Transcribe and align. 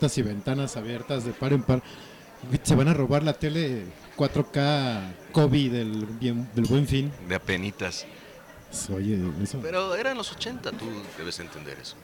Puertas 0.00 0.16
y 0.16 0.22
ventanas 0.22 0.76
abiertas 0.78 1.24
de 1.26 1.32
par 1.32 1.52
en 1.52 1.62
par? 1.62 1.82
Se 2.62 2.74
van 2.74 2.88
a 2.88 2.94
robar 2.94 3.22
la 3.22 3.34
tele 3.34 3.82
4K 4.16 5.12
COVID 5.32 5.72
del, 5.72 6.06
bien- 6.18 6.48
del 6.54 6.64
buen 6.64 6.86
fin. 6.86 7.12
de 7.28 7.34
apenitas. 7.34 8.06
Oye, 8.94 9.18
eso. 9.42 9.58
Pero 9.60 9.94
eran 9.94 10.16
los 10.16 10.32
80, 10.32 10.72
tú 10.72 10.86
debes 11.18 11.38
entender 11.40 11.76
eso. 11.78 11.96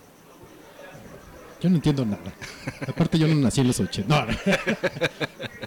Yo 1.63 1.71
no 1.71 1.77
entiendo 1.77 2.05
nada. 2.05 2.35
Aparte, 2.87 3.19
yo 3.19 3.27
no 3.29 3.35
nací 3.37 3.63
en 3.63 3.69
los 3.69 3.81
80. 3.81 4.27
No. 4.27 4.27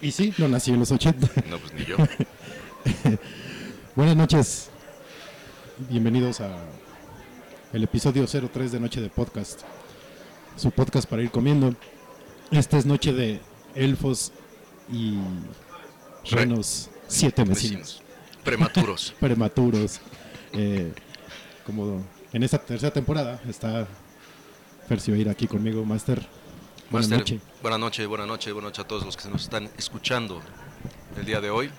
y 0.00 0.12
sí, 0.12 0.32
no 0.38 0.46
nací 0.46 0.70
en 0.70 0.78
los 0.78 0.92
80. 0.92 1.26
No, 1.50 1.58
pues 1.58 1.74
ni 1.74 1.84
yo. 1.84 1.96
Buenas 3.96 4.14
noches. 4.14 4.68
Bienvenidos 5.88 6.40
a 6.40 6.50
el 7.72 7.82
episodio 7.82 8.24
03 8.26 8.70
de 8.70 8.78
Noche 8.78 9.00
de 9.00 9.08
Podcast. 9.08 9.62
su 10.56 10.70
podcast 10.70 11.08
para 11.10 11.22
ir 11.22 11.32
comiendo. 11.32 11.74
Esta 12.50 12.78
es 12.78 12.86
noche 12.86 13.12
de 13.12 13.40
elfos 13.74 14.32
y 14.92 15.14
Re- 16.30 16.40
renos 16.42 16.90
siete 17.06 17.44
vecinos 17.44 18.00
Vecinos. 18.00 18.02
Prematuros. 18.44 19.14
prematuros. 19.20 20.00
Eh, 20.52 20.92
como 21.64 22.04
en 22.32 22.42
esta 22.42 22.58
tercera 22.58 22.92
temporada 22.92 23.40
está 23.48 23.86
Fercibeira 24.88 25.32
aquí 25.32 25.46
conmigo, 25.46 25.84
Master. 25.84 26.26
Buenas 26.90 27.08
noches. 27.08 27.40
Buenas 27.62 27.78
noches, 27.78 28.06
buenas 28.08 28.26
noches, 28.26 28.52
buenas 28.52 28.68
noches 28.70 28.84
a 28.84 28.88
todos 28.88 29.04
los 29.04 29.16
que 29.16 29.28
nos 29.28 29.42
están 29.42 29.70
escuchando 29.78 30.42
el 31.16 31.24
día 31.24 31.40
de 31.40 31.50
hoy. 31.50 31.70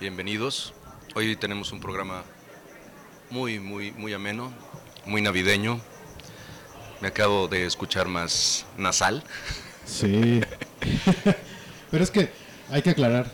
Bienvenidos. 0.00 0.74
Hoy 1.14 1.34
tenemos 1.36 1.72
un 1.72 1.80
programa 1.80 2.22
muy, 3.30 3.58
muy, 3.58 3.92
muy 3.92 4.12
ameno, 4.12 4.52
muy 5.06 5.22
navideño. 5.22 5.80
Me 7.00 7.08
acabo 7.08 7.48
de 7.48 7.64
escuchar 7.64 8.06
más 8.08 8.66
nasal. 8.76 9.24
Sí. 9.92 10.40
Pero 11.90 12.02
es 12.04 12.10
que 12.10 12.30
hay 12.70 12.82
que 12.82 12.90
aclarar 12.90 13.30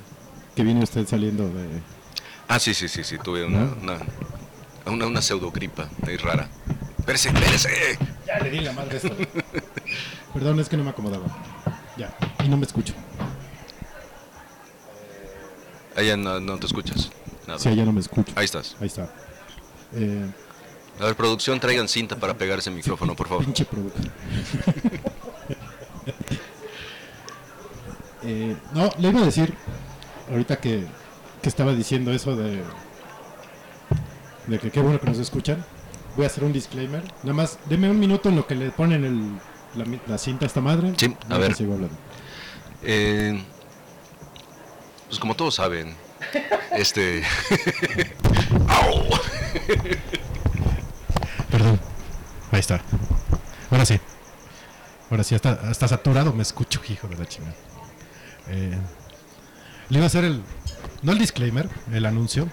que 0.56 0.62
viene 0.64 0.82
usted 0.82 1.06
saliendo 1.06 1.49
de... 1.49 1.69
Ah, 2.49 2.58
sí, 2.58 2.75
sí, 2.75 2.88
sí, 2.88 3.05
sí, 3.05 3.16
tuve 3.22 3.44
una, 3.44 3.60
¿No? 3.60 3.76
una, 3.82 3.99
una, 4.87 5.06
una 5.06 5.22
pseudogripa 5.22 5.88
ahí 6.06 6.16
rara. 6.16 6.49
¡Espérese, 6.99 7.28
espérese! 7.28 7.99
Ya 8.26 8.38
le 8.40 8.50
di 8.50 8.60
la 8.60 8.72
madre 8.72 8.96
esto. 8.96 9.14
Perdón, 10.34 10.58
es 10.60 10.69
que 10.69 10.76
no 10.76 10.84
me 10.84 10.90
acomodaba. 10.90 11.26
Ya, 11.96 12.14
y 12.44 12.49
no 12.49 12.56
me 12.56 12.66
escucho. 12.66 12.94
Allá 15.96 16.16
no, 16.16 16.40
no 16.40 16.58
te 16.58 16.66
escuchas. 16.66 17.10
Nada. 17.46 17.58
Sí, 17.58 17.75
ya 17.75 17.84
no 17.84 17.93
me 17.93 18.00
escucho. 18.00 18.32
Ahí 18.34 18.44
estás. 18.44 18.76
Ahí 18.81 18.87
está. 18.88 19.08
Eh, 19.94 20.26
A 21.00 21.05
ver, 21.06 21.14
producción, 21.16 21.60
traigan 21.60 21.88
cinta 21.88 22.16
para 22.16 22.34
pegar 22.34 22.58
ese 22.58 22.70
micrófono, 22.70 23.14
por 23.14 23.28
favor. 23.28 23.44
Pinche 23.44 23.64
producto. 23.64 24.00
Eh, 28.23 28.56
no, 28.73 28.91
le 28.99 29.09
iba 29.09 29.20
a 29.20 29.25
decir, 29.25 29.55
ahorita 30.31 30.56
que, 30.59 30.85
que 31.43 31.49
estaba 31.49 31.73
diciendo 31.73 32.12
eso 32.12 32.37
de, 32.37 32.62
de 34.47 34.59
que 34.59 34.70
qué 34.70 34.81
bueno 34.81 35.00
que 35.00 35.06
nos 35.06 35.19
escuchan, 35.19 35.65
voy 36.17 36.25
a 36.25 36.29
hacer 36.29 36.44
un 36.44 36.53
disclaimer. 36.53 37.03
Nada 37.23 37.35
más, 37.35 37.59
deme 37.67 37.91
un 37.91 37.99
minuto 37.99 38.29
en 38.29 38.37
lo 38.37 38.47
que 38.47 38.55
le 38.55 38.70
ponen 38.70 39.05
el, 39.05 39.32
la, 39.76 39.85
la 40.06 40.19
cinta 40.19 40.44
a 40.44 40.49
esta 40.49 40.61
madre. 40.61 40.94
Sí, 40.97 41.15
a 41.29 41.38
ver. 41.38 41.55
sigo 41.55 41.75
hablando. 41.75 41.97
Eh, 42.82 43.43
pues 45.06 45.19
como 45.19 45.35
todos 45.35 45.55
saben, 45.55 45.94
este... 46.73 47.23
Perdón. 51.50 51.81
Ahí 52.53 52.61
está. 52.61 52.81
Ahora 53.70 53.85
sí. 53.85 54.00
Ahora 55.11 55.25
sí, 55.25 55.35
está, 55.35 55.70
está 55.70 55.88
saturado, 55.88 56.32
me 56.32 56.43
escucho, 56.43 56.81
hijo 56.88 57.09
de 57.09 57.17
la 57.17 57.26
chingada. 57.26 57.55
Eh, 58.50 58.78
le 59.88 59.96
iba 59.98 60.04
a 60.04 60.06
hacer 60.08 60.24
el. 60.24 60.42
No 61.02 61.12
el 61.12 61.18
disclaimer, 61.18 61.68
el 61.92 62.06
anuncio, 62.06 62.48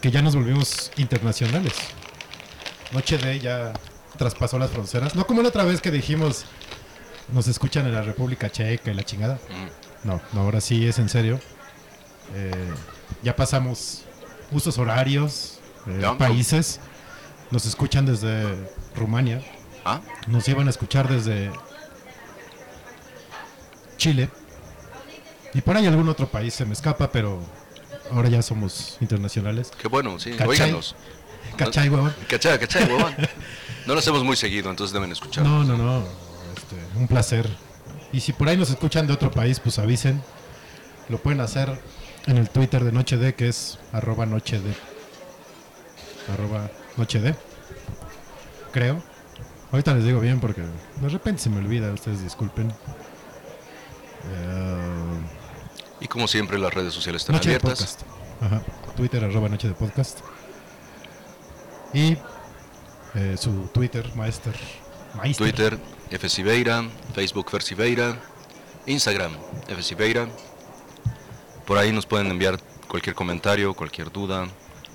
que 0.00 0.10
ya 0.10 0.22
nos 0.22 0.34
volvimos 0.34 0.90
internacionales. 0.96 1.72
Noche 2.92 3.18
de 3.18 3.38
ya 3.40 3.72
traspasó 4.18 4.58
las 4.58 4.70
fronteras. 4.70 5.14
No 5.14 5.26
como 5.26 5.42
la 5.42 5.48
otra 5.48 5.64
vez 5.64 5.80
que 5.80 5.90
dijimos 5.90 6.44
nos 7.32 7.48
escuchan 7.48 7.86
en 7.86 7.92
la 7.94 8.02
República 8.02 8.50
Checa 8.50 8.90
y 8.90 8.94
la 8.94 9.02
chingada. 9.04 9.34
Mm, 9.34 10.06
No, 10.08 10.20
no, 10.32 10.40
ahora 10.42 10.60
sí 10.60 10.86
es 10.86 10.98
en 10.98 11.08
serio. 11.08 11.40
Eh, 12.34 12.50
ya 13.22 13.34
pasamos 13.34 14.04
usos 14.52 14.78
horarios, 14.78 15.58
eh, 15.86 16.02
países. 16.18 16.80
Nos 17.50 17.66
escuchan 17.66 18.06
desde 18.06 18.44
Rumania. 18.94 19.42
¿Ah? 19.84 20.00
Nos 20.26 20.48
iban 20.48 20.66
a 20.66 20.70
escuchar 20.70 21.08
desde 21.08 21.50
Chile. 23.96 24.28
Y 25.56 25.62
por 25.62 25.74
ahí 25.74 25.86
algún 25.86 26.06
otro 26.10 26.28
país 26.28 26.52
se 26.52 26.66
me 26.66 26.74
escapa, 26.74 27.10
pero 27.10 27.40
ahora 28.12 28.28
ya 28.28 28.42
somos 28.42 28.98
internacionales. 29.00 29.72
Qué 29.80 29.88
bueno, 29.88 30.18
sí. 30.18 30.32
¿Cachai? 30.32 30.48
Óiganos. 30.48 30.94
¿Cachai, 31.56 31.88
huevón? 31.88 32.14
Cachai, 32.28 32.58
cachai, 32.58 32.84
huevón. 32.92 33.14
No 33.86 33.94
lo 33.94 34.00
hacemos 34.00 34.22
muy 34.22 34.36
seguido, 34.36 34.68
entonces 34.68 34.92
deben 34.92 35.10
escuchar. 35.10 35.44
No, 35.44 35.64
no, 35.64 35.78
no. 35.78 36.04
este, 36.54 36.76
un 36.98 37.08
placer. 37.08 37.48
Y 38.12 38.20
si 38.20 38.34
por 38.34 38.50
ahí 38.50 38.58
nos 38.58 38.68
escuchan 38.68 39.06
de 39.06 39.14
otro 39.14 39.30
país, 39.30 39.58
pues 39.58 39.78
avisen. 39.78 40.22
Lo 41.08 41.16
pueden 41.16 41.40
hacer 41.40 41.80
en 42.26 42.36
el 42.36 42.50
Twitter 42.50 42.84
de 42.84 42.92
Noche 42.92 43.16
D, 43.16 43.34
que 43.34 43.48
es 43.48 43.78
arroba 43.92 44.26
Noche 44.26 44.60
D. 44.60 44.74
Arroba 46.34 46.70
Noche 46.98 47.18
D. 47.18 47.34
Creo. 48.72 49.02
Ahorita 49.72 49.94
les 49.94 50.04
digo 50.04 50.20
bien 50.20 50.38
porque 50.38 50.60
de 50.60 51.08
repente 51.08 51.40
se 51.40 51.48
me 51.48 51.60
olvida, 51.60 51.90
ustedes 51.92 52.22
disculpen. 52.22 52.70
Eh, 54.28 54.95
Y 56.00 56.08
como 56.08 56.28
siempre, 56.28 56.58
las 56.58 56.72
redes 56.72 56.92
sociales 56.92 57.22
están 57.22 57.36
Noche 57.36 57.48
abiertas. 57.48 57.98
Ajá. 58.40 58.62
Twitter 58.96 59.24
arroba 59.24 59.48
Noche 59.48 59.68
de 59.68 59.74
Podcast. 59.74 60.20
Y 61.94 62.16
eh, 63.14 63.36
su 63.38 63.68
Twitter, 63.72 64.14
Maester. 64.14 64.54
Maester. 65.14 65.36
Twitter, 65.36 65.78
F. 66.10 66.28
Siveira, 66.28 66.84
Facebook, 67.14 67.50
Fer 67.50 67.62
Siveira, 67.62 68.20
Instagram, 68.86 69.32
F. 69.68 69.82
Siveira. 69.82 70.28
Por 71.64 71.78
ahí 71.78 71.92
nos 71.92 72.06
pueden 72.06 72.30
enviar 72.30 72.60
cualquier 72.88 73.14
comentario, 73.14 73.74
cualquier 73.74 74.12
duda. 74.12 74.48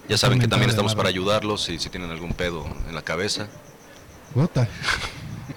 Ya 0.07 0.17
saben 0.17 0.39
que 0.39 0.47
también 0.47 0.69
estamos 0.69 0.95
para 0.95 1.09
ayudarlos 1.09 1.63
si, 1.63 1.79
si 1.79 1.89
tienen 1.89 2.11
algún 2.11 2.33
pedo 2.33 2.65
en 2.87 2.95
la 2.95 3.01
cabeza. 3.01 3.47
Gota. 4.35 4.67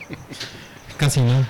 Casi 0.96 1.20
no. 1.20 1.46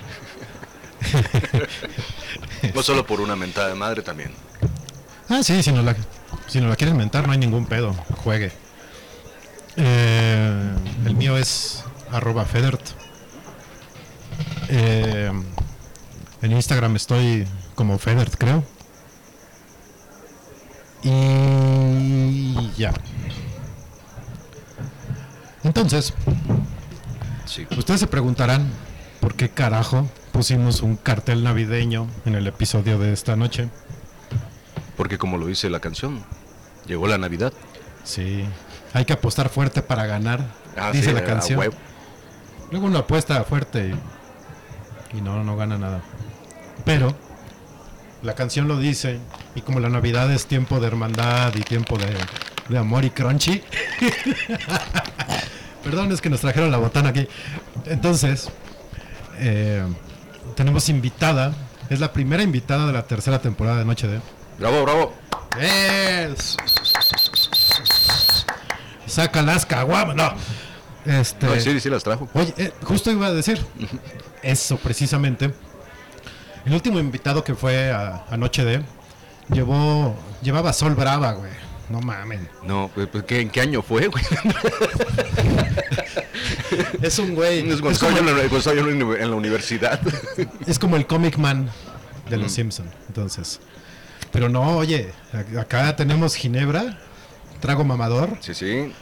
No 2.73 2.83
solo 2.83 3.07
por 3.07 3.21
una 3.21 3.37
mentada 3.37 3.69
de 3.69 3.75
madre 3.75 4.03
también. 4.03 4.33
Ah, 5.29 5.43
sí, 5.43 5.63
si 5.63 5.73
nos 5.73 5.85
la, 5.85 5.97
si 6.47 6.61
nos 6.61 6.71
la 6.71 6.77
quieren 6.77 6.97
mentar, 6.97 7.27
no 7.27 7.33
hay 7.33 7.39
ningún 7.39 7.67
pedo. 7.67 7.93
Juegue. 8.23 8.53
Eh, 9.77 10.75
el 11.05 11.15
mío 11.17 11.37
es 11.37 11.83
arroba 12.13 12.45
Federt. 12.45 12.81
Eh, 14.69 15.31
en 16.43 16.53
Instagram 16.53 16.97
estoy 16.97 17.47
como 17.75 17.99
Federt, 17.99 18.35
creo. 18.37 18.65
Y 21.03 22.71
ya. 22.77 22.93
Entonces, 25.63 26.15
Sí. 27.47 27.67
Ustedes 27.77 28.01
se 28.01 28.07
preguntarán 28.07 28.69
por 29.21 29.35
qué 29.35 29.51
carajo 29.51 30.09
pusimos 30.35 30.83
un 30.83 30.97
cartel 30.97 31.45
navideño 31.45 32.09
en 32.27 32.35
el 32.35 32.49
episodio 32.49 32.99
de 32.99 33.13
esta 33.13 33.37
noche. 33.37 33.69
Porque 34.97 35.17
como 35.17 35.39
lo 35.39 35.47
dice 35.47 35.71
la 35.71 35.79
canción, 35.79 36.25
llegó 36.87 37.07
la 37.07 37.19
Navidad. 37.19 37.53
Sí, 38.03 38.45
hay 38.93 39.05
que 39.05 39.13
apostar 39.13 39.49
fuerte 39.49 39.81
para 39.81 40.07
ganar, 40.07 40.41
Ah, 40.77 40.91
dice 40.91 41.11
sí, 41.11 41.13
la 41.13 41.25
canción. 41.25 41.61
Luego 42.73 42.87
uno 42.87 42.99
apuesta 42.99 43.45
fuerte 43.45 43.95
y, 45.13 45.19
y 45.19 45.21
no, 45.21 45.45
no 45.45 45.57
gana 45.57 45.79
nada. 45.79 46.03
Pero 46.85 47.15
la 48.25 48.35
canción 48.35 48.67
lo 48.67 48.77
dice 48.77 49.21
y 49.55 49.61
como 49.61 49.79
la 49.79 49.89
Navidad 49.89 50.33
es 50.33 50.47
tiempo 50.47 50.81
de 50.81 50.89
hermandad 50.89 51.55
y 51.55 51.61
tiempo 51.61 51.97
de, 51.97 52.13
de 52.69 52.77
amor 52.77 53.05
y 53.05 53.11
crunchy. 53.11 53.63
Perdón, 55.85 56.11
es 56.11 56.21
que 56.21 56.29
nos 56.29 56.41
trajeron 56.41 56.73
la 56.73 56.79
botana 56.79 57.11
aquí. 57.11 57.29
Entonces, 57.87 58.49
eh, 59.39 59.85
tenemos 60.55 60.89
invitada, 60.89 61.53
es 61.91 62.01
la 62.01 62.13
primera 62.13 62.43
invitada 62.43 62.87
de 62.87 62.93
la 62.93 63.03
tercera 63.07 63.41
temporada 63.41 63.79
de 63.79 63.85
Noche 63.85 64.07
de... 64.07 64.21
Bravo, 64.59 64.83
bravo. 64.83 65.15
¡Es! 65.61 66.57
Saca 69.07 69.43
las 69.43 69.67
caguamas, 69.67 70.17
no. 70.17 70.33
Este, 71.05 71.47
No, 71.47 71.61
sí, 71.61 71.79
sí 71.81 71.91
las 71.91 72.03
trajo. 72.03 72.29
Oye, 72.35 72.55
eh, 72.57 72.73
justo 72.83 73.11
iba 73.11 73.27
a 73.27 73.33
decir 73.33 73.61
eso 74.43 74.77
precisamente. 74.79 75.53
El 76.65 76.73
último 76.73 76.99
invitado 76.99 77.45
que 77.45 77.55
fue 77.55 77.93
a, 77.93 78.25
a 78.31 78.37
Noche 78.37 78.65
de 78.65 78.83
llevó 79.51 80.17
llevaba 80.43 80.73
Sol 80.73 80.95
Brava, 80.95 81.33
güey. 81.33 81.51
No 81.89 82.01
mames. 82.01 82.41
No, 82.65 82.91
pues, 82.95 83.09
pues, 83.09 83.25
¿qué- 83.25 83.41
¿en 83.41 83.51
qué 83.51 83.61
año 83.61 83.83
fue, 83.83 84.09
güey? 84.09 84.25
Es 87.03 87.19
un 87.19 87.35
güey. 87.35 87.69
Es 87.71 87.81
como, 87.81 87.91
en 88.19 88.27
la- 88.27 89.23
en 89.23 89.33
universidad. 89.35 90.01
es 90.67 90.79
como 90.79 90.97
el 90.97 91.07
Comic 91.07 91.37
Man 91.39 91.71
de 92.29 92.37
los 92.39 92.53
Simpson. 92.53 92.87
Entonces. 93.09 93.61
Pero 94.33 94.49
no, 94.49 94.77
oye, 94.79 95.13
acá 95.61 95.95
tenemos 95.95 96.35
Ginebra, 96.35 96.99
trago 97.61 97.85
mamador 97.85 98.31
Sí, 98.41 98.55
sí. 98.55 98.93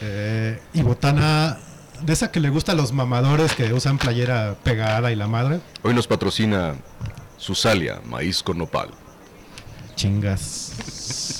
eh, 0.00 0.58
y 0.72 0.80
botana 0.82 1.58
de 2.00 2.12
esa 2.14 2.30
que 2.30 2.40
le 2.40 2.48
gusta 2.48 2.72
a 2.72 2.74
los 2.74 2.92
mamadores 2.92 3.52
que 3.54 3.70
usan 3.74 3.98
playera 3.98 4.54
pegada 4.62 5.12
y 5.12 5.16
la 5.16 5.26
madre. 5.26 5.60
Hoy 5.82 5.92
nos 5.92 6.06
patrocina 6.06 6.74
Susalia, 7.36 8.00
maíz 8.06 8.42
con 8.42 8.56
nopal. 8.56 8.88
Chingas. 9.96 10.72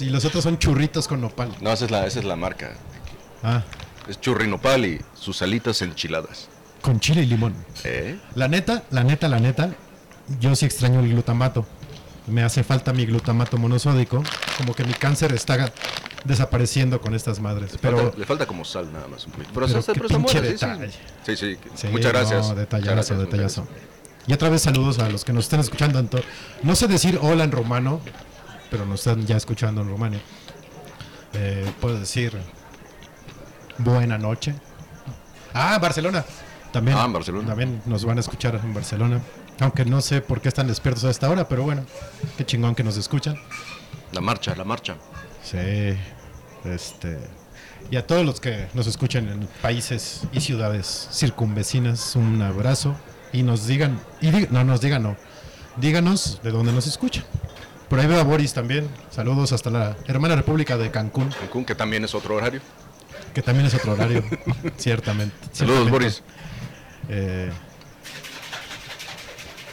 Y 0.01 0.11
los 0.11 0.25
otros 0.25 0.43
son 0.45 0.59
churritos 0.59 1.07
con 1.09 1.21
nopal. 1.21 1.55
No, 1.61 1.73
esa 1.73 1.85
es 1.85 1.91
la, 1.91 2.07
esa 2.07 2.19
es 2.21 2.25
la 2.25 2.37
marca. 2.37 2.73
Ah, 3.43 3.63
Es 4.09 4.21
churri 4.21 4.47
nopal 4.49 4.85
y 4.87 5.01
sus 5.15 5.43
alitas 5.43 5.83
enchiladas. 5.83 6.49
con 6.83 6.99
chile 7.01 7.23
y 7.23 7.27
limón. 7.27 7.55
¿Eh? 7.85 8.19
La 8.35 8.49
neta, 8.49 8.85
la 8.91 9.05
neta, 9.05 9.29
la 9.29 9.39
neta, 9.39 9.71
yo 10.41 10.57
sí 10.57 10.65
extraño 10.67 11.01
el 11.01 11.09
glutamato. 11.11 11.67
Me 12.27 12.43
hace 12.43 12.63
falta 12.65 12.93
mi 12.93 13.05
glutamato 13.07 13.57
monosódico. 13.59 14.23
Como 14.57 14.75
que 14.75 14.85
mi 14.85 14.95
cáncer 14.95 15.33
está 15.35 15.73
desapareciendo 16.25 17.01
con 17.01 17.15
estas 17.15 17.41
madres. 17.41 17.73
Pero 17.81 17.97
Falta- 17.99 18.19
le 18.19 18.27
falta 18.27 18.47
como 18.47 18.65
sal 18.65 18.93
nada 18.93 19.09
más 19.09 19.25
un 19.27 19.33
poquito. 19.33 19.51
Pero, 19.55 19.67
Pero 19.67 19.83
qué 19.85 19.93
pero 19.95 20.09
pinche 20.09 20.41
detalle. 20.41 20.91
Sí, 21.27 21.37
sí. 21.37 21.57
Sí, 21.75 21.87
Muchas 21.89 22.13
gracias. 22.13 22.33
no, 22.43 22.49
Muchas 22.49 22.57
detallazo, 22.57 22.93
gracias, 22.95 23.19
muchas 23.19 23.31
detallazo. 23.33 23.63
gracias. 23.65 23.91
Y 24.27 24.33
otra 24.35 24.49
vez 24.51 24.63
saludos 24.63 24.99
a 24.99 25.09
los 25.09 25.25
que 25.25 25.33
nos 25.33 25.45
estén 25.45 25.61
escuchando. 25.61 25.99
En 25.99 26.09
to- 26.09 26.21
no 26.63 26.77
sé 26.77 26.87
decir 26.89 27.19
hola 27.23 27.45
en 27.45 27.53
romano, 27.53 28.01
pero 28.71 28.87
nos 28.87 29.01
están 29.07 29.27
ya 29.27 29.37
escuchando 29.37 29.83
en 29.83 29.89
Rumania. 29.89 30.21
Eh, 31.33 31.71
puedo 31.81 31.99
decir 31.99 32.37
buena 33.79 34.19
noche. 34.19 34.55
Ah, 35.55 35.79
Barcelona. 35.79 36.25
También, 36.73 36.97
Ah, 36.97 37.05
en 37.05 37.13
Barcelona. 37.13 37.49
También 37.49 37.83
nos 37.87 38.05
van 38.05 38.19
a 38.19 38.21
escuchar 38.21 38.55
en 38.63 38.73
Barcelona. 38.73 39.21
Aunque 39.61 39.85
no 39.85 40.01
sé 40.01 40.21
por 40.21 40.41
qué 40.41 40.49
están 40.49 40.69
despiertos 40.69 41.05
a 41.05 41.11
esta 41.11 41.29
hora, 41.29 41.49
pero 41.49 41.63
bueno, 41.65 41.85
qué 42.37 42.47
chingón 42.47 42.75
que 42.75 42.83
nos 42.85 42.97
escuchan. 42.97 43.37
La 44.13 44.21
marcha, 44.21 44.55
la 44.57 44.65
marcha. 44.65 44.97
Sí, 45.45 45.59
este. 46.65 47.19
Y 47.91 47.97
a 47.97 48.07
todos 48.07 48.25
los 48.25 48.41
que 48.41 48.69
nos 48.75 48.87
escuchan 48.87 49.29
en 49.29 49.49
países 49.63 50.23
y 50.33 50.41
ciudades 50.41 51.09
circunvecinas, 51.13 52.15
un 52.17 52.41
abrazo. 52.41 52.95
Y 53.33 53.43
nos 53.43 53.67
digan, 53.67 54.01
y 54.21 54.31
no 54.51 54.65
nos 54.65 54.81
digan, 54.81 55.03
no, 55.03 55.17
díganos 55.77 56.41
de 56.43 56.51
dónde 56.51 56.73
nos 56.73 56.87
escuchan. 56.87 57.25
Por 57.91 57.99
ahí 57.99 58.07
veo 58.07 58.21
a 58.21 58.23
Boris 58.23 58.55
también. 58.55 58.89
Saludos 59.11 59.53
hasta 59.53 59.69
la 59.69 59.97
hermana 60.07 60.37
República 60.37 60.79
de 60.79 60.93
Cancún, 60.93 61.29
Cancún, 61.31 61.65
que 61.65 61.75
también 61.75 62.05
es 62.05 62.15
otro 62.15 62.37
horario. 62.37 62.61
que 63.35 63.43
también 63.43 63.67
es 63.67 63.75
otro 63.75 63.95
horario, 63.95 64.23
ciertamente. 64.77 65.35
Saludos, 65.53 65.89
ciertamente. 65.89 65.91
Boris. 65.91 66.23
Eh, 67.09 67.51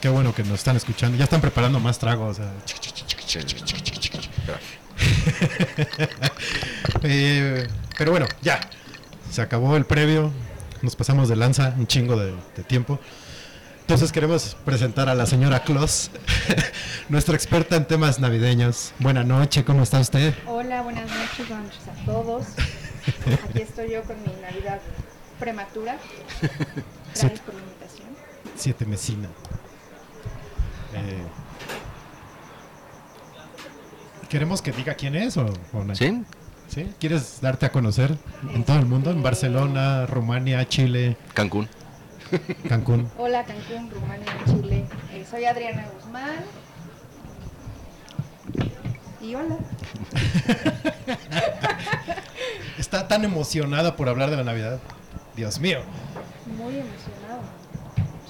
qué 0.01 0.09
bueno 0.09 0.33
que 0.33 0.41
nos 0.43 0.55
están 0.55 0.75
escuchando. 0.75 1.15
Ya 1.15 1.25
están 1.25 1.41
preparando 1.41 1.79
más 1.79 2.00
tragos. 2.00 2.39
Eh, 7.03 7.67
pero 7.97 8.09
bueno, 8.12 8.25
ya. 8.41 8.59
Se 9.29 9.43
acabó 9.43 9.77
el 9.77 9.86
previo. 9.86 10.31
Nos 10.81 10.95
pasamos 10.95 11.29
de 11.29 11.36
lanza 11.36 11.75
un 11.77 11.86
chingo 11.86 12.17
de, 12.17 12.33
de 12.55 12.63
tiempo. 12.63 13.00
Entonces 13.88 14.12
queremos 14.12 14.58
presentar 14.65 15.08
a 15.08 15.15
la 15.15 15.25
señora 15.25 15.63
Kloss, 15.63 16.12
nuestra 17.10 17.36
experta 17.36 17.77
en 17.77 17.86
temas 17.86 18.20
navideños. 18.20 18.91
Buenas 19.00 19.25
noches, 19.25 19.63
¿cómo 19.63 19.82
está 19.82 20.01
usted? 20.01 20.34
Hola, 20.46 20.82
buenas 20.82 21.10
noches, 21.10 21.48
buenas 21.48 21.67
noches 21.67 21.88
a 21.88 22.06
todos. 22.06 22.48
Aquí 23.46 23.62
estoy 23.62 23.91
yo 23.91 24.03
con 24.03 24.17
mi 24.24 24.41
Navidad 24.41 24.82
prematura. 25.39 25.98
Gracias 27.13 27.39
por 27.39 27.53
la 27.56 27.62
invitación. 27.62 28.08
Siete 28.58 28.86
mesina. 28.86 29.29
Eh, 30.94 31.24
¿Queremos 34.27 34.62
que 34.62 34.74
diga 34.74 34.96
quién 34.96 35.15
es 35.15 35.38
o, 35.38 35.46
o 35.72 35.84
no? 35.86 35.96
¿Sí? 35.96 36.25
¿Sí? 36.67 36.94
¿Quieres 37.00 37.39
darte 37.39 37.65
a 37.65 37.72
conocer 37.72 38.17
en 38.53 38.65
todo 38.65 38.79
el 38.79 38.86
mundo? 38.86 39.12
En 39.12 39.24
Barcelona, 39.24 40.06
Rumania, 40.08 40.67
Chile, 40.67 41.15
Cancún. 41.34 41.70
Cancún. 42.67 43.10
Hola, 43.17 43.43
Cancún, 43.46 43.89
Rumania, 43.89 44.31
Chile. 44.46 44.86
Eh, 45.13 45.25
soy 45.29 45.46
Adriana 45.46 45.86
Guzmán. 45.93 46.39
Y 49.22 49.36
hola. 49.36 49.57
Está 52.77 53.07
tan 53.07 53.25
emocionada 53.25 53.96
por 53.96 54.10
hablar 54.10 54.29
de 54.29 54.38
la 54.38 54.43
Navidad. 54.43 54.79
Dios 55.36 55.60
mío. 55.60 55.79
Muy 56.57 56.75
emocionado. 56.77 57.41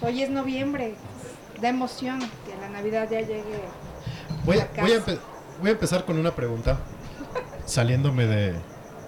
Hoy 0.01 0.23
es 0.23 0.29
noviembre. 0.29 0.95
Da 1.61 1.69
emoción 1.69 2.19
que 2.19 2.55
la 2.61 2.69
Navidad 2.69 3.07
ya 3.09 3.19
llegue. 3.21 3.61
Voy, 4.45 4.59
a- 4.59 4.69
voy 4.79 4.93
a, 4.93 5.03
voy 5.61 5.71
empezar 5.71 6.05
con 6.05 6.17
una 6.17 6.35
pregunta, 6.35 6.77
saliéndome 7.65 8.25
de, 8.27 8.53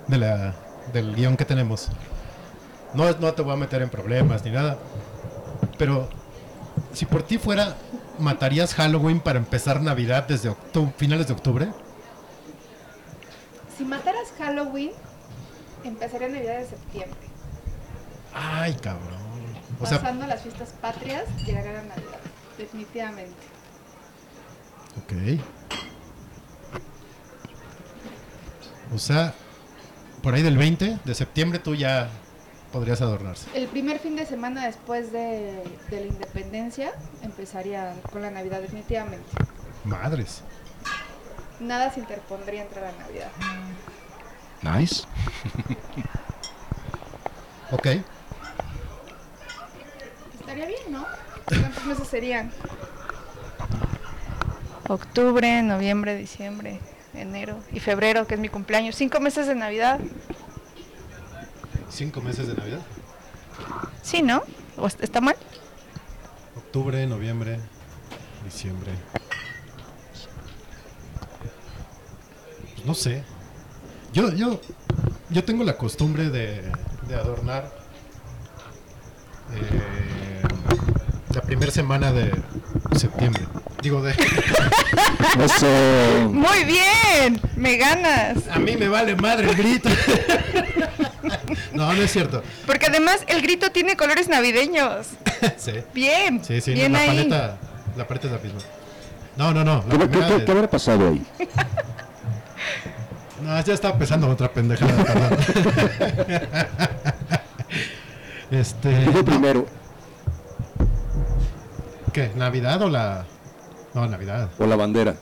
de 0.08 0.18
la, 0.18 0.56
del 0.92 1.16
guion 1.16 1.38
que 1.38 1.46
tenemos. 1.46 1.90
No, 2.94 3.12
no 3.12 3.34
te 3.34 3.42
voy 3.42 3.54
a 3.54 3.58
meter 3.58 3.82
en 3.82 3.90
problemas 3.90 4.44
ni 4.44 4.52
nada, 4.52 4.78
pero 5.78 6.10
si 6.94 7.06
por 7.06 7.24
ti 7.24 7.38
fuera, 7.38 7.76
¿matarías 8.18 8.74
Halloween 8.74 9.20
para 9.20 9.40
empezar 9.40 9.82
Navidad 9.82 10.28
desde 10.28 10.54
finales 10.98 11.28
de 11.28 11.34
octubre? 11.34 11.70
Si 13.78 13.86
mataras 13.86 14.34
Halloween, 14.38 14.92
empezaría 15.84 16.30
Navidad 16.30 16.58
de 16.58 16.68
septiembre. 16.68 17.20
Ay, 18.34 18.74
cabrón. 18.76 19.20
O 19.80 19.86
sea, 19.86 20.00
Pasando 20.02 20.28
las 20.28 20.42
fiestas 20.42 20.74
patrias, 20.82 21.24
llegará 21.46 21.72
la 21.74 21.84
Navidad. 21.84 22.20
Definitivamente. 22.58 23.38
ok. 24.98 25.42
O 28.94 28.98
sea, 28.98 29.34
por 30.22 30.34
ahí 30.34 30.42
del 30.42 30.58
20 30.58 31.00
de 31.06 31.16
septiembre 31.16 31.60
tú 31.60 31.76
ya 31.76 32.10
podrías 32.72 33.02
adornarse. 33.02 33.48
El 33.54 33.68
primer 33.68 34.00
fin 34.00 34.16
de 34.16 34.26
semana 34.26 34.66
después 34.66 35.12
de, 35.12 35.64
de 35.90 36.00
la 36.00 36.08
independencia 36.08 36.92
empezaría 37.22 37.94
con 38.12 38.22
la 38.22 38.32
Navidad 38.32 38.62
definitivamente. 38.62 39.28
Madres. 39.86 40.42
Nada 41.60 41.92
se 41.92 42.00
interpondría 42.00 42.62
entre 42.64 42.82
la 42.82 42.92
Navidad. 42.94 43.32
Nice. 44.62 45.04
Ok. 47.72 47.86
Estaría 50.40 50.66
bien, 50.66 50.80
¿no? 50.90 51.06
¿Cuántos 51.46 51.86
meses 51.86 52.08
serían? 52.08 52.52
Octubre, 54.88 55.62
noviembre, 55.62 56.16
diciembre, 56.16 56.80
enero 57.14 57.60
y 57.72 57.80
febrero, 57.80 58.26
que 58.26 58.34
es 58.34 58.40
mi 58.40 58.50
cumpleaños. 58.50 58.96
Cinco 58.96 59.20
meses 59.20 59.46
de 59.46 59.54
Navidad. 59.54 60.00
Cinco 61.90 62.22
meses 62.22 62.48
de 62.48 62.54
Navidad. 62.56 62.82
Sí, 64.02 64.22
¿no? 64.22 64.44
¿O 64.78 64.88
est- 64.88 65.02
¿Está 65.04 65.22
mal? 65.22 65.36
Octubre, 66.56 67.06
noviembre, 67.08 67.60
diciembre. 68.46 68.92
Pues 72.76 72.86
no 72.86 72.94
sé. 72.94 73.24
Yo, 74.14 74.32
yo, 74.34 74.60
yo 75.30 75.44
tengo 75.44 75.64
la 75.64 75.78
costumbre 75.78 76.30
de, 76.30 76.72
de 77.08 77.16
adornar 77.16 77.72
eh, 79.54 80.42
la 81.34 81.42
primera 81.42 81.72
semana 81.72 82.12
de 82.12 82.32
septiembre. 82.98 83.44
Digo, 83.82 84.02
de... 84.02 84.14
Muy 86.32 86.64
bien, 86.66 87.40
me 87.56 87.78
ganas. 87.78 88.38
A 88.52 88.60
mí 88.60 88.76
me 88.78 88.88
vale 88.90 89.16
madre 89.16 89.50
el 89.50 89.56
grito. 89.56 89.90
No, 91.74 91.94
no 91.94 92.02
es 92.02 92.12
cierto. 92.12 92.44
Porque 92.66 92.88
además 92.88 93.20
el 93.28 93.42
grito 93.42 93.72
tiene 93.72 93.96
colores 93.96 94.28
navideños. 94.28 95.08
Sí, 95.58 95.72
Bien, 95.94 96.44
sí, 96.44 96.60
sí. 96.60 96.74
bien 96.74 96.92
la 96.92 97.00
ahí. 97.00 97.08
paleta, 97.08 97.58
la 97.96 98.06
paleta 98.08 98.28
es 98.28 98.34
la 98.34 98.40
misma. 98.40 98.60
No, 99.38 99.54
no, 99.54 99.64
no. 99.64 99.86
¿Qué, 99.88 99.98
qué- 99.98 100.08
primera 100.08 100.28
qué- 100.28 100.34
de- 100.40 100.46
qué 100.46 100.52
habrá 100.52 100.70
pasado 100.70 101.08
ahí? 101.10 101.26
No, 103.42 103.62
ya 103.64 103.74
estaba 103.74 103.94
empezando 103.94 104.28
otra 104.28 104.52
pendejada. 104.52 105.38
este. 108.52 108.90
¿Qué 109.06 109.12
fue 109.12 109.24
primero? 109.24 109.66
¿Qué? 112.14 112.32
¿Navidad 112.36 112.82
o 112.82 112.90
la.? 112.90 113.26
No, 113.94 114.08
Navidad. 114.08 114.50
¿O 114.60 114.66
la 114.66 114.76
bandera? 114.76 115.16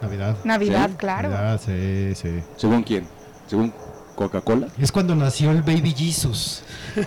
Navidad. 0.00 0.36
Navidad, 0.44 0.90
Sí, 0.90 0.96
claro. 0.96 1.28
Navidad, 1.30 1.60
sí, 1.64 2.12
sí. 2.14 2.42
¿Según 2.56 2.82
quién? 2.82 3.06
¿Según 3.46 3.72
Coca-Cola? 4.14 4.68
Es 4.78 4.92
cuando 4.92 5.14
nació 5.14 5.50
el 5.50 5.62
Baby 5.62 5.94
Jesus. 5.96 6.62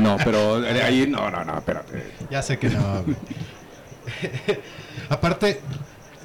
No, 0.00 0.16
pero 0.22 0.64
eh, 0.64 0.82
ahí 0.82 1.06
no, 1.08 1.30
no, 1.30 1.44
no, 1.44 1.58
espérate. 1.58 2.12
Ya 2.30 2.42
sé 2.42 2.58
que 2.58 2.68
no. 2.68 3.04
Aparte, 5.08 5.60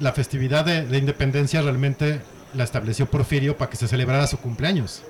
la 0.00 0.12
festividad 0.12 0.64
de, 0.64 0.86
de 0.86 0.98
independencia 0.98 1.62
realmente 1.62 2.20
la 2.54 2.64
estableció 2.64 3.06
Porfirio 3.06 3.56
para 3.56 3.70
que 3.70 3.76
se 3.76 3.88
celebrara 3.88 4.26
su 4.26 4.38
cumpleaños. 4.38 5.02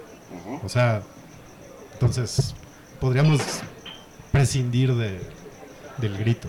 O 0.64 0.68
sea, 0.68 1.02
entonces 1.94 2.54
podríamos 3.00 3.40
prescindir 4.30 4.94
de, 4.94 5.20
del 5.98 6.16
grito. 6.18 6.48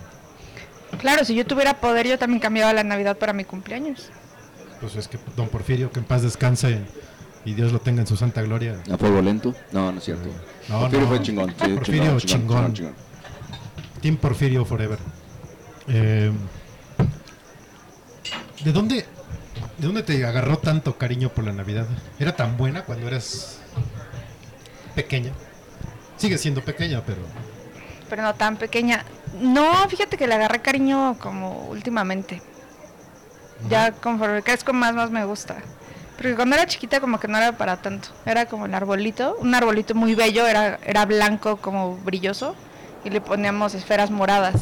Claro, 1.00 1.26
si 1.26 1.34
yo 1.36 1.46
tuviera 1.46 1.80
poder, 1.80 2.08
yo 2.08 2.20
también 2.20 2.40
cambiaba 2.40 2.72
la 2.74 2.84
Navidad 2.84 3.18
para 3.18 3.34
mi 3.34 3.44
cumpleaños. 3.46 4.10
Pues 4.80 4.96
es 4.96 5.08
que 5.08 5.18
don 5.36 5.48
Porfirio, 5.50 5.92
que 5.92 6.00
en 6.00 6.06
paz 6.06 6.22
descanse 6.22 6.80
y 7.46 7.54
Dios 7.54 7.72
lo 7.72 7.80
tenga 7.80 8.02
en 8.02 8.08
su 8.08 8.16
santa 8.16 8.42
gloria. 8.42 8.80
¿A 8.92 8.98
fuego 8.98 9.22
lento? 9.22 9.54
No, 9.72 9.92
no 9.92 9.98
es 9.98 10.04
cierto. 10.04 10.30
No, 10.70 10.82
Porfirio 10.82 11.02
no. 11.02 11.08
fue 11.08 11.22
chingón. 11.22 11.50
sí, 11.50 11.74
Porfirio, 11.74 12.20
chingón. 12.20 12.74
Team 14.02 14.18
Porfirio 14.18 14.66
Forever. 14.66 15.00
Eh, 15.88 16.32
¿De 18.64 18.72
dónde, 18.72 19.06
¿De 19.78 19.86
dónde 19.88 20.04
te 20.04 20.24
agarró 20.26 20.58
tanto 20.58 20.98
cariño 20.98 21.30
por 21.30 21.44
la 21.44 21.54
Navidad? 21.54 21.88
¿Era 22.20 22.36
tan 22.36 22.56
buena 22.56 22.84
cuando 22.84 23.08
eras 23.08 23.60
pequeña? 24.96 25.32
Sigue 26.18 26.38
siendo 26.38 26.62
pequeña, 26.64 27.02
pero 27.06 27.22
pero 28.10 28.22
no 28.22 28.36
tan 28.36 28.58
pequeña. 28.58 29.04
No, 29.40 29.88
fíjate 29.90 30.18
que 30.18 30.28
le 30.28 30.36
agarré 30.36 30.62
cariño 30.62 31.18
como 31.20 31.68
últimamente. 31.70 32.42
Ya 33.70 33.92
conforme 33.92 34.42
crezco 34.42 34.74
más, 34.74 34.94
más 34.94 35.10
me 35.12 35.26
gusta. 35.26 35.56
Porque 36.18 36.36
cuando 36.36 36.56
era 36.56 36.68
chiquita 36.68 37.00
como 37.00 37.20
que 37.20 37.28
no 37.28 37.38
era 37.38 37.54
para 37.54 37.78
tanto. 37.78 38.10
Era 38.26 38.46
como 38.46 38.66
el 38.66 38.74
arbolito, 38.74 39.36
un 39.40 39.56
arbolito 39.56 39.96
muy 39.96 40.16
bello, 40.16 40.46
era, 40.48 40.80
era 40.86 41.06
blanco 41.06 41.58
como 41.58 41.96
brilloso 41.98 42.56
y 43.04 43.10
le 43.10 43.22
poníamos 43.22 43.74
esferas 43.74 44.12
moradas. 44.12 44.56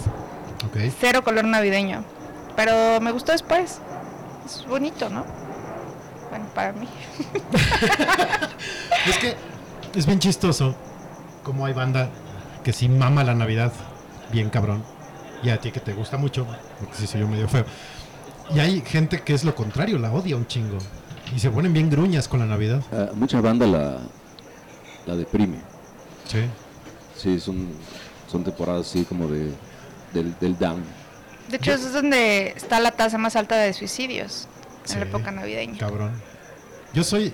ok. 0.65 0.91
Cero 0.99 1.23
color 1.23 1.45
navideño. 1.45 2.03
Pero 2.55 3.01
me 3.01 3.11
gustó 3.11 3.31
después. 3.31 3.79
Es 4.45 4.65
bonito, 4.67 5.09
¿no? 5.09 5.25
Bueno, 6.29 6.45
para 6.53 6.73
mí. 6.73 6.87
Es 9.07 9.17
que 9.17 9.35
es 9.95 10.05
bien 10.05 10.19
chistoso 10.19 10.75
como 11.43 11.65
hay 11.65 11.73
banda 11.73 12.09
que 12.63 12.71
sí 12.71 12.87
mama 12.87 13.23
la 13.23 13.33
Navidad, 13.33 13.71
bien 14.31 14.49
cabrón. 14.49 14.83
Y 15.43 15.49
a 15.49 15.59
ti 15.59 15.71
que 15.71 15.79
te 15.79 15.93
gusta 15.93 16.17
mucho, 16.17 16.45
porque 16.79 16.95
sí 16.95 17.07
soy 17.07 17.21
yo 17.21 17.27
medio 17.27 17.47
feo. 17.47 17.65
Y 18.53 18.59
hay 18.59 18.81
gente 18.81 19.21
que 19.21 19.33
es 19.33 19.43
lo 19.43 19.55
contrario, 19.55 19.97
la 19.97 20.11
odia 20.11 20.35
un 20.35 20.45
chingo. 20.45 20.77
Y 21.35 21.39
se 21.39 21.49
ponen 21.49 21.73
bien 21.73 21.89
gruñas 21.89 22.27
con 22.27 22.39
la 22.41 22.45
Navidad. 22.45 22.81
Ah, 22.91 23.09
mucha 23.13 23.39
banda 23.41 23.65
la, 23.65 23.99
la 25.07 25.15
deprime. 25.15 25.57
Sí. 26.27 26.39
Sí, 27.17 27.39
son, 27.39 27.69
son 28.29 28.43
temporadas 28.43 28.87
así 28.87 29.03
como 29.05 29.27
de, 29.27 29.51
del, 30.13 30.37
del 30.39 30.57
down. 30.57 30.83
De 31.49 31.57
hecho, 31.57 31.71
eso 31.73 31.87
es 31.87 31.93
donde 31.93 32.49
está 32.55 32.79
la 32.79 32.91
tasa 32.91 33.17
más 33.17 33.35
alta 33.35 33.55
de 33.57 33.73
suicidios 33.73 34.47
en 34.93 34.99
la 34.99 35.05
época 35.05 35.31
navideña. 35.31 35.77
Cabrón. 35.77 36.11
Yo 36.93 37.03
soy. 37.03 37.33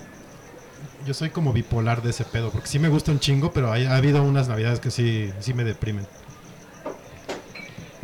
Yo 1.06 1.14
soy 1.14 1.30
como 1.30 1.54
bipolar 1.54 2.02
de 2.02 2.10
ese 2.12 2.24
pedo, 2.26 2.52
porque 2.52 2.68
sí 2.68 2.80
me 2.80 2.90
gusta 2.90 3.12
un 3.12 3.20
chingo, 3.20 3.52
pero 3.52 3.72
hay- 3.72 3.86
ha 3.86 3.96
habido 3.96 4.24
unas 4.24 4.48
navidades 4.48 4.80
que 4.80 4.92
sí, 4.92 5.32
sí 5.40 5.54
me 5.54 5.64
deprimen. 5.64 6.06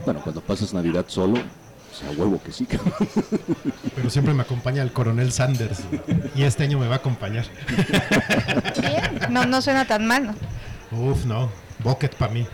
Bueno, 0.05 0.21
cuando 0.21 0.41
pasas 0.41 0.73
Navidad 0.73 1.05
solo, 1.07 1.39
o 1.39 1.95
sea, 1.95 2.09
huevo 2.11 2.41
que 2.43 2.51
sí, 2.51 2.65
cabrón. 2.65 2.93
Pero 3.95 4.09
siempre 4.09 4.33
me 4.33 4.41
acompaña 4.41 4.81
el 4.81 4.91
coronel 4.91 5.31
Sanders. 5.31 5.83
Y 6.35 6.43
este 6.43 6.63
año 6.63 6.79
me 6.79 6.87
va 6.87 6.95
a 6.95 6.97
acompañar. 6.97 7.45
Bien, 8.81 9.19
no, 9.29 9.45
no 9.45 9.61
suena 9.61 9.85
tan 9.85 10.05
mal, 10.05 10.27
¿no? 10.27 10.35
Uf, 10.97 11.25
no. 11.25 11.49
Bucket 11.83 12.15
para 12.15 12.33
mí. 12.33 12.47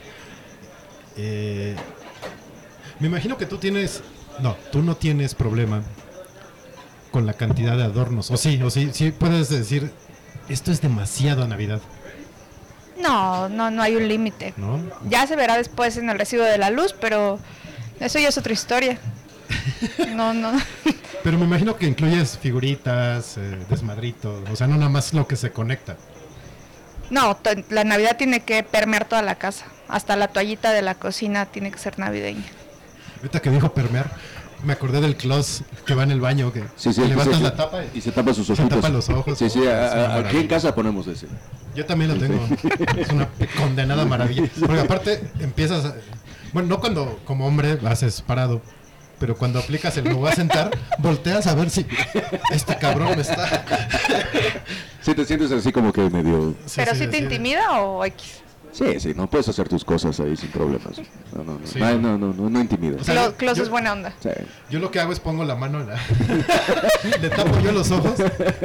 Eh, 1.17 1.75
me 2.99 3.07
imagino 3.07 3.37
que 3.37 3.45
tú 3.45 3.57
tienes. 3.57 4.03
No, 4.41 4.55
tú 4.71 4.81
no 4.81 4.95
tienes 4.95 5.35
problema 5.35 5.83
con 7.11 7.25
la 7.25 7.33
cantidad 7.33 7.77
de 7.77 7.83
adornos. 7.83 8.31
O 8.31 8.37
sí, 8.37 8.61
o 8.61 8.69
sí, 8.69 8.89
sí 8.93 9.11
puedes 9.11 9.49
decir. 9.49 9.91
Esto 10.49 10.71
es 10.71 10.81
demasiado 10.81 11.43
a 11.43 11.47
Navidad, 11.47 11.79
No, 12.99 13.49
no, 13.49 13.71
no 13.71 13.81
hay 13.81 13.95
un 13.95 14.07
límite. 14.07 14.53
¿no? 14.57 14.79
Ya 15.07 15.25
se 15.25 15.35
verá 15.35 15.57
después 15.57 15.97
en 15.97 16.09
el 16.09 16.19
recibo 16.19 16.43
de 16.43 16.57
la 16.57 16.69
luz, 16.69 16.93
pero 16.99 17.39
eso 17.99 18.19
ya 18.19 18.29
es 18.29 18.37
otra 18.37 18.53
historia. 18.53 18.97
No, 20.13 20.33
no. 20.33 20.51
Pero 21.23 21.37
me 21.37 21.45
imagino 21.45 21.75
que 21.77 21.85
incluyes 21.85 22.37
figuritas, 22.37 23.37
eh, 23.37 23.57
desmadritos. 23.69 24.49
O 24.49 24.55
sea, 24.55 24.67
no 24.67 24.75
nada 24.75 24.89
más 24.89 25.13
lo 25.13 25.27
que 25.27 25.35
se 25.37 25.51
conecta. 25.51 25.95
No, 27.09 27.37
la 27.69 27.83
Navidad 27.83 28.17
tiene 28.17 28.41
que 28.41 28.63
permear 28.63 29.05
toda 29.05 29.21
la 29.21 29.35
casa. 29.35 29.65
Hasta 29.87 30.15
la 30.15 30.27
toallita 30.27 30.71
de 30.71 30.81
la 30.81 30.95
cocina 30.95 31.45
tiene 31.45 31.71
que 31.71 31.77
ser 31.77 31.97
navideña. 31.97 32.43
Ahorita 33.17 33.41
que 33.41 33.49
dijo 33.49 33.73
permear, 33.73 34.11
me 34.63 34.73
acordé 34.73 35.01
del 35.01 35.15
close 35.15 35.63
que 35.85 35.93
va 35.95 36.03
en 36.03 36.11
el 36.11 36.19
baño, 36.21 36.51
que 36.51 36.63
Sí, 36.75 36.93
sí, 36.93 37.01
levantas 37.01 37.27
sí, 37.27 37.33
sí. 37.35 37.43
la 37.43 37.55
tapa 37.55 37.79
y 37.93 37.97
y 37.97 38.01
se 38.01 38.11
tapa 38.11 38.33
sus 38.33 38.45
Se 38.47 38.53
ojitos. 38.53 38.69
tapa 38.69 38.89
los 38.89 39.09
ojos. 39.09 39.37
Sí, 39.37 39.49
sí, 39.49 39.65
a- 39.67 40.15
aquí 40.15 40.37
en 40.37 40.47
casa 40.47 40.73
ponemos 40.75 41.07
ese. 41.07 41.27
Yo 41.75 41.85
también 41.85 42.11
lo 42.13 42.17
tengo. 42.19 42.39
Es 42.97 43.09
una 43.09 43.27
condenada 43.57 44.05
maravilla. 44.05 44.43
Porque 44.59 44.79
aparte 44.81 45.21
empiezas, 45.39 45.85
a- 45.85 45.95
bueno, 46.53 46.67
no 46.69 46.79
cuando 46.79 47.19
como 47.25 47.45
hombre 47.47 47.77
haces 47.85 48.21
parado, 48.21 48.61
pero 49.19 49.35
cuando 49.37 49.59
aplicas 49.59 49.95
el 49.97 50.05
me 50.05 50.13
voy 50.13 50.29
a 50.31 50.35
sentar, 50.35 50.71
volteas 50.97 51.45
a 51.47 51.53
ver 51.55 51.69
si 51.69 51.85
este 52.51 52.77
cabrón 52.77 53.15
me 53.15 53.21
está. 53.21 53.65
Sí, 55.01 55.13
te 55.13 55.25
sientes 55.25 55.51
así 55.51 55.71
como 55.71 55.91
que 55.93 56.01
medio... 56.09 56.55
¿Pero 56.75 56.93
si 56.93 57.01
sí, 57.01 57.07
te 57.07 57.17
sí. 57.17 57.23
intimida 57.23 57.81
o 57.81 58.03
X? 58.05 58.41
Sí, 58.71 58.99
sí, 58.99 59.13
no 59.15 59.27
puedes 59.27 59.47
hacer 59.49 59.67
tus 59.67 59.83
cosas 59.83 60.19
ahí 60.19 60.37
sin 60.37 60.49
problemas. 60.51 60.97
No, 61.35 61.43
no, 61.43 61.59
no, 61.59 61.67
Sí. 61.67 61.81
Ay, 61.81 61.97
no, 61.97 62.17
no, 62.17 62.33
no, 62.33 62.49
no 62.49 62.59
intimidas. 62.61 63.01
O 63.01 63.03
sea, 63.03 63.15
Clo- 63.15 63.25
yo- 63.31 63.35
Close 63.37 63.57
yo- 63.57 63.63
es 63.63 63.69
buena 63.69 63.93
onda. 63.93 64.13
Sí. 64.21 64.29
Yo 64.69 64.79
lo 64.79 64.91
que 64.91 64.99
hago 64.99 65.11
es 65.11 65.19
pongo 65.19 65.43
la 65.43 65.55
mano 65.55 65.81
en 65.81 65.87
la. 65.87 65.95
Le 67.21 67.29
tapo 67.29 67.59
yo 67.61 67.71
los 67.71 67.89
ojos 67.91 68.13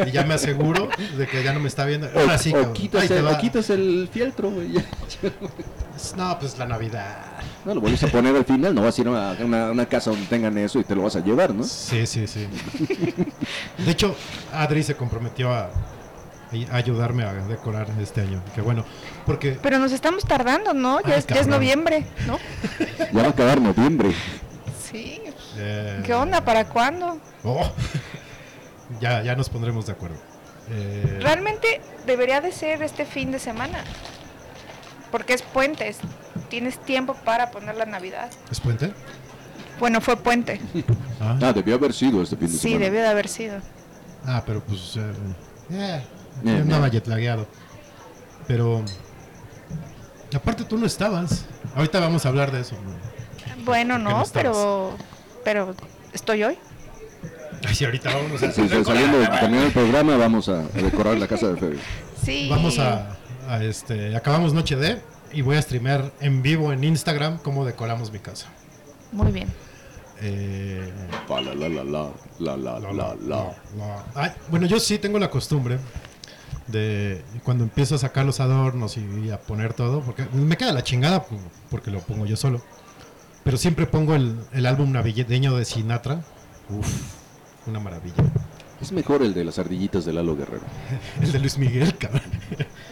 y 0.07 0.11
ya 0.11 0.25
me 0.25 0.35
aseguro 0.35 0.89
de 1.17 1.27
que 1.27 1.43
ya 1.43 1.53
no 1.53 1.61
me 1.61 1.69
está 1.69 1.85
viendo. 1.87 2.09
Ahora 2.15 2.37
sí, 2.39 2.55
o, 2.55 2.73
quitas 2.73 3.03
Ahí 3.03 3.09
te 3.09 3.19
el, 3.19 3.27
va. 3.27 3.33
o 3.33 3.39
quitas 3.39 3.71
el 3.71 4.09
fieltro, 4.13 4.51
güey. 4.51 4.73
No, 6.17 6.37
pues 6.39 6.59
la 6.59 6.67
Navidad. 6.67 7.17
No, 7.65 7.75
lo 7.75 7.81
vuelves 7.81 8.03
a 8.03 8.09
poner 8.09 8.35
al 8.37 8.45
final, 8.45 8.75
no 8.75 8.83
vas 8.83 8.99
a 8.99 9.01
ir 9.01 9.07
a 9.07 9.11
una, 9.11 9.33
una- 9.41 9.71
una 9.71 9.87
casa 9.87 10.11
donde 10.11 10.27
tengan 10.27 10.59
eso 10.59 10.81
y 10.81 10.85
te 10.85 10.95
lo 10.95 11.03
vas 11.03 11.17
a 11.17 11.21
llevar, 11.21 11.55
¿no? 11.55 11.63
Sí, 11.65 12.05
sí, 12.07 12.27
sí. 12.27 12.47
De 13.79 13.91
hecho, 13.93 14.15
Adri 14.53 14.83
se 14.83 14.97
comprometió 14.97 15.53
a, 15.53 15.71
a 16.71 16.77
ayudarme 16.77 17.25
a 17.25 17.33
decorar 17.35 17.89
este 18.01 18.21
año. 18.23 18.43
Que 18.55 18.61
bueno, 18.61 18.85
porque 19.27 19.59
Pero 19.63 19.79
nos 19.79 19.93
estamos 19.93 20.25
tardando, 20.25 20.73
¿no? 20.73 21.01
Ya, 21.03 21.15
Ay, 21.15 21.19
es, 21.19 21.27
ya 21.27 21.41
es 21.41 21.47
noviembre, 21.47 22.07
¿no? 22.27 22.39
Ya 23.13 23.21
va 23.23 23.27
a 23.27 23.31
acabar 23.31 23.61
noviembre. 23.61 24.13
Sí. 24.83 25.21
eh, 25.57 26.03
¿Qué 26.05 26.15
onda? 26.15 26.45
¿Para 26.45 26.67
cuándo? 26.67 27.19
oh, 27.43 27.71
ya, 29.01 29.23
ya 29.23 29.35
nos 29.37 29.49
pondremos 29.49 29.87
de 29.87 29.93
acuerdo. 29.93 30.17
Eh, 30.71 31.19
Realmente 31.21 31.81
debería 32.07 32.41
de 32.41 32.53
ser 32.53 32.83
este 32.83 33.05
fin 33.05 33.31
de 33.33 33.39
semana. 33.39 33.83
Porque 35.11 35.35
es 35.35 35.43
puentes. 35.43 35.99
Tienes 36.49 36.79
tiempo 36.79 37.15
para 37.25 37.51
poner 37.51 37.77
la 37.77 37.85
Navidad. 37.87 38.31
¿Es 38.51 38.61
puente? 38.61 38.93
Bueno, 39.79 40.01
fue 40.01 40.17
puente. 40.17 40.61
Ah, 41.21 41.39
Ah, 41.43 41.53
debió 41.53 41.75
haber 41.75 41.93
sido 41.93 42.23
este 42.23 42.37
fin 42.37 42.47
de 42.49 42.53
Sí, 42.55 42.59
semana. 42.71 42.85
debió 42.85 43.01
de 43.01 43.09
haber 43.09 43.29
sido. 43.29 43.57
ah, 44.27 44.43
pero 44.47 44.61
pues. 44.63 44.97
eh, 44.97 45.13
eh, 45.73 46.03
Bien, 46.43 46.57
yo 46.57 46.63
andaba 46.63 46.91
jetlagueado. 46.91 47.47
Pero. 48.47 48.85
Aparte, 50.35 50.65
tú 50.65 50.77
no 50.77 50.87
estabas. 50.87 51.47
Ahorita 51.75 52.01
vamos 52.01 52.27
a 52.27 52.29
hablar 52.29 52.51
de 52.51 52.61
eso. 52.61 52.77
¿no? 52.77 53.65
Bueno, 53.65 53.95
¿Por 53.95 54.03
qué 54.03 54.05
no, 54.05 54.19
no 54.19 54.25
pero 54.33 54.97
pero 55.45 55.75
estoy 56.13 56.43
hoy. 56.43 56.59
Ay, 57.67 57.75
sí, 57.75 57.85
ahorita 57.85 58.15
vamos 58.15 58.43
a. 58.43 58.51
Sí, 58.51 58.69
sí, 58.69 58.85
saliendo, 58.85 59.19
terminando 59.19 59.67
el 59.67 59.73
programa, 59.73 60.17
vamos 60.17 60.49
a, 60.49 60.63
decorar 60.69 61.19
la 61.19 61.29
casa 61.29 61.49
de 61.49 61.57
Fede. 61.57 61.79
Sí. 62.25 62.49
Vamos 62.51 62.79
a, 62.79 63.17
a, 63.49 63.63
este. 63.63 64.17
Acabamos 64.17 64.53
Noche 64.53 64.77
de. 64.77 65.01
Y 65.33 65.43
voy 65.43 65.57
a 65.57 65.63
streamear 65.63 66.13
en 66.21 66.43
vivo 66.43 66.73
en 66.73 66.85
Instagram 66.85 67.39
cómo 67.39 67.65
decoramos 67.65 68.13
mi 68.13 68.19
casa. 68.19 68.47
Muy 69.13 69.33
bien. 69.33 69.49
Eh, 70.21 70.93
Pa, 71.27 71.41
la, 71.41 71.55
la, 71.55 71.69
la, 71.69 71.85
la, 71.85 72.11
la, 72.39 72.57
la, 72.57 72.79
la, 72.79 72.93
la. 72.93 73.17
la. 73.27 74.05
Ay, 74.15 74.31
bueno, 74.49 74.67
yo 74.67 74.79
sí 74.79 74.99
tengo 74.99 75.19
la 75.19 75.29
costumbre 75.29 75.79
de 76.67 77.23
cuando 77.45 77.65
empiezo 77.65 77.95
a 77.95 77.99
sacar 77.99 78.25
los 78.25 78.41
adornos 78.41 78.97
y 78.97 79.31
a 79.31 79.41
poner 79.41 79.75
todo, 79.75 80.01
porque 80.01 80.25
me 80.33 80.57
queda 80.57 80.73
la 80.73 80.83
chingada 80.83 81.25
porque 81.71 81.91
lo 81.91 82.01
pongo 82.01 82.27
yo 82.27 82.37
solo. 82.37 82.63
Pero 83.43 83.57
siempre 83.59 83.87
pongo 83.87 84.15
el, 84.15 84.39
el 84.53 84.65
álbum 84.67 84.91
navideño 84.93 85.55
de 85.57 85.65
Sinatra. 85.65 86.23
Uf, 86.71 86.89
una 87.67 87.79
maravilla. 87.79 88.15
Es 88.81 88.91
mejor 88.91 89.23
el 89.23 89.35
de 89.35 89.45
las 89.45 89.59
ardillitas 89.59 90.05
de 90.05 90.13
Lalo 90.13 90.37
Guerrero. 90.37 90.65
El 91.23 91.33
de 91.33 91.39
Luis 91.39 91.57
Miguel, 91.59 91.97
cabrón. 91.97 92.23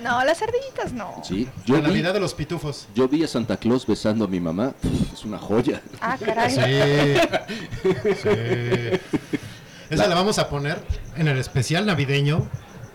No, 0.03 0.25
las 0.25 0.41
ardillitas 0.41 0.93
no. 0.93 1.21
Sí, 1.25 1.49
yo 1.67 1.75
La 1.75 1.81
vi, 1.81 1.87
Navidad 1.89 2.15
de 2.15 2.21
los 2.21 2.35
Pitufos. 2.35 2.87
yo 2.95 3.09
vi 3.09 3.25
a 3.25 3.29
Santa 3.29 3.57
Claus 3.57 3.87
besando 3.87 4.25
a 4.25 4.29
mi 4.29 4.41
mamá. 4.41 4.73
Es 5.13 5.25
una 5.25 5.39
joya. 5.39 5.83
Ah, 6.01 6.17
caray. 6.25 6.51
Sí. 6.51 6.61
sí. 8.23 9.19
Esa 9.91 10.07
la 10.07 10.15
vamos 10.15 10.39
a 10.39 10.49
poner 10.49 10.83
en 11.17 11.29
el 11.29 11.37
especial 11.39 11.85
navideño 11.85 12.47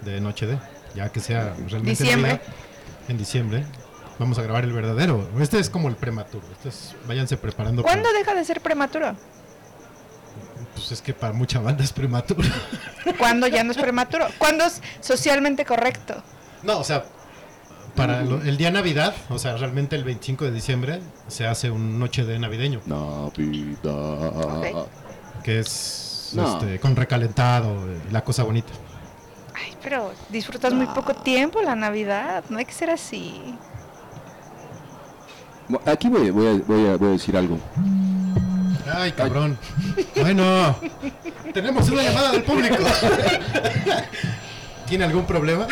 de 0.08 0.22
Noche 0.22 0.48
de, 0.48 0.58
ya 0.96 1.10
que 1.12 1.20
sea 1.20 1.54
realmente 1.68 2.04
Diciembre. 2.04 2.32
Navidad, 2.34 2.54
en 3.10 3.18
diciembre. 3.18 3.66
Vamos 4.20 4.40
a 4.40 4.42
grabar 4.42 4.64
el 4.64 4.74
verdadero. 4.74 5.30
Este 5.40 5.60
es 5.60 5.70
como 5.70 5.90
el 5.90 5.96
prematuro. 5.96 6.44
Este 6.52 6.70
es, 6.70 6.96
váyanse 7.08 7.38
preparando. 7.38 7.84
para- 7.84 7.94
¿Cuándo 7.94 8.12
deja 8.18 8.34
de 8.34 8.44
ser 8.46 8.62
prematuro? 8.62 9.16
Pues 10.74 10.92
es 10.92 11.02
que 11.02 11.14
para 11.14 11.34
mucha 11.34 11.60
banda 11.60 11.84
es 11.84 11.94
prematuro. 11.94 12.42
¿Cuándo 13.20 13.48
ya 13.48 13.64
no 13.64 13.72
es 13.72 13.78
prematuro? 13.78 14.26
¿Cuándo 14.40 14.64
es 14.66 14.82
socialmente 15.02 15.66
correcto? 15.66 16.24
no, 16.64 16.80
o 16.80 16.84
sea, 16.84 17.06
para 17.96 18.22
lo- 18.24 18.42
el 18.42 18.58
día 18.58 18.72
Navidad, 18.72 19.14
o 19.30 19.38
sea, 19.40 19.56
realmente 19.58 19.96
el 19.96 20.04
25 20.04 20.46
de 20.46 20.52
diciembre 20.52 21.00
se 21.28 21.46
hace 21.48 21.70
un 21.72 22.00
Noche 22.00 22.26
de 22.26 22.38
navideño, 22.40 22.82
Navidad. 22.86 23.32
Que 25.44 25.60
es 25.60 26.32
No. 26.34 26.58
este, 26.60 26.80
con 26.80 26.96
recalentado, 26.96 27.70
eh, 27.90 28.00
la 28.12 28.24
cosa 28.24 28.44
bonita. 28.44 28.72
Ay, 29.60 29.74
pero 29.82 30.12
disfrutas 30.30 30.74
muy 30.74 30.86
poco 30.88 31.14
tiempo 31.16 31.62
la 31.62 31.76
Navidad. 31.76 32.44
No 32.50 32.58
hay 32.60 32.66
que 32.66 32.74
ser 32.74 32.90
así. 32.90 33.56
Aquí 35.86 36.08
voy, 36.10 36.30
voy 36.32 36.48
a, 36.48 36.52
voy 36.66 36.88
a- 36.88 36.98
voy 36.98 37.10
a 37.10 37.12
decir 37.12 37.36
algo. 37.36 37.58
Ay, 38.94 39.12
cabrón. 39.12 39.58
Bueno, 40.16 40.76
tenemos 41.54 41.90
una 41.90 42.04
llamada 42.04 42.32
del 42.32 42.44
público. 42.44 42.78
¿Tiene 44.88 45.04
algún 45.06 45.26
problema? 45.26 45.68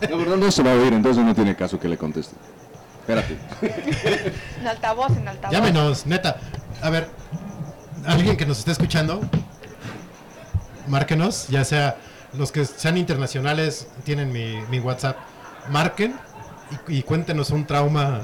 La 0.00 0.16
verdad 0.16 0.36
no 0.36 0.50
se 0.50 0.62
va 0.62 0.70
a 0.72 0.74
oír, 0.74 0.92
entonces 0.94 1.22
no 1.24 1.34
tiene 1.34 1.54
caso 1.56 1.78
que 1.78 1.88
le 1.88 1.98
conteste. 1.98 2.34
Espérate. 3.00 3.36
En 4.60 4.66
altavoz, 4.66 5.14
en 5.16 5.28
altavoz. 5.28 5.52
Llámenos, 5.54 6.06
neta. 6.06 6.38
A 6.80 6.88
ver, 6.90 7.08
alguien 8.06 8.36
que 8.36 8.46
nos 8.46 8.58
esté 8.60 8.70
escuchando, 8.72 9.20
márquenos, 10.86 11.48
ya 11.48 11.64
sea 11.64 11.96
los 12.36 12.52
que 12.52 12.64
sean 12.64 12.96
internacionales, 12.96 13.86
tienen 14.04 14.32
mi, 14.32 14.56
mi 14.70 14.80
WhatsApp, 14.80 15.16
marquen 15.70 16.14
y, 16.88 16.98
y 16.98 17.02
cuéntenos 17.02 17.50
un 17.50 17.66
trauma 17.66 18.22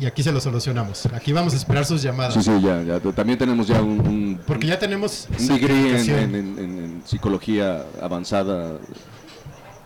y 0.00 0.06
aquí 0.06 0.22
se 0.22 0.32
lo 0.32 0.40
solucionamos. 0.40 1.06
Aquí 1.06 1.32
vamos 1.32 1.54
a 1.54 1.56
esperar 1.56 1.84
sus 1.84 2.02
llamadas. 2.02 2.34
Sí, 2.34 2.42
sí, 2.42 2.60
ya, 2.60 2.82
ya. 2.82 3.00
También 3.12 3.38
tenemos 3.38 3.66
ya 3.68 3.80
un, 3.80 4.00
un, 4.00 4.40
Porque 4.46 4.66
ya 4.66 4.78
tenemos 4.78 5.28
un 5.38 5.46
degree 5.48 5.76
en, 5.76 6.04
certificación. 6.04 6.34
en- 6.34 6.58
en- 6.58 6.58
en 6.84 7.02
psicología 7.06 7.84
avanzada 8.02 8.78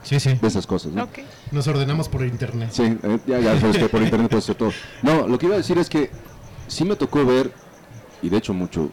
Sí, 0.02 0.18
sí. 0.20 0.34
de 0.40 0.48
esas 0.48 0.66
cosas, 0.66 0.92
¿no? 0.92 1.04
Ok. 1.04 1.18
Nos 1.52 1.66
ordenamos 1.68 2.08
por 2.08 2.24
internet. 2.24 2.70
Sí, 2.72 2.82
eh, 3.02 3.18
ya, 3.26 3.40
ya 3.40 3.60
sabes 3.60 3.76
que 3.76 3.88
por 3.88 4.00
internet 4.02 4.30
puedes 4.30 4.44
hacer 4.44 4.54
todo. 4.56 4.72
No, 5.02 5.26
lo 5.28 5.38
que 5.38 5.46
iba 5.46 5.54
a 5.56 5.58
decir 5.58 5.76
es 5.76 5.90
que 5.90 6.10
sí 6.66 6.84
me 6.84 6.96
tocó 6.96 7.24
ver, 7.26 7.52
y 8.22 8.30
de 8.30 8.38
hecho 8.38 8.54
mucho, 8.54 8.90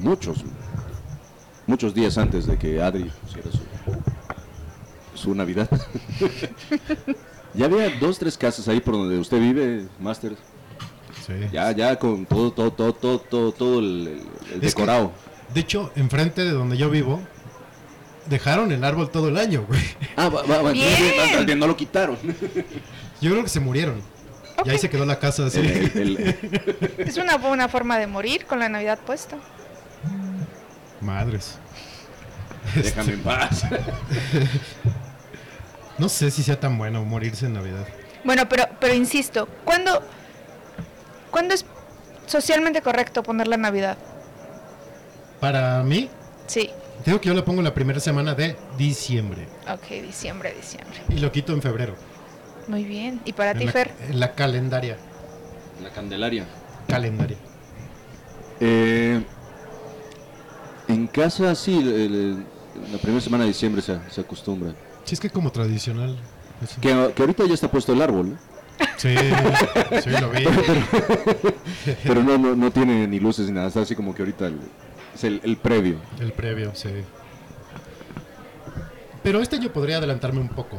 muchos, 0.00 0.44
muchos 1.66 1.94
días 1.94 2.18
antes 2.18 2.46
de 2.46 2.56
que 2.58 2.80
Adri 2.82 3.10
pusiera 3.22 3.48
su, 3.50 3.60
su 5.14 5.34
Navidad, 5.34 5.68
ya 7.54 7.66
había 7.66 7.90
dos, 8.00 8.18
tres 8.18 8.36
casas 8.36 8.66
ahí 8.68 8.80
por 8.80 8.94
donde 8.94 9.18
usted 9.18 9.38
vive, 9.40 9.86
Master, 10.00 10.36
Sí. 11.26 11.34
ya, 11.52 11.70
ya 11.72 11.96
con 11.98 12.26
todo, 12.26 12.50
todo, 12.52 12.72
todo, 12.72 12.92
todo, 12.94 13.18
todo, 13.20 13.52
todo 13.52 13.78
el, 13.78 13.86
el- 13.86 14.08
el 14.08 14.64
Es 14.64 14.74
que- 14.74 14.82
decorado. 14.82 15.12
De 15.54 15.60
hecho, 15.60 15.92
enfrente 15.94 16.44
de 16.44 16.50
donde 16.50 16.76
yo 16.78 16.88
vivo, 16.90 17.20
dejaron 18.28 18.72
el 18.72 18.82
árbol 18.82 19.10
todo 19.10 19.28
el 19.28 19.36
año, 19.36 19.64
güey. 19.68 19.80
Ah, 20.16 20.28
va, 20.30 20.42
va, 20.42 20.72
Bien. 20.72 21.58
no 21.58 21.66
lo 21.66 21.76
quitaron. 21.76 22.16
Yo 23.20 23.30
creo 23.30 23.42
que 23.42 23.48
se 23.50 23.60
murieron. 23.60 24.00
Y 24.64 24.70
ahí 24.70 24.78
se 24.78 24.88
quedó 24.90 25.04
la 25.04 25.18
casa 25.18 25.46
así. 25.46 25.60
El- 25.60 25.92
el- 25.94 26.16
el- 26.18 26.94
Es 27.06 27.16
una 27.18 27.36
buena 27.36 27.68
forma 27.68 27.98
de 27.98 28.06
morir 28.06 28.46
con 28.46 28.58
la 28.58 28.68
Navidad 28.70 28.98
puesta. 29.06 29.36
Madres. 31.02 31.58
déjame 32.74 33.14
en 33.14 33.22
paz. 33.22 33.64
No 35.98 36.08
sé 36.08 36.30
si 36.30 36.42
sea 36.42 36.58
tan 36.58 36.78
bueno 36.78 37.04
morirse 37.04 37.46
en 37.46 37.52
Navidad. 37.52 37.86
Bueno, 38.24 38.48
pero, 38.48 38.64
pero 38.80 38.94
insisto, 38.94 39.46
¿cuándo, 39.64 40.02
¿cuándo 41.30 41.54
es 41.54 41.66
socialmente 42.26 42.80
correcto 42.80 43.22
poner 43.22 43.46
la 43.46 43.56
Navidad? 43.58 43.98
Para 45.38 45.82
mí, 45.82 46.08
Sí. 46.46 46.70
digo 47.04 47.20
que 47.20 47.28
yo 47.28 47.34
lo 47.34 47.44
pongo 47.44 47.62
la 47.62 47.74
primera 47.74 48.00
semana 48.00 48.34
de 48.34 48.56
diciembre. 48.78 49.46
Ok, 49.70 50.02
diciembre, 50.02 50.54
diciembre. 50.54 50.98
Y 51.10 51.18
lo 51.18 51.30
quito 51.30 51.52
en 51.52 51.60
febrero. 51.62 51.94
Muy 52.68 52.84
bien. 52.84 53.20
¿Y 53.24 53.32
para 53.34 53.52
ti, 53.52 53.60
En 53.60 53.66
la, 53.66 53.72
Fer? 53.72 53.92
en 54.08 54.18
la 54.20 54.32
calendaria. 54.32 54.96
La 55.82 55.90
Candelaria. 55.90 56.46
Calendaria. 56.88 57.36
Eh, 58.60 59.22
en 60.92 61.06
casa 61.06 61.54
sí, 61.54 61.76
el- 61.78 61.92
el- 62.14 62.36
la 62.92 62.98
primera 62.98 63.20
semana 63.20 63.44
de 63.44 63.48
diciembre 63.48 63.82
se, 63.82 63.98
se 64.10 64.20
acostumbra. 64.20 64.72
Sí, 65.04 65.14
es 65.14 65.20
que 65.20 65.30
como 65.30 65.50
tradicional. 65.52 66.16
Que, 66.80 67.12
que 67.14 67.22
ahorita 67.22 67.44
ya 67.46 67.54
está 67.54 67.70
puesto 67.70 67.92
el 67.92 68.00
árbol, 68.02 68.30
¿no? 68.30 68.38
Sí, 68.96 69.14
sí, 70.02 70.10
lo 70.10 70.30
vi. 70.30 70.44
pero 72.04 72.22
no, 72.22 72.38
no, 72.38 72.54
no 72.56 72.70
tiene 72.70 73.06
ni 73.06 73.20
luces 73.20 73.46
ni 73.46 73.52
nada, 73.52 73.68
está 73.68 73.80
así 73.80 73.94
como 73.96 74.14
que 74.14 74.22
ahorita 74.22 74.46
el- 74.46 74.60
es 75.14 75.24
el, 75.24 75.40
el 75.44 75.56
previo. 75.56 75.96
El 76.20 76.32
previo, 76.32 76.72
sí. 76.74 76.90
Pero 79.22 79.40
este 79.40 79.56
año 79.56 79.72
podría 79.72 79.98
adelantarme 79.98 80.40
un 80.40 80.48
poco. 80.48 80.78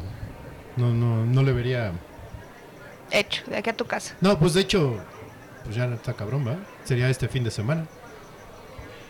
No, 0.76 0.94
no, 0.94 1.26
no 1.26 1.44
le 1.44 1.54
vería. 1.54 1.92
Hecho, 3.12 3.44
de 3.48 3.58
aquí 3.58 3.70
a 3.70 3.78
tu 3.78 3.86
casa. 3.86 4.16
No, 4.22 4.38
pues 4.40 4.54
de 4.54 4.62
hecho, 4.62 4.98
pues 5.64 5.76
ya 5.76 5.86
está 5.86 6.14
cabrón, 6.14 6.48
¿va? 6.48 6.56
Sería 6.84 7.10
este 7.10 7.28
fin 7.28 7.44
de 7.44 7.52
semana. 7.52 7.86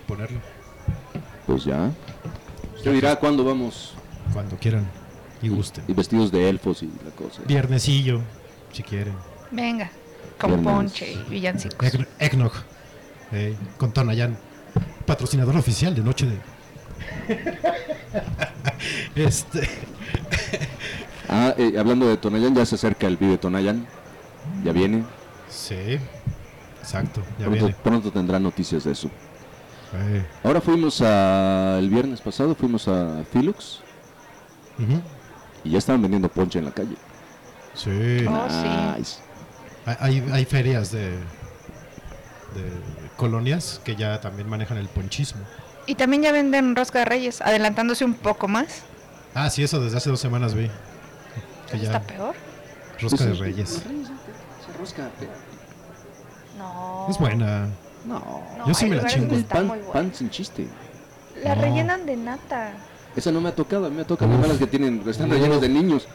Ponerlo. 0.08 0.40
Pues 1.48 1.66
ya. 1.66 1.92
Usted 2.76 2.94
dirá 2.94 3.16
cuándo 3.18 3.44
vamos 3.44 3.94
Cuando 4.34 4.56
quieran 4.58 4.86
y 5.42 5.50
gusten. 5.50 5.84
y 5.88 5.94
vestidos 5.94 6.32
de 6.32 6.50
elfos 6.50 6.84
y 6.84 6.88
la 6.88 7.12
cosa. 7.16 7.42
Viernesillo, 7.46 8.22
si 8.72 8.84
quieren. 8.84 9.14
Venga, 9.52 9.92
con 10.40 10.52
Viernes. 10.52 10.74
ponche 10.74 11.12
y 11.14 11.18
villancicos. 11.30 11.92
Eggnog. 12.20 12.52
eh, 13.32 13.56
con 13.78 13.92
Tonayán. 13.94 14.38
Patrocinador 15.06 15.58
oficial 15.58 15.94
de 15.96 16.02
Noche 16.02 16.26
de. 16.28 16.38
este. 19.16 19.70
Ah, 21.30 21.56
eh, 21.58 21.74
hablando 21.80 22.08
de 22.08 22.18
Tonayán, 22.18 22.54
ya 22.54 22.64
se 22.66 22.76
acerca 22.76 23.08
el 23.08 23.18
Vive 23.18 23.38
Tonayán. 23.40 23.88
Ya 24.64 24.72
viene. 24.72 25.04
Sí. 25.50 25.98
Exacto, 26.80 27.22
ya 27.40 27.46
Pronto, 27.46 27.66
viene. 27.66 27.76
pronto 27.82 28.12
tendrá 28.12 28.40
noticias 28.40 28.84
de 28.84 28.92
eso. 28.92 29.10
Ahora 30.44 30.60
fuimos 30.62 31.02
a. 31.02 31.78
El 31.80 31.90
viernes 31.90 32.22
pasado 32.22 32.56
fuimos 32.56 32.88
a 32.88 33.24
Philux 33.32 33.82
ujú. 34.80 35.02
y 35.64 35.72
ya 35.72 35.78
estaban 35.78 36.02
vendiendo 36.02 36.30
ponche 36.30 36.60
en 36.60 36.66
la 36.66 36.72
calle. 36.72 36.96
Sí. 37.76 38.26
Oh. 38.28 38.48
Nice. 38.98 39.20
Hay- 39.86 39.98
Hay, 40.00 40.30
hay 40.32 40.46
ferias 40.46 40.92
de, 40.92 41.10
de 41.12 42.72
colonias 43.18 43.82
que 43.84 43.96
ya 43.96 44.20
también 44.22 44.48
manejan 44.50 44.78
el 44.78 44.88
ponchismo. 44.88 45.42
Y 45.86 45.96
también 45.96 46.24
ya 46.24 46.32
venden 46.32 46.76
rosca 46.76 47.00
de 47.00 47.06
reyes, 47.06 47.42
adelantándose 47.42 48.06
un 48.06 48.14
poco 48.14 48.48
más. 48.48 48.84
Ah, 49.36 49.50
sí, 49.50 49.64
eso 49.64 49.82
desde 49.82 49.98
hace 49.98 50.10
dos 50.10 50.20
semanas 50.22 50.54
vi. 50.54 50.70
Que 51.72 51.78
ya, 51.80 51.84
está 51.86 52.02
peor. 52.02 52.36
rosca 53.02 53.26
de 53.26 53.34
reyes. 53.34 53.82
Rosca, 54.80 55.10
No. 56.58 57.08
Es 57.10 57.18
buena. 57.20 57.68
No. 58.06 58.44
No, 58.58 58.68
Yo 58.68 58.74
sí 58.74 58.86
me 58.86 58.96
la 58.98 59.06
chingo. 59.08 59.36
pan, 59.48 59.72
pan 59.92 60.12
sin 60.14 60.30
chiste. 60.30 60.68
La 61.44 61.56
No. 61.56 61.62
rellenan 61.62 62.06
de 62.06 62.16
nata. 62.18 62.74
Esa 63.16 63.32
no 63.32 63.42
me 63.42 63.50
ha 63.50 63.56
tocado, 63.56 63.90
me 63.92 64.02
ha 64.02 64.06
tocado 64.08 64.32
las 64.48 64.58
que 64.58 64.68
tienen, 64.68 65.04
están 65.08 65.30
rellenos 65.30 65.62
de 65.62 65.70
niños. 65.70 66.08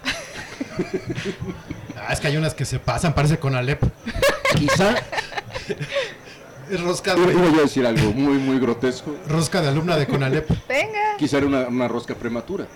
Ah, 1.96 2.12
es 2.12 2.20
que 2.20 2.26
hay 2.28 2.36
unas 2.36 2.54
que 2.54 2.64
se 2.64 2.78
pasan, 2.78 3.14
parece 3.14 3.38
con 3.38 3.54
Alep. 3.54 3.82
Quizá, 4.56 4.94
Es 6.70 6.80
rosca 6.82 7.14
de, 7.14 7.22
iba 7.32 7.50
yo 7.50 7.58
a 7.60 7.62
decir 7.62 7.86
algo 7.86 8.12
muy, 8.12 8.34
muy 8.38 8.58
grotesco. 8.58 9.14
rosca 9.26 9.62
de 9.62 9.68
alumna 9.68 9.96
de 9.96 10.06
Conalep. 10.06 10.48
Venga. 10.68 11.16
Quizá 11.18 11.38
era 11.38 11.46
una, 11.46 11.66
una 11.68 11.88
rosca 11.88 12.14
prematura. 12.14 12.66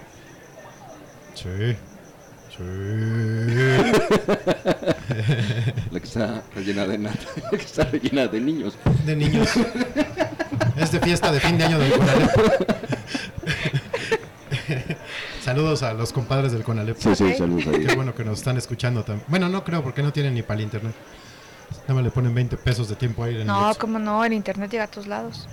Sí. 1.34 1.76
Sí. 2.56 2.62
La 5.90 6.00
que 6.00 6.06
está 6.06 6.42
rellena 6.54 6.86
de 6.86 6.98
nata, 6.98 7.18
la 7.44 7.50
que 7.50 7.64
está 7.64 7.84
rellena 7.84 8.26
de 8.26 8.40
niños. 8.40 8.74
De 9.06 9.16
niños. 9.16 9.48
Es 10.76 10.92
de 10.92 11.00
fiesta 11.00 11.32
de 11.32 11.40
fin 11.40 11.56
de 11.56 11.64
año 11.64 11.78
del 11.78 11.92
Conalep. 11.92 12.30
Saludos 15.42 15.82
a 15.82 15.92
los 15.94 16.12
compadres 16.12 16.52
del 16.52 16.62
Conalep. 16.62 16.96
Sí, 16.98 17.14
sí, 17.14 17.34
saludos 17.34 17.66
ahí. 17.66 17.86
Qué 17.86 17.94
bueno 17.94 18.14
que 18.14 18.24
nos 18.24 18.38
están 18.38 18.56
escuchando 18.58 19.02
también. 19.02 19.26
Bueno, 19.28 19.48
no 19.48 19.64
creo 19.64 19.82
porque 19.82 20.02
no 20.02 20.12
tienen 20.12 20.34
ni 20.34 20.42
para 20.42 20.58
el 20.60 20.64
internet. 20.64 20.94
Nada 21.82 21.94
más 21.94 22.04
le 22.04 22.10
ponen 22.10 22.34
20 22.34 22.56
pesos 22.58 22.88
de 22.88 22.96
tiempo 22.96 23.24
ahí 23.24 23.34
en 23.34 23.40
el 23.42 23.46
No, 23.46 23.74
como 23.78 23.98
no, 23.98 24.24
el 24.24 24.32
internet 24.34 24.70
llega 24.70 24.84
a 24.84 24.90
tus 24.90 25.06
lados. 25.06 25.48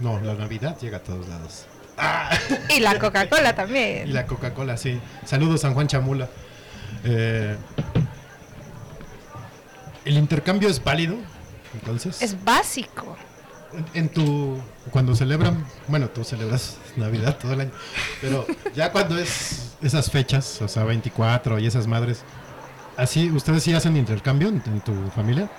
No, 0.00 0.20
la 0.20 0.34
Navidad 0.34 0.78
llega 0.80 0.98
a 0.98 1.02
todos 1.02 1.26
lados. 1.28 1.66
Y 2.68 2.80
la 2.80 2.98
Coca-Cola 2.98 3.54
también. 3.54 4.08
Y 4.08 4.12
la 4.12 4.26
Coca-Cola, 4.26 4.76
sí. 4.76 5.00
Saludos 5.24 5.62
San 5.62 5.74
Juan 5.74 5.86
Chamula. 5.86 6.28
Eh, 7.04 7.56
¿El 10.04 10.16
intercambio 10.18 10.68
es 10.68 10.82
válido? 10.82 11.16
Entonces, 11.74 12.22
Es 12.22 12.42
básico. 12.44 13.16
en, 13.72 14.02
en 14.02 14.08
tu. 14.08 14.60
Cuando 14.90 15.14
celebran. 15.16 15.66
Bueno, 15.88 16.08
tú 16.08 16.22
celebras 16.24 16.76
Navidad 16.96 17.36
todo 17.38 17.52
el 17.54 17.60
año. 17.62 17.72
Pero 18.20 18.46
ya 18.74 18.92
cuando 18.92 19.18
es 19.18 19.72
esas 19.82 20.10
fechas, 20.10 20.60
o 20.62 20.68
sea, 20.68 20.84
24 20.84 21.58
y 21.58 21.66
esas 21.66 21.86
madres. 21.86 22.22
¿Así, 22.96 23.30
ustedes 23.30 23.62
sí 23.62 23.74
hacen 23.74 23.96
intercambio 23.96 24.48
en, 24.48 24.62
en 24.66 24.80
tu 24.80 24.94
familia? 25.14 25.50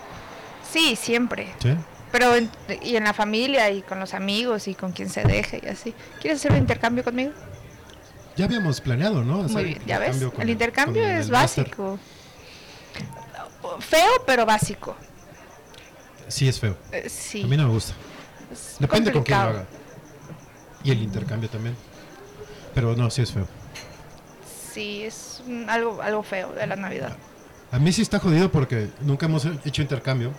Sí, 0.72 0.96
siempre. 0.96 1.54
Sí. 1.60 1.76
Pero 2.12 2.36
en- 2.36 2.50
y 2.82 2.96
en 2.96 3.04
la 3.04 3.14
familia 3.14 3.70
y 3.72 3.82
con 3.82 4.00
los 4.00 4.14
amigos 4.14 4.68
y 4.68 4.76
con 4.76 4.92
quien 4.94 5.10
se 5.10 5.24
deje 5.24 5.60
y 5.64 5.68
así. 5.68 5.94
¿Quieres 6.22 6.40
hacer 6.40 6.52
un 6.52 6.58
intercambio 6.60 7.04
conmigo? 7.04 7.32
Ya 8.36 8.46
habíamos 8.46 8.80
planeado, 8.82 9.24
¿no? 9.24 9.42
Hacer 9.42 9.52
Muy 9.52 9.64
bien, 9.66 9.82
ya 9.86 10.00
ves. 10.00 10.18
con- 10.24 10.42
el 10.42 10.50
intercambio 10.50 11.06
es 11.08 11.26
el 11.26 11.32
básico. 11.32 12.00
Feo, 13.80 14.24
pero 14.26 14.46
básico. 14.46 14.96
Sí, 16.28 16.48
es 16.48 16.60
feo. 16.60 16.78
Eh, 16.92 17.10
sí. 17.10 17.44
A 17.44 17.48
mí 17.48 17.58
no 17.58 17.68
me 17.68 17.74
gusta. 17.74 17.94
es 18.52 18.76
Depende 18.80 19.12
con 19.12 19.24
quién 19.24 19.40
lo 19.40 19.46
haga. 19.46 19.66
Y 20.84 20.92
el 20.92 21.02
intercambio 21.02 21.50
también. 21.50 21.76
Pero 22.74 22.96
no, 22.96 23.10
sí 23.10 23.22
es 23.24 23.32
feo. 23.32 23.48
Sí, 24.74 25.04
es 25.04 25.42
algo, 25.68 26.02
algo 26.02 26.24
feo 26.24 26.54
de 26.54 26.68
la 26.68 26.76
Navidad. 26.76 27.16
A 27.72 27.80
mí 27.80 27.92
sí 27.92 28.02
está 28.02 28.20
jodido 28.20 28.52
porque 28.52 28.90
nunca 29.02 29.26
hemos 29.26 29.46
hecho 29.66 29.82
intercambio. 29.82 30.32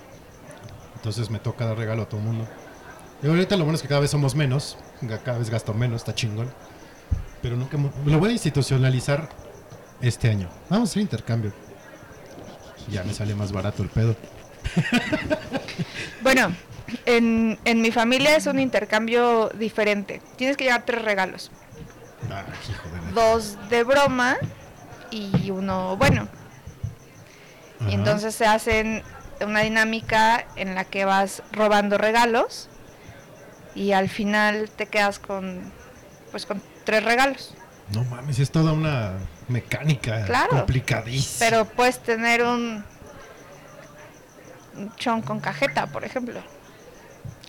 Entonces 0.98 1.30
me 1.30 1.38
toca 1.38 1.64
dar 1.64 1.76
regalo 1.76 2.02
a 2.02 2.08
todo 2.08 2.20
el 2.20 2.26
mundo. 2.26 2.46
Y 3.22 3.26
ahorita 3.28 3.56
lo 3.56 3.64
bueno 3.64 3.76
es 3.76 3.82
que 3.82 3.88
cada 3.88 4.00
vez 4.00 4.10
somos 4.10 4.34
menos. 4.34 4.76
Cada 5.24 5.38
vez 5.38 5.48
gasto 5.50 5.72
menos, 5.74 6.02
está 6.02 6.14
chingón. 6.14 6.50
Pero 7.42 7.56
nunca 7.56 7.78
Lo 8.04 8.18
voy 8.18 8.30
a 8.30 8.32
institucionalizar 8.32 9.28
este 10.00 10.28
año. 10.28 10.48
Vamos 10.68 10.88
a 10.88 10.92
hacer 10.92 11.02
intercambio. 11.02 11.52
Ya 12.90 13.04
me 13.04 13.12
sale 13.14 13.34
más 13.34 13.52
barato 13.52 13.82
el 13.82 13.88
pedo. 13.90 14.16
Bueno, 16.22 16.52
en, 17.06 17.58
en 17.64 17.80
mi 17.80 17.90
familia 17.92 18.36
es 18.36 18.46
un 18.46 18.58
intercambio 18.58 19.50
diferente. 19.50 20.20
Tienes 20.36 20.56
que 20.56 20.64
llevar 20.64 20.84
tres 20.84 21.02
regalos. 21.02 21.50
Ah, 22.30 22.44
hijo 22.68 22.88
de 22.88 23.02
la- 23.02 23.10
Dos 23.12 23.56
de 23.70 23.84
broma 23.84 24.36
y 25.10 25.50
uno 25.50 25.96
bueno. 25.96 26.28
Ajá. 27.80 27.90
Y 27.90 27.94
entonces 27.94 28.34
se 28.34 28.46
hacen 28.46 29.02
una 29.44 29.60
dinámica 29.60 30.44
en 30.56 30.74
la 30.74 30.84
que 30.84 31.04
vas 31.04 31.42
robando 31.52 31.98
regalos 31.98 32.68
y 33.74 33.92
al 33.92 34.08
final 34.08 34.70
te 34.70 34.86
quedas 34.86 35.18
con 35.18 35.60
pues 36.30 36.44
con 36.46 36.62
tres 36.84 37.04
regalos. 37.04 37.54
No 37.94 38.04
mames, 38.04 38.38
es 38.38 38.50
toda 38.50 38.72
una 38.72 39.12
mecánica 39.48 40.24
Claro. 40.26 40.50
complicadísima. 40.50 41.36
Pero 41.38 41.64
puedes 41.64 41.98
tener 42.02 42.42
un, 42.42 42.84
un 44.76 44.94
chon 44.96 45.22
con 45.22 45.40
cajeta, 45.40 45.86
por 45.86 46.04
ejemplo. 46.04 46.40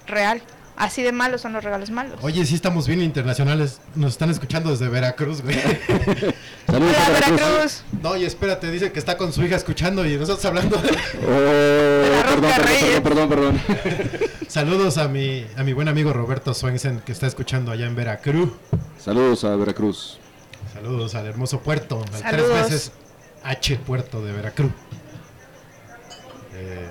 Real. 0.07 0.41
Así 0.79 1.03
de 1.03 1.11
malos 1.11 1.41
son 1.41 1.51
los 1.51 1.61
regalos 1.61 1.91
malos. 1.91 2.17
Oye, 2.21 2.45
sí 2.45 2.55
estamos 2.55 2.87
bien 2.87 3.01
internacionales. 3.01 3.81
Nos 3.95 4.13
están 4.13 4.29
escuchando 4.29 4.71
desde 4.71 4.87
Veracruz, 4.87 5.41
güey. 5.41 5.55
Saludos 6.67 6.95
Hola, 6.95 7.05
a 7.05 7.09
Veracruz. 7.09 7.39
Veracruz. 7.41 7.83
No, 8.01 8.15
y 8.15 8.23
espérate, 8.23 8.71
dice 8.71 8.91
que 8.93 8.99
está 8.99 9.17
con 9.17 9.33
su 9.33 9.43
hija 9.43 9.57
escuchando 9.57 10.05
y 10.05 10.15
nosotros 10.15 10.45
hablando. 10.45 10.77
Oh, 10.77 12.15
la 12.15 12.23
perdón, 12.23 12.43
Rosca 12.43 12.63
perdón, 12.63 13.03
perdón, 13.03 13.29
perdón, 13.29 13.61
perdón. 13.67 14.29
Saludos 14.47 14.97
a 14.97 15.09
mi, 15.09 15.45
a 15.57 15.63
mi 15.63 15.73
buen 15.73 15.89
amigo 15.89 16.13
Roberto 16.13 16.53
Swensen 16.53 17.01
que 17.01 17.11
está 17.11 17.27
escuchando 17.27 17.73
allá 17.73 17.85
en 17.85 17.95
Veracruz. 17.95 18.49
Saludos 18.97 19.43
a 19.43 19.55
Veracruz. 19.57 20.17
Saludos 20.73 21.13
al 21.13 21.25
hermoso 21.27 21.59
puerto, 21.59 22.01
al 22.13 22.21
Saludos. 22.21 22.51
tres 22.51 22.71
veces 22.71 22.91
H 23.43 23.75
puerto 23.85 24.23
de 24.23 24.31
Veracruz. 24.31 24.71
Eh, 26.55 26.87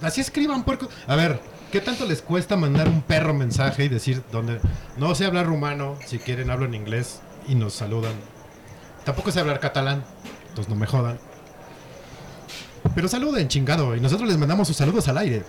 así 0.00 0.20
escriban 0.20 0.62
puerco. 0.64 0.88
A 1.08 1.16
ver, 1.16 1.40
¿qué 1.72 1.80
tanto 1.80 2.06
les 2.06 2.22
cuesta 2.22 2.56
mandar 2.56 2.88
un 2.88 3.02
perro 3.02 3.34
mensaje 3.34 3.84
y 3.84 3.88
decir 3.88 4.22
dónde? 4.32 4.60
No 4.96 5.14
sé 5.14 5.26
hablar 5.26 5.46
rumano, 5.46 5.96
si 6.06 6.18
quieren 6.18 6.50
hablo 6.50 6.66
en 6.66 6.74
inglés 6.74 7.20
y 7.46 7.54
nos 7.54 7.74
saludan. 7.74 8.14
Tampoco 9.04 9.30
sé 9.30 9.40
hablar 9.40 9.60
catalán, 9.60 10.04
entonces 10.48 10.68
no 10.68 10.76
me 10.76 10.86
jodan. 10.86 11.18
Pero 12.94 13.08
saluden, 13.08 13.48
chingado, 13.48 13.94
y 13.94 14.00
nosotros 14.00 14.28
les 14.28 14.38
mandamos 14.38 14.68
sus 14.68 14.76
saludos 14.76 15.08
al 15.08 15.18
aire. 15.18 15.44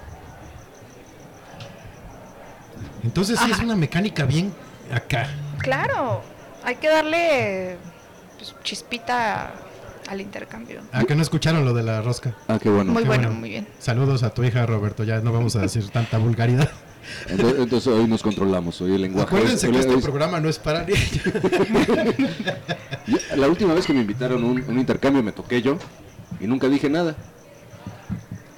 Entonces 3.03 3.39
sí 3.39 3.49
es 3.51 3.60
una 3.60 3.75
mecánica 3.75 4.25
bien 4.25 4.53
acá. 4.93 5.29
Claro, 5.60 6.21
hay 6.63 6.75
que 6.75 6.89
darle 6.89 7.77
pues, 8.38 8.55
chispita 8.63 9.51
al 10.09 10.21
intercambio. 10.21 10.81
¿A 10.91 11.03
que 11.03 11.15
no 11.15 11.21
escucharon 11.21 11.65
lo 11.65 11.73
de 11.73 11.83
la 11.83 12.01
rosca? 12.01 12.35
Ah, 12.47 12.59
qué 12.61 12.69
bueno. 12.69 12.91
Muy 12.91 13.03
Qué 13.03 13.07
bueno, 13.07 13.31
muy 13.31 13.49
bien. 13.49 13.67
Saludos 13.79 14.23
a 14.23 14.31
tu 14.33 14.43
hija, 14.43 14.65
Roberto. 14.65 15.03
Ya 15.03 15.19
no 15.21 15.31
vamos 15.31 15.55
a 15.55 15.61
decir 15.61 15.87
tanta 15.91 16.17
vulgaridad. 16.17 16.69
Entonces, 17.27 17.59
entonces 17.59 17.87
hoy 17.87 18.07
nos 18.07 18.21
controlamos, 18.21 18.79
hoy 18.81 18.93
el 18.95 19.01
lenguaje. 19.01 19.27
Acuérdense 19.27 19.71
que 19.71 19.79
este 19.79 19.97
programa 19.99 20.39
no 20.39 20.49
es 20.49 20.59
para 20.59 20.85
La 23.35 23.47
última 23.47 23.73
vez 23.73 23.85
que 23.85 23.93
me 23.93 24.01
invitaron 24.01 24.43
a 24.43 24.45
un, 24.45 24.63
un 24.67 24.79
intercambio 24.79 25.23
me 25.23 25.31
toqué 25.31 25.61
yo 25.61 25.77
y 26.39 26.47
nunca 26.47 26.67
dije 26.67 26.89
nada. 26.89 27.15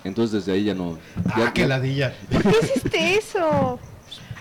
Entonces 0.03 0.45
desde 0.45 0.57
ahí 0.57 0.63
ya 0.65 0.73
no. 0.73 0.97
Ya, 1.37 1.47
Ah, 1.47 1.53
qué 1.53 1.67
ladilla. 1.67 2.13
¿Por 2.31 2.43
qué 2.43 2.55
hiciste 2.63 3.17
eso? 3.17 3.79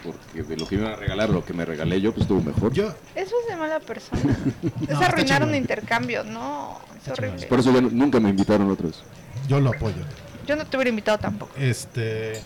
Porque 0.05 0.43
de 0.43 0.57
lo 0.57 0.67
que 0.67 0.77
me 0.77 0.83
iban 0.83 0.95
a 0.95 0.97
regalar, 0.97 1.31
lo 1.31 1.45
que 1.45 1.53
me 1.53 1.65
regalé 1.65 2.01
yo, 2.01 2.13
pues 2.13 2.23
estuvo 2.23 2.41
mejor. 2.43 2.73
Yo, 2.73 2.89
Eso 3.15 3.35
es 3.43 3.49
de 3.49 3.57
mala 3.57 3.81
persona. 3.81 4.21
es 4.83 4.89
está 4.91 5.07
arruinar 5.07 5.43
un 5.43 5.55
intercambio. 5.55 6.25
No, 6.25 6.79
es 7.01 7.09
horrible. 7.09 7.47
Por 7.47 7.61
eso 7.61 7.73
ya 7.73 7.81
no- 7.81 7.91
nunca 7.91 8.21
me 8.21 8.31
invitaron 8.31 8.71
otra 8.71 8.87
vez. 8.87 9.03
yo 9.49 9.61
lo 9.61 9.71
apoyo. 9.71 10.03
Yo 10.47 10.57
no 10.57 10.67
te 10.67 10.77
hubiera 10.77 10.91
invitado 10.91 11.19
tampoco. 11.19 11.53
Este. 11.57 12.43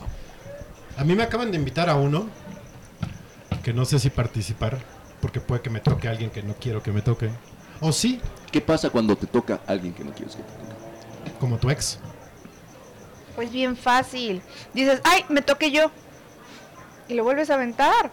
A 0.96 1.04
mí 1.04 1.14
me 1.14 1.22
acaban 1.22 1.50
de 1.50 1.56
invitar 1.56 1.88
a 1.88 1.96
uno 1.96 2.28
que 3.62 3.72
no 3.72 3.84
sé 3.84 3.98
si 3.98 4.10
participar, 4.10 4.78
porque 5.20 5.40
puede 5.40 5.62
que 5.62 5.70
me 5.70 5.80
toque 5.80 6.06
alguien 6.08 6.30
que 6.30 6.42
no 6.42 6.54
quiero 6.54 6.82
que 6.82 6.92
me 6.92 7.00
toque. 7.02 7.30
O 7.80 7.92
sí, 7.92 8.20
¿Qué 8.52 8.60
pasa 8.60 8.90
cuando 8.90 9.16
te 9.16 9.26
toca 9.26 9.60
alguien 9.66 9.92
que 9.94 10.04
no 10.04 10.12
quieres 10.12 10.36
que 10.36 10.42
te 10.42 10.48
toque? 10.52 11.38
como 11.40 11.56
tu 11.58 11.70
ex. 11.70 11.98
Pues 13.34 13.50
bien 13.50 13.76
fácil. 13.76 14.42
Dices, 14.72 15.00
ay, 15.04 15.24
me 15.28 15.42
toqué 15.42 15.70
yo. 15.72 15.90
Y 17.08 17.14
lo 17.14 17.24
vuelves 17.24 17.50
a 17.50 17.54
aventar. 17.54 18.10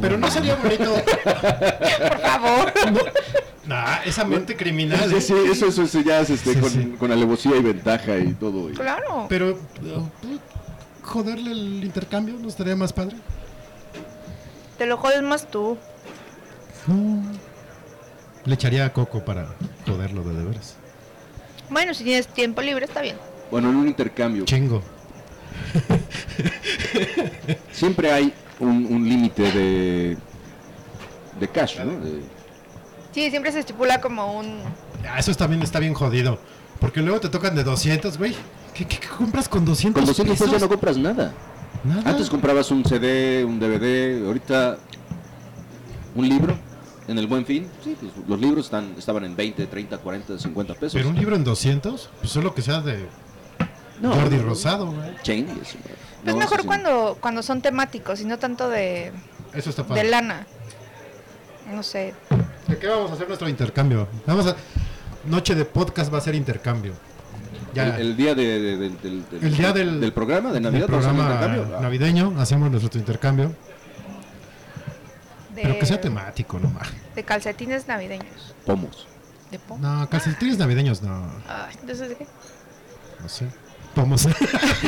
Pero 0.00 0.18
no 0.18 0.30
sería 0.30 0.54
bonito. 0.56 0.94
Por 1.24 2.20
favor. 2.20 2.72
Nah, 3.66 4.02
esa 4.04 4.24
mente 4.24 4.56
criminal. 4.56 5.08
Sí, 5.08 5.20
sí, 5.20 5.34
eso, 5.50 5.66
eso, 5.66 5.82
eso 5.82 6.00
ya 6.00 6.20
es 6.20 6.30
este, 6.30 6.52
Sí, 6.54 6.60
con, 6.60 6.70
sí. 6.70 6.94
con 6.98 7.10
alevosía 7.12 7.56
y 7.56 7.62
ventaja 7.62 8.18
y 8.18 8.34
todo. 8.34 8.70
y- 8.70 8.74
claro. 8.74 9.26
Pero, 9.28 9.52
uh, 9.52 10.36
joderle 11.02 11.52
el 11.52 11.82
intercambio, 11.84 12.34
¿no 12.38 12.48
estaría 12.48 12.76
más 12.76 12.92
padre? 12.92 13.16
Te 14.76 14.86
lo 14.86 14.96
jodes 14.98 15.22
más 15.22 15.50
tú. 15.50 15.78
No. 16.86 17.22
Le 18.44 18.54
echaría 18.54 18.84
a 18.84 18.92
Coco 18.92 19.24
para 19.24 19.46
joderlo 19.86 20.22
de 20.24 20.34
de 20.34 20.44
veras. 20.44 20.76
Bueno, 21.70 21.94
si 21.94 22.04
tienes 22.04 22.28
tiempo 22.28 22.60
libre, 22.60 22.84
está 22.84 23.00
bien. 23.00 23.16
Bueno, 23.50 23.70
en 23.70 23.76
un 23.76 23.88
intercambio 23.88 24.44
Chingo. 24.44 24.82
siempre 27.72 28.12
hay 28.12 28.32
un, 28.60 28.86
un 28.90 29.08
límite 29.08 29.42
de, 29.52 30.16
de 31.40 31.48
cash, 31.48 31.78
¿no? 31.80 31.92
De- 32.04 32.22
Sí, 33.12 33.30
siempre 33.30 33.52
se 33.52 33.60
estipula 33.60 34.00
como 34.00 34.38
un... 34.40 34.58
Ah, 35.08 35.20
eso 35.20 35.32
también 35.34 35.62
está 35.62 35.78
bien 35.78 35.94
jodido. 35.94 36.36
Porque 36.80 37.00
luego 37.00 37.20
te 37.20 37.28
tocan 37.28 37.54
de 37.54 37.62
200, 37.62 38.18
güey. 38.18 38.34
¿Qué, 38.74 38.84
qué- 38.86 38.98
qué 38.98 39.06
compras 39.06 39.48
con 39.48 39.64
200 39.64 40.00
con 40.00 40.06
200 40.08 40.32
pesos 40.34 40.46
ya 40.48 40.52
pesos? 40.54 40.62
no 40.62 40.68
compras 40.68 40.96
nada. 40.96 41.32
Nada. 41.84 42.10
Antes 42.10 42.28
comprabas 42.28 42.70
un 42.72 42.84
CD, 42.84 43.44
un 43.44 43.60
DVD, 43.60 44.26
ahorita 44.26 44.78
un 46.16 46.28
libro 46.28 46.56
en 47.06 47.18
el 47.18 47.28
Buen 47.28 47.46
Fin. 47.46 47.68
Sí, 47.84 47.96
pues, 48.00 48.10
los 48.26 48.40
libros 48.40 48.64
están, 48.64 48.94
estaban 48.98 49.24
en 49.24 49.36
20, 49.36 49.64
30, 49.66 49.98
40, 49.98 50.36
50 50.38 50.74
pesos. 50.74 50.94
Pero 50.94 51.08
un 51.08 51.14
libro 51.16 51.36
en 51.36 51.44
200, 51.44 52.10
pues 52.20 52.32
solo 52.32 52.52
que 52.52 52.62
sea 52.62 52.80
de 52.80 53.06
no, 54.00 54.12
Jordi 54.14 54.38
Rosado, 54.38 54.86
güey. 54.92 55.10
Eso, 55.16 55.32
Es 55.32 55.76
no, 56.24 56.36
mejor 56.36 56.60
sí. 56.62 56.66
cuando, 56.66 57.16
cuando 57.20 57.42
son 57.42 57.60
temáticos 57.62 58.20
y 58.20 58.24
no 58.24 58.38
tanto 58.38 58.68
de, 58.68 59.12
Eso 59.52 59.70
está 59.70 59.82
de 59.82 60.04
lana. 60.04 60.46
No 61.72 61.82
sé. 61.82 62.14
¿De 62.68 62.78
qué 62.78 62.86
vamos 62.88 63.10
a 63.10 63.14
hacer 63.14 63.26
nuestro 63.28 63.48
intercambio? 63.48 64.08
Vamos 64.26 64.46
a... 64.46 64.56
Noche 65.26 65.54
de 65.54 65.64
podcast 65.64 66.12
va 66.12 66.18
a 66.18 66.20
ser 66.20 66.34
intercambio. 66.34 66.92
Ya. 67.72 67.96
El, 67.96 68.02
el 68.08 68.16
día 68.16 68.34
de- 68.34 68.58
de- 68.60 68.76
del- 68.76 69.00
del, 69.00 69.24
El 69.42 69.56
día 69.56 69.72
del- 69.72 70.00
del 70.00 70.12
programa 70.12 70.52
de 70.52 70.60
Navidad, 70.60 70.86
¿vamos 70.88 71.06
a 71.06 71.10
hacer 71.10 71.20
un 71.20 71.26
programa? 71.26 71.76
Ah, 71.78 71.80
navideño, 71.80 72.34
hacemos 72.38 72.70
nuestro 72.70 72.98
intercambio. 73.00 73.52
De, 75.54 75.62
Pero 75.62 75.78
que 75.78 75.86
sea 75.86 76.00
temático 76.00 76.58
nomás. 76.58 76.88
De 77.14 77.22
calcetines 77.22 77.86
navideños. 77.88 78.54
Pomos. 78.66 79.06
De 79.50 79.58
pom. 79.58 79.80
No, 79.80 80.08
calcetines 80.10 80.58
navideños 80.58 81.00
no. 81.02 81.30
Ay, 81.48 81.76
entonces, 81.80 82.08
¿de 82.10 82.16
qué? 82.16 82.26
No 83.22 83.28
sé. 83.28 83.46
Pomos. 83.94 84.28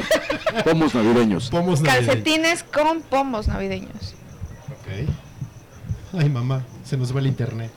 Pomos 0.64 0.94
navideños. 0.94 1.50
Pomos 1.50 1.80
navideños. 1.80 2.06
Calcetines 2.06 2.62
con 2.62 3.02
pomos 3.02 3.46
navideños. 3.48 4.14
Ok. 4.70 6.18
Ay, 6.18 6.28
mamá, 6.28 6.62
se 6.84 6.96
nos 6.96 7.14
va 7.14 7.20
el 7.20 7.26
internet. 7.26 7.70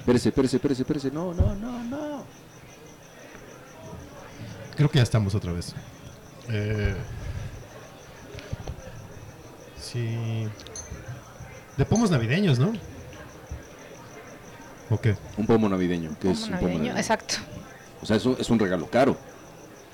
Espérese, 0.00 0.28
espérese, 0.28 0.56
espérese, 0.56 0.82
espérese. 0.82 1.10
No, 1.10 1.34
no, 1.34 1.54
no, 1.54 1.82
no. 1.84 2.24
Creo 4.76 4.90
que 4.90 4.98
ya 4.98 5.02
estamos 5.02 5.34
otra 5.34 5.52
vez. 5.52 5.74
Eh, 6.50 6.94
sí. 9.80 10.46
De 11.76 11.84
pomos 11.84 12.10
navideños, 12.10 12.58
¿no? 12.58 12.72
¿O 14.90 15.00
qué? 15.00 15.16
Un 15.36 15.46
pomo 15.46 15.68
navideño. 15.68 16.16
¿Qué 16.20 16.30
es 16.30 16.44
un 16.44 16.56
pomo 16.56 16.68
navideño, 16.68 16.96
exacto. 16.96 17.34
O 18.00 18.06
sea, 18.06 18.16
es 18.16 18.24
un, 18.24 18.36
es 18.38 18.48
un 18.48 18.58
regalo 18.58 18.88
caro. 18.88 19.16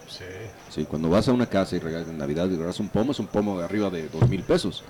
Sí. 0.08 0.24
Sí, 0.70 0.84
cuando 0.84 1.08
vas 1.08 1.28
a 1.28 1.32
una 1.32 1.46
casa 1.46 1.76
y 1.76 1.78
regalas 1.78 2.08
en 2.08 2.18
Navidad 2.18 2.46
y 2.46 2.56
regalas 2.56 2.80
un 2.80 2.88
pomo, 2.88 3.12
es 3.12 3.18
un 3.18 3.26
pomo 3.26 3.58
de 3.58 3.64
arriba 3.64 3.90
de 3.90 4.08
dos 4.08 4.28
mil 4.28 4.42
pesos. 4.42 4.84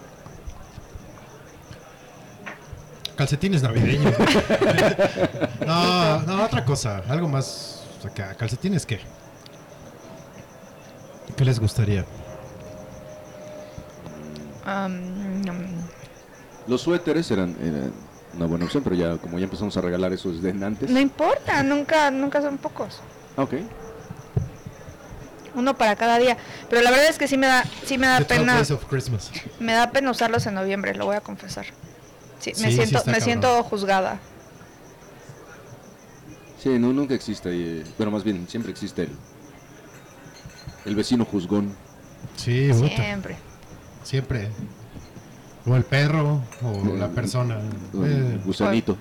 Calcetines 3.17 3.63
navideños. 3.63 4.13
no, 5.67 6.21
no, 6.23 6.45
otra 6.45 6.65
cosa. 6.65 7.03
Algo 7.09 7.29
más 7.29 7.85
acá. 8.05 8.35
¿Calcetines 8.35 8.85
qué? 8.85 9.01
¿Qué 11.37 11.45
les 11.45 11.61
gustaría? 11.61 12.05
Los 16.67 16.81
suéteres 16.81 17.31
eran, 17.31 17.57
eran 17.61 17.93
una 18.37 18.47
buena 18.47 18.65
opción, 18.65 18.83
pero 18.83 18.97
ya 18.97 19.17
como 19.19 19.39
ya 19.39 19.45
empezamos 19.45 19.77
a 19.77 19.81
regalar 19.81 20.13
eso 20.13 20.33
desde 20.33 20.51
antes. 20.65 20.91
no 20.91 20.99
importa, 20.99 21.63
nunca, 21.63 22.11
nunca 22.11 22.41
son 22.43 22.59
pocos. 22.59 23.01
Ah, 23.37 23.43
Ok. 23.43 23.55
Uno 25.55 25.77
para 25.77 25.97
cada 25.97 26.19
día. 26.19 26.37
Pero 26.69 26.83
la 26.83 26.91
verdad 26.91 27.07
es 27.09 27.19
que 27.19 27.29
sí 27.29 27.37
me 27.37 27.47
da, 27.47 27.65
sí 27.87 27.97
me 27.99 28.07
da 28.07 28.19
The 28.19 28.25
12 28.25 28.41
pena, 28.41 28.55
Days 28.57 28.71
of 28.73 28.85
Christmas. 28.87 29.31
me 29.61 29.73
da 29.73 29.91
pena 29.91 30.11
usarlos 30.11 30.47
en 30.47 30.55
noviembre, 30.55 30.95
lo 30.95 31.07
voy 31.07 31.17
a 31.17 31.21
confesar. 31.21 31.67
Sí, 32.41 32.53
Sí, 32.55 32.63
me 32.63 32.73
siento, 32.73 32.99
me 32.99 33.05
cabrón. 33.05 33.21
siento 33.23 33.63
juzgada. 33.65 34.19
Sí, 36.63 36.71
no, 36.79 36.93
nunca 36.93 37.15
existe, 37.15 37.51
eh, 37.53 37.85
bueno, 37.99 38.11
más 38.11 38.25
bien, 38.25 38.47
siempre 38.49 38.73
existe 38.73 39.03
el, 39.03 39.11
el 40.87 40.97
vecino 40.97 41.25
juzgón. 41.25 41.75
Sí, 42.37 42.73
Siempre. 42.73 43.37
siempre. 44.03 44.49
O 45.67 45.77
el 45.77 45.85
perro, 45.85 46.43
o 46.63 46.95
la 46.97 47.09
persona. 47.09 47.59
El 47.93 48.05
Eh, 48.37 48.41
gusanito, 48.45 48.97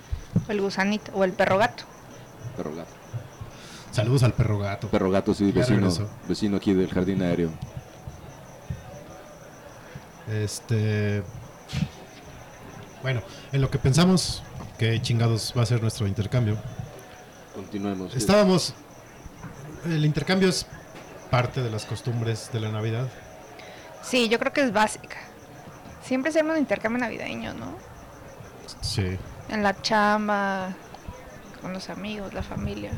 O 0.48 0.52
el 0.52 0.62
gusanito. 0.62 1.12
O 1.14 1.24
el 1.24 1.32
perro 1.34 1.58
gato. 1.58 1.84
perro 2.58 2.76
gato. 2.76 2.90
Saludos 3.94 4.24
al 4.24 4.34
perro 4.34 4.60
gato. 4.60 4.90
Perro 4.90 5.10
gato, 5.10 5.34
sí, 5.34 5.52
vecino, 5.52 5.90
vecino 6.28 6.58
aquí 6.58 6.74
del 6.74 6.90
jardín 6.90 7.22
aéreo. 7.22 7.52
Este. 10.30 11.24
Bueno, 13.02 13.22
en 13.52 13.62
lo 13.62 13.70
que 13.70 13.78
pensamos 13.78 14.44
que 14.78 15.02
chingados 15.02 15.54
va 15.58 15.64
a 15.64 15.66
ser 15.66 15.82
nuestro 15.82 16.08
intercambio. 16.08 16.58
Continuemos. 17.56 18.16
Estábamos. 18.16 18.74
El 19.86 20.06
intercambio 20.06 20.50
es 20.50 20.66
parte 21.30 21.62
de 21.62 21.70
las 21.70 21.86
costumbres 21.86 22.50
de 22.52 22.60
la 22.60 22.72
Navidad. 22.72 23.10
Sí, 24.02 24.30
yo 24.30 24.40
creo 24.40 24.54
que 24.54 24.62
es 24.62 24.74
básica. 24.74 25.18
Siempre 26.04 26.30
hacemos 26.30 26.54
un 26.54 26.60
intercambio 26.60 27.00
navideño, 27.00 27.54
¿no? 27.54 27.78
Sí. 28.82 29.18
En 29.50 29.64
la 29.64 29.80
chamba, 29.82 30.74
con 31.62 31.74
los 31.74 31.90
amigos, 31.90 32.34
la 32.34 32.44
familia. 32.44 32.92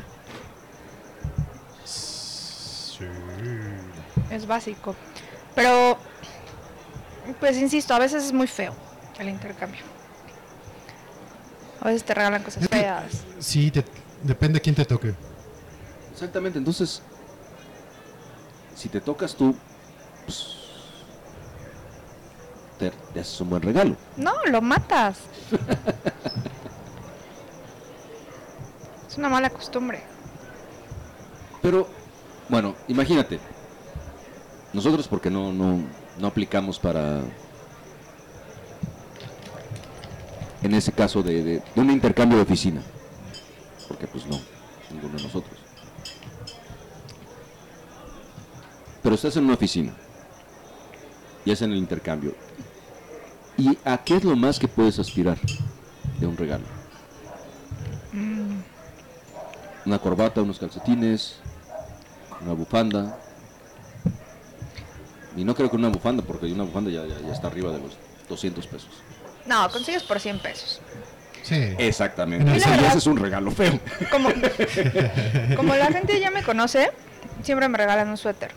Sí. 2.98 3.06
Es 4.30 4.46
básico. 4.46 4.94
Pero, 5.54 5.98
pues 7.40 7.56
insisto, 7.58 7.94
a 7.94 7.98
veces 7.98 8.24
es 8.24 8.32
muy 8.32 8.46
feo 8.46 8.74
el 9.18 9.28
intercambio. 9.28 9.80
A 11.80 11.86
veces 11.86 12.04
te 12.04 12.14
regalan 12.14 12.42
cosas 12.42 12.68
feas. 12.68 13.24
Sí, 13.38 13.70
te- 13.70 13.84
depende 14.22 14.60
quién 14.60 14.74
te 14.74 14.84
toque. 14.84 15.14
Exactamente, 16.12 16.58
entonces, 16.58 17.02
si 18.74 18.88
te 18.88 19.00
tocas 19.00 19.34
tú, 19.34 19.54
pues, 20.24 20.56
te, 22.78 22.90
te 23.12 23.20
haces 23.20 23.40
un 23.40 23.50
buen 23.50 23.62
regalo. 23.62 23.96
No, 24.16 24.32
lo 24.46 24.60
matas. 24.62 25.18
es 29.08 29.18
una 29.18 29.28
mala 29.28 29.50
costumbre. 29.50 30.02
Pero, 31.62 31.88
bueno, 32.48 32.74
imagínate, 32.88 33.38
nosotros 34.72 35.08
porque 35.08 35.30
no, 35.30 35.52
no, 35.52 35.80
no 36.18 36.26
aplicamos 36.26 36.78
para, 36.78 37.20
en 40.62 40.74
ese 40.74 40.92
caso 40.92 41.22
de, 41.22 41.42
de- 41.42 41.62
de 41.74 41.80
un 41.80 41.90
intercambio 41.90 42.36
de 42.38 42.44
oficina, 42.44 42.82
porque 43.88 44.06
pues 44.06 44.26
no, 44.26 44.38
ninguno 44.92 45.16
de 45.16 45.22
nosotros. 45.22 45.58
Pero 49.02 49.14
estás 49.14 49.36
en 49.36 49.44
una 49.44 49.54
oficina 49.54 49.92
y 51.44 51.52
hacen 51.52 51.70
el 51.70 51.78
intercambio. 51.78 52.34
¿Y 53.56 53.78
a 53.84 53.98
qué 53.98 54.16
es 54.16 54.24
lo 54.24 54.34
más 54.36 54.58
que 54.58 54.68
puedes 54.68 54.98
aspirar 54.98 55.38
de 56.20 56.26
un 56.26 56.36
regalo? 56.36 56.64
Una 59.86 59.98
corbata, 60.00 60.42
unos 60.42 60.58
calcetines, 60.58 61.36
una 62.46 62.54
bufanda. 62.54 63.18
Y 65.36 65.44
no 65.44 65.54
creo 65.54 65.68
que 65.68 65.76
una 65.76 65.88
bufanda, 65.88 66.22
porque 66.22 66.46
una 66.46 66.64
bufanda 66.64 66.90
ya, 66.90 67.04
ya- 67.04 67.20
ya 67.26 67.32
está 67.32 67.48
arriba 67.48 67.72
de 67.72 67.80
los 67.80 67.96
200 68.28 68.66
pesos. 68.66 68.88
No, 69.44 69.68
consigues 69.70 70.02
por 70.04 70.18
100 70.20 70.38
pesos. 70.38 70.80
Sí. 71.42 71.74
Exactamente. 71.78 72.44
En 72.44 72.56
el 72.56 72.84
Ese 72.84 72.98
es 72.98 73.06
un 73.06 73.16
regalo 73.18 73.50
feo. 73.50 73.78
Como, 74.10 74.30
como 75.56 75.74
la 75.76 75.86
gente 75.92 76.18
ya 76.20 76.30
me 76.30 76.42
conoce, 76.42 76.90
siempre 77.42 77.68
me 77.68 77.78
regalan 77.78 78.08
un 78.08 78.16
suéter. 78.16 78.52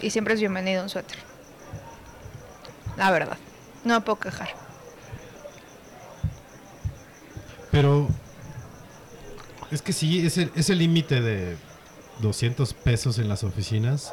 Y 0.00 0.10
siempre 0.10 0.34
es 0.34 0.40
bienvenido 0.40 0.82
un 0.82 0.88
suéter. 0.90 1.16
La 2.96 3.10
verdad. 3.10 3.36
No 3.84 3.94
me 3.94 4.00
puedo 4.02 4.18
quejar. 4.20 4.48
Pero 7.70 8.08
es 9.70 9.82
que 9.82 9.92
sí, 9.92 10.24
ese, 10.24 10.50
ese 10.54 10.74
límite 10.76 11.20
de 11.20 11.56
200 12.20 12.74
pesos 12.74 13.18
en 13.18 13.28
las 13.28 13.44
oficinas. 13.44 14.12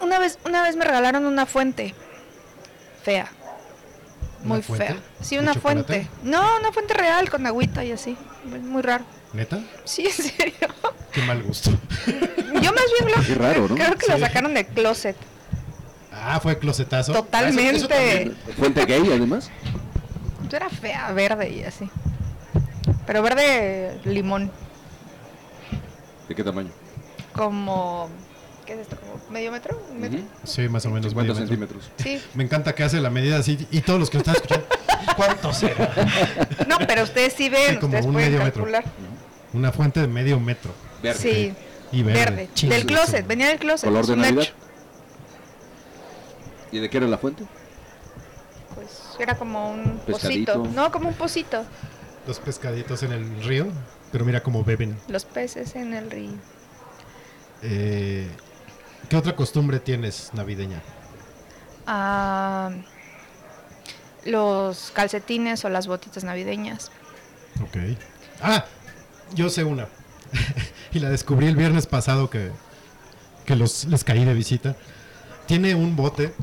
Una 0.00 0.18
vez, 0.18 0.38
una 0.44 0.62
vez 0.62 0.76
me 0.76 0.84
regalaron 0.84 1.24
una 1.26 1.46
fuente. 1.46 1.94
Fea. 3.02 3.28
¿Una 4.44 4.54
Muy 4.54 4.62
fuente? 4.62 4.86
fea. 4.88 4.96
Sí, 5.22 5.36
¿De 5.36 5.42
una 5.42 5.54
chocolate? 5.54 5.84
fuente. 5.84 6.10
No, 6.22 6.42
una 6.58 6.72
fuente 6.72 6.94
real 6.94 7.30
con 7.30 7.46
agüita 7.46 7.84
y 7.84 7.92
así. 7.92 8.16
Muy- 8.44 8.82
raro. 8.82 9.04
¿Neta? 9.32 9.60
Sí, 9.84 10.06
en 10.06 10.12
serio. 10.12 10.54
Qué 11.12 11.22
mal 11.22 11.42
gusto. 11.42 11.70
Yo 12.06 12.72
más 12.72 12.84
bien 13.00 13.14
lo 13.16 13.22
Qué 13.24 13.34
raro, 13.34 13.68
¿no? 13.68 13.74
creo 13.74 13.94
que 13.96 14.06
lo 14.12 14.18
sacaron 14.18 14.54
del 14.54 14.66
closet. 14.66 15.16
Ah, 16.12 16.40
fue 16.40 16.58
closetazo. 16.58 17.12
Totalmente. 17.12 17.68
Eso- 17.76 17.76
eso 17.76 17.88
también. 17.88 18.36
Fuente 18.58 18.84
gay, 18.84 19.02
además. 19.08 19.50
Era 20.52 20.68
fea, 20.70 21.12
verde 21.12 21.50
y 21.50 21.62
así. 21.64 21.90
Pero 23.06 23.22
verde 23.22 24.00
limón. 24.04 24.50
¿De 26.28 26.34
qué 26.34 26.42
tamaño? 26.42 26.70
Como. 27.36 28.08
¿Qué 28.64 28.72
es 28.74 28.80
esto? 28.80 28.96
¿Como 28.96 29.20
medio 29.30 29.52
metro? 29.52 29.80
¿Un 29.90 30.00
metro? 30.00 30.18
Sí, 30.44 30.68
más 30.68 30.84
o 30.86 30.90
menos. 30.90 31.10
50 31.12 31.14
medio 31.14 31.34
metro. 31.34 31.46
centímetros. 31.80 31.90
Sí. 31.98 32.20
Me 32.34 32.42
encanta 32.44 32.74
que 32.74 32.82
hace 32.82 33.00
la 33.00 33.10
medida 33.10 33.38
así 33.38 33.64
y 33.70 33.80
todos 33.82 34.00
los 34.00 34.10
que 34.10 34.18
nos 34.18 34.26
están 34.26 34.36
escuchando. 34.36 34.66
¿Cuánto 35.16 35.52
será? 35.52 35.94
No, 36.66 36.78
pero 36.86 37.04
ustedes 37.04 37.32
sí 37.32 37.48
ven, 37.48 37.74
Sí, 37.74 37.76
como 37.76 37.86
ustedes 37.90 38.06
un 38.06 38.12
pueden 38.14 38.32
medio 38.32 38.44
metro. 38.44 38.66
Una 39.52 39.70
fuente 39.72 40.00
de 40.00 40.08
medio 40.08 40.40
metro. 40.40 40.72
Verde. 41.02 41.18
Sí, 41.20 41.54
Y 41.92 42.02
verde. 42.02 42.48
Del 42.62 42.84
closet, 42.86 43.24
venía 43.26 43.48
del 43.48 43.58
closet. 43.58 43.88
¿Color 43.88 44.06
de 44.06 44.16
Navidad? 44.16 44.42
hecho. 44.42 44.52
¿Y 46.72 46.80
de 46.80 46.90
qué 46.90 46.96
era 46.96 47.06
la 47.06 47.18
fuente? 47.18 47.44
Pues 48.74 48.90
era 49.20 49.36
como 49.36 49.70
un 49.70 50.00
Pescadito. 50.04 50.54
pocito. 50.54 50.74
No, 50.74 50.90
como 50.90 51.08
un 51.08 51.14
pocito. 51.14 51.64
Los 52.26 52.40
pescaditos 52.40 53.02
en 53.04 53.12
el 53.12 53.42
río. 53.44 53.68
Pero 54.12 54.24
mira 54.24 54.42
cómo 54.42 54.64
beben. 54.64 54.98
Los 55.08 55.24
peces 55.24 55.76
en 55.76 55.94
el 55.94 56.10
río. 56.10 56.32
Eh, 57.62 58.28
¿Qué 59.08 59.16
otra 59.16 59.36
costumbre 59.36 59.80
tienes 59.80 60.30
navideña? 60.34 60.82
Ah, 61.86 62.70
los 64.24 64.90
calcetines 64.90 65.64
o 65.64 65.68
las 65.68 65.86
botitas 65.86 66.24
navideñas. 66.24 66.90
Ok. 67.62 67.98
Ah, 68.42 68.64
yo 69.34 69.48
sé 69.48 69.64
una. 69.64 69.86
y 70.92 70.98
la 70.98 71.10
descubrí 71.10 71.46
el 71.46 71.56
viernes 71.56 71.86
pasado 71.86 72.28
que, 72.30 72.50
que 73.44 73.56
los, 73.56 73.84
les 73.84 74.04
caí 74.04 74.24
de 74.24 74.34
visita. 74.34 74.76
Tiene 75.46 75.74
un 75.74 75.94
bote 75.94 76.34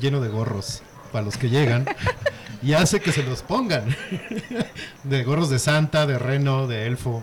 lleno 0.00 0.20
de 0.20 0.28
gorros 0.28 0.82
para 1.12 1.24
los 1.24 1.36
que 1.36 1.50
llegan 1.50 1.86
y 2.62 2.72
hace 2.72 3.00
que 3.00 3.12
se 3.12 3.22
los 3.22 3.42
pongan. 3.42 3.94
de 5.04 5.24
gorros 5.24 5.50
de 5.50 5.58
Santa, 5.58 6.06
de 6.06 6.18
Reno, 6.18 6.66
de 6.66 6.86
Elfo. 6.86 7.22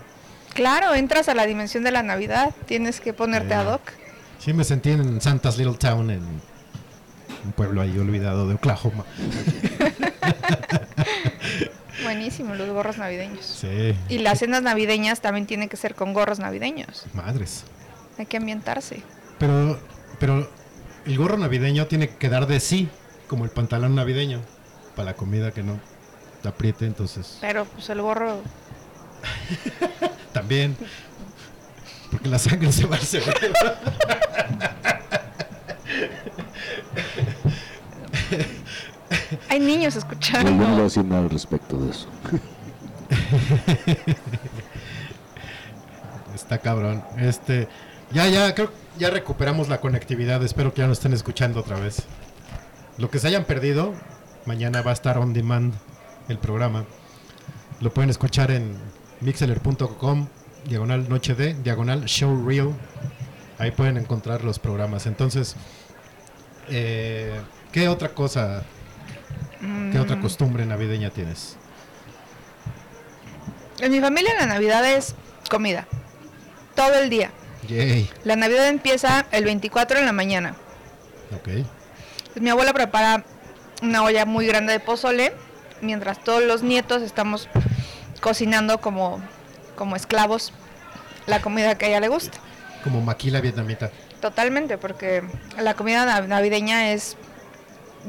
Claro, 0.54 0.94
entras 0.94 1.28
a 1.28 1.34
la 1.34 1.46
dimensión 1.46 1.84
de 1.84 1.90
la 1.90 2.02
Navidad, 2.02 2.54
tienes 2.66 3.00
que 3.00 3.12
ponerte 3.12 3.54
Eh. 3.54 3.56
ad 3.56 3.74
hoc. 3.74 3.82
Sí, 4.38 4.52
me 4.52 4.64
sentí 4.64 4.90
en 4.90 5.20
Santa's 5.20 5.58
Little 5.58 5.76
Town, 5.76 6.10
en 6.10 6.22
un 7.44 7.52
pueblo 7.56 7.80
ahí 7.82 7.96
olvidado 7.98 8.46
de 8.48 8.54
Oklahoma. 8.54 9.04
Buenísimo, 12.02 12.54
los 12.54 12.68
gorros 12.68 12.98
navideños. 12.98 13.44
Sí, 13.44 13.94
Y 14.08 14.18
las 14.18 14.40
cenas 14.40 14.62
navideñas 14.62 15.20
también 15.20 15.46
tienen 15.46 15.68
que 15.68 15.76
ser 15.76 15.94
con 15.94 16.12
gorros 16.12 16.38
navideños. 16.38 17.04
madres. 17.14 17.64
Hay 18.18 18.26
que 18.26 18.36
ambientarse. 18.36 19.02
Pero, 19.38 19.78
pero 20.20 20.48
el 21.06 21.18
gorro 21.18 21.36
navideño 21.38 21.86
tiene 21.86 22.08
que 22.10 22.28
dar 22.28 22.46
de 22.46 22.60
sí, 22.60 22.88
como 23.28 23.44
el 23.44 23.50
pantalón 23.50 23.94
navideño, 23.94 24.40
para 24.94 25.06
la 25.06 25.14
comida 25.14 25.52
que 25.52 25.62
no 25.62 25.78
te 26.42 26.48
apriete, 26.48 26.86
entonces 26.86 27.38
Pero 27.40 27.64
pues 27.64 27.88
el 27.88 28.02
gorro 28.02 28.40
también. 30.32 30.76
Porque 32.10 32.28
la 32.28 32.38
sangre 32.38 32.70
se 32.72 32.86
va 32.86 32.96
al 32.96 33.02
cerebro. 33.02 33.74
Hay 39.48 39.60
niños 39.60 39.94
no 39.94 40.00
escuchando. 40.00 40.52
voy 40.52 40.80
a 40.80 40.84
decir 40.84 41.04
nada 41.04 41.22
al 41.22 41.30
respecto 41.30 41.78
de 41.78 41.90
eso. 41.90 42.08
Está 46.34 46.58
cabrón. 46.58 47.04
Este, 47.18 47.68
ya, 48.12 48.26
ya, 48.28 48.54
creo 48.54 48.70
que 48.70 48.76
ya 48.98 49.10
recuperamos 49.10 49.68
la 49.68 49.80
conectividad. 49.80 50.42
Espero 50.42 50.74
que 50.74 50.80
ya 50.80 50.86
nos 50.86 50.98
estén 50.98 51.12
escuchando 51.12 51.60
otra 51.60 51.78
vez. 51.78 52.02
Lo 52.98 53.10
que 53.10 53.18
se 53.18 53.28
hayan 53.28 53.44
perdido, 53.44 53.92
mañana 54.46 54.82
va 54.82 54.90
a 54.90 54.94
estar 54.94 55.18
on 55.18 55.32
demand 55.32 55.74
el 56.28 56.38
programa. 56.38 56.84
Lo 57.80 57.92
pueden 57.92 58.10
escuchar 58.10 58.50
en 58.50 58.76
mixeler.com, 59.20 60.28
diagonal 60.66 61.08
noche 61.08 61.34
de, 61.34 61.54
diagonal 61.54 62.04
show 62.06 62.44
reel. 62.46 62.70
Ahí 63.58 63.70
pueden 63.70 63.96
encontrar 63.96 64.44
los 64.44 64.58
programas. 64.58 65.06
Entonces, 65.06 65.56
eh, 66.68 67.40
¿qué 67.72 67.88
otra 67.88 68.10
cosa, 68.10 68.64
qué 69.92 69.98
otra 69.98 70.16
Mm, 70.16 70.22
costumbre 70.22 70.66
navideña 70.66 71.10
tienes? 71.10 71.56
En 73.80 73.92
mi 73.92 74.00
familia 74.00 74.32
la 74.38 74.46
Navidad 74.46 74.84
es 74.90 75.14
comida. 75.50 75.86
todo 76.74 76.94
el 76.94 77.08
día. 77.08 77.30
Yay. 77.68 78.10
La 78.24 78.34
Navidad 78.34 78.66
empieza 78.68 79.26
el 79.30 79.44
24 79.44 79.98
en 80.00 80.06
la 80.06 80.12
mañana. 80.12 80.56
Ok. 81.36 81.48
Pues 82.32 82.42
mi 82.42 82.50
abuela 82.50 82.72
prepara 82.72 83.24
una 83.80 84.02
olla 84.02 84.26
muy 84.26 84.44
grande 84.46 84.72
de 84.72 84.80
pozole, 84.80 85.32
mientras 85.80 86.22
todos 86.24 86.42
los 86.42 86.62
nietos 86.64 87.00
estamos 87.02 87.48
cocinando 88.24 88.80
como, 88.80 89.20
como 89.76 89.96
esclavos 89.96 90.54
la 91.26 91.42
comida 91.42 91.76
que 91.76 91.84
a 91.84 91.88
ella 91.88 92.00
le 92.00 92.08
gusta. 92.08 92.38
Como 92.82 93.02
maquila 93.02 93.42
vietnamita. 93.42 93.90
Totalmente, 94.22 94.78
porque 94.78 95.22
la 95.60 95.74
comida 95.74 96.06
nav- 96.06 96.26
navideña 96.26 96.92
es 96.92 97.16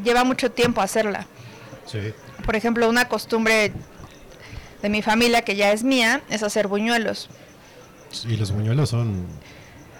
lleva 0.02 0.24
mucho 0.24 0.50
tiempo 0.52 0.80
hacerla. 0.80 1.28
Sí. 1.86 2.14
Por 2.46 2.56
ejemplo, 2.56 2.88
una 2.90 3.10
costumbre 3.10 3.74
de 4.82 4.90
mi 4.90 5.02
familia 5.02 5.42
que 5.42 5.58
ya 5.58 5.74
es 5.74 5.84
mía 5.84 6.22
es 6.30 6.44
hacer 6.44 6.68
buñuelos. 6.70 7.30
Y 8.26 8.38
los 8.38 8.52
buñuelos 8.52 8.90
son 8.92 9.26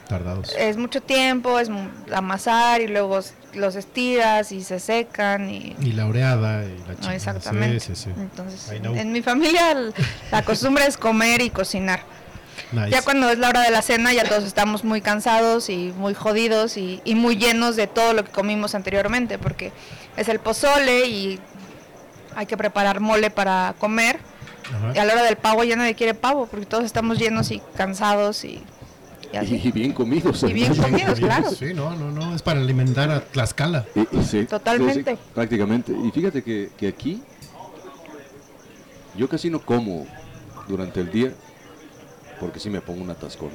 tardados. 0.08 0.54
Es 0.58 0.78
mucho 0.78 1.02
tiempo, 1.02 1.60
es 1.60 1.70
amasar 2.14 2.82
y 2.82 2.88
luego 2.88 3.20
los 3.54 3.76
estiras 3.76 4.52
y 4.52 4.64
se 4.64 4.80
secan 4.80 5.50
y 5.50 5.76
Y 5.80 5.94
la 5.94 6.06
oreada 6.06 6.64
y 6.66 6.78
la 6.80 6.88
No, 6.88 6.94
chingada. 6.96 7.16
exactamente. 7.16 7.80
Sí, 7.80 7.96
sí, 7.96 8.04
sí. 8.06 8.10
Entonces, 8.18 8.72
en 8.72 9.12
mi 9.12 9.22
familia 9.22 9.76
la 10.32 10.42
costumbre 10.44 10.86
es 10.86 10.98
comer 10.98 11.42
y 11.42 11.50
cocinar. 11.50 12.02
Nice. 12.72 12.90
Ya 12.90 13.02
cuando 13.02 13.30
es 13.30 13.38
la 13.38 13.50
hora 13.50 13.62
de 13.62 13.72
la 13.72 13.82
cena 13.82 14.12
ya 14.14 14.24
todos 14.24 14.44
estamos 14.44 14.84
muy 14.84 15.02
cansados 15.02 15.70
y 15.70 15.94
muy 15.98 16.14
jodidos 16.14 16.78
y, 16.78 17.02
y 17.06 17.16
muy 17.16 17.36
llenos 17.38 17.76
de 17.76 17.88
todo 17.88 18.14
lo 18.14 18.24
que 18.24 18.32
comimos 18.32 18.76
anteriormente, 18.76 19.38
porque 19.38 19.72
es 20.18 20.28
el 20.30 20.40
pozole 20.40 21.06
y 21.08 21.40
hay 22.36 22.46
que 22.46 22.58
preparar 22.58 23.00
mole 23.00 23.30
para 23.30 23.76
comer. 23.80 24.20
Ajá. 24.74 24.94
Y 24.96 25.00
a 25.00 25.06
la 25.06 25.14
hora 25.14 25.24
del 25.24 25.36
pavo 25.38 25.64
ya 25.64 25.76
nadie 25.76 25.94
quiere 25.96 26.14
pavo, 26.16 26.48
porque 26.48 26.66
todos 26.66 26.84
estamos 26.86 27.20
llenos 27.20 27.52
y 27.52 27.62
cansados 27.78 28.44
y, 28.44 28.64
y. 29.44 29.56
Y 29.68 29.72
bien 29.72 29.92
comidos. 29.94 30.44
Y 30.44 30.54
bien 30.54 30.76
comidos, 30.76 31.20
claro. 31.20 31.52
Sí, 31.52 31.74
no, 31.74 31.96
no, 31.96 32.12
no. 32.12 32.36
Es 32.36 32.42
para 32.42 32.60
alimentar 32.60 33.10
a 33.12 33.22
Tlaxcala. 33.22 33.86
Y- 33.96 34.18
y 34.20 34.24
sí, 34.24 34.46
Totalmente. 34.46 35.12
sí, 35.12 35.18
sí, 35.18 35.32
prácticamente. 35.34 35.92
Y 35.94 36.12
fíjate 36.12 36.44
que, 36.44 36.70
que 36.78 36.88
aquí 36.88 37.22
yo 39.18 39.28
casi 39.30 39.50
no 39.50 39.60
como 39.60 40.06
durante 40.68 41.00
el 41.00 41.12
día 41.12 41.32
porque 42.40 42.60
si 42.60 42.70
me 42.70 42.82
pongo 42.82 43.02
un 43.02 43.10
atascón 43.10 43.50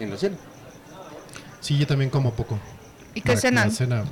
en 0.00 0.10
la 0.10 0.16
cena. 0.16 0.36
Sí, 1.60 1.76
yo 1.78 1.86
también 1.86 2.10
como 2.10 2.32
poco. 2.32 2.58
¿Y 3.14 3.20
qué 3.20 3.36
cenan? 3.36 3.70
Cena. 3.70 4.04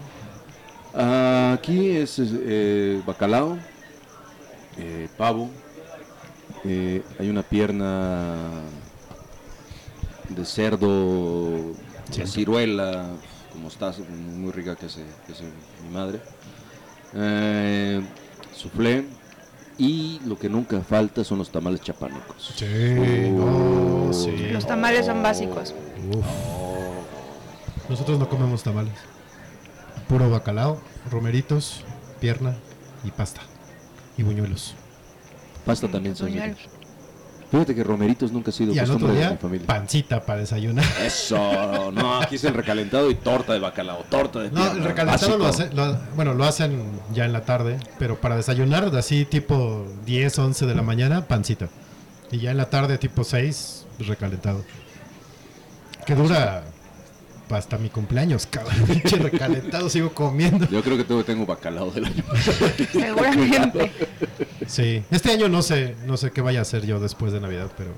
Ah, 0.94 1.54
aquí 1.58 1.90
es 1.90 2.16
eh, 2.20 3.00
bacalao, 3.06 3.58
eh, 4.78 5.08
pavo, 5.16 5.50
eh, 6.64 7.02
hay 7.18 7.28
una 7.28 7.42
pierna 7.42 8.38
de 10.28 10.44
cerdo, 10.44 11.74
Siento. 12.10 12.32
ciruela, 12.32 13.08
como 13.52 13.68
está, 13.68 13.92
muy 14.08 14.52
rica 14.52 14.76
que 14.76 14.86
hace, 14.86 15.04
que 15.26 15.32
hace 15.32 15.44
mi 15.86 15.92
madre, 15.92 16.20
eh, 17.14 18.00
soufflé 18.54 19.04
y 19.78 20.20
lo 20.24 20.38
que 20.38 20.48
nunca 20.48 20.80
falta 20.80 21.24
son 21.24 21.38
los 21.38 21.50
tamales 21.50 21.80
chapánicos. 21.80 22.52
Sí, 22.56 23.30
no, 23.30 24.12
sí. 24.12 24.48
Los 24.52 24.66
tamales 24.66 25.06
son 25.06 25.22
básicos. 25.22 25.74
Uf. 26.16 26.26
Nosotros 27.88 28.18
no 28.18 28.28
comemos 28.28 28.62
tamales. 28.62 28.94
Puro 30.08 30.30
bacalao, 30.30 30.80
romeritos, 31.10 31.84
pierna 32.20 32.56
y 33.04 33.10
pasta. 33.10 33.40
Y 34.16 34.22
buñuelos. 34.22 34.74
Pasta 35.64 35.88
también 35.88 36.14
se 36.14 36.24
Buñuelos. 36.24 36.58
Fíjate 37.54 37.74
que 37.76 37.84
romeritos 37.84 38.32
nunca 38.32 38.50
ha 38.50 38.52
sido 38.52 38.74
Y 38.74 38.78
al 38.80 38.86
otro 38.86 38.94
costumbre 39.06 39.16
de 39.16 39.22
mi 39.22 39.28
día, 39.30 39.38
familia. 39.38 39.66
pancita 39.68 40.20
para 40.26 40.40
desayunar. 40.40 40.84
Eso, 41.04 41.92
no, 41.92 42.20
aquí 42.20 42.34
es 42.34 42.42
el 42.44 42.52
recalentado 42.52 43.08
y 43.10 43.14
torta 43.14 43.52
de 43.52 43.60
bacalao, 43.60 44.02
torta 44.10 44.40
de 44.40 44.50
No, 44.50 44.54
pierna, 44.60 44.72
el 44.72 44.84
recalentado 44.84 45.38
lo, 45.38 45.46
hace, 45.46 45.70
lo- 45.72 45.96
bueno, 46.16 46.34
lo 46.34 46.44
hacen 46.44 46.82
ya 47.12 47.24
en 47.24 47.32
la 47.32 47.44
tarde, 47.44 47.78
pero 47.98 48.20
para 48.20 48.34
desayunar, 48.34 48.90
de 48.90 48.98
así 48.98 49.24
tipo 49.24 49.86
10, 50.04 50.36
11 50.36 50.66
de 50.66 50.74
la 50.74 50.82
mañana, 50.82 51.28
pancita. 51.28 51.68
Y 52.32 52.38
ya 52.38 52.50
en 52.50 52.56
la 52.56 52.70
tarde, 52.70 52.98
tipo 52.98 53.22
6, 53.22 53.86
recalentado. 54.00 54.64
Que 56.06 56.16
dura 56.16 56.64
hasta 57.58 57.78
mi 57.78 57.88
cumpleaños, 57.90 58.46
cabrón. 58.46 58.74
Pinche 58.86 59.16
recalentado, 59.16 59.88
sigo 59.88 60.12
comiendo. 60.12 60.68
Yo 60.68 60.82
creo 60.82 60.96
que 60.96 61.04
tengo, 61.04 61.24
tengo 61.24 61.46
bacalao 61.46 61.90
del 61.90 62.06
año. 62.06 62.24
Seguramente. 62.92 63.90
Sí, 64.66 65.02
este 65.10 65.32
año 65.32 65.48
no 65.48 65.62
sé, 65.62 65.96
no 66.06 66.16
sé 66.16 66.30
qué 66.30 66.40
vaya 66.40 66.60
a 66.60 66.62
hacer 66.62 66.86
yo 66.86 67.00
después 67.00 67.32
de 67.32 67.40
Navidad, 67.40 67.70
pero 67.76 67.90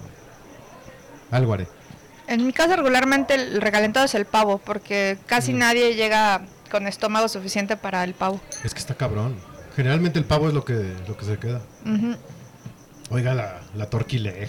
algo 1.30 1.52
haré. 1.54 1.66
En 2.28 2.44
mi 2.44 2.52
casa 2.52 2.76
regularmente 2.76 3.34
el 3.34 3.61
recalentado 3.61 4.07
es 4.07 4.14
el 4.14 4.24
pavo, 4.26 4.59
porque 4.59 5.16
casi 5.26 5.52
Mm. 5.52 5.59
nadie 5.59 5.94
llega 5.94 6.42
con 6.70 6.86
estómago 6.88 7.28
suficiente 7.28 7.76
para 7.76 8.02
el 8.04 8.14
pavo. 8.14 8.40
Es 8.64 8.74
que 8.74 8.80
está 8.80 8.94
cabrón. 8.94 9.36
Generalmente 9.76 10.18
el 10.18 10.24
pavo 10.24 10.48
es 10.48 10.54
lo 10.54 10.64
que, 10.64 10.92
lo 11.07 11.16
que 11.16 11.24
se 11.24 11.36
queda. 11.38 11.61
Ujú. 11.84 12.16
Oiga, 13.11 13.34
la, 13.34 13.61
la 13.76 13.88
turkey 13.88 14.18
leg. 14.18 14.48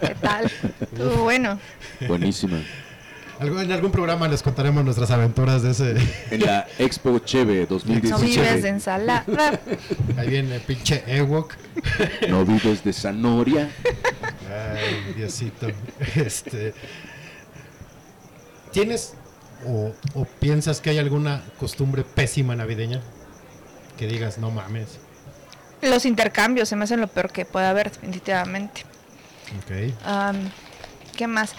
¿Qué 0.00 0.14
tal? 0.20 0.50
Estuvo 0.80 1.24
bueno. 1.24 1.58
Buenísima. 2.08 2.62
En 3.38 3.70
algún 3.70 3.90
programa 3.92 4.26
les 4.28 4.42
contaremos 4.42 4.82
nuestras 4.82 5.10
aventuras 5.10 5.62
de 5.62 5.72
ese. 5.72 5.94
En 6.30 6.40
la 6.40 6.66
Expo 6.78 7.18
Cheve 7.18 7.60
No 7.60 7.66
2017. 7.66 8.24
vives 8.26 8.62
de 8.62 8.68
ensalada. 8.70 9.60
Ahí 10.16 10.28
viene 10.28 10.58
pinche 10.60 11.04
Ewok. 11.06 11.54
No 12.30 12.46
vives 12.46 12.82
de 12.82 12.94
zanahoria. 12.94 13.68
Ay, 14.50 15.12
Diosito. 15.16 15.66
Este. 16.14 16.72
¿Tienes 18.72 19.12
o, 19.66 19.92
o 20.14 20.24
piensas 20.24 20.80
que 20.80 20.88
hay 20.90 20.98
alguna 20.98 21.42
costumbre 21.60 22.04
pésima 22.04 22.56
navideña? 22.56 23.02
Que 23.98 24.06
digas, 24.06 24.38
no 24.38 24.50
mames. 24.50 24.98
Los 25.82 26.04
intercambios 26.06 26.68
se 26.68 26.76
me 26.76 26.84
hacen 26.84 27.00
lo 27.00 27.06
peor 27.08 27.30
que 27.30 27.44
puede 27.44 27.66
haber, 27.66 27.90
definitivamente. 27.90 28.84
¿Qué 31.16 31.26
más? 31.26 31.54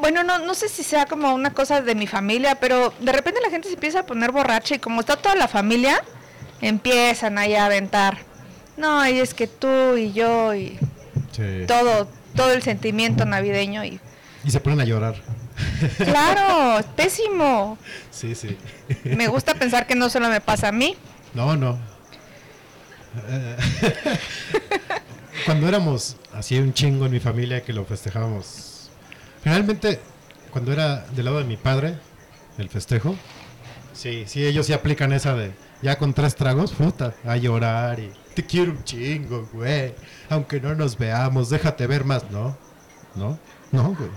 Bueno, 0.00 0.24
no, 0.24 0.38
no 0.38 0.54
sé 0.54 0.68
si 0.68 0.82
sea 0.82 1.06
como 1.06 1.34
una 1.34 1.50
cosa 1.52 1.80
de 1.80 1.94
mi 1.94 2.06
familia, 2.06 2.56
pero 2.56 2.92
de 3.00 3.12
repente 3.12 3.40
la 3.42 3.50
gente 3.50 3.68
se 3.68 3.74
empieza 3.74 4.00
a 4.00 4.06
poner 4.06 4.32
borracha 4.32 4.74
y 4.74 4.78
como 4.78 5.00
está 5.00 5.16
toda 5.16 5.34
la 5.34 5.48
familia, 5.48 6.02
empiezan 6.60 7.38
ahí 7.38 7.54
a 7.54 7.66
aventar. 7.66 8.18
No, 8.76 9.06
y 9.06 9.20
es 9.20 9.34
que 9.34 9.46
tú 9.46 9.96
y 9.96 10.12
yo 10.12 10.54
y 10.54 10.78
Sí. 11.32 11.64
todo, 11.66 12.08
todo 12.34 12.52
el 12.52 12.62
sentimiento 12.62 13.24
navideño 13.24 13.84
y 13.84 14.00
Y 14.44 14.50
se 14.50 14.60
ponen 14.60 14.80
a 14.80 14.84
llorar. 14.84 15.14
claro, 15.98 16.78
es 16.78 16.86
pésimo. 16.96 17.78
Sí, 18.10 18.34
sí. 18.34 18.58
Me 19.04 19.28
gusta 19.28 19.54
pensar 19.54 19.86
que 19.86 19.94
no 19.94 20.08
solo 20.10 20.28
me 20.28 20.40
pasa 20.40 20.68
a 20.68 20.72
mí. 20.72 20.96
No, 21.34 21.56
no. 21.56 21.78
Cuando 25.44 25.68
éramos 25.68 26.16
así 26.32 26.58
un 26.58 26.72
chingo 26.72 27.06
en 27.06 27.12
mi 27.12 27.20
familia 27.20 27.62
que 27.62 27.72
lo 27.72 27.84
festejábamos. 27.84 28.90
Generalmente, 29.42 30.00
cuando 30.50 30.72
era 30.72 31.04
del 31.14 31.24
lado 31.24 31.38
de 31.38 31.44
mi 31.44 31.56
padre, 31.56 31.98
el 32.58 32.68
festejo, 32.68 33.16
sí, 33.92 34.24
sí, 34.26 34.44
ellos 34.44 34.66
sí 34.66 34.72
aplican 34.72 35.12
esa 35.12 35.34
de 35.34 35.52
ya 35.82 35.98
con 35.98 36.14
tres 36.14 36.36
tragos, 36.36 36.72
puta, 36.72 37.14
a 37.24 37.36
llorar 37.36 37.98
y 37.98 38.10
te 38.34 38.46
quiero 38.46 38.72
un 38.72 38.84
chingo, 38.84 39.48
güey. 39.52 39.94
Aunque 40.30 40.60
no 40.60 40.74
nos 40.74 40.96
veamos, 40.96 41.50
déjate 41.50 41.86
ver 41.86 42.04
más, 42.04 42.30
¿no? 42.30 42.56
¿No? 43.14 43.38
No, 43.72 43.94
güey. 43.94 44.10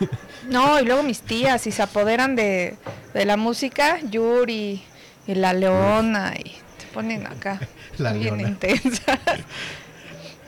No, 0.48 0.80
y 0.80 0.84
luego 0.84 1.02
mis 1.02 1.20
tías, 1.20 1.66
y 1.66 1.72
se 1.72 1.82
apoderan 1.82 2.36
de, 2.36 2.76
de 3.12 3.24
la 3.24 3.36
música, 3.36 3.98
Yuri 4.00 4.82
y 5.26 5.34
la 5.34 5.52
leona, 5.52 6.34
y 6.38 6.44
te 6.44 6.86
ponen 6.94 7.26
acá, 7.26 7.60
La 7.98 8.12
bien 8.12 8.36
leona. 8.36 8.48
intensa. 8.50 9.18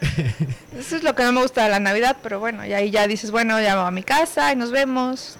Eso 0.78 0.96
es 0.96 1.02
lo 1.02 1.14
que 1.14 1.24
no 1.24 1.32
me 1.32 1.42
gusta 1.42 1.64
de 1.64 1.70
la 1.70 1.80
Navidad, 1.80 2.16
pero 2.22 2.40
bueno, 2.40 2.64
y 2.64 2.72
ahí 2.72 2.90
ya 2.90 3.06
dices, 3.06 3.30
bueno, 3.30 3.60
ya 3.60 3.74
me 3.74 3.80
voy 3.80 3.88
a 3.88 3.90
mi 3.90 4.02
casa 4.02 4.52
y 4.52 4.56
nos 4.56 4.70
vemos. 4.70 5.36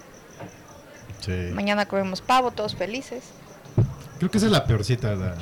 Sí. 1.21 1.31
Mañana 1.53 1.87
comemos 1.87 2.21
pavo, 2.21 2.51
todos 2.51 2.75
felices. 2.75 3.23
Creo 4.19 4.29
que 4.29 4.37
esa 4.37 4.47
es 4.47 4.51
la 4.51 4.65
peorcita, 4.65 5.15
la, 5.15 5.35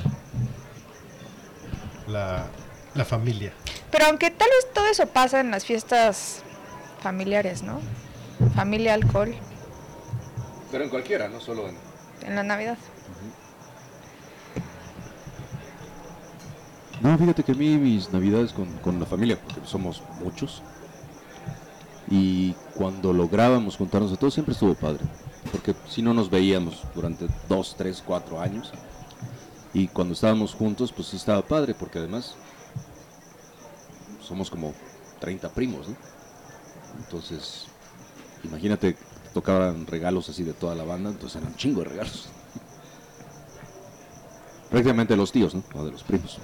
la, 2.08 2.46
la 2.94 3.04
familia. 3.04 3.52
Pero 3.90 4.06
aunque 4.06 4.30
tal 4.30 4.48
vez 4.48 4.72
todo 4.72 4.86
eso 4.86 5.06
pasa 5.06 5.40
en 5.40 5.50
las 5.50 5.64
fiestas 5.64 6.42
familiares, 7.02 7.62
¿no? 7.62 7.80
Familia, 8.54 8.94
alcohol, 8.94 9.34
Pero 10.72 10.84
en 10.84 10.90
cualquiera, 10.90 11.28
no 11.28 11.40
solo 11.40 11.68
en. 11.68 11.76
en 12.26 12.36
la 12.36 12.42
Navidad. 12.42 12.78
No, 17.00 17.16
fíjate 17.16 17.42
que 17.42 17.52
a 17.52 17.54
mí 17.54 17.78
mis 17.78 18.12
navidades 18.12 18.52
con, 18.52 18.66
con 18.78 19.00
la 19.00 19.06
familia, 19.06 19.40
porque 19.40 19.66
somos 19.66 20.02
muchos, 20.22 20.62
y 22.10 22.52
cuando 22.74 23.12
lográbamos 23.12 23.76
juntarnos 23.76 24.12
a 24.12 24.16
todos 24.16 24.34
siempre 24.34 24.52
estuvo 24.52 24.74
padre, 24.74 25.04
porque 25.50 25.74
si 25.88 26.02
no 26.02 26.12
nos 26.12 26.28
veíamos 26.28 26.82
durante 26.94 27.26
dos, 27.48 27.74
tres, 27.78 28.02
cuatro 28.04 28.40
años, 28.40 28.72
y 29.72 29.86
cuando 29.88 30.14
estábamos 30.14 30.54
juntos 30.54 30.92
pues 30.92 31.08
sí 31.08 31.16
estaba 31.16 31.40
padre, 31.40 31.74
porque 31.74 32.00
además 32.00 32.34
somos 34.20 34.50
como 34.50 34.74
30 35.20 35.48
primos, 35.50 35.88
¿no? 35.88 35.96
Entonces, 36.98 37.66
imagínate, 38.44 38.96
tocaban 39.32 39.86
regalos 39.86 40.28
así 40.28 40.42
de 40.42 40.52
toda 40.52 40.74
la 40.74 40.84
banda, 40.84 41.10
entonces 41.10 41.36
eran 41.36 41.52
un 41.52 41.56
chingo 41.56 41.80
de 41.80 41.88
regalos. 41.90 42.28
Prácticamente 44.70 45.14
de 45.14 45.16
los 45.16 45.32
tíos, 45.32 45.54
¿no? 45.54 45.62
O 45.74 45.84
de 45.84 45.92
los 45.92 46.02
primos. 46.02 46.38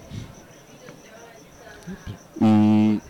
Y, 2.41 3.01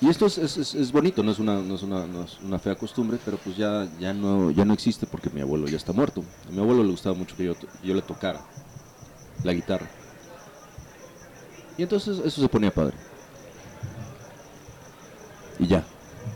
y 0.00 0.08
esto 0.10 0.26
es, 0.26 0.38
es- 0.38 0.74
es- 0.74 0.92
bonito, 0.92 1.22
no 1.22 1.32
es, 1.32 1.38
una, 1.38 1.56
no, 1.60 1.74
es 1.76 1.82
una, 1.82 2.06
no 2.06 2.24
es 2.24 2.38
una 2.42 2.58
fea 2.58 2.74
costumbre, 2.74 3.18
pero 3.24 3.38
pues 3.38 3.56
ya, 3.56 3.86
ya, 3.98 4.12
no, 4.12 4.50
ya 4.50 4.64
no 4.64 4.74
existe 4.74 5.06
porque 5.06 5.30
mi 5.30 5.40
abuelo 5.40 5.66
ya 5.66 5.76
está 5.76 5.92
muerto. 5.92 6.22
A 6.48 6.50
mi 6.52 6.58
abuelo 6.60 6.82
le 6.82 6.90
gustaba 6.90 7.14
mucho 7.14 7.36
que 7.36 7.44
yo, 7.44 7.54
yo 7.82 7.94
le 7.94 8.02
tocara 8.02 8.40
la 9.42 9.52
guitarra. 9.52 9.88
Y 11.78 11.82
entonces 11.82 12.18
eso 12.24 12.40
se 12.40 12.48
ponía 12.48 12.72
padre. 12.72 12.96
Y 15.58 15.66
ya, 15.68 15.84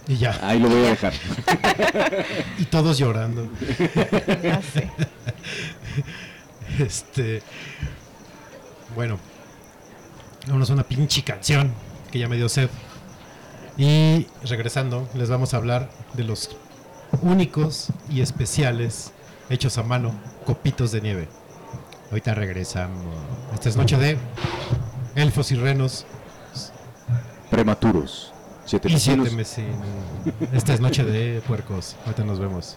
Y 0.07 0.17
ya. 0.17 0.39
ahí 0.43 0.59
lo 0.61 0.69
voy 0.69 0.85
a 0.87 0.91
dejar. 0.91 1.13
Y 2.59 2.65
todos 2.65 2.97
llorando. 2.99 3.47
Ya 4.43 4.63
sé. 4.63 4.91
Este. 6.79 7.43
Bueno. 8.99 9.17
Vámonos 10.49 10.71
a 10.71 10.73
una 10.73 10.83
pinche 10.83 11.23
canción 11.23 11.73
que 12.11 12.19
ya 12.19 12.27
me 12.27 12.35
dio 12.35 12.49
sed. 12.49 12.69
Y 13.77 14.27
regresando, 14.43 15.09
les 15.15 15.31
vamos 15.31 15.55
a 15.55 15.59
hablar 15.59 15.89
de 16.15 16.25
los 16.25 16.51
únicos 17.23 17.91
y 18.11 18.23
especiales 18.23 19.13
hechos 19.51 19.79
a 19.79 19.85
mano, 19.85 20.13
copitos 20.45 20.91
de 20.91 21.01
nieve. 21.01 21.29
Ahorita 22.11 22.35
regresamos. 22.35 23.05
Esta 23.55 23.69
es 23.69 23.77
noche 23.77 23.97
de 23.99 24.19
elfos 25.15 25.53
y 25.53 25.55
renos 25.55 26.05
Prematuros. 27.53 28.33
Siete 28.65 28.91
y 28.91 28.99
siete 28.99 29.31
vecinos. 29.31 29.79
Esta 30.53 30.75
es 30.75 30.81
noche 30.81 31.05
de 31.05 31.41
puercos. 31.43 31.95
Ahorita 32.05 32.25
nos 32.25 32.41
vemos. 32.41 32.77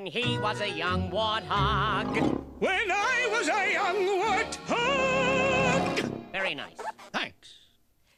When 0.00 0.10
he 0.10 0.38
was 0.38 0.62
a 0.62 0.70
young 0.70 1.10
warthog. 1.10 2.16
When 2.58 2.90
I 2.90 3.28
was 3.30 3.48
a 3.48 3.70
young 3.70 3.96
warthog. 4.22 6.10
Very 6.32 6.54
nice. 6.54 6.78
Thanks. 7.12 7.58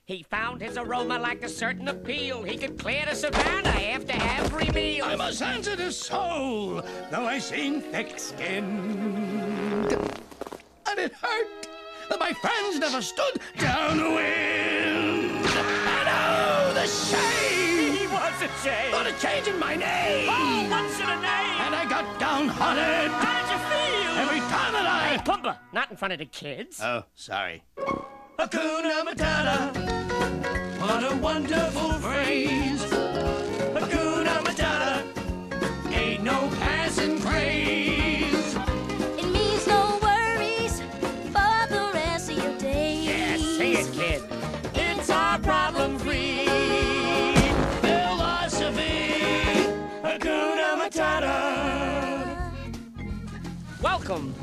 He 0.04 0.22
found 0.22 0.62
his 0.62 0.78
aroma 0.78 1.18
like 1.18 1.42
a 1.42 1.48
certain 1.48 1.88
appeal. 1.88 2.44
He 2.44 2.56
could 2.56 2.78
clear 2.78 3.04
the 3.08 3.16
savannah 3.16 3.70
after 3.70 4.14
every 4.16 4.70
meal. 4.70 5.06
I'm 5.06 5.20
a 5.20 5.32
sensitive 5.32 5.92
soul, 5.92 6.82
though 7.10 7.26
I 7.26 7.40
seem 7.40 7.80
thick-skinned. 7.80 9.92
And 9.92 11.00
it 11.00 11.12
hurt 11.14 11.66
that 12.10 12.20
my 12.20 12.32
friends 12.32 12.78
never 12.78 13.02
stood 13.02 13.40
downwind. 13.58 15.46
And 15.46 16.08
oh, 16.08 16.70
the 16.74 16.86
shame! 16.86 17.96
He 17.96 18.06
was 18.06 18.40
a 18.40 18.46
shame. 18.62 18.94
a 18.94 19.12
change 19.18 19.48
in 19.48 19.58
my 19.58 19.74
name. 19.74 20.28
Oh, 20.30 20.68
what's 20.70 21.00
in 21.00 21.08
a 21.08 21.20
name? 21.20 21.51
And 22.54 22.62
I 22.62 22.68
got 22.68 22.76
downhearted 22.76 23.10
How 23.12 23.32
did 23.40 23.50
you 23.52 23.58
feel? 23.70 24.18
every 24.22 24.40
time 24.40 24.72
that 24.72 25.08
Hey, 25.08 25.16
I... 25.16 25.18
Pumbaa, 25.24 25.56
not 25.72 25.90
in 25.90 25.96
front 25.96 26.12
of 26.12 26.18
the 26.18 26.26
kids. 26.26 26.80
Oh, 26.82 27.04
sorry. 27.14 27.62
Hakuna 28.38 29.02
Matata. 29.04 30.80
What 30.80 31.12
a 31.12 31.16
wonderful 31.16 31.92
phrase. 31.94 32.82
Hakuna 33.74 34.42
Matata. 34.44 35.92
Ain't 35.92 36.22
no 36.24 36.48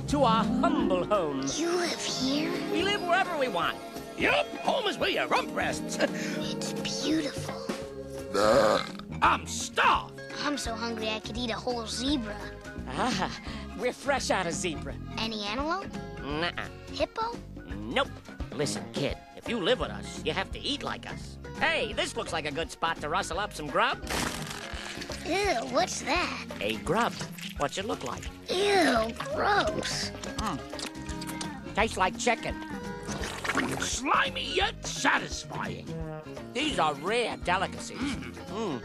to 0.10 0.24
our 0.24 0.44
humble 0.44 1.06
home. 1.06 1.46
You 1.56 1.70
live 1.70 2.04
here? 2.04 2.52
We 2.72 2.82
live 2.82 3.00
wherever 3.04 3.38
we 3.38 3.48
want. 3.48 3.78
Yup, 4.18 4.48
home 4.58 4.88
is 4.88 4.98
where 4.98 5.12
your 5.12 5.28
rump 5.28 5.56
rests. 5.56 6.00
It's 6.40 6.74
beautiful. 6.74 7.54
I'm 9.22 9.46
starved. 9.46 10.20
I'm 10.44 10.58
so 10.58 10.74
hungry 10.74 11.10
I 11.10 11.20
could 11.20 11.38
eat 11.38 11.52
a 11.52 11.56
whole 11.56 11.86
zebra. 11.86 12.36
Ah, 12.90 13.32
we're 13.80 13.94
fresh 13.94 14.32
out 14.32 14.48
of 14.48 14.54
zebra. 14.54 14.96
Any 15.20 15.44
antelope? 15.44 15.86
Nuh-uh. 16.24 16.66
Hippo? 16.92 17.38
Nope. 17.78 18.10
Listen, 18.56 18.84
kid, 18.94 19.16
if 19.38 19.48
you 19.48 19.60
live 19.60 19.80
with 19.80 19.92
us, 19.92 20.22
you 20.26 20.34
have 20.34 20.52
to 20.54 20.60
eat 20.60 20.82
like 20.82 21.08
us. 21.08 21.38
Hey, 21.60 21.94
this 21.94 22.18
looks 22.18 22.34
like 22.34 22.48
a 22.48 22.52
good 22.52 22.72
spot 22.72 23.00
to 23.02 23.10
rustle 23.10 23.40
up 23.40 23.54
some 23.54 23.68
grub. 23.68 24.00
Ew, 25.30 25.60
what's 25.70 26.02
that? 26.02 26.46
A 26.60 26.78
grub. 26.78 27.14
What's 27.58 27.78
it 27.78 27.86
look 27.86 28.04
like? 28.04 28.24
Ew, 28.50 29.14
gross. 29.36 30.12
Tastes 31.76 31.98
like 31.98 32.18
chicken. 32.18 32.56
Slimy 33.80 34.56
yet 34.56 34.84
satisfying. 34.88 35.86
These 36.54 36.80
are 36.80 36.96
rare 36.96 37.38
delicacies. 37.44 38.00
Mm. 38.00 38.82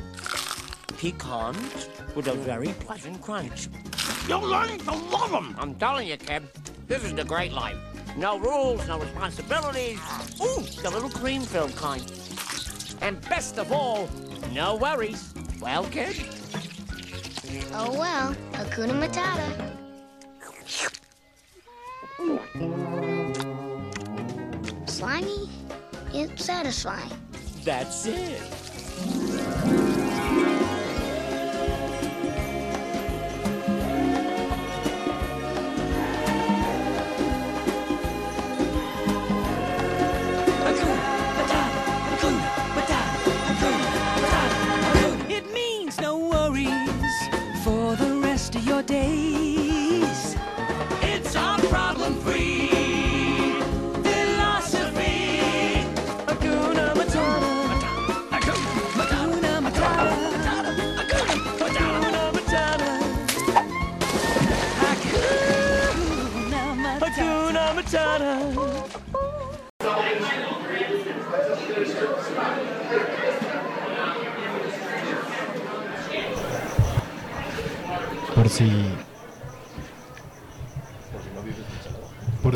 Pecans 0.98 1.88
with 2.14 2.28
a 2.28 2.34
very 2.34 2.74
pleasant 2.80 3.22
crunch. 3.22 3.68
You're 4.28 4.38
learning 4.42 4.80
to 4.80 4.92
love 4.92 5.30
them. 5.30 5.56
I'm 5.58 5.74
telling 5.76 6.08
you, 6.08 6.18
kid, 6.18 6.42
this 6.86 7.04
is 7.04 7.14
the 7.14 7.24
great 7.24 7.52
life. 7.52 7.76
No 8.18 8.38
rules, 8.38 8.86
no 8.86 8.98
responsibilities. 8.98 9.98
Ooh, 10.42 10.60
the 10.82 10.90
little 10.90 11.08
cream-filled 11.08 11.74
kind. 11.74 12.04
And 13.00 13.18
best 13.30 13.58
of 13.58 13.72
all, 13.72 14.10
no 14.52 14.76
worries. 14.76 15.33
Well, 15.64 15.84
kid? 15.84 16.14
Oh 17.72 17.90
well, 17.98 18.36
Hakuna 18.52 18.92
Matata. 19.00 19.48
Slimy, 24.86 25.48
yet 26.12 26.38
satisfying. 26.38 27.10
That's. 27.64 28.04
It 28.04 29.83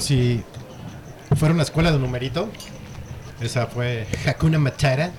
si 0.09 0.42
fuera 1.36 1.52
una 1.52 1.64
escuela 1.64 1.92
de 1.92 1.98
numerito. 1.98 2.48
Esa 3.42 3.66
fue 3.66 4.06
Hakuna 4.26 4.59
Matata 4.59 5.12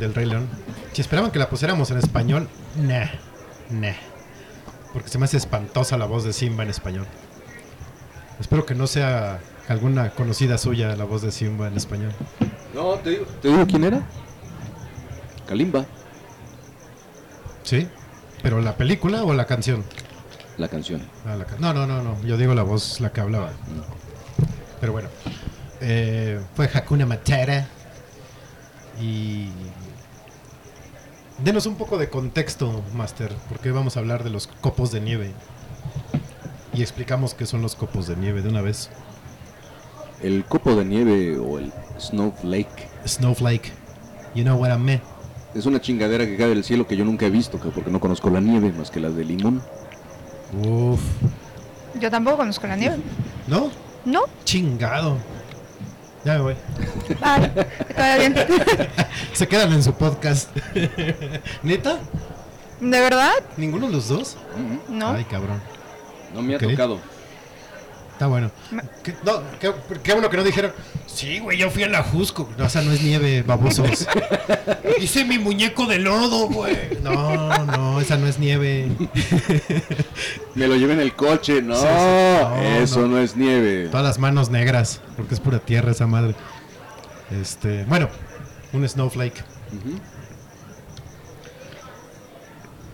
del 0.00 0.14
Rey 0.14 0.24
León. 0.24 0.48
Si 0.94 1.02
esperaban 1.02 1.30
que 1.30 1.38
la 1.38 1.50
pusiéramos 1.50 1.90
en 1.90 1.98
español, 1.98 2.48
nah, 2.78 3.08
nah. 3.68 3.92
Porque 4.94 5.10
se 5.10 5.18
me 5.18 5.26
hace 5.26 5.36
espantosa 5.36 5.98
la 5.98 6.06
voz 6.06 6.24
de 6.24 6.32
Simba 6.32 6.62
en 6.62 6.70
español. 6.70 7.06
Espero 8.40 8.64
que 8.64 8.74
no 8.74 8.86
sea 8.86 9.40
alguna 9.68 10.10
conocida 10.10 10.56
suya 10.56 10.96
la 10.96 11.04
voz 11.04 11.20
de 11.20 11.30
Simba 11.30 11.68
en 11.68 11.76
español. 11.76 12.14
No, 12.74 12.94
te 12.94 13.10
digo, 13.10 13.26
¿te 13.42 13.48
digo 13.48 13.66
quién 13.66 13.84
era? 13.84 14.06
Kalimba, 15.46 15.84
¿Sí? 17.62 17.86
¿Pero 18.42 18.62
la 18.62 18.74
película 18.78 19.22
o 19.24 19.34
la 19.34 19.44
canción? 19.44 19.84
La 20.58 20.68
canción. 20.68 21.00
Ah, 21.26 21.36
la 21.36 21.46
no, 21.58 21.72
no, 21.72 21.86
no, 21.86 22.02
no. 22.02 22.20
Yo 22.22 22.36
digo 22.36 22.54
la 22.54 22.62
voz, 22.62 23.00
la 23.00 23.12
que 23.12 23.20
hablaba. 23.20 23.50
Pero 24.80 24.92
bueno. 24.92 25.08
Eh, 25.80 26.40
fue 26.54 26.68
Hakuna 26.72 27.06
Matata. 27.06 27.66
Y. 29.00 29.48
Denos 31.44 31.66
un 31.66 31.76
poco 31.76 31.98
de 31.98 32.08
contexto, 32.10 32.82
Master. 32.94 33.32
Porque 33.48 33.70
vamos 33.70 33.96
a 33.96 34.00
hablar 34.00 34.24
de 34.24 34.30
los 34.30 34.48
copos 34.48 34.90
de 34.90 35.00
nieve. 35.00 35.32
Y 36.74 36.82
explicamos 36.82 37.34
qué 37.34 37.46
son 37.46 37.62
los 37.62 37.76
copos 37.76 38.06
de 38.08 38.16
nieve 38.16 38.42
de 38.42 38.48
una 38.48 38.60
vez. 38.60 38.90
El 40.20 40.44
copo 40.44 40.74
de 40.74 40.84
nieve 40.84 41.38
o 41.38 41.58
el 41.60 41.72
snowflake 42.00 42.88
Snowflake. 43.06 43.72
You 44.34 44.42
know 44.42 44.56
what 44.60 44.74
I 44.74 44.78
mean? 44.78 45.00
es 45.54 45.64
una 45.66 45.80
chingadera 45.80 46.26
que 46.26 46.36
cae 46.36 46.48
del 46.48 46.62
cielo 46.62 46.86
que 46.86 46.96
yo 46.96 47.04
nunca 47.04 47.26
he 47.26 47.30
visto, 47.30 47.58
que- 47.60 47.70
porque 47.70 47.90
no 47.90 47.98
conozco 48.00 48.28
la 48.30 48.40
nieve 48.40 48.70
más 48.72 48.90
que 48.90 49.00
la 49.00 49.10
de 49.10 49.24
limón. 49.24 49.62
Uf. 50.52 51.00
Yo 52.00 52.10
tampoco 52.10 52.38
conozco 52.38 52.66
la 52.66 52.76
nieve. 52.76 52.96
¿No? 53.46 53.70
¿No? 54.04 54.22
Chingado. 54.44 55.16
Ya 56.24 56.34
me 56.34 56.40
voy. 56.40 56.56
Vale, 57.20 57.52
bien. 58.18 58.34
Se 59.32 59.46
quedan 59.46 59.72
en 59.72 59.82
su 59.82 59.92
podcast. 59.94 60.50
¿Neta? 61.62 61.98
¿De 62.80 63.00
verdad? 63.00 63.32
¿Ninguno 63.56 63.86
de 63.86 63.92
los 63.92 64.08
dos? 64.08 64.36
No. 64.88 65.10
Ay, 65.10 65.24
cabrón. 65.24 65.60
No 66.34 66.42
me 66.42 66.54
ha 66.54 66.58
tocado. 66.58 66.98
Está 68.18 68.26
bueno. 68.26 68.50
¿Qué, 69.04 69.14
no, 69.24 69.42
qué, 69.60 69.72
qué 70.02 70.12
bueno 70.12 70.28
que 70.28 70.36
no 70.36 70.42
dijeron. 70.42 70.72
Sí, 71.06 71.38
güey, 71.38 71.56
yo 71.56 71.70
fui 71.70 71.84
a 71.84 71.88
la 71.88 72.02
Jusco. 72.02 72.50
No, 72.58 72.64
o 72.64 72.68
sea, 72.68 72.82
no 72.82 72.90
es 72.90 73.00
nieve, 73.00 73.44
babosos. 73.44 74.08
Hice 75.00 75.24
mi 75.24 75.38
muñeco 75.38 75.86
de 75.86 76.00
lodo, 76.00 76.48
güey. 76.48 76.98
No, 77.00 77.64
no, 77.66 78.00
esa 78.00 78.16
no 78.16 78.26
es 78.26 78.40
nieve. 78.40 78.88
Me 80.56 80.66
lo 80.66 80.74
llevé 80.74 80.94
en 80.94 81.00
el 81.00 81.14
coche. 81.14 81.62
No, 81.62 81.76
Sí, 81.76 81.82
sí. 81.82 81.86
No, 81.86 82.56
eso 82.82 83.00
no. 83.02 83.06
no. 83.06 83.18
es 83.20 83.36
nieve. 83.36 83.86
Todas 83.86 84.04
las 84.04 84.18
manos 84.18 84.50
negras, 84.50 85.00
porque 85.16 85.34
es 85.34 85.40
pura 85.40 85.60
tierra 85.60 85.92
esa 85.92 86.08
madre. 86.08 86.34
Este, 87.40 87.84
bueno, 87.84 88.08
un 88.72 88.88
snowflake. 88.88 89.44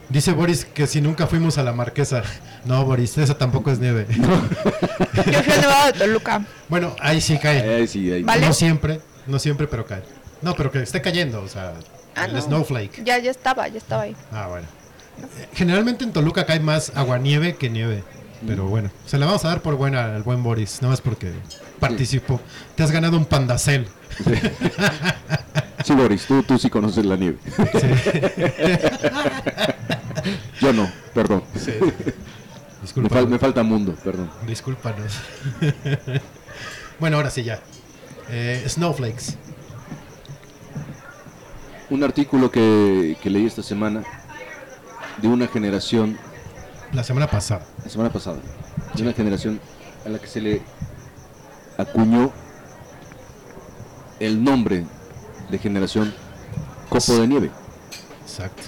Dice 0.09 0.33
Boris 0.33 0.65
que 0.65 0.87
si 0.87 1.01
nunca 1.01 1.27
fuimos 1.27 1.59
a 1.59 1.63
la 1.63 1.73
marquesa. 1.73 2.23
No, 2.65 2.85
Boris, 2.85 3.17
esa 3.19 3.37
tampoco 3.37 3.71
es 3.71 3.79
nieve. 3.79 4.07
Yo 4.15 5.43
fui 5.43 5.53
al 5.53 5.61
Nevado 5.61 5.87
de 5.93 5.99
Toluca. 5.99 6.45
Bueno, 6.69 6.95
ahí 7.01 7.21
sí 7.21 7.39
cae. 7.39 7.75
Ahí 7.77 7.87
sí, 7.89 8.11
ahí. 8.13 8.23
Vale. 8.23 8.47
No 8.47 8.53
siempre, 8.53 9.01
no 9.27 9.39
siempre, 9.39 9.67
pero 9.67 9.87
cae. 9.87 10.03
No, 10.43 10.55
pero 10.55 10.71
que 10.71 10.83
esté 10.83 11.01
cayendo, 11.01 11.43
o 11.43 11.49
sea, 11.49 11.73
Ah, 12.17 12.27
el 12.27 12.35
no. 12.35 12.41
snowflake. 12.43 13.03
Ya, 13.05 13.19
ya 13.19 13.31
estaba, 13.31 13.67
ya 13.69 13.79
estaba 13.79 14.03
ahí. 14.03 14.15
Ah, 14.31 14.47
bueno. 14.49 14.67
Eh, 15.41 15.49
Generalmente 15.55 16.05
en 16.05 16.13
Toluca 16.13 16.47
cae 16.47 16.61
más 16.61 16.93
aguanieve 16.95 17.57
que 17.57 17.71
nieve. 17.71 18.05
Pero 18.47 18.67
bueno, 18.67 18.91
se 19.07 19.17
la 19.19 19.27
vamos 19.27 19.45
a 19.45 19.49
dar 19.49 19.63
por 19.63 19.77
buena 19.77 20.15
al 20.17 20.23
buen 20.23 20.43
Boris, 20.43 20.83
nada 20.83 20.93
más 20.93 21.01
porque 21.01 21.33
participó. 21.81 22.41
Te 22.75 22.83
has 22.83 22.91
ganado 22.91 23.17
un 23.17 23.25
pandacel. 23.25 23.87
Sí, 25.85 25.95
Boris, 25.95 26.27
tú, 26.27 26.43
tú 26.43 26.59
sí 26.59 26.69
conoces 26.71 27.05
la 27.07 27.17
nieve. 27.17 27.39
Yo 30.61 30.73
no, 30.73 30.91
perdón. 31.15 31.43
Me, 32.97 33.09
fal- 33.09 33.27
me 33.29 33.39
falta 33.39 33.63
mundo, 33.63 33.95
perdón. 34.05 34.31
Discúlpanos. 34.47 35.13
bueno, 36.99 37.17
ahora 37.17 37.31
sí 37.31 37.43
ya. 37.45 37.61
Eh, 38.31 38.65
snowflakes. 38.69 39.37
Un 41.91 42.03
artículo 42.03 42.51
que, 42.51 43.17
que 43.23 43.31
leí 43.31 43.47
esta 43.47 43.63
semana 43.63 44.03
de 45.21 45.29
una 45.29 45.47
generación, 45.47 46.19
La 46.95 47.03
semana 47.03 47.27
pasada. 47.27 47.67
la 47.83 47.91
semana 47.91 48.11
pasada, 48.11 48.37
de 48.95 49.03
una 49.03 49.13
generación 49.13 49.61
a 50.07 50.09
la 50.11 50.21
que 50.21 50.29
se 50.29 50.41
le 50.41 50.63
acuñó 51.77 52.31
el 54.21 54.43
nombre 54.45 54.87
de 55.51 55.59
generación 55.59 56.15
Copo 56.89 57.15
de 57.15 57.27
Nieve. 57.27 57.51
Exacto. 58.23 58.63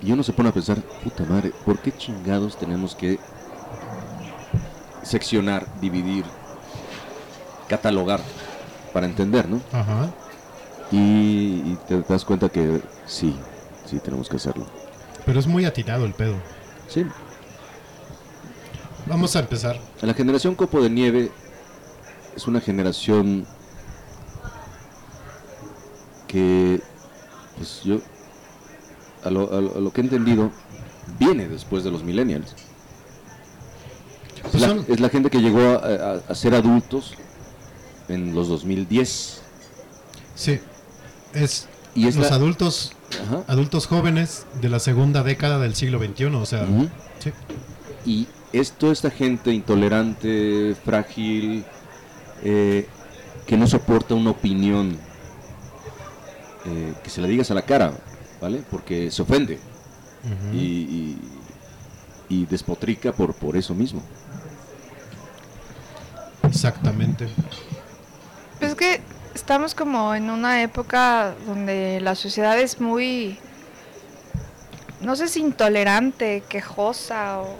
Y 0.00 0.12
uno 0.12 0.22
se 0.22 0.32
pone 0.32 0.50
a 0.50 0.52
pensar, 0.52 0.78
puta 1.02 1.24
madre, 1.24 1.52
¿por 1.66 1.80
qué 1.80 1.90
chingados 1.90 2.56
tenemos 2.56 2.94
que 2.94 3.18
seccionar, 5.02 5.66
dividir, 5.80 6.24
catalogar 7.66 8.20
para 8.92 9.06
entender, 9.06 9.48
¿no? 9.48 9.60
Ajá. 9.72 10.10
Y, 10.92 11.72
y 11.72 11.78
te 11.88 12.00
das 12.02 12.24
cuenta 12.24 12.48
que 12.48 12.80
sí, 13.04 13.36
sí 13.84 13.98
tenemos 13.98 14.28
que 14.28 14.36
hacerlo. 14.36 14.77
Pero 15.28 15.40
es 15.40 15.46
muy 15.46 15.66
atinado 15.66 16.06
el 16.06 16.14
pedo. 16.14 16.36
Sí. 16.88 17.04
Vamos 19.06 19.36
a 19.36 19.40
empezar. 19.40 19.78
La 20.00 20.14
generación 20.14 20.54
Copo 20.54 20.80
de 20.80 20.88
Nieve 20.88 21.30
es 22.34 22.46
una 22.46 22.62
generación 22.62 23.46
que, 26.26 26.80
pues 27.58 27.82
yo, 27.84 27.98
a 29.22 29.28
lo, 29.28 29.52
a 29.54 29.60
lo- 29.60 29.76
a 29.76 29.80
lo 29.80 29.92
que 29.92 30.00
he 30.00 30.04
entendido, 30.04 30.50
viene 31.18 31.46
después 31.46 31.84
de 31.84 31.90
los 31.90 32.02
millennials. 32.02 32.54
Es 34.36 34.42
Pues 34.50 34.62
la, 34.62 34.68
son- 34.68 34.86
es 34.88 35.00
la 35.00 35.10
gente 35.10 35.28
que 35.28 35.42
llegó 35.42 35.60
a, 35.60 35.74
a- 35.76 36.22
a 36.26 36.34
ser 36.34 36.54
adultos 36.54 37.12
en 38.08 38.34
los 38.34 38.48
2010. 38.48 39.42
Sí. 40.34 40.58
Es, 41.34 41.66
Y 41.94 42.06
es 42.08 42.16
los 42.16 42.30
la- 42.30 42.36
adultos 42.36 42.92
Ajá. 43.26 43.42
adultos 43.48 43.86
jóvenes 43.86 44.46
de 44.60 44.68
la 44.68 44.78
segunda 44.78 45.22
década 45.22 45.58
del 45.58 45.74
siglo 45.74 45.98
XXI. 45.98 46.24
O 46.26 46.46
sea, 46.46 46.66
sí. 47.18 47.32
Y 48.06 48.26
es 48.52 48.72
toda 48.72 48.92
esta 48.92 49.10
gente 49.10 49.52
intolerante, 49.52 50.74
frágil, 50.84 51.64
eh, 52.42 52.86
que 53.46 53.56
no 53.56 53.66
soporta 53.66 54.14
una 54.14 54.30
opinión 54.30 54.96
eh, 56.66 56.92
que 57.02 57.10
se 57.10 57.20
la 57.20 57.28
digas 57.28 57.50
a 57.50 57.54
la 57.54 57.62
cara, 57.62 57.92
¿vale? 58.40 58.62
Porque 58.70 59.10
se 59.10 59.22
ofende 59.22 59.58
y, 60.52 60.56
y- 60.58 61.18
y 62.30 62.44
despotrica 62.46 63.12
por, 63.12 63.32
por 63.34 63.56
eso 63.56 63.74
mismo. 63.74 64.02
Exactamente. 66.42 67.28
Pues 68.58 68.72
es 68.72 68.76
que 68.76 69.00
estamos 69.38 69.74
como 69.74 70.14
en 70.14 70.30
una 70.30 70.62
época 70.62 71.34
donde 71.46 72.00
la 72.00 72.14
sociedad 72.16 72.58
es 72.58 72.80
muy, 72.80 73.38
no 75.00 75.14
sé 75.14 75.28
si 75.28 75.40
intolerante, 75.40 76.42
quejosa 76.48 77.40
o 77.40 77.56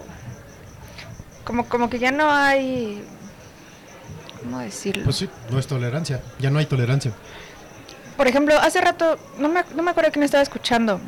como, 1.45 1.65
como 1.67 1.89
que 1.89 1.97
ya 1.97 2.11
no 2.11 2.29
hay, 2.29 3.01
¿cómo 4.43 4.59
decirlo? 4.59 5.05
Pues 5.05 5.15
sí, 5.15 5.29
no 5.49 5.57
es 5.57 5.67
tolerancia. 5.67 6.21
Ya 6.37 6.49
no 6.49 6.59
hay 6.59 6.65
tolerancia. 6.65 7.13
Por 8.17 8.27
ejemplo, 8.27 8.57
hace 8.59 8.81
rato, 8.81 9.17
no 9.37 9.47
me, 9.47 9.63
no 9.73 9.81
me 9.81 9.91
acuerdo 9.91 10.11
quién 10.11 10.23
estaba 10.23 10.43
escuchando, 10.43 10.99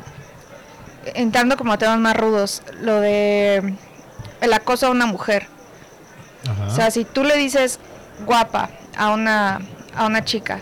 entrando 1.14 1.58
como 1.58 1.74
a 1.74 1.78
temas 1.78 1.98
más 1.98 2.16
rudos, 2.16 2.62
lo 2.80 2.98
de 2.98 3.74
el 4.40 4.52
acoso 4.54 4.86
a 4.86 4.90
una 4.90 5.04
mujer. 5.04 5.46
Ajá. 6.50 6.66
O 6.66 6.74
sea, 6.74 6.90
si 6.90 7.04
tú 7.04 7.24
le 7.24 7.36
dices 7.36 7.78
guapa 8.24 8.70
a 8.96 9.10
una, 9.10 9.60
a 9.94 10.06
una 10.06 10.24
chica, 10.24 10.60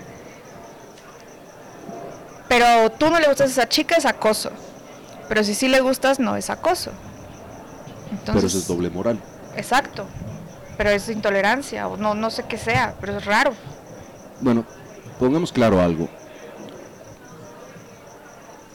pero 2.51 2.91
tú 2.91 3.09
no 3.11 3.21
le 3.21 3.29
gustas 3.29 3.51
a 3.51 3.53
esa 3.53 3.69
chica, 3.69 3.95
es 3.95 4.05
acoso. 4.05 4.51
Pero 5.29 5.45
si 5.45 5.55
sí 5.55 5.69
le 5.69 5.81
gustas, 5.81 6.19
no 6.19 6.35
es 6.35 6.51
acoso. 6.51 6.91
Entonces, 8.11 8.35
Pero 8.35 8.47
eso 8.49 8.59
es 8.59 8.67
doble 8.67 8.91
moral. 8.91 9.21
Exacto. 9.55 10.05
Pero 10.77 10.91
es 10.91 11.09
intolerancia, 11.09 11.87
o 11.87 11.97
no, 11.97 12.17
no 12.17 12.29
sé 12.29 12.47
qué 12.49 12.59
sea, 12.59 12.97
pero 13.01 13.17
es 13.17 13.25
raro. 13.25 13.53
Bueno, 14.41 14.65
pongamos 15.21 15.53
claro 15.53 15.81
algo. 15.81 16.09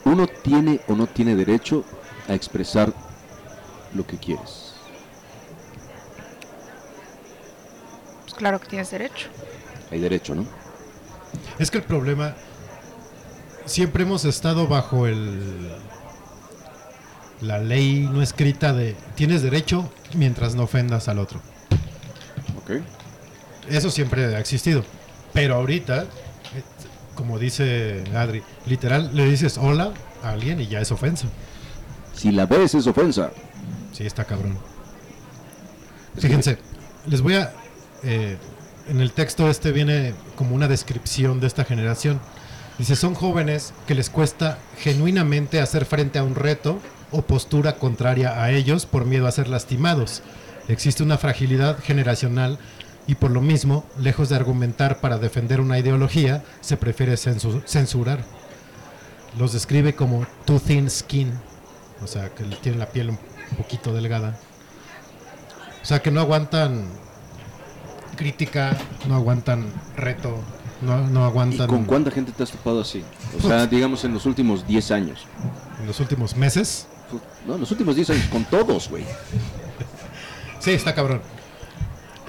Uno 0.06 0.26
tiene 0.26 0.80
o 0.88 0.96
no 0.96 1.06
tiene 1.06 1.36
derecho 1.36 1.84
a 2.30 2.34
expresar 2.34 2.94
lo 3.94 4.08
que 4.08 4.18
quieres. 4.18 4.76
Pues 8.22 8.36
claro 8.36 8.62
que 8.62 8.70
tienes 8.70 8.90
derecho. 8.90 9.28
Hay 9.92 10.00
derecho, 10.00 10.36
¿no? 10.36 10.46
Es 11.60 11.72
que 11.72 11.78
el 11.78 11.84
problema 11.84 12.36
siempre 13.66 14.04
hemos 14.04 14.26
estado 14.26 14.68
bajo 14.68 15.08
el 15.08 15.72
la 17.42 17.60
ley 17.60 18.08
no 18.12 18.22
escrita 18.22 18.74
de 18.74 18.96
tienes 19.16 19.42
derecho 19.42 19.92
mientras 20.14 20.56
no 20.56 20.64
ofendas 20.64 21.08
al 21.08 21.20
otro. 21.20 21.40
Ok. 22.58 22.82
Eso 23.70 23.92
siempre 23.92 24.36
ha 24.36 24.40
existido. 24.40 24.84
Pero 25.34 25.56
ahorita, 25.56 26.06
como 27.14 27.38
dice 27.38 28.04
Adri, 28.16 28.42
literal, 28.66 29.12
le 29.14 29.26
dices 29.26 29.58
hola 29.58 29.92
a 30.24 30.30
alguien 30.30 30.62
y 30.62 30.68
ya 30.68 30.80
es 30.80 30.92
ofensa. 30.92 31.28
Si 32.14 32.32
la 32.32 32.46
ves 32.46 32.74
es 32.76 32.88
ofensa. 32.88 33.32
Sí, 33.92 34.06
está 34.06 34.24
cabrón. 34.24 34.58
Fíjense, 36.18 36.58
les 37.08 37.22
voy 37.22 37.36
a... 37.36 37.54
eh, 38.04 38.38
en 38.88 39.02
el 39.02 39.12
texto 39.12 39.50
este 39.50 39.72
viene 39.72 40.14
como 40.36 40.56
una 40.56 40.68
descripción 40.68 41.40
de 41.40 41.48
esta 41.48 41.64
generación. 41.66 42.20
Dice, 42.78 42.96
son 42.96 43.16
jóvenes 43.16 43.74
que 43.88 43.96
les 43.96 44.10
cuesta 44.10 44.58
genuinamente 44.80 45.62
hacer 45.62 45.86
frente 45.86 46.20
a 46.20 46.24
un 46.24 46.36
reto 46.36 46.80
o 47.12 47.22
postura 47.22 47.78
contraria 47.78 48.42
a 48.44 48.52
ellos 48.52 48.86
por 48.86 49.06
miedo 49.06 49.28
a 49.28 49.32
ser 49.32 49.48
lastimados. 49.48 50.22
Existe 50.68 51.04
una 51.04 51.18
fragilidad 51.18 51.80
generacional 51.80 52.58
y 53.08 53.16
por 53.16 53.32
lo 53.32 53.40
mismo, 53.40 53.86
lejos 54.00 54.30
de 54.30 54.36
argumentar 54.36 55.00
para 55.00 55.20
defender 55.20 55.62
una 55.62 55.78
ideología, 55.80 56.44
se 56.62 56.76
prefiere 56.76 57.14
censu- 57.14 57.64
censurar. 57.66 58.26
Los 59.38 59.54
describe 59.54 59.94
como 59.96 60.26
too 60.46 60.60
thin 60.60 60.90
skin, 60.90 61.32
o 62.04 62.08
sea, 62.08 62.30
que 62.30 62.44
tienen 62.62 62.80
la 62.80 62.88
piel 62.88 63.12
un 63.12 63.20
poquito 63.58 63.94
delgada. 63.94 64.38
O 65.82 65.86
sea, 65.86 66.00
que 66.02 66.10
no 66.10 66.20
aguantan 66.20 66.88
crítica, 68.16 68.78
no 69.08 69.16
aguantan 69.16 69.66
reto, 69.96 70.38
no, 70.82 71.08
no 71.08 71.22
¿Y 71.22 71.24
aguantan 71.24 71.68
con 71.68 71.86
cuánta 71.86 72.12
gente 72.12 72.32
te 72.32 72.44
has 72.44 72.52
topado 72.52 72.82
así? 72.82 73.04
O 73.38 73.48
sea, 73.48 73.68
digamos 73.68 74.04
en 74.04 74.14
los 74.14 74.26
últimos 74.26 74.68
10 74.68 74.92
años. 74.92 75.26
en 75.80 75.88
los 75.88 76.00
últimos 76.00 76.36
meses. 76.36 76.88
No, 77.46 77.56
en 77.56 77.62
los 77.62 77.72
últimos 77.72 77.96
10 77.96 78.10
años, 78.12 78.26
con 78.28 78.44
todos, 78.46 78.90
güey. 78.90 79.06
Sí, 80.60 80.72
está 80.72 80.96
cabrón. 80.96 81.22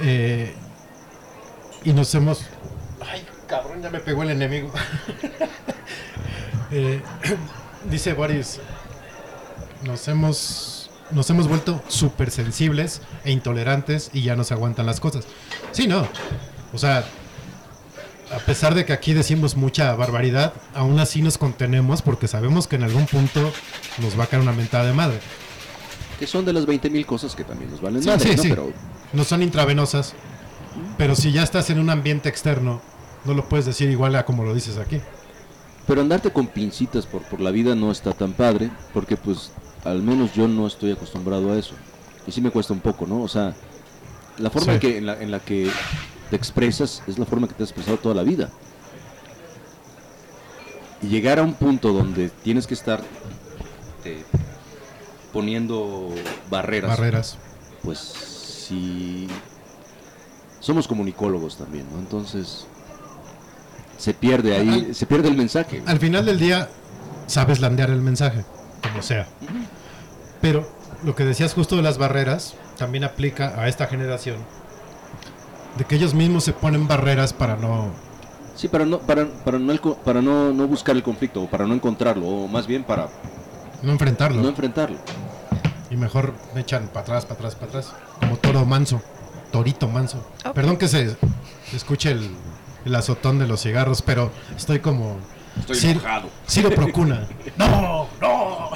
Eh, 0.00 0.54
y 1.84 1.92
nos 1.92 2.14
hemos... 2.14 2.42
Ay, 3.00 3.24
cabrón, 3.46 3.80
ya 3.82 3.90
me 3.90 4.00
pegó 4.00 4.22
el 4.22 4.30
enemigo. 4.30 4.70
Eh, 6.72 7.00
dice 7.90 8.12
Boris, 8.12 8.58
nos 9.84 10.08
hemos, 10.08 10.75
nos 11.10 11.28
hemos 11.30 11.48
vuelto 11.48 11.82
súper 11.88 12.30
sensibles 12.30 13.00
e 13.24 13.32
intolerantes 13.32 14.10
y 14.12 14.22
ya 14.22 14.36
nos 14.36 14.52
aguantan 14.52 14.86
las 14.86 15.00
cosas. 15.00 15.24
Sí, 15.72 15.86
no. 15.86 16.06
O 16.72 16.78
sea, 16.78 17.04
a 18.34 18.38
pesar 18.40 18.74
de 18.74 18.84
que 18.84 18.92
aquí 18.92 19.14
decimos 19.14 19.56
mucha 19.56 19.94
barbaridad, 19.94 20.52
aún 20.74 20.98
así 20.98 21.22
nos 21.22 21.38
contenemos 21.38 22.02
porque 22.02 22.26
sabemos 22.28 22.66
que 22.66 22.76
en 22.76 22.82
algún 22.82 23.06
punto 23.06 23.52
nos 23.98 24.18
va 24.18 24.24
a 24.24 24.26
caer 24.26 24.42
una 24.42 24.52
mentada 24.52 24.84
de 24.84 24.92
madre. 24.92 25.20
Que 26.18 26.26
son 26.26 26.44
de 26.44 26.52
las 26.52 26.66
20.000 26.66 27.04
cosas 27.06 27.34
que 27.36 27.44
también 27.44 27.70
nos 27.70 27.80
valen 27.80 28.02
Sí, 28.02 28.08
madre, 28.08 28.30
sí, 28.30 28.36
¿no? 28.36 28.42
sí. 28.42 28.48
Pero 28.48 28.72
No 29.12 29.24
son 29.24 29.42
intravenosas, 29.42 30.14
pero 30.98 31.14
si 31.14 31.30
ya 31.30 31.42
estás 31.42 31.70
en 31.70 31.78
un 31.78 31.90
ambiente 31.90 32.28
externo, 32.28 32.80
no 33.24 33.34
lo 33.34 33.48
puedes 33.48 33.66
decir 33.66 33.90
igual 33.90 34.16
a 34.16 34.24
como 34.24 34.42
lo 34.44 34.54
dices 34.54 34.78
aquí. 34.78 35.00
Pero 35.86 36.00
andarte 36.00 36.32
con 36.32 36.48
pincitas 36.48 37.06
por, 37.06 37.22
por 37.22 37.40
la 37.40 37.50
vida 37.50 37.74
no 37.74 37.90
está 37.92 38.12
tan 38.12 38.32
padre, 38.32 38.70
porque 38.92 39.16
pues 39.16 39.52
al 39.84 40.02
menos 40.02 40.32
yo 40.34 40.48
no 40.48 40.66
estoy 40.66 40.90
acostumbrado 40.92 41.52
a 41.52 41.58
eso. 41.58 41.74
Y 42.26 42.32
sí 42.32 42.40
me 42.40 42.50
cuesta 42.50 42.72
un 42.72 42.80
poco, 42.80 43.06
¿no? 43.06 43.22
O 43.22 43.28
sea, 43.28 43.54
la 44.38 44.50
forma 44.50 44.66
Sí. 44.66 44.70
en, 44.74 44.80
que, 44.80 44.98
en, 44.98 45.06
la, 45.06 45.22
en 45.22 45.30
la 45.30 45.38
que 45.40 45.70
te 46.30 46.34
expresas 46.36 47.02
es 47.06 47.18
la 47.18 47.24
forma 47.24 47.46
que 47.46 47.54
te 47.54 47.62
has 47.62 47.70
expresado 47.70 47.98
toda 47.98 48.14
la 48.16 48.24
vida. 48.24 48.50
Y 51.02 51.06
llegar 51.08 51.38
a 51.38 51.42
un 51.42 51.54
punto 51.54 51.92
donde 51.92 52.30
tienes 52.30 52.66
que 52.66 52.74
estar 52.74 53.00
eh, 54.04 54.24
poniendo 55.32 56.08
barreras, 56.50 56.90
Barreras. 56.98 57.38
pues 57.82 57.98
sí 57.98 59.28
somos 60.58 60.88
comunicólogos 60.88 61.56
también, 61.58 61.86
¿no? 61.92 61.98
Entonces 62.00 62.66
se 63.98 64.14
pierde 64.14 64.56
ahí, 64.56 64.94
se 64.94 65.06
pierde 65.06 65.28
el 65.28 65.36
mensaje. 65.36 65.82
Al 65.86 65.98
final 65.98 66.24
del 66.26 66.38
día, 66.38 66.68
sabes 67.26 67.60
landear 67.60 67.90
el 67.90 68.00
mensaje, 68.02 68.44
como 68.82 69.02
sea. 69.02 69.26
Pero 70.40 70.68
lo 71.04 71.14
que 71.14 71.24
decías 71.24 71.54
justo 71.54 71.76
de 71.76 71.82
las 71.82 71.98
barreras, 71.98 72.54
también 72.78 73.04
aplica 73.04 73.54
a 73.60 73.68
esta 73.68 73.86
generación. 73.86 74.36
De 75.78 75.84
que 75.84 75.96
ellos 75.96 76.14
mismos 76.14 76.44
se 76.44 76.52
ponen 76.52 76.88
barreras 76.88 77.32
para 77.32 77.56
no... 77.56 77.90
Sí, 78.54 78.68
para 78.68 78.86
no, 78.86 79.00
para, 79.00 79.26
para 79.44 79.58
no, 79.58 79.70
el 79.72 79.80
co- 79.80 79.96
para 79.96 80.22
no, 80.22 80.52
no 80.52 80.66
buscar 80.66 80.96
el 80.96 81.02
conflicto, 81.02 81.42
o 81.42 81.46
para 81.50 81.66
no 81.66 81.74
encontrarlo, 81.74 82.26
o 82.26 82.48
más 82.48 82.66
bien 82.66 82.84
para 82.84 83.08
No 83.82 83.92
enfrentarlo. 83.92 84.40
no 84.40 84.48
enfrentarlo. 84.48 84.96
Y 85.90 85.96
mejor 85.96 86.32
me 86.54 86.62
echan 86.62 86.86
para 86.88 87.00
atrás, 87.00 87.24
para 87.26 87.34
atrás, 87.34 87.54
para 87.54 87.66
atrás. 87.66 87.92
Como 88.20 88.36
toro 88.38 88.64
manso. 88.64 89.02
Torito 89.52 89.88
manso. 89.88 90.26
Perdón 90.54 90.78
que 90.78 90.88
se 90.88 91.14
escuche 91.74 92.10
el, 92.10 92.30
el 92.86 92.94
azotón 92.94 93.38
de 93.38 93.46
los 93.46 93.62
cigarros, 93.62 94.00
pero 94.00 94.30
estoy 94.56 94.78
como... 94.78 95.18
Estoy 95.58 95.76
Cir- 95.76 95.90
enojado. 95.92 96.28
Ciro 96.48 96.70
Procuna. 96.70 97.26
¡No! 97.56 98.08
¡No! 98.20 98.70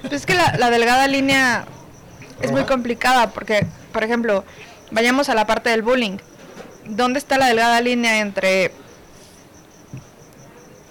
Pues 0.00 0.12
es 0.12 0.26
que 0.26 0.34
la, 0.34 0.56
la 0.58 0.70
delgada 0.70 1.06
línea 1.06 1.66
es 2.40 2.50
muy 2.50 2.64
complicada 2.64 3.30
porque, 3.30 3.66
por 3.92 4.02
ejemplo, 4.04 4.44
vayamos 4.90 5.28
a 5.28 5.34
la 5.34 5.46
parte 5.46 5.70
del 5.70 5.82
bullying. 5.82 6.16
¿Dónde 6.86 7.18
está 7.18 7.38
la 7.38 7.46
delgada 7.46 7.80
línea 7.80 8.20
entre 8.20 8.72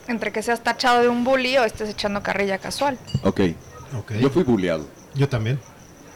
entre 0.07 0.31
que 0.31 0.43
seas 0.43 0.61
tachado 0.61 1.01
de 1.01 1.07
un 1.09 1.23
bully 1.23 1.57
o 1.57 1.63
estés 1.63 1.89
echando 1.89 2.21
carrilla 2.21 2.57
casual? 2.57 2.97
Ok, 3.23 3.41
Ok. 3.97 4.11
yo 4.19 4.29
fui 4.29 4.43
bulleado. 4.43 4.85
Yo 5.15 5.27
también. 5.29 5.59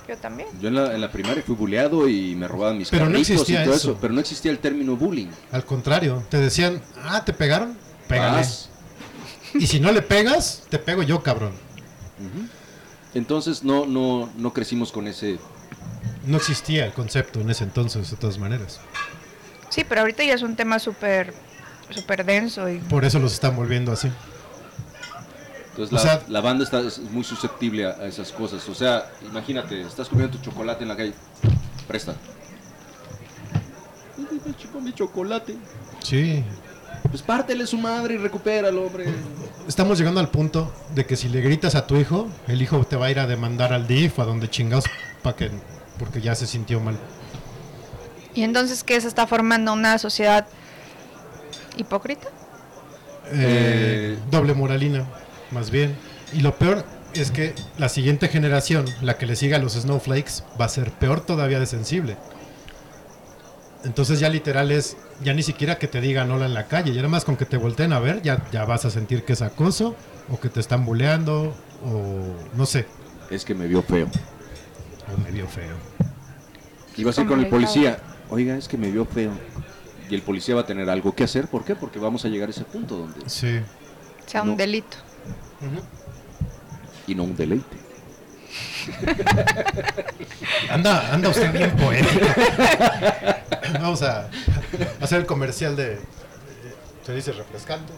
Yo 0.08 0.18
también. 0.18 0.48
Yo 0.62 0.68
en 0.68 0.76
la, 0.76 0.94
en 0.94 1.02
la 1.02 1.12
primaria 1.12 1.44
fui 1.44 1.56
bulleado 1.56 2.08
y 2.08 2.36
me 2.36 2.48
robaban 2.48 2.78
mis 2.78 2.90
Pero 2.90 3.06
no 3.06 3.12
carritos 3.12 3.32
existía 3.32 3.62
y 3.62 3.66
todo 3.66 3.76
eso. 3.76 3.98
Pero 4.00 4.14
no 4.14 4.20
existía 4.20 4.52
el 4.52 4.60
término 4.60 4.96
bullying. 4.96 5.28
Al 5.52 5.66
contrario, 5.66 6.24
te 6.30 6.38
decían, 6.38 6.82
ah, 7.04 7.24
¿te 7.26 7.34
pegaron? 7.34 7.78
Pégale. 8.08 8.38
Vas. 8.38 8.70
Y 9.58 9.68
si 9.68 9.80
no 9.80 9.94
le 9.94 10.02
pegas, 10.02 10.64
te 10.70 10.78
pego 10.78 11.02
yo, 11.02 11.24
cabrón. 11.24 11.54
Entonces 13.14 13.64
no, 13.64 13.86
no, 13.86 14.30
no 14.36 14.52
crecimos 14.52 14.92
con 14.92 15.08
ese... 15.08 15.40
No 16.26 16.36
existía 16.36 16.86
el 16.86 16.92
concepto 16.92 17.40
en 17.40 17.50
ese 17.50 17.64
entonces, 17.64 18.12
de 18.12 18.18
todas 18.18 18.38
maneras. 18.38 18.82
Sí, 19.70 19.86
pero 19.88 20.02
ahorita 20.02 20.26
ya 20.26 20.34
es 20.34 20.42
un 20.42 20.58
tema 20.58 20.78
súper 20.80 21.34
súper 21.90 22.26
denso 22.26 22.70
y 22.70 22.80
Por 22.80 23.06
eso 23.06 23.20
los 23.20 23.34
están 23.34 23.56
volviendo 23.56 23.92
así. 23.92 24.10
Entonces 25.76 25.92
la, 25.92 26.00
sea- 26.00 26.22
la 26.30 26.40
banda 26.42 26.64
está 26.64 26.80
es 26.80 27.00
muy 27.00 27.24
susceptible 27.26 27.86
a, 27.86 27.90
a 27.92 28.06
esas 28.06 28.32
cosas. 28.32 28.68
O 28.70 28.74
sea, 28.76 29.12
imagínate, 29.30 29.82
estás 29.82 30.08
comiendo 30.08 30.38
tu 30.38 30.44
chocolate 30.44 30.84
en 30.84 30.88
la 30.90 30.96
calle. 30.96 31.14
Presta. 31.88 32.16
Me 34.46 34.56
chupó 34.56 34.80
mi 34.80 34.94
chocolate. 34.94 35.56
Sí. 36.04 36.44
Pues 37.10 37.22
pártele 37.22 37.68
su 37.68 37.78
madre 37.78 38.16
y 38.16 38.18
recupéralo, 38.18 38.86
hombre. 38.86 39.06
Estamos 39.68 39.98
llegando 39.98 40.20
al 40.20 40.30
punto 40.30 40.72
de 40.94 41.06
que 41.06 41.16
si 41.16 41.28
le 41.30 41.42
gritas 41.42 41.76
a 41.76 41.86
tu 41.88 41.98
hijo, 41.98 42.28
el 42.48 42.62
hijo 42.62 42.84
te 42.86 42.96
va 42.96 43.08
a 43.08 43.12
ir 43.12 43.20
a 43.20 43.28
demandar 43.28 43.74
al 43.74 43.88
DIF 43.88 44.18
o 44.20 44.22
a 44.22 44.26
donde 44.26 44.50
chingados 44.50 44.86
para 45.24 45.36
que 45.36 45.52
porque 46.00 46.22
ya 46.22 46.36
se 46.36 46.46
sintió 46.48 46.80
mal. 46.82 46.98
y 48.34 48.44
entonces 48.44 48.84
qué 48.84 49.00
se 49.00 49.08
está 49.08 49.28
formando 49.28 49.72
una 49.74 49.98
sociedad 49.98 50.46
hipócrita. 51.78 52.28
Eh, 53.32 54.18
doble 54.30 54.54
moralina, 54.54 55.06
más 55.56 55.72
bien. 55.72 55.96
Y 56.34 56.42
lo 56.42 56.56
peor 56.60 56.86
es 57.16 57.32
que 57.32 57.56
la 57.80 57.90
siguiente 57.90 58.28
generación, 58.28 58.86
la 59.02 59.18
que 59.18 59.26
le 59.26 59.36
siga 59.36 59.58
a 59.58 59.60
los 59.60 59.74
snowflakes, 59.74 60.44
va 60.60 60.66
a 60.66 60.70
ser 60.70 60.92
peor 60.92 61.22
todavía 61.22 61.60
de 61.60 61.66
sensible. 61.66 62.18
Entonces 63.84 64.20
ya 64.20 64.30
literal 64.30 64.72
es, 64.72 64.98
ya 65.24 65.34
ni 65.34 65.44
siquiera 65.44 65.78
que 65.78 65.88
te 65.88 66.02
digan 66.02 66.30
hola 66.32 66.46
en 66.46 66.54
la 66.54 66.68
calle, 66.68 66.92
ya 66.92 66.98
nada 67.02 67.10
más 67.10 67.24
con 67.24 67.38
que 67.38 67.46
te 67.46 67.58
volteen 67.58 67.94
a 67.94 68.00
ver, 68.00 68.22
ya, 68.22 68.44
ya 68.52 68.66
vas 68.66 68.84
a 68.86 68.90
sentir 68.90 69.24
que 69.24 69.34
es 69.34 69.42
acoso, 69.42 69.96
o 70.30 70.40
que 70.40 70.50
te 70.50 70.60
están 70.60 70.86
buleando, 70.86 71.56
o 71.84 72.22
no 72.56 72.66
sé, 72.66 72.88
Es 73.30 73.46
que 73.46 73.54
me 73.54 73.68
vio 73.68 73.82
feo. 73.84 74.08
o 75.14 75.22
me 75.22 75.32
vio 75.32 75.48
feo. 75.48 75.76
Iba 76.98 77.12
a 77.12 77.14
ser 77.14 77.28
con 77.28 77.40
el 77.40 77.48
policía. 77.48 78.00
Oiga, 78.30 78.58
es 78.58 78.68
que 78.68 78.78
me 78.78 78.90
vio 78.90 79.06
feo. 79.06 79.32
Y 80.10 80.16
el 80.16 80.22
policía 80.22 80.56
va 80.56 80.62
a 80.62 80.66
tener 80.66 80.90
algo 80.90 81.14
que 81.14 81.24
hacer. 81.24 81.48
¿Por 81.48 81.64
qué? 81.64 81.76
Porque 81.76 82.00
vamos 82.00 82.26
a 82.26 82.28
llegar 82.30 82.50
a 82.50 82.52
ese 82.52 82.64
punto 82.64 82.98
donde... 82.98 83.30
Sí. 83.30 83.60
sea 84.26 84.44
No. 84.44 84.56
Y 87.08 87.16
no 87.16 87.24
un 87.24 87.36
deleite. 87.36 87.78
Anda, 90.70 91.14
anda 91.14 91.30
usted 91.30 91.52
bien 91.52 91.76
poético. 91.76 92.26
Vamos 93.80 94.02
a 94.02 94.30
hacer 95.02 95.22
el 95.22 95.26
comercial 95.26 95.76
de. 95.76 96.00
Se 97.06 97.14
dice 97.14 97.32
refrescante. 97.34 97.94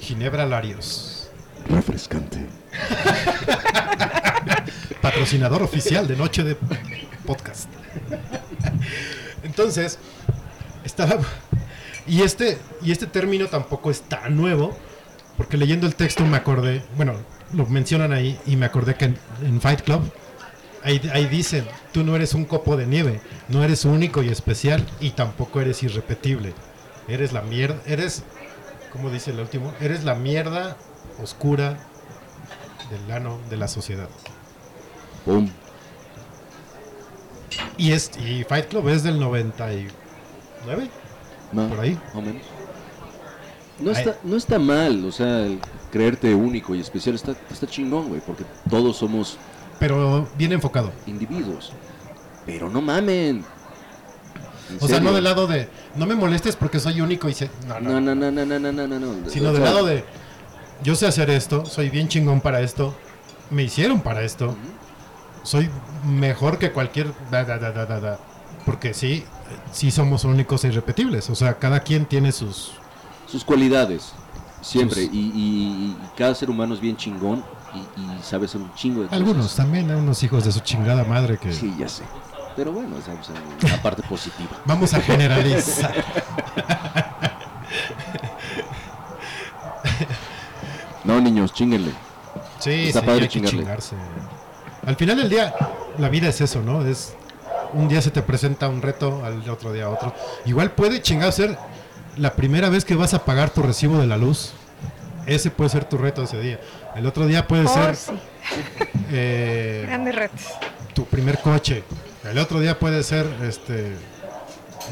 Ginebra 0.00 0.46
Larios. 0.46 1.30
Refrescante. 1.68 2.38
Patrocinador 5.00 5.62
oficial 5.62 6.06
de 6.06 6.16
Noche 6.16 6.42
de 6.42 6.56
Podcast. 7.26 7.68
Entonces, 9.42 9.98
estaba. 10.84 11.18
Y 12.06 12.22
este, 12.22 12.58
y 12.82 12.92
este 12.92 13.06
término 13.06 13.46
tampoco 13.46 13.90
es 13.90 14.02
tan 14.02 14.36
nuevo. 14.36 14.76
Porque 15.42 15.56
leyendo 15.56 15.88
el 15.88 15.96
texto 15.96 16.24
me 16.24 16.36
acordé. 16.36 16.84
Bueno, 16.96 17.14
lo 17.52 17.66
mencionan 17.66 18.12
ahí 18.12 18.38
y 18.46 18.54
me 18.54 18.64
acordé 18.64 18.94
que 18.94 19.06
en, 19.06 19.18
en 19.44 19.60
Fight 19.60 19.80
Club. 19.80 20.00
Ahí, 20.84 21.00
ahí 21.12 21.26
dicen, 21.26 21.64
tú 21.90 22.04
no 22.04 22.14
eres 22.14 22.34
un 22.34 22.44
copo 22.44 22.76
de 22.76 22.86
nieve, 22.86 23.20
no 23.48 23.64
eres 23.64 23.84
único 23.84 24.22
y 24.22 24.28
especial 24.28 24.86
y 25.00 25.10
tampoco 25.10 25.60
eres 25.60 25.82
irrepetible. 25.82 26.54
Eres 27.08 27.32
la 27.32 27.42
mierda, 27.42 27.80
eres 27.86 28.22
¿cómo 28.92 29.10
dice 29.10 29.32
el 29.32 29.40
último? 29.40 29.74
Eres 29.80 30.04
la 30.04 30.14
mierda 30.14 30.76
oscura 31.20 31.76
del 32.88 33.10
ano 33.10 33.40
de 33.50 33.56
la 33.56 33.66
sociedad. 33.66 34.08
Pum. 35.24 35.48
Y, 37.78 37.90
es, 37.90 38.12
y 38.16 38.44
Fight 38.44 38.68
Club 38.68 38.88
es 38.90 39.02
del 39.02 39.18
99, 39.18 40.88
No, 41.50 41.68
por 41.68 41.80
ahí. 41.80 41.94
más 41.94 42.14
o 42.14 42.22
menos. 42.22 42.42
No 43.78 43.90
está, 43.90 44.16
no 44.22 44.36
está 44.36 44.58
mal, 44.58 45.04
o 45.04 45.12
sea, 45.12 45.46
creerte 45.90 46.34
único 46.34 46.74
y 46.74 46.80
especial 46.80 47.14
está, 47.14 47.34
está 47.50 47.66
chingón, 47.66 48.08
güey, 48.08 48.20
porque 48.20 48.44
todos 48.68 48.96
somos... 48.96 49.38
Pero 49.78 50.28
bien 50.36 50.52
enfocado. 50.52 50.92
Individuos. 51.06 51.72
Pero 52.46 52.68
no 52.68 52.80
mamen. 52.80 53.44
O 54.80 54.86
sea, 54.86 55.00
no 55.00 55.12
del 55.12 55.24
lado 55.24 55.46
de, 55.46 55.68
no 55.96 56.06
me 56.06 56.14
molestes 56.14 56.54
porque 56.54 56.78
soy 56.78 57.00
único 57.00 57.28
y 57.28 57.34
se... 57.34 57.50
No, 57.66 57.80
no, 57.80 58.00
no, 58.00 58.14
no, 58.14 58.30
no, 58.30 58.44
no, 58.46 58.58
no, 58.58 58.72
no. 58.72 58.86
no, 58.86 58.98
no. 58.98 59.28
Sino 59.28 59.52
del 59.52 59.64
lado 59.64 59.84
de, 59.84 60.04
yo 60.82 60.94
sé 60.94 61.06
hacer 61.06 61.30
esto, 61.30 61.66
soy 61.66 61.90
bien 61.90 62.08
chingón 62.08 62.40
para 62.40 62.60
esto, 62.60 62.94
me 63.50 63.64
hicieron 63.64 64.00
para 64.00 64.22
esto, 64.22 64.54
soy 65.42 65.68
mejor 66.06 66.58
que 66.58 66.72
cualquier... 66.72 67.12
da 67.30 67.44
da 67.44 67.58
Da, 67.58 67.72
da, 67.72 68.00
da, 68.00 68.18
porque 68.64 68.94
sí, 68.94 69.24
sí 69.72 69.90
somos 69.90 70.24
únicos 70.24 70.64
e 70.64 70.68
irrepetibles. 70.68 71.28
O 71.30 71.34
sea, 71.34 71.58
cada 71.58 71.80
quien 71.80 72.06
tiene 72.06 72.32
sus 72.32 72.72
sus 73.32 73.44
cualidades, 73.44 74.12
siempre. 74.60 75.06
Sus- 75.06 75.14
Y, 75.14 75.18
y- 75.18 75.32
y 75.34 75.96
cada 76.16 76.34
ser 76.34 76.50
humano 76.50 76.74
es 76.74 76.80
bien 76.80 76.96
chingón 76.96 77.42
y, 77.74 77.78
y 78.00 78.22
sabe 78.22 78.44
hacer 78.46 78.60
un 78.60 78.72
chingo 78.74 79.00
de 79.02 79.08
cosas. 79.08 79.20
Algunos 79.20 79.56
también, 79.56 79.90
hay 79.90 79.96
unos 79.96 80.22
hijos 80.22 80.44
de 80.44 80.52
su 80.52 80.60
chingada 80.60 81.02
madre 81.04 81.38
que... 81.38 81.52
Sí, 81.52 81.74
ya 81.78 81.88
sé. 81.88 82.04
Pero 82.54 82.70
bueno, 82.72 82.96
esa 82.98 83.14
es 83.14 83.70
la 83.72 83.82
parte 83.82 84.02
positiva. 84.02 84.50
Vamos 84.66 84.92
a 84.94 85.00
generalizar. 85.00 85.92
No, 91.04 91.20
niños, 91.20 91.52
chinguenle. 91.52 91.90
Sí, 92.60 92.86
Está 92.88 93.00
sí, 93.00 93.06
padre 93.06 93.22
hay 93.22 93.28
que 93.28 93.32
chingarle. 93.34 93.58
chingarse. 93.58 93.96
Al 94.86 94.96
final 94.96 95.16
del 95.16 95.28
día, 95.28 95.52
la 95.98 96.08
vida 96.08 96.28
es 96.28 96.40
eso, 96.40 96.62
¿no? 96.62 96.84
Es 96.84 97.14
un 97.72 97.88
día 97.88 98.00
se 98.00 98.10
te 98.10 98.22
presenta 98.22 98.68
un 98.68 98.80
reto, 98.82 99.24
al 99.24 99.48
otro 99.50 99.72
día 99.72 99.88
otro. 99.88 100.14
Igual 100.44 100.70
puede 100.72 101.02
chingar 101.02 101.32
ser 101.32 101.58
la 102.16 102.34
primera 102.34 102.68
vez 102.68 102.84
que 102.84 102.94
vas 102.94 103.14
a 103.14 103.24
pagar 103.24 103.50
tu 103.50 103.62
recibo 103.62 103.98
de 103.98 104.06
la 104.06 104.16
luz. 104.16 104.52
Ese 105.26 105.50
puede 105.50 105.70
ser 105.70 105.84
tu 105.84 105.98
reto 105.98 106.24
ese 106.24 106.40
día. 106.40 106.58
El 106.96 107.06
otro 107.06 107.26
día 107.26 107.46
puede 107.46 107.64
Oh, 107.66 107.68
ser 107.74 107.94
sí. 107.96 108.12
eh, 109.10 109.84
Grandes 109.86 110.14
retos. 110.14 110.40
tu 110.94 111.04
primer 111.06 111.38
coche. 111.38 111.84
El 112.24 112.38
otro 112.38 112.60
día 112.60 112.78
puede 112.78 113.02
ser, 113.02 113.26
este, 113.42 113.92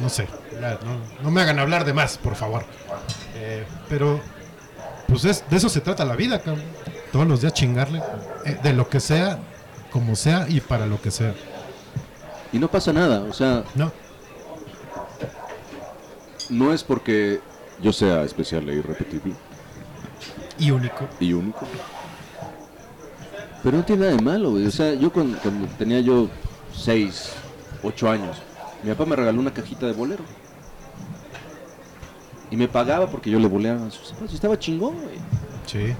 no 0.00 0.08
sé, 0.08 0.26
ya, 0.60 0.78
no, 0.84 0.98
no 1.22 1.30
me 1.30 1.40
hagan 1.40 1.58
hablar 1.58 1.84
de 1.84 1.92
más, 1.92 2.16
por 2.18 2.34
favor. 2.36 2.64
Eh, 3.36 3.64
pero, 3.88 4.20
pues 5.08 5.24
es- 5.24 5.44
de 5.50 5.56
eso 5.56 5.68
se 5.68 5.80
trata 5.80 6.04
la 6.04 6.16
vida, 6.16 6.40
cabrón. 6.40 6.64
Todos 7.12 7.26
los 7.26 7.40
días 7.40 7.52
chingarle, 7.54 8.00
eh, 8.44 8.56
de 8.62 8.72
lo 8.72 8.88
que 8.88 9.00
sea, 9.00 9.38
como 9.90 10.14
sea 10.16 10.46
y 10.48 10.60
para 10.60 10.86
lo 10.86 11.00
que 11.00 11.10
sea. 11.10 11.34
Y 12.52 12.58
no 12.58 12.68
pasa 12.68 12.92
nada, 12.92 13.20
o 13.22 13.32
sea, 13.32 13.64
No, 13.74 13.92
no 16.50 16.72
es 16.72 16.82
porque 16.84 17.40
yo 17.82 17.92
sea 17.92 18.22
especial 18.24 18.68
e 18.68 18.74
irrepetible 18.74 19.34
y 20.58 20.70
único. 20.70 21.08
y 21.18 21.32
único. 21.32 21.66
Pero 23.62 23.76
no 23.78 23.84
tiene 23.84 24.02
nada 24.06 24.16
de 24.16 24.22
malo, 24.22 24.50
güey. 24.52 24.66
O 24.66 24.70
sea, 24.70 24.94
yo 24.94 25.12
cuando, 25.12 25.38
cuando 25.38 25.66
tenía 25.78 26.00
yo 26.00 26.28
6, 26.76 27.32
8 27.82 28.10
años, 28.10 28.36
mi 28.82 28.90
papá 28.90 29.04
me 29.06 29.16
regaló 29.16 29.40
una 29.40 29.52
cajita 29.52 29.86
de 29.86 29.92
bolero. 29.92 30.24
Y 32.50 32.56
me 32.56 32.66
pagaba 32.68 33.06
porque 33.08 33.30
yo 33.30 33.38
le 33.38 33.46
boleaba 33.48 33.86
a 33.86 33.90
sus 33.90 34.08
zapatos. 34.08 34.34
Estaba 34.34 34.58
chingón, 34.58 34.94
güey. 34.94 35.16
Sí. 35.66 35.94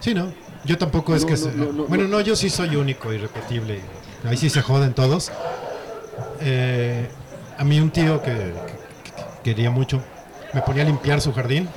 Sí, 0.00 0.14
no. 0.14 0.32
Yo 0.64 0.76
tampoco 0.76 1.14
es 1.14 1.22
No, 1.22 1.26
que... 1.28 1.32
no, 1.32 1.38
se- 1.38 1.52
no, 1.54 1.72
no, 1.72 1.84
bueno, 1.84 2.04
no. 2.04 2.10
no, 2.18 2.20
yo 2.20 2.36
sí 2.36 2.50
soy 2.50 2.76
único, 2.76 3.12
irrepetible. 3.12 3.80
Ahí 4.24 4.36
sí 4.36 4.50
se 4.50 4.60
joden 4.60 4.92
todos. 4.92 5.30
Eh, 6.40 7.08
a 7.58 7.64
mí 7.64 7.80
un 7.80 7.90
tío 7.90 8.22
que, 8.22 8.32
que- 8.32 9.12
que 9.42 9.54
quería 9.54 9.70
mucho 9.70 10.00
me 10.54 10.62
ponía 10.62 10.82
a 10.82 10.86
limpiar 10.86 11.20
su 11.20 11.32
jardín 11.34 11.68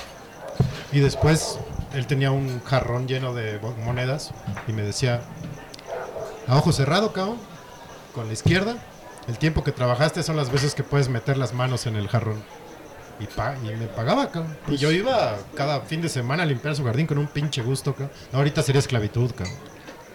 y 0.92 1.00
después 1.00 1.60
él 1.94 2.08
tenía 2.08 2.32
un 2.32 2.62
jarrón 2.64 3.08
lleno 3.08 3.34
de 3.34 3.60
monedas 3.86 4.32
y 4.68 4.72
me 4.74 4.82
decía, 4.84 5.22
a 6.48 6.56
ojo 6.58 6.72
cerrado, 6.72 7.12
cabrón, 7.14 7.38
con 8.14 8.28
la 8.28 8.34
izquierda, 8.34 8.76
el 9.28 9.38
tiempo 9.38 9.64
que 9.64 9.72
trabajaste 9.72 10.24
son 10.24 10.38
las 10.38 10.52
veces 10.52 10.74
que 10.76 10.84
puedes 10.84 11.10
meter 11.10 11.38
las 11.38 11.54
manos 11.54 11.86
en 11.88 11.96
el 11.96 12.08
jarrón. 12.08 12.42
Y, 13.20 13.26
pa- 13.28 13.56
y 13.64 13.76
me 13.76 13.86
pagaba. 13.88 14.30
Y 14.68 14.78
yo 14.78 14.90
iba 14.92 15.38
cada 15.56 15.82
fin 15.82 16.02
de 16.02 16.10
semana 16.10 16.44
a 16.44 16.46
limpiar 16.46 16.76
su 16.76 16.84
jardín 16.84 17.06
con 17.08 17.18
un 17.20 17.28
pinche 17.28 17.62
gusto, 17.62 17.94
cabrón. 17.94 18.10
Ahorita 18.34 18.64
sería 18.64 18.80
esclavitud. 18.80 19.32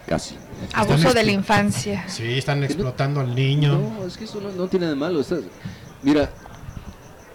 Casi. 0.06 0.36
Abuso 0.72 1.12
de 1.12 1.24
la 1.24 1.32
infancia. 1.32 2.04
Sí, 2.08 2.38
están 2.38 2.62
explotando 2.64 3.20
al 3.20 3.34
niño. 3.34 3.78
No, 3.98 4.06
es 4.06 4.16
que 4.16 4.24
eso 4.24 4.40
no, 4.40 4.50
no 4.52 4.68
tiene 4.68 4.86
de 4.86 4.94
malo. 4.94 5.20
estás- 5.20 5.40
Mira, 6.02 6.30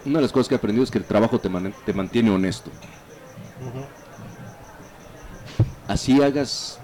una 0.05 0.17
de 0.19 0.21
las 0.23 0.31
cosas 0.31 0.47
que 0.47 0.55
he 0.55 0.57
aprendido 0.57 0.83
es 0.83 0.89
que 0.91 0.97
el 0.97 1.03
trabajo 1.05 1.39
te, 1.39 1.49
man- 1.49 1.73
te 1.85 1.93
mantiene 1.93 2.31
honesto. 2.31 2.71
Así 5.87 6.21
hagas. 6.21 6.79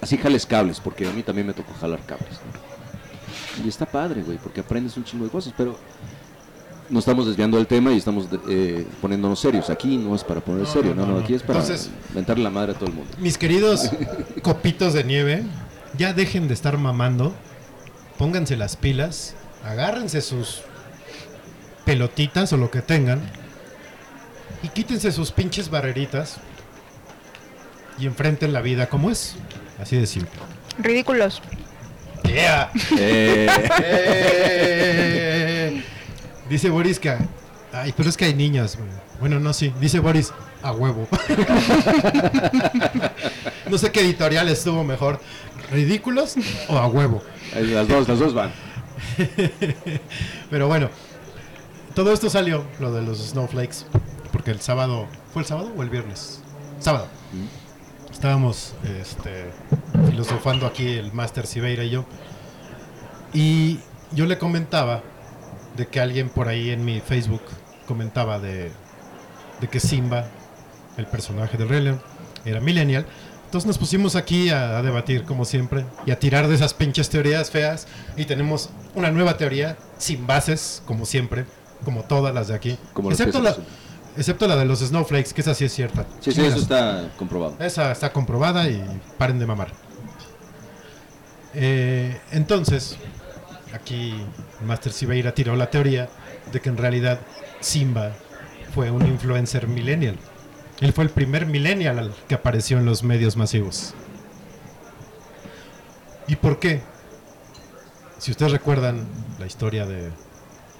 Así 0.00 0.16
jales 0.18 0.46
cables, 0.46 0.80
porque 0.80 1.06
a 1.06 1.12
mí 1.12 1.22
también 1.22 1.46
me 1.46 1.52
tocó 1.52 1.72
jalar 1.80 2.00
cables. 2.06 2.28
¿no? 3.58 3.64
Y 3.64 3.68
está 3.68 3.86
padre, 3.86 4.22
güey, 4.22 4.38
porque 4.38 4.60
aprendes 4.60 4.96
un 4.96 5.04
chingo 5.04 5.24
de 5.24 5.30
cosas, 5.30 5.52
pero 5.56 5.76
nos 6.92 7.00
estamos 7.02 7.26
desviando 7.26 7.56
del 7.56 7.66
tema 7.66 7.90
y 7.92 7.96
estamos 7.98 8.28
eh, 8.48 8.86
poniéndonos 9.00 9.40
serios. 9.40 9.70
Aquí 9.70 9.96
no 9.96 10.14
es 10.14 10.22
para 10.22 10.40
poner 10.40 10.62
No, 10.62 10.72
serio, 10.72 10.94
no, 10.94 11.06
no, 11.06 11.18
aquí 11.18 11.34
es 11.34 11.42
para 11.42 11.58
Entonces- 11.60 11.90
mentarle 12.14 12.44
la 12.44 12.50
madre 12.50 12.72
a 12.72 12.74
todo 12.74 12.86
el 12.90 12.94
mundo. 12.94 13.10
Mis 13.18 13.38
queridos 13.38 13.90
copitos 14.42 14.92
de 14.92 15.02
nieve, 15.02 15.42
ya 15.96 16.12
dejen 16.12 16.46
de 16.48 16.54
estar 16.54 16.76
mamando. 16.78 17.34
Pónganse 18.18 18.56
las 18.56 18.76
pilas. 18.76 19.34
Agárrense 19.64 20.20
sus 20.20 20.60
pelotitas 21.84 22.52
o 22.52 22.56
lo 22.56 22.70
que 22.70 22.82
tengan. 22.82 23.20
Y 24.62 24.68
quítense 24.68 25.10
sus 25.12 25.32
pinches 25.32 25.70
barreritas. 25.70 26.36
Y 27.98 28.06
enfrenten 28.06 28.52
la 28.52 28.60
vida 28.60 28.86
como 28.88 29.10
es. 29.10 29.34
Así 29.80 29.96
de 29.96 30.06
simple. 30.06 30.30
Ridículos. 30.78 31.40
Yeah. 32.26 32.70
Eh, 32.98 33.48
Eh, 33.82 35.51
Dice 36.52 36.68
Boris 36.68 37.00
que. 37.00 37.16
Ay, 37.72 37.94
pero 37.96 38.10
es 38.10 38.16
que 38.18 38.26
hay 38.26 38.34
niñas. 38.34 38.76
güey. 38.76 38.90
Bueno, 39.20 39.40
no, 39.40 39.54
sí. 39.54 39.72
Dice 39.80 40.00
Boris, 40.00 40.34
a 40.62 40.72
huevo. 40.72 41.08
no 43.70 43.78
sé 43.78 43.90
qué 43.90 44.02
editorial 44.02 44.50
estuvo 44.50 44.84
mejor. 44.84 45.18
¿Ridículos 45.70 46.34
o 46.68 46.76
a 46.76 46.88
huevo? 46.88 47.22
las 47.54 47.88
dos, 47.88 48.06
las 48.06 48.18
dos 48.18 48.34
van. 48.34 48.52
Pero 50.50 50.68
bueno, 50.68 50.90
todo 51.94 52.12
esto 52.12 52.28
salió, 52.28 52.66
lo 52.80 52.92
de 52.92 53.00
los 53.00 53.30
snowflakes, 53.30 53.86
porque 54.30 54.50
el 54.50 54.60
sábado, 54.60 55.08
¿fue 55.32 55.40
el 55.40 55.48
sábado 55.48 55.72
o 55.74 55.82
el 55.82 55.88
viernes? 55.88 56.42
Sábado. 56.80 57.08
Estábamos 58.10 58.74
este, 59.00 59.50
filosofando 60.10 60.66
aquí 60.66 60.86
el 60.86 61.14
Master 61.14 61.46
Sibeira 61.46 61.82
y 61.82 61.88
yo. 61.88 62.04
Y 63.32 63.80
yo 64.10 64.26
le 64.26 64.36
comentaba 64.36 65.02
de 65.76 65.86
que 65.86 66.00
alguien 66.00 66.28
por 66.28 66.48
ahí 66.48 66.70
en 66.70 66.84
mi 66.84 67.00
Facebook 67.00 67.42
comentaba 67.86 68.38
de, 68.38 68.70
de 69.60 69.68
que 69.68 69.80
Simba, 69.80 70.26
el 70.96 71.06
personaje 71.06 71.56
de 71.56 71.64
Rey 71.64 71.82
León, 71.82 72.02
era 72.44 72.60
millennial. 72.60 73.06
Entonces 73.44 73.66
nos 73.66 73.78
pusimos 73.78 74.16
aquí 74.16 74.48
a, 74.48 74.78
a 74.78 74.82
debatir, 74.82 75.24
como 75.24 75.44
siempre, 75.44 75.84
y 76.06 76.10
a 76.10 76.18
tirar 76.18 76.48
de 76.48 76.54
esas 76.54 76.72
pinches 76.72 77.10
teorías 77.10 77.50
feas. 77.50 77.86
Y 78.16 78.24
tenemos 78.24 78.70
una 78.94 79.10
nueva 79.10 79.36
teoría, 79.36 79.76
sin 79.98 80.26
bases, 80.26 80.82
como 80.86 81.04
siempre, 81.04 81.44
como 81.84 82.02
todas 82.02 82.34
las 82.34 82.48
de 82.48 82.54
aquí. 82.54 82.78
Como 82.94 83.10
excepto, 83.10 83.40
la, 83.40 83.54
excepto 84.16 84.46
la 84.46 84.56
de 84.56 84.64
los 84.64 84.80
snowflakes, 84.80 85.34
que 85.34 85.42
esa 85.42 85.54
sí 85.54 85.66
es 85.66 85.72
cierta. 85.74 86.06
Sí, 86.20 86.32
sí, 86.32 86.42
eso 86.42 86.58
está 86.58 87.10
comprobado. 87.18 87.56
Esa 87.58 87.92
está 87.92 88.12
comprobada 88.12 88.68
y 88.68 88.82
paren 89.18 89.38
de 89.38 89.46
mamar. 89.46 89.68
Eh, 91.54 92.18
entonces, 92.30 92.96
aquí 93.74 94.14
Master 94.64 94.92
Sibeira 94.92 95.34
tiró 95.34 95.56
la 95.56 95.70
teoría 95.70 96.08
de 96.52 96.60
que 96.60 96.68
en 96.68 96.76
realidad 96.76 97.20
Simba 97.60 98.12
fue 98.74 98.90
un 98.90 99.06
influencer 99.06 99.68
millennial. 99.68 100.16
Él 100.80 100.92
fue 100.92 101.04
el 101.04 101.10
primer 101.10 101.46
millennial 101.46 101.98
al 101.98 102.14
que 102.28 102.34
apareció 102.34 102.78
en 102.78 102.86
los 102.86 103.02
medios 103.02 103.36
masivos. 103.36 103.94
¿Y 106.26 106.36
por 106.36 106.58
qué? 106.58 106.80
Si 108.18 108.30
ustedes 108.30 108.52
recuerdan 108.52 109.06
la 109.38 109.46
historia 109.46 109.86
de 109.86 110.10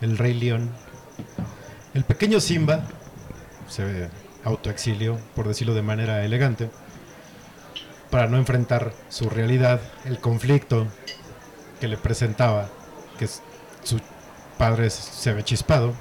El 0.01 0.16
Rey 0.16 0.34
León, 0.34 0.70
el 1.95 2.05
pequeño 2.05 2.40
Simba 2.40 2.84
se 3.68 4.09
autoexilió, 4.45 5.18
por 5.34 5.49
decirlo 5.49 5.74
de 5.74 5.82
manera 5.82 6.24
elegante, 6.24 6.70
para 8.11 8.26
no 8.26 8.36
enfrentar 8.36 8.93
su 9.09 9.28
realidad, 9.28 9.80
el 10.05 10.18
conflicto 10.18 10.86
que 11.80 11.88
le 11.88 11.97
presentaba, 11.97 12.68
que 13.18 13.26
su 13.26 13.98
padre 14.58 14.90
se 14.90 15.32
ve 15.32 15.42
chispado, 15.42 15.94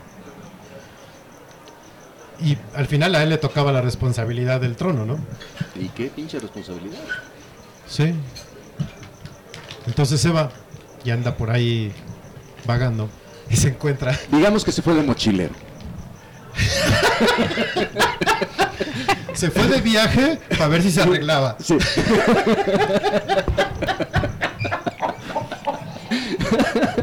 Y 2.43 2.57
al 2.75 2.87
final 2.87 3.15
a 3.15 3.23
él 3.23 3.29
le 3.29 3.37
tocaba 3.37 3.71
la 3.71 3.81
responsabilidad 3.81 4.59
del 4.61 4.75
trono, 4.75 5.05
¿no? 5.05 5.19
¿Y 5.75 5.89
qué 5.89 6.07
pinche 6.07 6.39
responsabilidad? 6.39 6.99
Sí. 7.87 8.13
Entonces 9.85 10.19
se 10.21 10.29
va 10.29 10.49
y 11.03 11.11
anda 11.11 11.35
por 11.35 11.51
ahí 11.51 11.91
vagando 12.65 13.09
y 13.49 13.57
se 13.57 13.69
encuentra. 13.69 14.17
Digamos 14.31 14.63
que 14.63 14.71
se 14.71 14.81
fue 14.81 14.93
de 14.95 15.03
mochilero. 15.03 15.53
Se 19.33 19.49
fue 19.49 19.67
de 19.67 19.81
viaje 19.81 20.39
para 20.49 20.67
ver 20.67 20.83
si 20.83 20.91
se 20.91 21.01
arreglaba. 21.01 21.57
Sí. 21.59 21.77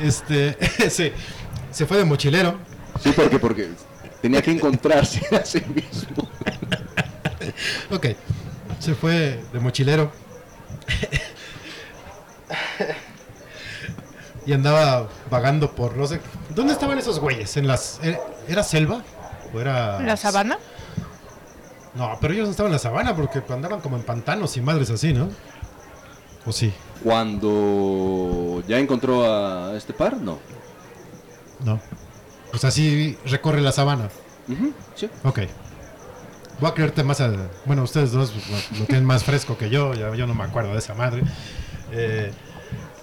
Este, 0.00 0.56
sí, 0.90 1.12
se 1.70 1.86
fue 1.86 1.98
de 1.98 2.04
mochilero. 2.04 2.58
Sí, 3.00 3.12
porque, 3.14 3.38
porque 3.38 3.70
tenía 4.20 4.42
que 4.42 4.52
encontrarse 4.52 5.20
a 5.36 5.44
sí 5.44 5.62
mismo. 5.74 6.28
Ok, 7.90 8.06
se 8.78 8.94
fue 8.94 9.42
de 9.52 9.58
mochilero. 9.58 10.12
y 14.46 14.52
andaba 14.52 15.08
vagando 15.30 15.72
por 15.74 15.96
no 15.96 16.06
sé. 16.06 16.20
¿Dónde 16.54 16.72
estaban 16.72 16.98
esos 16.98 17.18
güeyes? 17.18 17.56
¿En 17.56 17.66
las, 17.66 18.00
era, 18.02 18.20
era 18.48 18.62
selva? 18.62 19.02
¿O 19.52 19.60
era.? 19.60 20.00
¿La 20.00 20.16
sabana? 20.16 20.58
No, 21.94 22.16
pero 22.20 22.34
ellos 22.34 22.46
no 22.46 22.50
estaban 22.52 22.70
en 22.70 22.74
la 22.74 22.78
sabana 22.78 23.16
porque 23.16 23.42
andaban 23.52 23.80
como 23.80 23.96
en 23.96 24.02
pantanos 24.02 24.56
y 24.56 24.60
madres 24.60 24.90
así, 24.90 25.12
¿no? 25.12 25.28
¿O 26.46 26.52
sí? 26.52 26.72
Cuando 27.02 28.62
ya 28.66 28.78
encontró 28.78 29.24
a 29.24 29.76
este 29.76 29.92
par, 29.92 30.16
no. 30.16 30.38
No. 31.64 31.80
O 32.52 32.58
sea, 32.58 32.70
sí 32.70 33.16
recorre 33.26 33.60
la 33.60 33.72
sabana. 33.72 34.08
Ujú, 34.48 34.72
sí. 34.94 35.08
Ok. 35.24 35.40
Voy 36.60 36.70
a 36.70 36.74
creerte 36.74 37.04
más 37.04 37.20
a... 37.20 37.32
Bueno, 37.66 37.84
ustedes 37.84 38.10
dos 38.12 38.32
lo, 38.34 38.80
lo 38.80 38.84
tienen 38.86 39.04
más 39.04 39.22
fresco 39.22 39.56
que 39.56 39.70
yo, 39.70 39.94
ya, 39.94 40.14
yo 40.14 40.26
no 40.26 40.34
me 40.34 40.42
acuerdo 40.42 40.72
de 40.72 40.78
esa 40.78 40.94
madre. 40.94 41.22
Eh, 41.92 42.32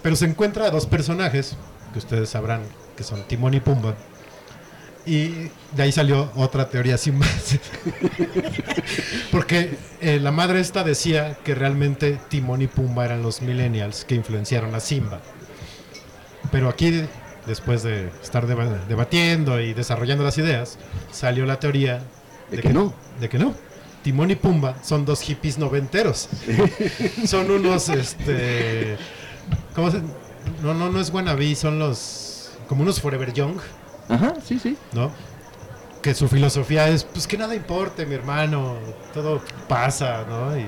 pero 0.01 0.15
se 0.15 0.25
encuentra 0.25 0.65
a 0.65 0.71
dos 0.71 0.85
personajes 0.85 1.55
que 1.93 1.99
ustedes 1.99 2.29
sabrán 2.29 2.61
que 2.97 3.03
son 3.03 3.23
Timón 3.23 3.53
y 3.53 3.59
Pumba. 3.59 3.95
Y 5.07 5.51
de 5.75 5.83
ahí 5.83 5.91
salió 5.91 6.31
otra 6.35 6.67
teoría 6.69 6.97
sin 6.97 7.19
más. 7.19 7.57
Porque 9.31 9.77
eh, 10.01 10.19
la 10.19 10.31
madre 10.31 10.59
esta 10.59 10.83
decía 10.83 11.37
que 11.43 11.55
realmente 11.55 12.17
Timón 12.29 12.61
y 12.61 12.67
Pumba 12.67 13.05
eran 13.05 13.21
los 13.21 13.41
millennials 13.41 14.05
que 14.05 14.15
influenciaron 14.15 14.73
a 14.75 14.79
Simba. 14.79 15.21
Pero 16.51 16.69
aquí, 16.69 17.03
después 17.45 17.83
de 17.83 18.09
estar 18.23 18.47
deba- 18.47 18.85
debatiendo 18.87 19.59
y 19.59 19.73
desarrollando 19.73 20.23
las 20.23 20.37
ideas, 20.37 20.77
salió 21.11 21.45
la 21.45 21.59
teoría 21.59 22.01
De 22.49 22.61
que 22.61 22.73
no. 22.73 22.93
De 23.19 23.29
que 23.29 23.37
no. 23.39 23.53
Timón 24.03 24.29
y 24.31 24.35
Pumba 24.35 24.75
son 24.83 25.05
dos 25.05 25.21
hippies 25.21 25.57
noventeros. 25.57 26.29
son 27.25 27.49
unos, 27.51 27.89
este... 27.89 28.97
¿Cómo 29.75 29.91
se...? 29.91 29.99
No, 30.61 30.73
no, 30.75 30.91
no 30.91 30.99
es 31.01 31.09
Wannabe, 31.11 31.55
son 31.55 31.79
los... 31.79 32.51
Como 32.67 32.81
unos 32.83 32.99
Forever 33.01 33.33
Young, 33.33 33.57
Ajá, 34.09 34.33
sí, 34.45 34.59
sí. 34.59 34.77
¿no? 34.93 35.11
Que 36.01 36.13
su 36.13 36.27
filosofía 36.27 36.87
es, 36.89 37.03
pues 37.03 37.25
que 37.27 37.37
nada 37.37 37.55
importe, 37.55 38.05
mi 38.05 38.13
hermano, 38.15 38.75
todo 39.13 39.41
pasa, 39.67 40.23
¿no? 40.29 40.55
Y 40.57 40.65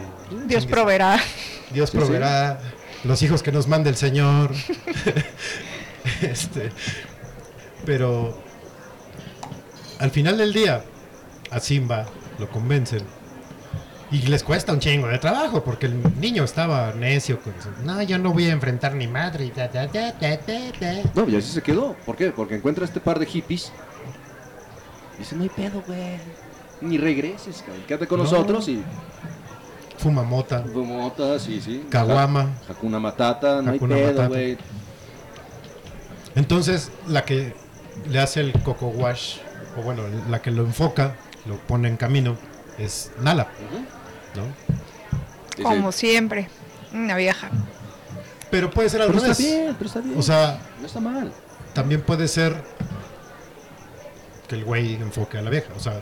Dios 0.47 0.65
chingues- 0.65 0.69
proveerá. 0.71 1.19
Dios 1.71 1.89
Sí, 1.91 1.97
proveerá 1.97 2.59
los 3.03 3.21
hijos 3.21 3.43
que 3.43 3.51
nos 3.51 3.67
mande 3.67 3.89
el 3.91 3.95
Señor. 3.95 4.51
este, 6.21 6.71
pero 7.85 8.37
al 9.99 10.11
final 10.11 10.37
del 10.37 10.53
día, 10.53 10.83
a 11.51 11.59
Simba 11.59 12.05
lo 12.39 12.49
convencen. 12.49 13.03
Y 14.09 14.21
les 14.27 14.41
cuesta 14.43 14.71
un 14.71 14.79
chingo 14.79 15.07
de 15.07 15.17
trabajo 15.17 15.63
porque 15.63 15.87
el 15.87 16.19
niño 16.21 16.43
estaba 16.45 16.93
necio. 16.93 17.39
Con 17.41 17.53
no, 17.85 18.01
yo 18.03 18.17
no 18.17 18.31
voy 18.31 18.45
a 18.45 18.51
enfrentar 18.53 18.93
ni 18.95 19.05
madre. 19.07 19.45
y 19.45 19.51
da, 19.51 19.67
da, 19.67 19.85
da, 19.87 20.13
da, 20.13 20.37
da, 20.37 20.59
da". 20.79 21.01
No, 21.13 21.27
y 21.27 21.35
así 21.35 21.51
se 21.51 21.61
quedó. 21.61 21.93
¿Por 22.05 22.15
qué? 22.15 22.31
Porque 22.31 22.55
encuentra 22.55 22.85
este 22.85 23.01
par 23.01 23.19
de 23.19 23.25
hippies. 23.25 23.71
Dice, 25.19 25.35
no 25.35 25.43
hay 25.43 25.49
pedo, 25.49 25.83
güey. 25.85 26.19
Ni 26.79 26.97
regreses, 26.97 27.63
cabrón. 27.65 27.83
Quédate 27.87 28.07
con 28.07 28.19
No. 28.19 28.23
nosotros 28.23 28.67
y... 28.69 28.83
Fuma 29.97 30.21
mota, 30.21 30.63
Mota, 30.75 31.39
sí, 31.39 31.59
sí. 31.59 31.83
caguama. 31.89 32.51
Hakuna 32.69 32.99
Matata, 32.99 33.63
no 33.63 33.71
Hakuna 33.71 33.95
hay 33.95 34.01
pedo, 34.01 34.11
Matata. 34.13 34.27
güey. 34.27 34.57
Entonces, 36.35 36.91
la 37.07 37.25
que 37.25 37.55
le 38.07 38.19
hace 38.19 38.41
el 38.41 38.53
coco 38.61 38.87
wash, 38.89 39.37
o 39.77 39.81
bueno, 39.81 40.03
la 40.29 40.39
que 40.41 40.51
lo 40.51 40.63
enfoca, 40.63 41.15
lo 41.47 41.55
pone 41.57 41.87
en 41.87 41.97
camino, 41.97 42.37
es 42.77 43.11
Nala, 43.21 43.47
¿no? 44.37 45.63
Como 45.63 45.91
siempre. 45.91 46.47
Una 46.93 47.15
vieja. 47.17 47.49
Pero 48.49 48.69
puede 48.71 48.89
ser 48.89 49.01
al 49.01 49.07
pero 49.07 49.19
revés. 49.19 49.39
está 49.39 49.51
bien, 49.55 49.75
pero 49.77 49.87
está 49.87 49.99
bien. 49.99 50.17
O 50.17 50.21
sea, 50.21 50.59
no 50.79 50.87
está 50.87 50.99
mal. 51.01 51.31
también 51.73 52.01
puede 52.01 52.27
ser 52.29 52.63
que 54.47 54.55
el 54.55 54.63
güey 54.63 54.95
enfoque 54.95 55.37
a 55.37 55.41
la 55.41 55.49
vieja. 55.49 55.67
O 55.75 55.79
sea, 55.81 56.01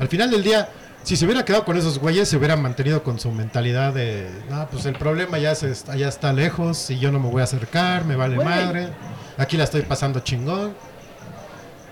al 0.00 0.08
final 0.08 0.30
del 0.30 0.42
día, 0.42 0.68
si 1.04 1.16
se 1.16 1.24
hubiera 1.24 1.44
quedado 1.44 1.64
con 1.64 1.76
esos 1.76 1.98
güeyes, 2.00 2.28
se 2.28 2.36
hubiera 2.36 2.56
mantenido 2.56 3.04
con 3.04 3.20
su 3.20 3.30
mentalidad 3.30 3.92
de, 3.94 4.28
no, 4.50 4.66
pues 4.68 4.84
el 4.86 4.94
problema 4.98 5.38
ya, 5.38 5.54
se 5.54 5.70
está, 5.70 5.94
ya 5.96 6.08
está 6.08 6.32
lejos 6.32 6.90
y 6.90 6.98
yo 6.98 7.12
no 7.12 7.20
me 7.20 7.30
voy 7.30 7.40
a 7.40 7.44
acercar, 7.44 8.04
me 8.04 8.16
vale 8.16 8.34
Güey. 8.34 8.46
madre. 8.48 8.88
Aquí 9.36 9.56
la 9.56 9.64
estoy 9.64 9.82
pasando 9.82 10.18
chingón. 10.20 10.74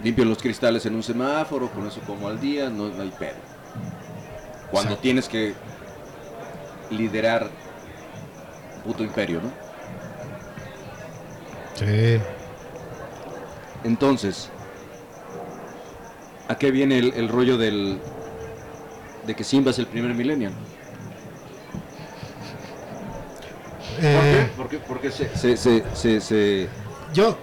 Limpio 0.03 0.24
los 0.24 0.39
cristales 0.39 0.85
en 0.87 0.97
un 0.97 1.03
semáforo, 1.05 1.70
con 1.70 1.87
eso 1.87 2.01
como 2.01 2.27
al 2.29 2.41
día, 2.41 2.68
no, 2.68 2.89
no 2.89 3.03
hay 3.03 3.12
pedo. 3.16 3.37
Cuando 4.71 4.91
Exacto. 4.91 5.03
tienes 5.03 5.29
que 5.29 5.55
liderar 6.91 7.49
puto 8.85 9.03
imperio, 9.05 9.41
¿no? 9.43 9.51
Sí. 11.75 12.19
Entonces, 13.85 14.49
¿a 16.49 16.57
qué 16.57 16.71
viene 16.71 16.99
el, 16.99 17.12
el 17.14 17.29
rollo 17.29 17.59
del 17.59 18.01
de 19.27 19.35
que 19.35 19.45
Simba 19.45 19.71
es 19.73 19.79
el 19.79 19.87
primer 19.87 20.14
millennial? 20.14 20.53
Eh, 24.01 24.49
¿Por 24.57 24.69
qué? 24.69 24.79
Porque 24.79 25.11
se, 25.11 25.35
se, 25.37 25.57
se, 25.57 25.83
se, 25.95 26.21
se- 26.21 26.69
Yo, 27.14 27.39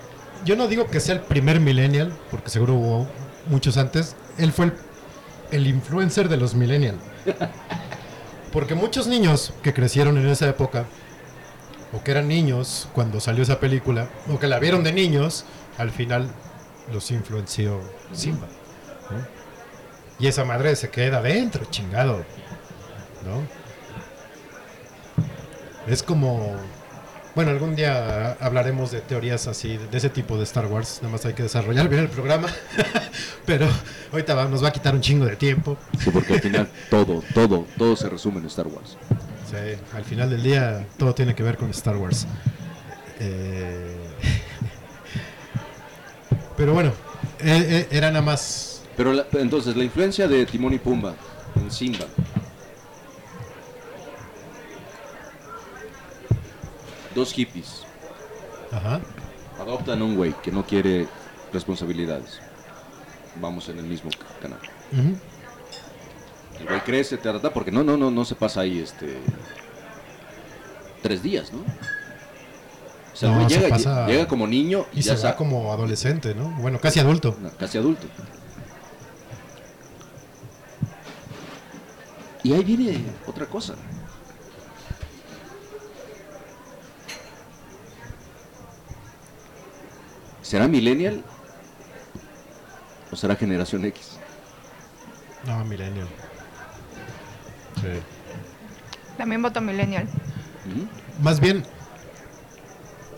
yo 0.46 0.56
no 0.56 0.68
digo 0.68 0.88
que 0.88 1.00
sea 1.00 1.16
el 1.16 1.22
primer 1.22 1.60
millennial, 1.60 2.14
porque 2.30 2.50
seguro 2.50 2.74
hubo 2.76 3.08
muchos 3.48 3.78
antes. 3.78 4.16
Él 4.38 4.52
fue 4.52 4.66
el, 4.66 4.74
el 5.52 5.68
influencer 5.68 6.30
de 6.30 6.38
los 6.38 6.54
millennials. 6.56 7.00
Porque 8.52 8.76
muchos 8.76 9.08
niños 9.08 9.54
que 9.64 9.74
crecieron 9.74 10.18
en 10.18 10.28
esa 10.28 10.48
época, 10.48 10.86
o 11.92 12.04
que 12.04 12.12
eran 12.12 12.28
niños 12.28 12.88
cuando 12.94 13.20
salió 13.20 13.44
esa 13.44 13.60
película, 13.60 14.10
o 14.32 14.40
que 14.40 14.48
la 14.48 14.60
vieron 14.60 14.84
de 14.84 14.94
niños, 14.94 15.46
al 15.78 15.92
final 15.92 16.30
los 16.92 17.10
influenció 17.12 17.82
Simba. 18.12 18.48
Y 20.20 20.28
esa 20.28 20.46
madre 20.46 20.76
se 20.76 20.90
queda 20.90 21.18
adentro, 21.18 21.66
chingado. 21.66 22.24
¿No? 23.26 23.64
Es 25.92 26.04
como 26.04 26.56
bueno, 27.36 27.52
algún 27.52 27.76
día 27.76 28.34
hablaremos 28.40 28.92
de 28.92 29.02
teorías 29.02 29.48
así, 29.48 29.78
de 29.78 29.98
ese 29.98 30.10
tipo 30.10 30.38
de 30.38 30.44
Star 30.44 30.68
Wars. 30.68 31.00
Nada 31.02 31.14
más 31.14 31.26
hay 31.26 31.34
que 31.34 31.44
desarrollar 31.44 31.90
bien 31.90 32.04
el 32.04 32.10
programa. 32.10 32.48
Pero 33.46 33.68
ahorita 34.12 34.36
va- 34.36 34.46
nos 34.46 34.64
va 34.64 34.70
a 34.70 34.72
quitar 34.72 34.94
un 34.94 35.02
chingo 35.02 35.26
de 35.26 35.36
tiempo. 35.36 35.78
Sí, 36.00 36.10
porque 36.12 36.34
al 36.34 36.42
final 36.42 36.70
todo, 36.90 37.24
todo, 37.34 37.66
todo 37.78 37.96
se 37.96 38.08
resume 38.10 38.40
en 38.40 38.46
Star 38.46 38.68
Wars. 38.68 38.98
Sí, 39.50 39.58
al 39.96 40.04
final 40.06 40.30
del 40.30 40.44
día 40.44 40.86
todo 40.98 41.14
tiene 41.16 41.34
que 41.36 41.44
ver 41.44 41.58
con 41.58 41.70
Star 41.72 41.98
Wars. 41.98 42.28
Eh, 43.20 43.96
Pero 46.58 46.74
bueno, 46.74 46.90
eh, 47.40 47.66
eh, 47.70 47.88
era 47.92 48.10
nada 48.10 48.22
más. 48.24 48.82
Pero 48.96 49.14
la- 49.14 49.26
entonces, 49.34 49.76
la 49.76 49.84
influencia 49.84 50.28
de 50.28 50.46
Timón 50.46 50.74
y 50.74 50.80
Pumba 50.80 51.14
en 51.56 51.72
Simba. 51.72 52.06
Dos 57.16 57.34
hippies 57.34 57.84
Ajá. 58.72 59.00
adoptan 59.60 60.02
un 60.02 60.16
güey 60.16 60.34
que 60.42 60.52
no 60.52 60.66
quiere 60.66 61.08
responsabilidades. 61.52 62.40
Vamos 63.40 63.70
en 63.70 63.80
el 63.80 63.86
mismo 63.86 64.10
ca- 64.12 64.40
canal. 64.42 64.60
El 66.60 66.66
güey 66.68 66.80
crece, 66.82 67.18
te 67.18 67.30
trata, 67.30 67.52
porque 67.54 67.72
no, 67.72 67.84
no, 67.84 67.98
no, 67.98 68.10
no 68.12 68.26
se 68.26 68.36
pasa 68.36 68.62
ahí 68.62 68.80
este 68.80 69.18
tres 71.02 71.22
días, 71.22 71.52
¿no? 71.52 71.60
O 71.60 73.16
sea, 73.16 73.30
No, 73.30 73.36
güey 73.36 73.50
se 73.50 73.56
llega, 73.60 73.70
pasa- 73.70 74.08
llega 74.08 74.28
como 74.28 74.48
niño 74.48 74.86
y, 74.94 75.00
Y 75.00 75.02
ya 75.04 75.18
se 75.18 75.28
va 75.28 75.36
como 75.36 75.72
adolescente, 75.72 76.34
¿no? 76.34 76.50
Bueno, 76.62 76.80
casi 76.80 77.00
adulto. 77.00 77.36
no, 77.42 77.50
casi 77.58 77.78
adulto. 77.78 78.08
Y 82.44 82.54
ahí 82.54 82.64
viene 82.64 83.04
otra 83.26 83.46
cosa. 83.46 83.76
¿Será 90.44 90.68
millennial 90.68 91.24
o 93.12 93.16
será 93.16 93.36
generación 93.36 93.84
X? 93.86 94.18
No, 95.48 95.64
Millennial. 95.66 96.08
Sí. 97.82 97.88
También 99.18 99.42
voto 99.42 99.60
millennial. 99.62 100.06
¿Mm? 100.66 101.24
Más 101.24 101.40
bien, 101.40 101.64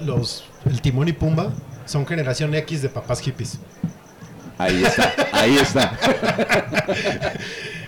los, 0.01 0.45
el 0.65 0.81
Timón 0.81 1.07
y 1.07 1.13
Pumba 1.13 1.51
son 1.85 2.05
generación 2.07 2.53
X 2.55 2.81
de 2.81 2.89
papás 2.89 3.19
hippies. 3.19 3.59
Ahí 4.57 4.83
está, 4.83 5.13
ahí 5.33 5.57
está. 5.57 5.97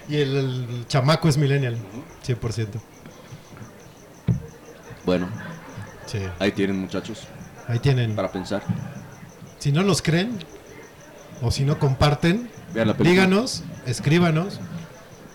Y 0.09 0.15
el, 0.21 0.35
el 0.38 0.88
chamaco 0.88 1.27
es 1.27 1.38
millennial, 1.38 1.77
100%. 2.25 2.67
Bueno, 5.05 5.27
Sí. 6.05 6.19
ahí 6.39 6.53
tienen 6.53 6.79
muchachos 6.79 7.27
Ahí 7.67 7.79
tienen. 7.79 8.15
para 8.15 8.31
pensar. 8.31 8.63
Si 9.60 9.72
no 9.72 9.84
nos 9.84 10.01
creen, 10.01 10.38
o 11.41 11.51
si 11.51 11.64
no 11.64 11.80
comparten, 11.80 12.49
Vean 12.74 12.88
la 12.89 12.93
díganos, 12.93 13.64
escríbanos. 13.86 14.60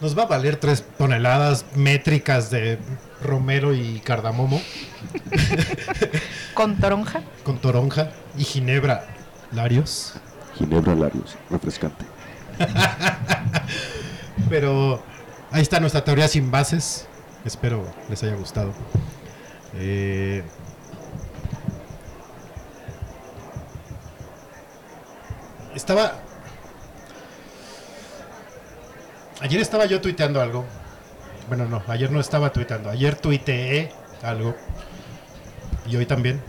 Nos 0.01 0.19
va 0.19 0.25
a 0.25 0.27
valer 0.27 0.57
tres 0.57 0.85
toneladas 0.99 1.65
métricas 1.77 2.51
de 2.51 2.79
romero 3.23 3.73
y 3.73 4.01
cardamomo 4.01 4.61
Con 6.55 6.77
toronja. 6.79 7.23
con 7.45 7.59
toronja 7.59 8.11
y 8.37 8.43
ginebra 8.45 9.07
larios. 9.53 10.15
Ginebra 10.57 10.95
Larios, 10.95 11.37
refrescante. 11.51 12.05
Pero 14.51 15.03
ahí 15.51 15.63
está 15.63 15.81
nuestra 15.81 16.05
teoría 16.05 16.29
sin 16.29 16.51
bases. 16.51 17.07
Espero 17.45 17.87
les 18.11 18.23
haya 18.23 18.35
gustado. 18.35 18.73
Eh, 19.75 20.43
estaba. 25.75 26.21
Ayer 29.41 29.61
estaba 29.61 29.87
yo 29.87 30.01
tuiteando 30.01 30.41
algo. 30.41 30.65
Bueno, 31.49 31.67
no, 31.67 31.83
ayer 31.89 32.11
no 32.11 32.21
estaba 32.21 32.53
tuiteando. 32.53 32.91
Ayer 32.91 33.17
tuiteé 33.17 33.91
algo. 34.23 34.55
Y 35.87 35.97
hoy 35.97 36.07
también. 36.07 36.41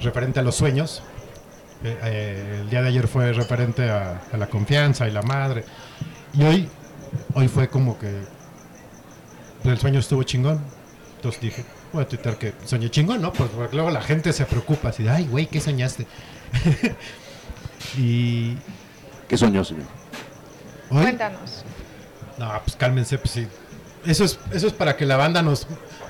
Referente 0.00 0.40
a 0.40 0.42
los 0.42 0.56
sueños. 0.56 1.02
Eh, 1.84 1.98
eh, 2.02 2.58
el 2.62 2.70
día 2.70 2.82
de 2.82 2.88
ayer 2.88 3.08
fue 3.08 3.32
referente 3.32 3.90
a, 3.90 4.20
la 4.36 4.46
confianza 4.46 5.06
y 5.06 5.10
la 5.10 5.22
madre. 5.22 5.64
Y 6.32 6.44
hoy, 6.44 6.68
hoy 7.34 7.48
fue 7.48 7.68
como 7.68 7.98
que 7.98 8.22
el 9.64 9.78
sueño 9.78 10.00
estuvo 10.00 10.22
chingón. 10.22 10.60
Entonces 11.16 11.40
dije, 11.40 11.64
voy 11.92 12.02
a 12.02 12.08
tuitear 12.08 12.36
que 12.36 12.54
soñé 12.64 12.90
chingón, 12.90 13.20
¿no? 13.20 13.32
Porque 13.32 13.54
luego 13.72 13.90
la 13.90 14.00
gente 14.00 14.32
se 14.32 14.44
preocupa, 14.44 14.88
así 14.88 15.04
de, 15.04 15.10
ay, 15.10 15.26
güey, 15.26 15.46
¿qué 15.46 15.60
soñaste? 15.60 16.06
y 17.96 18.56
¿Qué 19.28 19.36
soñó, 19.36 19.64
señor? 19.64 19.84
hoy, 20.90 21.02
Cuéntanos. 21.02 21.64
no, 22.38 22.50
pues 22.64 22.76
cálmense, 22.76 23.18
pues 23.18 23.30
sí. 23.30 23.46
Eso 24.04 24.24
es, 24.24 24.38
eso 24.52 24.66
es 24.66 24.72
para 24.72 24.96
que 24.96 25.06
la 25.06 25.16
banda 25.16 25.42
nos, 25.42 25.66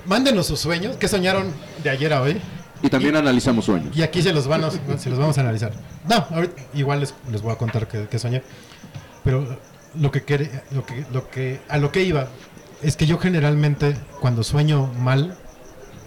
mándenos 0.07 0.47
sus 0.47 0.61
sueños, 0.61 0.97
¿qué 0.97 1.09
soñaron 1.09 1.53
de 1.83 1.91
ayer 1.91 2.13
a 2.13 2.23
hoy? 2.23 2.41
Y 2.83 2.89
también 2.89 3.15
analizamos 3.17 3.67
sueños. 3.67 3.97
Y 3.97 4.03
aquí 4.03 4.23
se 4.23 4.33
los, 4.33 4.49
van 4.49 4.65
a- 4.65 4.71
se 4.99 5.11
los 5.11 5.19
vamos 5.19 5.39
a 5.39 5.43
analizar. 5.43 5.73
No, 6.09 6.27
ahorita 6.31 6.63
igual 6.75 7.01
les, 7.01 7.15
les 7.31 7.41
voy 7.43 7.53
a 7.53 7.57
contar 7.57 7.87
que, 7.87 8.09
que 8.09 8.19
soñé. 8.19 8.43
Pero 9.23 9.57
lo 9.95 10.11
que, 10.11 10.25
quere- 10.25 10.51
lo 10.73 10.85
que, 10.85 11.05
lo 11.13 11.29
que, 11.31 11.61
a 11.69 11.79
lo 11.79 11.93
que 11.93 12.03
iba 12.03 12.27
es 12.83 12.97
que 12.97 13.07
yo 13.07 13.19
generalmente 13.19 13.95
cuando 14.21 14.43
sueño 14.43 14.87
mal, 14.99 15.39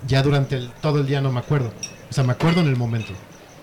ya 0.06 0.22
durante 0.22 0.58
el- 0.58 0.72
todo 0.82 1.00
el 1.00 1.06
día 1.08 1.22
no 1.22 1.32
me 1.32 1.40
acuerdo. 1.40 1.72
O 2.10 2.14
sea, 2.14 2.26
me 2.26 2.34
acuerdo 2.34 2.60
en 2.62 2.68
el 2.68 2.76
momento. 2.76 3.14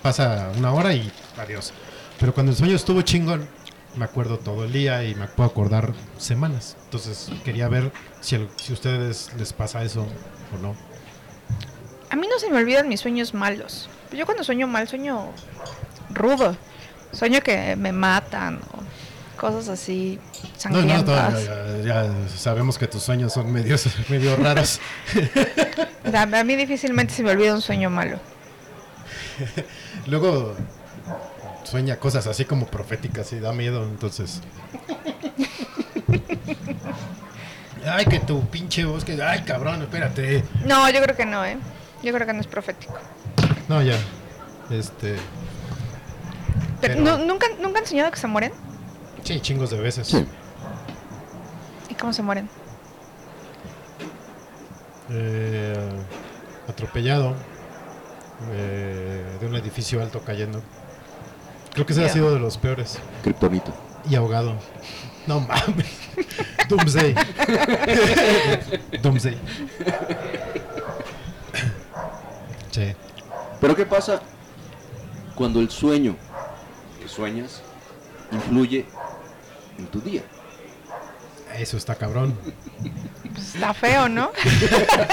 Pasa 0.01 0.51
una 0.57 0.73
hora 0.73 0.95
y 0.95 1.13
adiós. 1.39 1.75
Pero 2.23 2.33
cuando 2.33 2.53
el 2.53 2.57
sueño 2.57 2.77
estuvo 2.77 3.03
chingón, 3.03 3.49
me 3.97 4.05
acuerdo 4.05 4.39
todo 4.39 4.65
el 4.65 4.73
día 4.73 5.03
y 5.03 5.15
me 5.17 5.27
puedo 5.27 5.51
acordar 5.51 5.93
semanas. 6.19 6.77
Entonces 6.85 7.29
quería 7.45 7.67
ver 7.69 7.91
si, 8.21 8.37
el- 8.37 8.49
si 8.57 8.71
a 8.71 8.75
ustedes 8.75 9.31
les 9.37 9.53
pasa 9.53 9.83
eso 9.83 10.07
o 10.55 10.59
no. 10.63 10.77
A 12.11 12.15
mí 12.15 12.29
no 12.31 12.39
se 12.39 12.49
me 12.49 12.59
olvidan 12.59 12.89
mis 12.89 13.01
sueños 13.01 13.35
malos. 13.35 13.91
Yo 14.17 14.25
cuando 14.25 14.45
sueño 14.45 14.69
mal, 14.69 14.87
sueño 14.87 15.31
rudo. 16.11 16.57
Sueño 17.13 17.41
que 17.41 17.75
me 17.75 17.91
matan 17.93 18.61
o 18.73 19.41
cosas 19.41 19.69
así 19.69 20.21
No, 20.43 20.49
no, 20.49 20.79
sangrientas. 20.79 21.05
todavía, 21.05 21.83
ya, 21.85 22.05
ya 22.07 22.29
sabemos 22.39 22.79
que 22.79 22.87
tus 22.87 23.03
sueños 23.03 23.33
son 23.33 23.51
medios, 23.53 23.85
medio 24.09 24.37
raros. 24.37 24.79
A 26.15 26.45
mí 26.45 26.55
difícilmente 26.55 27.13
se 27.15 27.25
me 27.25 27.33
olvida 27.33 27.53
un 27.53 27.61
sueño 27.63 27.91
malo. 27.91 28.21
Luego 30.07 30.55
sueña 31.73 31.97
cosas 31.97 32.27
así 32.27 32.45
como 32.45 32.67
proféticas 32.67 33.33
y 33.33 33.41
da 33.41 33.51
miedo, 33.55 33.83
entonces. 33.85 34.43
Ay, 37.87 38.05
que 38.05 38.21
tu 38.21 38.45
pinche 38.49 38.85
voz, 38.85 39.05
que. 39.05 39.21
Ay, 39.23 39.41
cabrón, 39.45 39.81
espérate. 39.81 40.45
No, 40.67 40.89
yo 40.91 41.01
creo 41.03 41.17
que 41.17 41.25
no, 41.25 41.43
¿eh? 41.47 41.57
Yo 42.03 42.13
creo 42.13 42.27
que 42.27 42.35
no 42.35 42.41
es 42.43 42.47
profético. 42.47 42.93
No, 43.69 43.81
ya. 43.81 43.97
Este. 44.71 45.17
Pero, 46.83 46.95
Pero- 47.03 47.17
¿nu- 47.19 47.25
¿nunca, 47.25 47.47
¿Nunca 47.59 47.79
han 47.81 47.87
soñado 47.87 48.11
que 48.11 48.19
se 48.19 48.27
mueren? 48.27 48.53
Sí, 49.25 49.41
chingos 49.41 49.71
de 49.71 49.79
veces. 49.81 50.09
Sí. 50.09 50.27
¿Y 51.89 51.95
cómo 51.95 52.13
se 52.13 52.21
mueren? 52.23 52.51
Eh, 55.11 55.75
atropellado. 56.69 57.35
eh, 58.53 59.25
de 59.41 59.47
un 59.47 59.55
edificio 59.57 60.03
alto 60.03 60.21
cayendo. 60.21 60.61
Creo 61.73 61.87
que 61.87 61.93
ese 61.93 62.05
ha 62.05 62.09
sido 62.09 62.33
de 62.33 62.41
los 62.41 62.59
peores. 62.59 62.99
Kryptonita. 63.23 63.73
Y 64.09 64.15
ahogado. 64.15 64.57
No 65.27 65.41
mames. 65.41 65.87
Doomsday. 66.69 67.15
Doomsday. 69.03 69.39
Sí. 72.71 72.95
Pero 73.61 73.77
¿qué 73.77 73.87
pasa 73.87 74.21
cuando 75.35 75.61
el 75.61 75.71
sueño 75.71 76.17
que 77.01 77.09
sueñas 77.09 77.63
influye 78.33 78.87
en 79.79 79.87
tu 79.87 80.01
día? 80.01 80.23
Eso 81.57 81.77
está 81.77 81.95
cabrón. 81.95 82.37
Pues 83.33 83.55
está 83.55 83.75
feo, 83.75 84.09
¿no? 84.09 84.33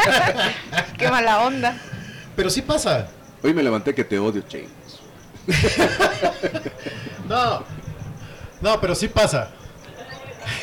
Qué 0.98 1.10
mala 1.10 1.41
onda. 1.41 1.77
Pero 2.36 2.49
sí 2.49 2.61
pasa. 2.61 3.10
Hoy 3.44 3.53
me 3.53 3.61
levanté 3.64 3.94
que 3.94 4.03
te 4.03 4.18
odio, 4.19 4.44
James. 4.49 4.78
No. 7.28 7.64
No, 8.62 8.82
pero 8.82 8.96
sí 8.96 9.08
pasa. 9.08 9.52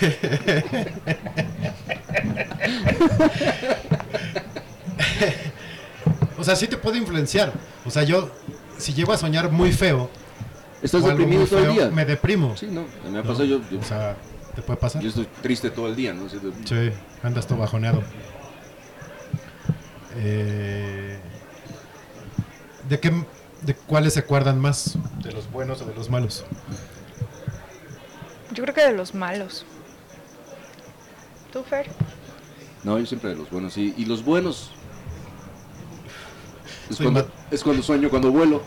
o 6.36 6.44
sea, 6.44 6.56
sí 6.56 6.66
te 6.66 6.76
puede 6.76 6.98
influenciar. 6.98 7.52
O 7.84 7.90
sea, 7.90 8.02
yo, 8.02 8.30
si 8.78 8.92
llego 8.92 9.12
a 9.12 9.16
soñar 9.16 9.50
muy 9.50 9.72
feo, 9.72 10.10
¿Estás 10.82 11.04
deprimido 11.04 11.46
todo 11.46 11.64
el 11.64 11.72
día? 11.72 11.88
me 11.88 12.04
deprimo. 12.04 12.56
Sí, 12.56 12.68
no, 12.70 12.84
me 13.10 13.18
ha 13.18 13.22
¿no? 13.22 13.28
pasado 13.28 13.44
yo, 13.44 13.60
yo, 13.70 13.78
O 13.78 13.84
sea, 13.84 14.16
¿te 14.54 14.62
puede 14.62 14.78
pasar? 14.78 15.02
yo 15.02 15.08
estoy 15.08 15.26
triste 15.42 15.70
todo 15.70 15.88
el 15.88 15.96
día, 15.96 16.12
¿no? 16.12 16.28
Sí, 16.28 16.36
andas 17.22 17.46
todo 17.46 17.58
bajoneado. 17.58 18.02
Eh, 20.16 21.18
¿De 22.88 23.00
qué, 23.00 23.12
de 23.66 23.74
cuáles 23.74 24.14
se 24.14 24.20
acuerdan 24.20 24.60
más? 24.60 24.96
¿De 25.22 25.32
los 25.32 25.50
buenos 25.50 25.82
o 25.82 25.84
de 25.84 25.94
los 25.94 26.08
malos? 26.08 26.44
Yo 28.52 28.62
creo 28.62 28.74
que 28.74 28.82
de 28.82 28.92
los 28.92 29.14
malos. 29.14 29.66
¿Tú, 31.52 31.62
Fer? 31.64 31.90
No, 32.84 32.98
yo 32.98 33.06
siempre 33.06 33.30
de 33.30 33.36
los 33.36 33.50
buenos, 33.50 33.74
sí. 33.74 33.92
Y 33.96 34.04
los 34.04 34.24
buenos 34.24 34.70
es 36.88 36.98
cuando, 36.98 37.28
es 37.50 37.62
cuando 37.62 37.82
sueño, 37.82 38.08
cuando 38.08 38.30
vuelo. 38.30 38.62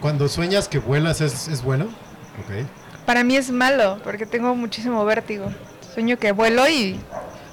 Cuando 0.00 0.28
sueñas 0.28 0.66
que 0.66 0.78
vuelas 0.78 1.20
es, 1.20 1.46
es 1.48 1.62
bueno. 1.62 1.84
Ok. 1.84 2.66
Para 3.06 3.22
mí 3.22 3.36
es 3.36 3.50
malo, 3.50 4.00
porque 4.02 4.26
tengo 4.26 4.54
muchísimo 4.56 5.04
vértigo. 5.04 5.52
Sueño 5.94 6.18
que 6.18 6.32
vuelo 6.32 6.68
y 6.68 6.98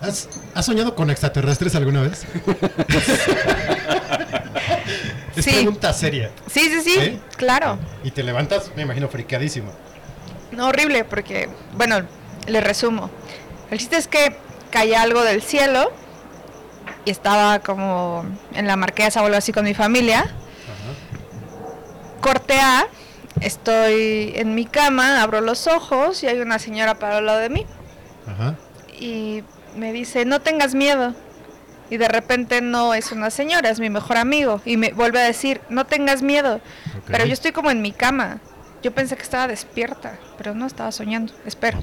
¿Has, 0.02 0.30
has 0.54 0.66
soñado 0.66 0.96
con 0.96 1.10
extraterrestres 1.10 1.76
alguna 1.76 2.02
vez? 2.02 2.26
es 5.40 5.46
Sí. 5.46 5.52
pregunta 5.52 5.94
seria. 5.94 6.32
Sí, 6.50 6.70
sí, 6.70 6.82
sí, 6.82 7.20
claro. 7.38 7.78
Y 8.04 8.12
te 8.12 8.24
levantas, 8.24 8.72
me 8.76 8.84
imagino, 8.84 9.08
fricadísimo. 9.08 9.72
No, 10.52 10.68
horrible, 10.68 11.04
porque, 11.04 11.50
bueno, 11.74 12.02
le 12.48 12.62
resumo. 12.62 13.10
El 13.72 13.80
chiste 13.80 13.98
es 13.98 14.08
que 14.08 14.36
caía 14.72 15.02
algo 15.02 15.22
del 15.24 15.42
cielo 15.42 15.92
y 17.06 17.12
estaba 17.12 17.60
como 17.60 18.26
en 18.54 18.68
la 18.68 18.76
marquesa 18.76 19.22
o 19.22 19.26
algo 19.26 19.38
así 19.38 19.52
con 19.52 19.66
mi 19.66 19.74
familia. 19.74 20.34
Corte 22.22 22.60
A, 22.60 22.88
estoy 23.42 24.34
en 24.36 24.56
mi 24.56 24.66
cama, 24.66 25.22
abro 25.22 25.42
los 25.42 25.68
ojos 25.68 26.24
y 26.24 26.28
hay 26.28 26.40
una 26.40 26.60
señora 26.60 26.96
para 26.96 27.18
al 27.18 27.26
lado 27.26 27.40
de 27.40 27.50
mí 27.50 27.66
Ajá. 28.26 28.56
y 29.00 29.44
me 29.76 29.94
dice, 29.94 30.26
no 30.26 30.42
tengas 30.42 30.74
miedo. 30.74 31.14
Y 31.90 31.98
de 31.98 32.08
repente 32.08 32.62
no 32.62 32.94
es 32.94 33.12
una 33.12 33.30
señora, 33.30 33.70
es 33.70 33.80
mi 33.80 33.90
mejor 33.90 34.18
amigo. 34.18 34.62
Y 34.66 34.78
me 34.78 34.92
vuelve 34.92 35.20
a 35.20 35.24
decir, 35.24 35.62
no 35.70 35.86
tengas 35.86 36.22
miedo. 36.22 36.60
Pero 37.06 37.26
yo 37.26 37.34
estoy 37.34 37.52
como 37.52 37.72
en 37.72 37.82
mi 37.82 37.92
cama. 37.92 38.40
Yo 38.84 38.92
pensé 38.92 39.16
que 39.16 39.24
estaba 39.24 39.48
despierta, 39.48 40.20
pero 40.38 40.54
no 40.54 40.68
estaba 40.68 40.92
soñando. 40.92 41.34
Espero. 41.46 41.80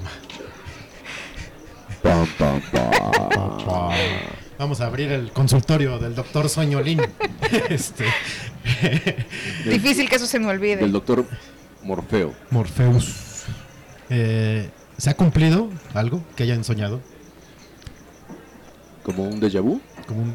Vamos 4.58 4.80
a 4.80 4.86
abrir 4.86 5.10
el 5.10 5.32
consultorio 5.32 5.98
del 5.98 6.14
doctor 6.14 6.48
Soñolín. 6.48 7.00
este, 7.68 8.04
Difícil 9.64 10.08
que 10.08 10.16
eso 10.16 10.26
se 10.26 10.38
me 10.38 10.46
olvide. 10.46 10.76
Del 10.76 10.92
doctor 10.92 11.26
Morfeo. 11.82 12.32
Morpheus. 12.50 13.44
Eh, 14.10 14.70
¿Se 14.96 15.10
ha 15.10 15.14
cumplido 15.14 15.70
algo 15.92 16.22
que 16.36 16.44
hayan 16.44 16.62
soñado? 16.62 17.00
Como 19.02 19.24
un 19.24 19.40
déjà 19.40 19.60
vu. 19.60 19.80
Como 20.06 20.22
un- 20.22 20.34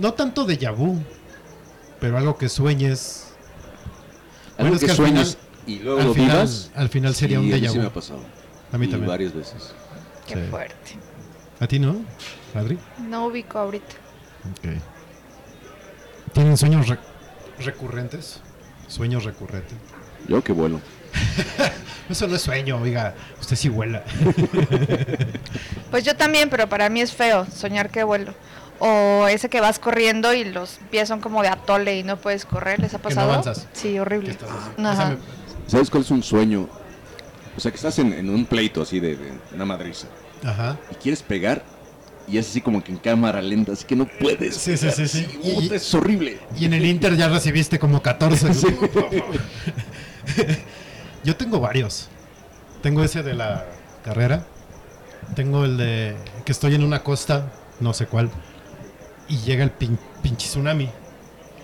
no 0.00 0.12
tanto 0.14 0.44
de 0.44 0.56
vu, 0.70 0.98
pero 2.00 2.18
algo 2.18 2.36
que 2.36 2.48
sueñes. 2.48 3.28
Algo 4.58 4.70
Bueno, 4.70 4.74
es 4.76 4.80
que 4.80 4.86
que 4.86 4.92
al 4.92 4.96
sueñes 4.96 5.36
final- 5.36 5.66
y 5.66 5.78
luego 5.82 6.00
al 6.00 6.06
lo 6.06 6.14
final- 6.14 6.30
vivas. 6.36 6.70
al 6.74 6.88
final 6.88 7.14
sería 7.14 7.38
Sí, 7.38 7.44
un 7.44 7.50
déjà 7.50 7.68
sí 7.70 7.76
vu. 7.76 7.80
me 7.82 7.86
ha 7.88 7.92
pasado. 7.92 8.20
A 8.72 8.78
mí 8.78 8.86
Y 8.86 8.88
también. 8.90 9.08
varias 9.08 9.34
veces. 9.34 9.74
Qué 10.26 10.34
Sí. 10.34 10.40
fuerte. 10.50 10.96
¿A 11.60 11.66
ti 11.66 11.78
no, 11.78 11.96
Adri? 12.54 12.78
No 13.08 13.26
ubico 13.26 13.58
ahorita. 13.58 13.94
Ok. 14.50 14.68
¿Tienen 16.32 16.56
sueños 16.56 16.88
re- 16.88 16.98
recurrentes? 17.58 18.40
Sueños 18.88 19.24
recurrentes. 19.24 19.76
Yo 20.28 20.42
que 20.42 20.52
vuelo. 20.52 20.80
Eso 22.10 22.26
no 22.28 22.36
es 22.36 22.42
sueño, 22.42 22.78
oiga. 22.80 23.14
Usted 23.40 23.56
sí 23.56 23.68
vuela. 23.68 24.04
Pues 25.90 26.04
yo 26.04 26.16
también, 26.16 26.50
pero 26.50 26.68
para 26.68 26.88
mí 26.90 27.00
es 27.00 27.12
feo 27.12 27.46
soñar 27.54 27.90
que 27.90 28.02
vuelo. 28.02 28.34
O 28.78 29.26
ese 29.28 29.48
que 29.48 29.60
vas 29.60 29.78
corriendo 29.78 30.34
y 30.34 30.44
los 30.44 30.78
pies 30.90 31.08
son 31.08 31.20
como 31.20 31.42
de 31.42 31.48
atole 31.48 31.96
y 31.98 32.02
no 32.02 32.16
puedes 32.18 32.44
correr. 32.44 32.78
¿Les 32.78 32.92
ha 32.94 32.98
Que 32.98 33.02
no 33.04 33.08
pasado? 33.08 33.32
avanzas. 33.32 33.66
Sí, 33.72 33.92
¿Qué 33.92 34.00
horrible. 34.00 34.36
Ajá. 34.84 35.16
¿Sabes 35.66 35.90
cuál 35.90 36.02
es 36.02 36.10
un 36.10 36.22
sueño? 36.22 36.68
O 37.56 37.60
sea, 37.60 37.70
que 37.70 37.76
estás 37.76 37.98
en, 37.98 38.12
en 38.12 38.28
un 38.28 38.44
pleito 38.44 38.82
así 38.82 39.00
de, 39.00 39.16
de 39.16 39.32
una 39.54 39.64
madriza 39.64 40.08
Ajá. 40.44 40.76
y 40.90 40.94
quieres 40.96 41.22
pegar 41.22 41.64
y 42.28 42.36
es 42.38 42.48
así 42.50 42.60
como 42.60 42.84
que 42.84 42.92
en 42.92 42.98
cámara 42.98 43.40
lenta, 43.40 43.72
así 43.72 43.84
que 43.86 43.96
no 43.96 44.04
puedes. 44.06 44.56
Sí, 44.56 44.76
sí, 44.76 44.90
sí, 44.90 45.08
sí. 45.08 45.26
Y- 45.42 45.72
es 45.72 45.94
horrible. 45.94 46.38
Y 46.58 46.66
en 46.66 46.74
el 46.74 46.84
Inter 46.84 47.16
ya 47.16 47.28
recibiste 47.28 47.78
como 47.78 48.02
14. 48.02 48.48
Yo 51.24 51.36
tengo 51.36 51.60
varios. 51.60 52.08
Tengo 52.82 53.02
ese 53.02 53.22
de 53.22 53.34
la 53.34 53.64
carrera. 54.04 54.44
Tengo 55.34 55.64
el 55.64 55.76
de 55.76 56.16
que 56.44 56.52
estoy 56.52 56.74
en 56.74 56.84
una 56.84 57.02
costa, 57.02 57.50
no 57.80 57.92
sé 57.92 58.06
cuál, 58.06 58.30
y 59.28 59.38
llega 59.38 59.64
el 59.64 59.70
pin- 59.72 59.98
pinche 60.22 60.46
tsunami. 60.48 60.88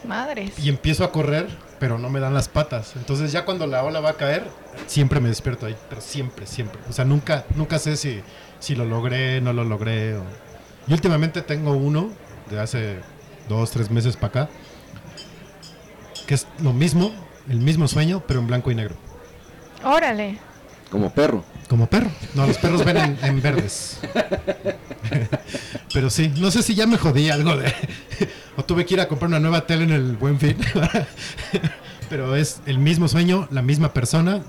Madres. 0.06 0.58
Y 0.58 0.68
empiezo 0.68 1.04
a 1.04 1.12
correr, 1.12 1.46
pero 1.78 1.96
no 1.98 2.10
me 2.10 2.18
dan 2.20 2.34
las 2.34 2.48
patas. 2.48 2.94
Entonces 2.96 3.30
ya 3.32 3.44
cuando 3.44 3.66
la 3.66 3.84
ola 3.84 4.00
va 4.00 4.10
a 4.10 4.14
caer, 4.14 4.48
siempre 4.86 5.20
me 5.20 5.28
despierto 5.28 5.66
ahí. 5.66 5.76
Pero 5.88 6.00
siempre, 6.00 6.46
siempre. 6.46 6.80
O 6.88 6.92
sea, 6.92 7.04
nunca, 7.04 7.44
nunca 7.54 7.78
sé 7.78 7.96
si, 7.96 8.20
si 8.58 8.74
lo 8.74 8.84
logré, 8.84 9.40
no 9.40 9.52
lo 9.52 9.62
logré. 9.64 10.16
o- 10.16 10.24
Y 10.88 10.92
últimamente 10.92 11.42
tengo 11.42 11.72
uno 11.72 12.10
de 12.50 12.58
hace 12.60 12.96
dos, 13.48 13.70
tres 13.70 13.90
meses 13.90 14.16
para 14.16 14.26
acá, 14.44 14.48
que 16.26 16.34
es 16.34 16.46
lo 16.62 16.72
mismo, 16.72 17.12
el 17.48 17.58
mismo 17.58 17.86
sueño, 17.88 18.22
pero 18.26 18.40
en 18.40 18.46
blanco 18.46 18.70
y 18.70 18.74
negro. 18.74 18.94
Órale. 19.84 20.38
Como 20.90 21.10
perro. 21.10 21.44
Como 21.72 21.86
perro. 21.86 22.10
No, 22.34 22.46
los 22.46 22.58
perros 22.58 22.84
ven 22.84 22.98
en, 22.98 23.18
en 23.22 23.40
verdes. 23.40 23.98
Pero 25.94 26.10
sí, 26.10 26.30
no 26.36 26.50
sé 26.50 26.62
si 26.62 26.74
ya 26.74 26.86
me 26.86 26.98
jodí 26.98 27.30
algo 27.30 27.56
de... 27.56 27.72
o 28.58 28.62
tuve 28.62 28.84
que 28.84 28.92
ir 28.92 29.00
a 29.00 29.08
comprar 29.08 29.30
una 29.30 29.40
nueva 29.40 29.66
tele 29.66 29.84
en 29.84 29.92
el 29.92 30.16
buen 30.18 30.38
fin. 30.38 30.54
Pero 32.10 32.36
es 32.36 32.60
el 32.66 32.78
mismo 32.78 33.08
sueño, 33.08 33.48
la 33.50 33.62
misma 33.62 33.94
persona 33.94 34.42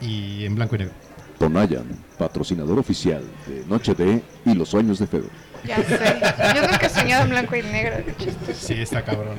y 0.00 0.44
en 0.44 0.56
blanco 0.56 0.74
y 0.74 0.78
negro. 0.78 0.94
Tonayan, 1.38 1.86
patrocinador 2.18 2.80
oficial 2.80 3.22
de 3.46 3.64
Noche 3.66 3.94
de 3.94 4.20
y 4.44 4.54
los 4.54 4.70
sueños 4.70 4.98
de 4.98 5.06
Fede. 5.06 5.28
Ya 5.64 5.76
sé. 5.84 6.20
Yo 6.56 6.62
nunca 6.62 6.86
he 6.86 6.90
soñado 6.90 7.22
en 7.26 7.30
blanco 7.30 7.54
y 7.54 7.62
negro. 7.62 8.04
qué. 8.18 8.54
Sí, 8.54 8.74
está 8.74 9.04
cabrón. 9.04 9.38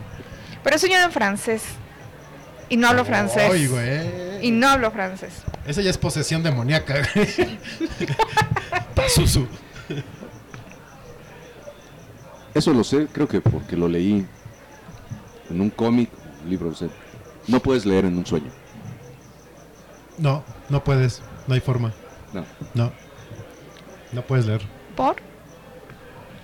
Pero 0.64 0.78
he 0.78 0.80
soñado 0.80 1.08
en 1.08 1.12
francés. 1.12 1.62
Y 2.70 2.78
no 2.78 2.88
hablo 2.88 3.04
francés. 3.04 3.70
Güey. 3.70 4.46
Y 4.46 4.52
no 4.52 4.70
hablo 4.70 4.92
francés. 4.92 5.34
Esa 5.66 5.82
ya 5.82 5.90
es 5.90 5.98
posesión 5.98 6.44
demoníaca. 6.44 7.02
Pazuzu. 8.96 9.48
Eso 12.54 12.74
lo 12.74 12.84
sé, 12.84 13.08
creo 13.12 13.28
que 13.28 13.42
porque 13.42 13.76
lo 13.76 13.88
leí 13.88 14.26
en 15.50 15.62
un 15.62 15.70
cómic, 15.70 16.10
un 16.44 16.50
libro, 16.50 16.70
o 16.70 16.76
sea, 16.76 16.90
no 17.48 17.60
puedes 17.60 17.86
leer 17.86 18.06
en 18.06 18.18
un 18.18 18.26
sueño. 18.26 18.52
No, 20.18 20.44
no 20.70 20.84
puedes. 20.84 21.22
No 21.48 21.54
hay 21.54 21.62
forma. 21.62 21.94
No. 22.34 22.46
No. 22.74 22.92
No 24.12 24.22
puedes 24.24 24.46
leer. 24.46 24.62
¿Por? 24.96 25.18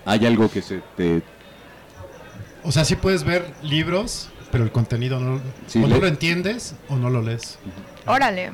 Hay 0.05 0.25
algo 0.25 0.49
que 0.49 0.61
se 0.61 0.81
te 0.95 1.21
O 2.63 2.71
sea, 2.71 2.85
sí 2.85 2.95
puedes 2.95 3.23
ver 3.23 3.53
libros, 3.63 4.29
pero 4.55 4.63
el 4.63 4.71
contenido 4.71 5.19
no, 5.19 5.41
Sí, 5.67 5.79
o 5.79 5.81
no 5.81 5.95
le- 5.95 5.99
lo 5.99 6.07
entiendes 6.07 6.75
o 6.87 6.95
no 6.95 7.09
lo 7.09 7.21
lees. 7.21 7.57
Órale. 8.05 8.51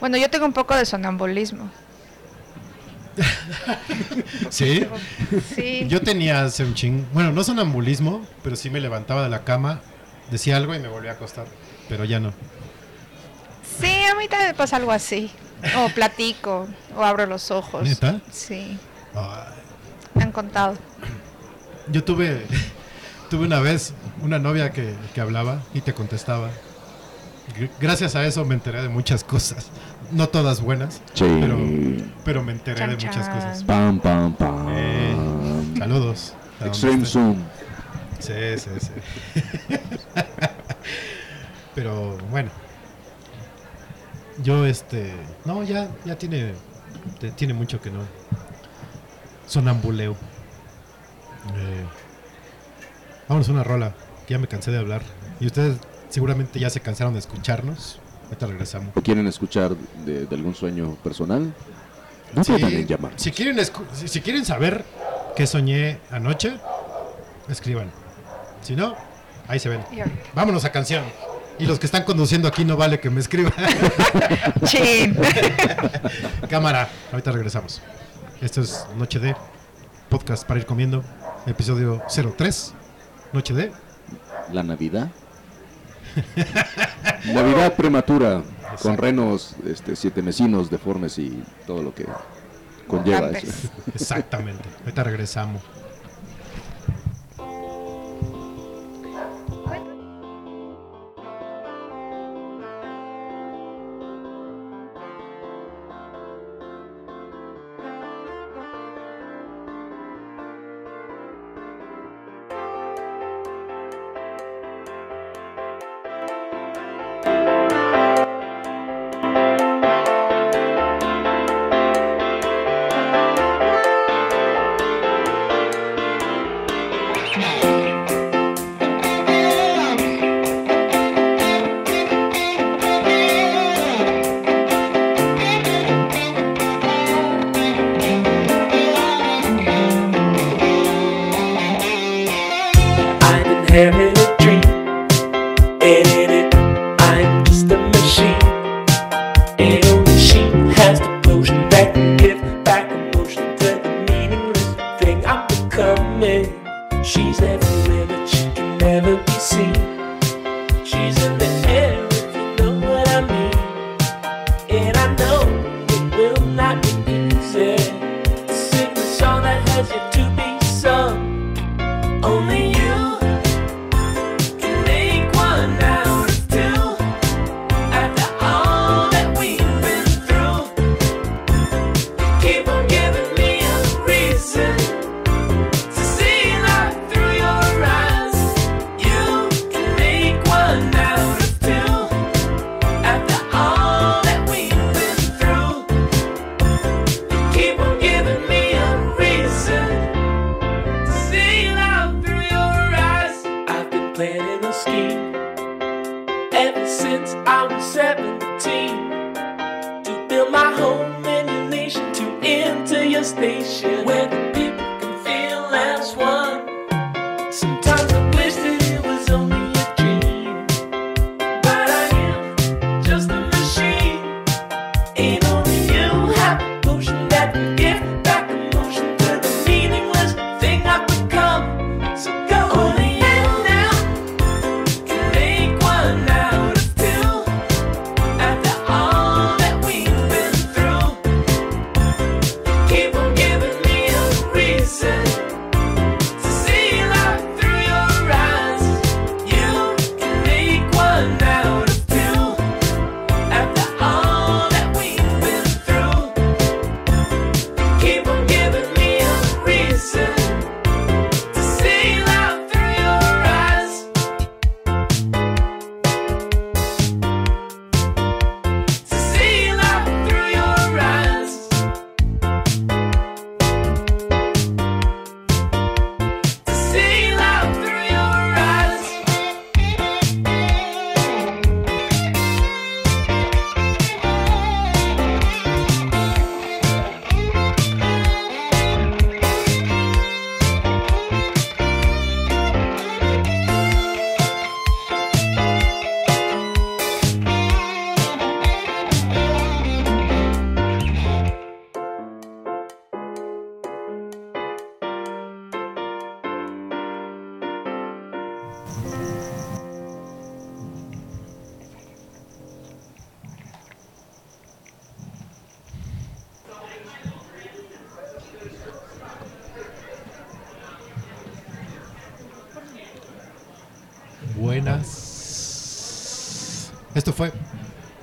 Bueno, 0.00 0.16
yo 0.16 0.28
tengo 0.28 0.44
un 0.44 0.52
poco 0.52 0.74
de 0.74 0.84
sonambulismo. 0.84 1.70
¿Sí? 4.50 4.84
Sí. 5.54 5.86
Yo 5.88 6.00
tenía 6.02 6.42
hace 6.42 6.64
un 6.64 6.74
ching... 6.74 7.04
Bueno, 7.12 7.30
no 7.30 7.44
sonambulismo, 7.44 8.26
pero 8.42 8.56
sí 8.56 8.70
me 8.70 8.80
levantaba 8.80 9.22
de 9.22 9.28
la 9.28 9.44
cama, 9.44 9.82
decía 10.32 10.56
algo 10.56 10.74
y 10.74 10.80
me 10.80 10.88
volvía 10.88 11.12
a 11.12 11.14
acostar. 11.14 11.46
Pero 11.88 12.04
ya 12.04 12.18
no. 12.18 12.32
Sí, 13.80 14.02
a 14.10 14.16
mí 14.16 14.26
también 14.26 14.50
me 14.50 14.54
pasa 14.54 14.78
algo 14.78 14.90
así. 14.90 15.30
O 15.78 15.90
platico, 15.90 16.66
o 16.96 17.04
abro 17.04 17.24
los 17.26 17.52
ojos. 17.52 17.84
¿Neta? 17.84 18.20
Sí, 18.32 18.76
Ay, 19.14 19.54
me 20.14 20.24
han 20.24 20.32
contado. 20.32 20.76
yo 21.92 22.02
tuve... 22.02 22.46
Tuve 23.30 23.46
una 23.46 23.60
vez 23.60 23.94
una 24.22 24.38
novia 24.38 24.70
que, 24.72 24.94
que 25.14 25.20
hablaba 25.20 25.62
y 25.72 25.80
te 25.82 25.94
contestaba. 25.94 26.50
Gr- 27.56 27.70
Gracias 27.80 28.16
a 28.16 28.24
eso 28.26 28.44
me 28.44 28.54
enteré 28.54 28.82
de 28.82 28.88
muchas 28.88 29.22
cosas. 29.24 29.68
No 30.10 30.28
todas 30.28 30.60
buenas, 30.60 31.00
Sí. 31.14 31.24
pero, 31.40 31.56
pero 32.24 32.42
me 32.42 32.52
enteré 32.52 32.80
de 32.88 32.94
muchas 32.94 33.14
chan. 33.26 33.34
cosas. 33.34 33.62
Pam, 33.64 34.00
pam, 34.00 34.34
pam. 34.34 34.66
Eh, 34.70 35.14
saludos. 35.78 36.34
a 36.58 36.64
donde 36.64 36.68
Extreme. 36.68 37.06
Zoom. 37.06 37.42
Sí, 38.18 38.32
sí, 38.58 38.70
sí. 38.80 39.74
Pero 41.74 42.18
bueno. 42.30 42.50
Yo 44.42 44.66
este. 44.66 45.14
No, 45.44 45.62
ya, 45.62 45.88
ya 46.04 46.16
tiene. 46.16 46.52
te- 47.20 47.30
Tiene 47.30 47.54
mucho 47.54 47.80
que 47.80 47.90
no. 47.90 48.00
Sonambuleo. 49.46 50.12
Eh, 51.56 51.84
vámonos 53.30 53.48
a 53.48 53.52
una 53.52 53.62
rola. 53.64 53.94
que 54.26 54.34
Ya 54.34 54.38
me 54.38 54.48
cansé 54.48 54.72
de 54.72 54.78
hablar. 54.78 55.02
Y 55.38 55.46
ustedes 55.46 55.76
seguramente 56.08 56.58
ya 56.58 56.68
se 56.68 56.80
cansaron 56.80 57.12
de 57.14 57.20
escucharnos. 57.20 58.00
Ahorita 58.24 58.46
regresamos. 58.46 58.88
¿O 58.96 59.00
quieren 59.00 59.26
escuchar 59.28 59.74
de, 60.04 60.26
de 60.26 60.36
algún 60.36 60.54
sueño 60.54 60.96
personal? 60.96 61.54
No 62.34 62.44
Sí, 62.44 62.52
dudan 62.52 62.72
en 62.72 62.86
llamar. 62.86 63.12
si 63.16 63.30
quieren 63.30 63.56
si, 63.92 64.08
si 64.08 64.20
quieren 64.20 64.44
saber 64.44 64.84
qué 65.36 65.46
soñé 65.46 65.98
anoche, 66.10 66.56
escriban. 67.48 67.90
Si 68.62 68.74
no, 68.76 68.94
ahí 69.48 69.58
se 69.58 69.68
ven. 69.68 69.80
Vámonos 70.34 70.64
a 70.64 70.72
canción. 70.72 71.04
Y 71.58 71.66
los 71.66 71.78
que 71.78 71.86
están 71.86 72.04
conduciendo 72.04 72.48
aquí 72.48 72.64
no 72.64 72.76
vale 72.76 72.98
que 73.00 73.10
me 73.10 73.20
escriban. 73.20 73.52
Chin. 74.64 75.16
Cámara, 76.50 76.88
ahorita 77.12 77.32
regresamos. 77.32 77.80
Esto 78.40 78.60
es 78.62 78.86
Noche 78.96 79.18
de 79.18 79.36
Podcast 80.08 80.44
para 80.46 80.58
ir 80.60 80.66
comiendo, 80.66 81.04
episodio 81.46 82.02
03. 82.36 82.74
Noche 83.32 83.54
de. 83.54 83.72
La 84.52 84.62
Navidad. 84.62 85.08
Navidad 87.26 87.74
prematura, 87.76 88.42
con 88.82 88.96
renos 88.96 89.54
este, 89.66 89.94
siete 89.94 90.22
mesinos 90.22 90.70
deformes 90.70 91.18
y 91.18 91.42
todo 91.66 91.82
lo 91.82 91.94
que 91.94 92.06
conlleva 92.88 93.30
eso. 93.30 93.68
Exactamente. 93.94 94.68
Ahorita 94.80 95.04
regresamos. 95.04 95.62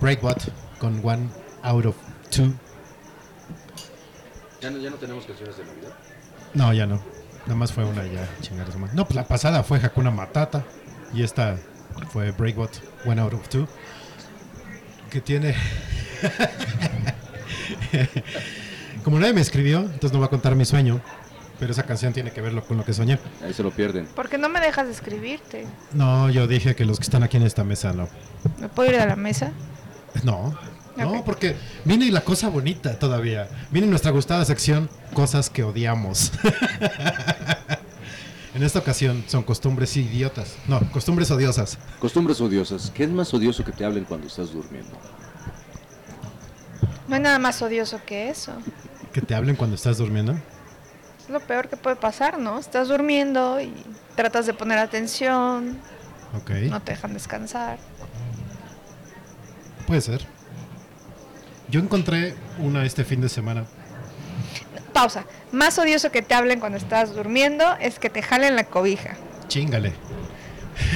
Breakbot 0.08 0.40
con 0.80 1.02
One 1.04 1.28
Out 1.64 1.86
of 1.88 1.96
Two. 2.34 2.54
¿Ya 4.62 4.70
no, 4.72 4.78
ya 4.78 4.90
no 4.90 4.96
tenemos 4.96 5.26
canciones 5.26 5.58
de 5.58 5.66
Navidad. 5.66 5.90
No, 6.54 6.72
ya 6.74 6.86
no. 6.86 7.02
Nada 7.46 7.56
más 7.56 7.74
fue 7.74 7.84
una 7.84 8.06
ya, 8.06 8.26
chingar 8.40 8.74
madre. 8.78 8.96
No, 8.96 9.04
pues 9.04 9.18
la 9.18 9.28
pasada 9.28 9.64
fue 9.64 9.80
Hakuna 9.84 10.10
Matata. 10.10 10.64
Y 11.14 11.24
esta 11.24 11.58
fue 12.14 12.32
Breakbot, 12.32 12.72
One 13.06 13.20
Out 13.20 13.34
of 13.34 13.50
Two. 13.50 13.68
Que 15.10 15.20
tiene. 15.20 15.56
Como 19.04 19.20
nadie 19.20 19.34
me 19.34 19.42
escribió, 19.42 19.80
entonces 19.82 20.14
no 20.14 20.20
voy 20.20 20.28
a 20.28 20.30
contar 20.30 20.56
mi 20.56 20.64
sueño. 20.64 21.02
Pero 21.60 21.74
esa 21.74 21.84
canción 21.84 22.14
tiene 22.14 22.32
que 22.32 22.40
ver 22.40 22.54
lo- 22.54 22.64
con 22.64 22.78
lo 22.78 22.86
que 22.86 22.94
soñé. 22.94 23.20
Ahí 23.44 23.54
se 23.54 23.62
lo 23.62 23.72
pierden. 23.72 24.06
¿Por 24.06 24.30
qué 24.30 24.38
no 24.38 24.48
me 24.48 24.62
dejas 24.62 24.86
de 24.86 24.94
escribirte? 24.94 25.68
No, 25.92 26.30
yo 26.30 26.48
dije 26.48 26.78
que 26.78 26.86
los 26.86 26.98
que 26.98 27.04
están 27.04 27.24
aquí 27.24 27.36
en 27.36 27.44
esta 27.44 27.66
mesa 27.66 27.92
no. 27.92 28.08
¿Me 28.62 28.70
puedo 28.70 28.90
ir 28.90 29.00
a 29.00 29.06
la 29.06 29.18
mesa? 29.18 29.52
No. 30.24 30.58
No, 30.96 31.24
porque 31.24 31.56
viene 31.86 32.10
la 32.12 32.22
cosa 32.22 32.50
bonita 32.50 32.98
todavía. 32.98 33.48
Viene 33.70 33.88
nuestra 33.88 34.12
gustada 34.12 34.44
sección, 34.46 34.90
cosas 35.14 35.50
que 35.50 35.64
odiamos. 35.64 36.32
en 38.56 38.64
esta 38.64 38.80
ocasión 38.80 39.24
son 39.28 39.44
costumbres 39.44 39.96
idiotas. 39.96 40.56
No, 40.68 40.80
costumbres 40.92 41.30
odiosas. 41.30 41.78
Costumbres 42.00 42.42
odiosas. 42.42 42.92
¿Qué 42.96 43.04
es 43.04 43.12
más 43.12 43.32
odioso 43.34 43.64
que 43.64 43.72
te 43.72 43.86
hablen 43.86 44.06
cuando 44.06 44.26
estás 44.26 44.52
durmiendo? 44.52 44.98
No 47.08 47.16
hay 47.16 47.22
nada 47.22 47.38
más 47.38 47.62
odioso 47.62 48.02
que 48.04 48.30
eso. 48.30 48.54
Que 49.14 49.22
te 49.22 49.36
hablen 49.36 49.56
cuando 49.56 49.76
estás 49.76 50.00
durmiendo. 50.00 50.34
Es 50.34 51.30
lo 51.30 51.40
peor 51.42 51.70
que 51.70 51.78
puede 51.78 51.96
pasar, 51.96 52.40
¿no? 52.40 52.58
Estás 52.58 52.88
durmiendo 52.88 53.62
y 53.62 53.72
tratas 54.16 54.48
de 54.48 54.54
poner 54.54 54.80
atención, 54.80 55.80
Ok, 56.36 56.52
no 56.70 56.82
te 56.82 56.92
dejan 56.92 57.14
descansar. 57.14 57.78
Puede 59.88 60.02
ser. 60.02 60.22
Yo 61.70 61.80
encontré 61.80 62.36
una 62.60 62.86
este 62.86 63.04
fin 63.04 63.22
de 63.22 63.30
semana. 63.30 63.66
Pausa. 64.94 65.26
Más 65.52 65.80
odioso 65.80 66.12
que 66.12 66.22
te 66.22 66.36
hablen 66.36 66.60
cuando 66.60 66.78
estás 66.78 67.16
durmiendo 67.16 67.66
es 67.80 67.98
que 67.98 68.10
te 68.10 68.22
jalen 68.22 68.56
la 68.56 68.66
cobija. 68.66 69.16
Chingale. 69.48 69.94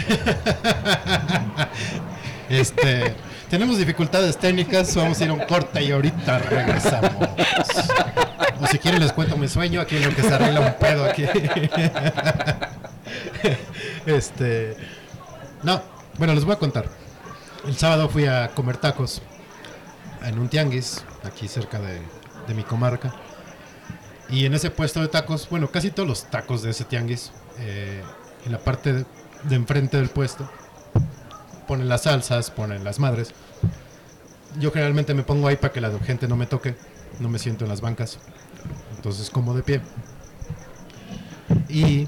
este, 2.49 3.15
tenemos 3.49 3.77
dificultades 3.77 4.37
técnicas, 4.37 4.95
vamos 4.95 5.19
a 5.19 5.23
ir 5.23 5.29
a 5.29 5.33
un 5.33 5.39
corte 5.41 5.81
y 5.81 5.91
ahorita 5.91 6.39
regresamos. 6.39 7.29
O 8.61 8.67
si 8.67 8.77
quieren 8.77 9.01
les 9.01 9.13
cuento 9.13 9.37
mi 9.37 9.47
sueño, 9.47 9.81
aquí 9.81 9.95
en 9.95 10.03
lo 10.03 10.15
que 10.15 10.21
se 10.21 10.33
arregla 10.33 10.59
un 10.59 10.73
pedo 10.73 11.05
aquí. 11.05 11.25
Este, 14.05 14.75
no, 15.61 15.79
bueno, 16.17 16.33
les 16.33 16.43
voy 16.43 16.55
a 16.55 16.57
contar. 16.57 16.85
El 17.65 17.77
sábado 17.77 18.09
fui 18.09 18.25
a 18.25 18.49
comer 18.55 18.77
tacos 18.77 19.21
en 20.23 20.39
un 20.39 20.49
tianguis 20.49 21.03
aquí 21.23 21.47
cerca 21.47 21.79
de, 21.79 22.01
mi 22.55 22.63
comarca. 22.63 23.13
Y 24.29 24.45
en 24.45 24.55
ese 24.55 24.71
puesto 24.71 24.99
de 24.99 25.07
tacos, 25.07 25.47
bueno, 25.49 25.69
casi 25.69 25.91
todos 25.91 26.09
los 26.09 26.23
tacos 26.25 26.63
de 26.63 26.71
ese 26.71 26.85
tianguis, 26.85 27.31
eh, 27.59 28.01
en 28.45 28.51
la 28.51 28.57
parte 28.57 28.93
de, 28.93 29.05
de 29.43 29.55
enfrente 29.55 29.97
del 29.97 30.09
puesto, 30.09 30.49
ponen 31.67 31.87
las 31.87 32.01
salsas, 32.03 32.49
ponen 32.49 32.83
las 32.83 32.99
madres. 32.99 33.31
Yo 34.59 34.71
generalmente 34.71 35.13
me 35.13 35.21
pongo 35.21 35.47
ahí 35.47 35.55
para 35.55 35.71
que 35.71 35.81
la 35.81 35.91
gente 35.99 36.27
no 36.27 36.35
me 36.35 36.47
toque, 36.47 36.75
no 37.19 37.29
me 37.29 37.37
siento 37.37 37.65
en 37.65 37.69
las 37.69 37.79
bancas. 37.79 38.17
Entonces 38.95 39.29
como 39.29 39.53
de 39.53 39.61
pie. 39.61 39.81
Y 41.69 42.07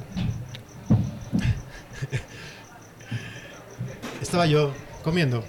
estaba 4.22 4.48
yo 4.48 4.74
comiendo 5.04 5.44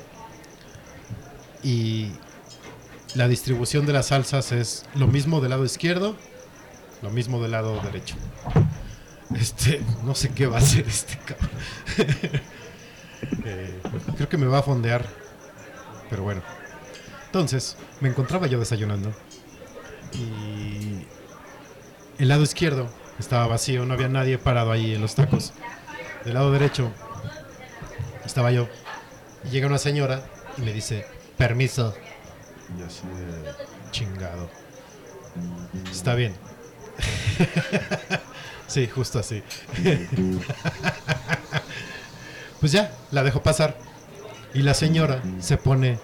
y 1.63 2.11
la 3.15 3.29
distribución 3.29 3.87
de 3.87 3.93
las 3.93 4.07
salsas 4.07 4.53
es 4.53 4.85
lo 4.95 5.07
mismo 5.07 5.41
del 5.41 5.51
lado 5.51 5.65
izquierdo, 5.65 6.17
lo 7.03 7.11
mismo 7.11 7.41
del 7.41 7.53
lado 7.53 7.81
derecho. 7.81 8.17
Este, 9.35 9.83
no 10.05 10.15
sé 10.15 10.31
qué 10.31 10.47
va 10.47 10.57
a 10.57 10.61
hacer 10.61 10.87
este 10.87 11.19
cabrón. 11.19 11.51
Eh, 13.47 13.81
creo 14.17 14.29
que 14.29 14.37
me 14.37 14.45
va 14.45 14.59
a 14.59 14.63
fondear, 14.63 15.07
pero 16.11 16.25
bueno. 16.25 16.43
Entonces, 17.25 17.79
me 18.01 18.11
encontraba 18.11 18.47
yo 18.47 18.59
desayunando 18.59 19.15
y 20.13 21.07
el 22.19 22.29
lado 22.29 22.43
izquierdo 22.43 22.91
estaba 23.19 23.47
vacío, 23.47 23.87
no 23.87 23.95
había 23.95 24.09
nadie 24.09 24.37
parado 24.37 24.73
ahí 24.73 24.95
en 24.95 25.01
los 25.01 25.15
tacos. 25.15 25.55
Del 26.25 26.35
lado 26.35 26.53
derecho 26.53 26.93
estaba 28.25 28.51
yo. 28.51 28.69
Y 29.45 29.51
llega 29.51 29.67
una 29.67 29.79
señora 29.79 30.27
y 30.57 30.63
me 30.63 30.73
dice, 30.73 31.07
permiso. 31.37 31.95
Y 32.79 32.83
así 32.83 33.03
de 33.07 33.53
chingado. 33.91 34.49
Está 35.91 36.15
bien. 36.15 36.35
sí, 38.67 38.87
justo 38.87 39.19
así. 39.19 39.43
pues 42.61 42.73
ya, 42.73 42.93
la 43.11 43.23
dejo 43.23 43.43
pasar. 43.43 43.77
Y 44.55 44.63
la 44.63 44.75
señora 44.75 45.21
se 45.41 45.57
pone 45.57 45.99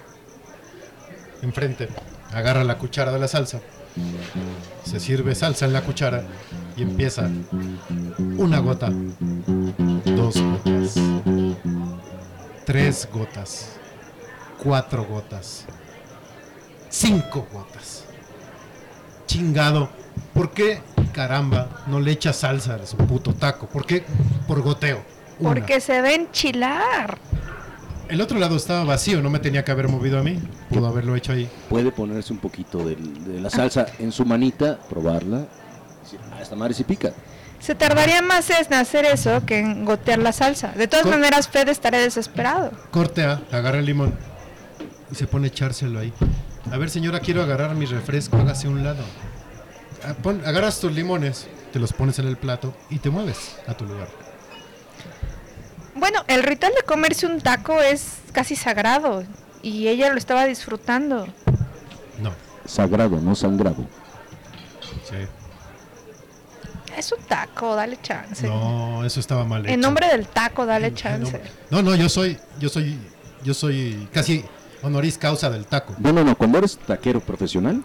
enfrente, 1.43 1.89
agarra 2.33 2.65
la 2.65 2.79
cuchara 2.79 3.12
de 3.12 3.19
la 3.19 3.29
salsa, 3.29 3.61
se 4.85 5.01
sirve 5.01 5.35
salsa 5.35 5.67
en 5.67 5.73
la 5.73 5.83
cuchara 5.83 6.25
y 6.77 6.83
empieza 6.83 7.31
una 8.19 8.59
gota, 8.59 8.91
dos 10.05 10.35
gotas, 10.37 10.95
tres 12.65 13.09
gotas, 13.12 13.77
cuatro 14.62 15.05
gotas, 15.05 15.65
cinco 16.89 17.47
gotas. 17.53 18.05
Chingado, 19.27 19.89
¿por 20.35 20.51
qué 20.53 20.81
caramba 21.12 21.82
no 21.87 22.01
le 22.01 22.12
echa 22.12 22.32
salsa 22.32 22.74
a 22.74 22.87
su 22.87 22.97
puto 22.97 23.35
taco? 23.35 23.66
¿Por 23.66 23.87
qué 23.87 24.05
por 24.47 24.61
goteo? 24.62 25.03
Una. 25.39 25.51
Porque 25.55 25.81
se 25.81 26.01
va 26.01 26.09
a 26.09 26.12
enchilar. 26.15 27.19
El 28.09 28.20
otro 28.20 28.39
lado 28.41 28.57
estaba 28.57 28.82
vacío, 28.82 29.23
no 29.23 29.31
me 29.31 29.39
tenía 29.39 29.65
que 29.65 29.70
haber 29.70 29.89
movido 29.89 30.19
a 30.19 30.23
mí. 30.23 30.37
Pudo 30.69 30.89
haberlo 30.89 31.15
hecho 31.15 31.32
ahí. 31.32 31.49
Puede 31.69 31.93
ponerse 31.93 32.32
un 32.32 32.41
poquito 32.41 32.78
de, 32.78 32.97
la 33.41 33.51
salsa 33.51 33.87
en 34.01 34.11
su 34.11 34.24
manita, 34.24 34.78
probarla. 34.89 35.39
y 35.39 36.03
decir, 36.03 36.20
"Ah, 36.32 36.43
esta 36.43 36.57
madre 36.57 36.74
sí 36.74 36.82
pica. 36.82 37.12
Se 37.61 37.74
tardaría 37.74 38.23
más 38.23 38.49
en 38.51 38.73
hacer 38.74 39.05
eso 39.05 39.45
que 39.45 39.59
en 39.59 39.85
gotear 39.85 40.19
la 40.19 40.32
salsa. 40.32 40.69
De 40.73 40.89
todas 40.89 41.07
maneras, 41.07 41.47
Fede 41.49 41.70
estaría 41.73 42.01
desesperado. 42.01 42.73
Corte 42.91 43.23
A, 43.24 43.43
agarra 43.53 43.78
el 43.78 43.85
limón 43.87 44.15
y 45.11 45.15
se 45.15 45.27
pone 45.27 45.47
a 45.47 45.49
echárselo 45.49 45.99
ahí. 46.01 46.12
A 46.73 46.78
ver, 46.78 46.89
señora, 46.91 47.20
quiero 47.20 47.43
agarrar 47.43 47.74
mi 47.74 47.85
refresco, 47.87 48.37
hágase 48.39 48.66
un 48.69 48.82
lado. 48.82 49.05
Ah, 50.05 50.15
pon- 50.23 50.43
agarras 50.47 50.81
tus 50.81 50.91
limones, 50.93 51.49
te 51.73 51.78
los 51.78 51.93
pones 51.93 52.19
en 52.19 52.27
el 52.28 52.39
plato 52.39 52.74
y 52.89 52.99
te 52.99 53.11
mueves 53.11 53.57
a 53.66 53.74
tu 53.74 53.85
lugar. 53.85 54.09
Bueno, 55.95 56.24
el 56.28 56.43
ritual 56.43 56.73
de 56.74 56.82
comerse 56.85 57.27
un 57.27 57.41
taco 57.41 57.82
es 57.82 58.19
casi 58.32 58.57
sagrado 58.57 59.24
y 59.62 59.89
ella 59.89 60.11
lo 60.11 60.16
estaba 60.19 60.47
disfrutando. 60.47 61.27
No, 62.23 62.32
Sagrado, 62.65 63.20
no 63.20 63.35
sangrado. 63.35 63.85
sí. 65.05 65.16
Es 67.01 67.12
un 67.12 67.18
taco, 67.24 67.74
dale 67.74 67.98
chance. 68.02 68.47
No, 68.47 69.02
eso 69.06 69.20
estaba 69.20 69.47
mal 69.47 69.64
hecho. 69.64 69.72
en 69.72 69.81
nombre 69.81 70.06
del 70.09 70.27
taco, 70.27 70.66
dale 70.66 70.89
En 70.89 70.94
chance. 70.94 71.40
No, 71.70 71.81
no, 71.81 71.94
yo 71.94 72.10
soy, 72.10 72.36
yo 72.59 72.68
soy, 72.68 72.98
yo 73.43 73.55
soy 73.55 74.06
casi 74.12 74.44
honoris 74.82 75.16
causa 75.16 75.48
del 75.48 75.64
taco. 75.64 75.94
No, 75.98 76.12
no, 76.12 76.22
no. 76.22 76.36
Cuando 76.36 76.59
eres 76.59 76.77
taquero 76.78 77.20
profesional, 77.20 77.82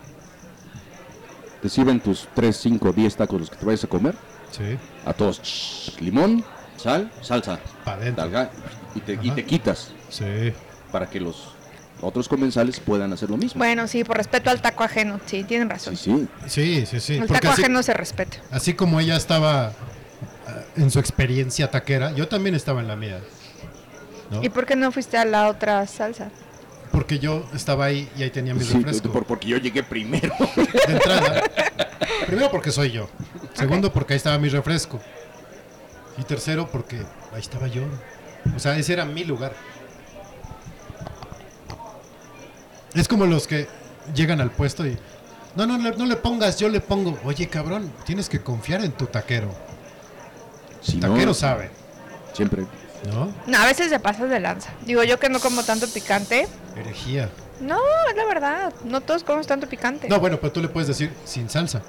te 1.62 1.70
sirven 1.70 2.02
tus 2.02 2.28
3, 2.36 2.56
5, 2.58 2.92
10 2.92 3.16
tacos 3.16 3.40
los 3.40 3.50
que 3.50 3.56
te 3.56 3.66
vayas 3.66 3.86
a 3.86 3.88
comer. 3.88 4.16
Sí, 4.52 4.78
A 5.06 5.14
todos, 5.14 5.42
shh, 5.42 6.02
limón, 6.02 6.44
sal, 6.76 7.10
salsa. 7.22 7.58
para 7.86 8.02
adentro. 8.02 8.30
Y, 8.96 9.00
te, 9.00 9.20
y 9.22 9.32
te 9.32 9.46
quitas 9.46 9.92
Sí. 10.10 10.54
para 10.92 11.10
que 11.10 11.22
los 11.22 11.55
otros 12.06 12.28
comensales 12.30 12.80
puedan 12.80 13.12
hacer 13.14 13.30
lo 13.30 13.38
mismo. 13.38 13.60
Bueno, 13.60 13.88
sí, 13.88 14.04
por 14.04 14.18
respeto 14.18 14.50
al 14.50 14.62
taco 14.62 14.84
ajeno. 14.84 15.20
Sí, 15.26 15.44
tienen 15.44 15.70
razón. 15.70 15.96
Sí, 15.98 16.28
sí. 16.48 16.50
Sí, 16.50 16.86
sí, 16.86 17.00
sí. 17.00 17.14
el 17.14 17.20
Porque 17.28 17.34
taco 17.42 17.54
así, 17.54 17.62
ajeno 17.64 17.84
se 17.84 17.94
respeta. 17.94 18.38
así 18.52 18.74
como 18.74 19.00
ella 19.00 19.16
estaba 19.16 19.68
ah, 19.68 19.72
en 20.76 20.92
su 20.92 21.00
experiencia 21.00 21.70
taquera, 21.72 22.12
yo 22.14 22.28
también 22.28 22.56
estaba 22.56 22.82
en 22.82 22.88
la 22.88 22.96
mía. 22.96 23.20
¿no? 24.32 24.44
¿Y 24.44 24.50
por 24.50 24.66
qué 24.66 24.76
no 24.76 24.92
fuiste 24.92 25.18
a 25.18 25.26
la 25.26 25.48
otra 25.48 25.86
salsa? 25.88 26.30
Porque 26.92 27.20
yo 27.20 27.46
estaba 27.54 27.86
ahí 27.86 28.10
y 28.18 28.24
ahí 28.24 28.30
tenía 28.30 28.54
mi 28.54 28.64
Sí, 28.64 28.74
refresco. 28.74 29.12
por- 29.12 29.26
porque 29.26 29.48
yo 29.48 29.58
llegué 29.58 29.84
primero. 29.84 30.34
De 30.88 30.94
entrada. 30.94 31.44
Primero 32.26 32.50
porque 32.52 32.72
soy 32.72 32.92
yo. 32.92 33.10
Segundo 33.54 33.92
porque 33.92 34.14
ahí 34.14 34.18
estaba 34.18 34.38
mi 34.38 34.48
refresco. 34.50 35.00
Y 36.18 36.24
tercero 36.24 36.70
porque 36.72 36.98
ahí 37.34 37.42
estaba 37.42 37.68
yo. 37.68 37.84
O 38.56 38.60
sea, 38.60 38.78
ese 38.78 38.94
era 38.94 39.04
mi 39.06 39.24
lugar. 39.26 39.54
Es 42.96 43.08
como 43.08 43.26
los 43.26 43.48
que 43.48 43.68
llegan 44.14 44.42
al 44.42 44.52
puesto 44.52 44.86
y... 44.86 44.98
No, 45.56 45.66
no, 45.66 45.78
le- 45.78 45.96
no 45.96 46.06
le 46.06 46.16
pongas, 46.18 46.58
yo 46.60 46.68
le 46.70 46.82
pongo. 46.82 47.18
Oye, 47.24 47.48
cabrón, 47.48 47.92
tienes 48.06 48.28
que 48.28 48.42
confiar 48.42 48.84
en 48.84 48.92
tu 48.92 49.06
taquero. 49.06 49.50
Si 50.82 50.94
El 50.94 51.00
no, 51.02 51.14
taquero 51.14 51.34
sabe, 51.34 51.70
Siempre. 52.34 52.66
¿no? 53.08 53.32
No, 53.48 53.58
a 53.58 53.66
veces 53.66 53.90
se 53.90 54.00
pasas 54.00 54.30
de 54.30 54.40
lanza. 54.40 54.72
Digo, 54.86 55.04
yo 55.04 55.18
que 55.20 55.30
no 55.30 55.40
como 55.40 55.64
tanto 55.64 55.88
picante. 55.88 56.48
Herejía. 56.76 57.30
No, 57.62 57.80
es 58.10 58.16
la 58.18 58.26
verdad. 58.26 58.74
No 58.84 59.00
todos 59.02 59.24
comemos 59.24 59.48
tanto 59.48 59.68
picante. 59.70 60.10
No, 60.10 60.20
bueno, 60.20 60.38
pero 60.42 60.52
tú 60.52 60.62
le 60.62 60.68
puedes 60.68 60.88
decir 60.90 61.12
sin 61.24 61.50
salsa. 61.50 61.82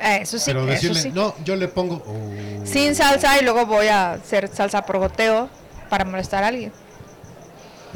Eh, 0.00 0.20
Eso 0.22 0.38
sí, 0.38 0.44
pero 0.46 0.60
eso 0.62 0.70
decirle, 0.70 1.02
sí. 1.02 1.10
no, 1.12 1.34
yo 1.44 1.56
le 1.56 1.66
pongo... 1.66 1.96
oh, 2.06 2.64
Sin 2.66 2.94
salsa 2.94 3.40
y 3.40 3.44
luego 3.44 3.66
voy 3.66 3.88
a 3.88 4.12
hacer 4.12 4.48
salsa 4.54 4.86
por 4.86 4.98
goteo 4.98 5.48
para 5.88 6.04
molestar 6.04 6.44
a 6.44 6.48
alguien. 6.48 6.72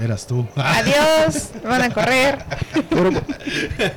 Eras 0.00 0.26
tú. 0.26 0.46
Adiós, 0.56 1.50
me 1.62 1.68
van 1.68 1.82
a 1.82 1.90
correr. 1.90 2.44
Pero, 2.90 3.10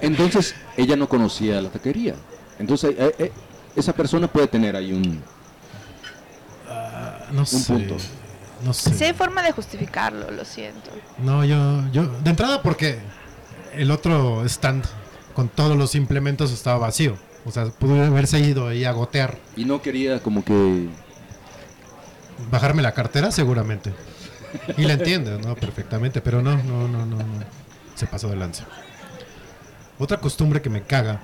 entonces, 0.02 0.56
ella 0.76 0.96
no 0.96 1.10
conocía 1.10 1.62
la 1.62 1.70
taquería. 1.70 2.16
Entonces, 2.60 2.96
eh, 2.98 3.16
eh, 3.18 3.32
esa 3.76 3.94
persona 3.94 4.28
puede 4.28 4.48
tener 4.48 4.76
ahí 4.76 4.94
un... 4.94 5.22
No 7.32 7.46
sé. 7.46 7.74
punto. 7.74 7.98
No 8.64 8.74
sé. 8.74 8.94
Sí 8.94 9.04
hay 9.04 9.14
forma 9.14 9.42
de 9.44 9.52
justificarlo, 9.52 10.32
lo 10.32 10.46
siento. 10.46 10.90
No, 11.20 11.44
yo, 11.46 11.84
yo, 11.92 12.08
de 12.08 12.30
entrada 12.30 12.62
porque 12.64 13.00
el 13.76 13.92
otro 13.92 14.44
stand 14.46 14.86
con 15.34 15.50
todos 15.50 15.78
los 15.78 15.94
implementos 15.94 16.52
estaba 16.52 16.78
vacío. 16.78 17.18
O 17.46 17.52
sea, 17.52 17.66
pudo 17.66 18.04
haberse 18.04 18.40
ido 18.40 18.68
ahí 18.68 18.84
a 18.86 18.92
gotear, 18.92 19.38
Y 19.56 19.66
no 19.66 19.82
quería 19.82 20.22
como 20.22 20.44
que... 20.44 20.88
bajarme 22.50 22.82
la 22.82 22.94
cartera 22.94 23.32
seguramente. 23.32 23.94
Y 24.78 24.84
la 24.84 24.94
entiendo, 24.94 25.38
¿no? 25.40 25.56
Perfectamente, 25.56 26.22
pero 26.22 26.42
no, 26.42 26.56
no, 26.64 26.88
no, 26.88 27.06
no, 27.06 27.18
no. 27.18 27.26
Se 27.96 28.08
pasó 28.08 28.30
de 28.30 28.36
lanza. 28.36 28.66
Otra 30.00 30.18
costumbre 30.18 30.62
que 30.62 30.70
me 30.70 30.84
caga 30.84 31.22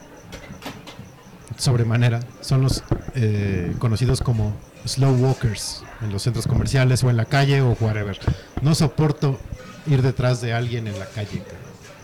sobremanera 1.57 2.19
son 2.41 2.61
los 2.61 2.83
eh, 3.15 3.75
conocidos 3.79 4.21
como 4.21 4.55
slow 4.85 5.13
walkers 5.13 5.83
en 6.01 6.11
los 6.11 6.23
centros 6.23 6.47
comerciales 6.47 7.03
o 7.03 7.09
en 7.09 7.17
la 7.17 7.25
calle 7.25 7.61
o 7.61 7.77
whatever. 7.79 8.19
No 8.61 8.73
soporto 8.75 9.39
ir 9.85 10.01
detrás 10.01 10.41
de 10.41 10.53
alguien 10.53 10.87
en 10.87 10.97
la 10.97 11.05
calle 11.05 11.43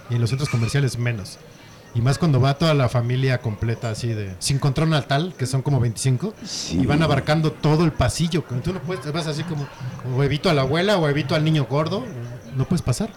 y 0.09 0.15
en 0.15 0.21
los 0.21 0.29
centros 0.29 0.49
comerciales 0.49 0.97
menos. 0.97 1.39
Y 1.95 2.01
más 2.01 2.19
cuando 2.19 2.39
va 2.39 2.53
toda 2.57 2.73
la 2.73 2.87
familia 2.87 3.39
completa 3.39 3.89
así 3.89 4.09
de 4.09 4.35
sin 4.39 4.59
control 4.59 4.91
natal, 4.91 5.33
que 5.37 5.45
son 5.45 5.61
como 5.61 5.79
25, 5.79 6.33
y 6.73 6.85
van 6.85 7.01
abarcando 7.01 7.51
todo 7.51 7.83
el 7.83 7.91
pasillo. 7.91 8.43
Tú 8.63 8.73
no 8.73 8.79
puedes, 8.79 9.11
vas 9.11 9.27
así 9.27 9.43
como 9.43 9.67
o 10.15 10.23
evito 10.23 10.49
a 10.49 10.53
la 10.53 10.61
abuela 10.61 10.97
o 10.97 11.09
evito 11.09 11.33
al 11.35 11.43
niño 11.43 11.65
gordo, 11.65 12.05
no 12.55 12.65
puedes 12.65 12.83
pasar. 12.83 13.09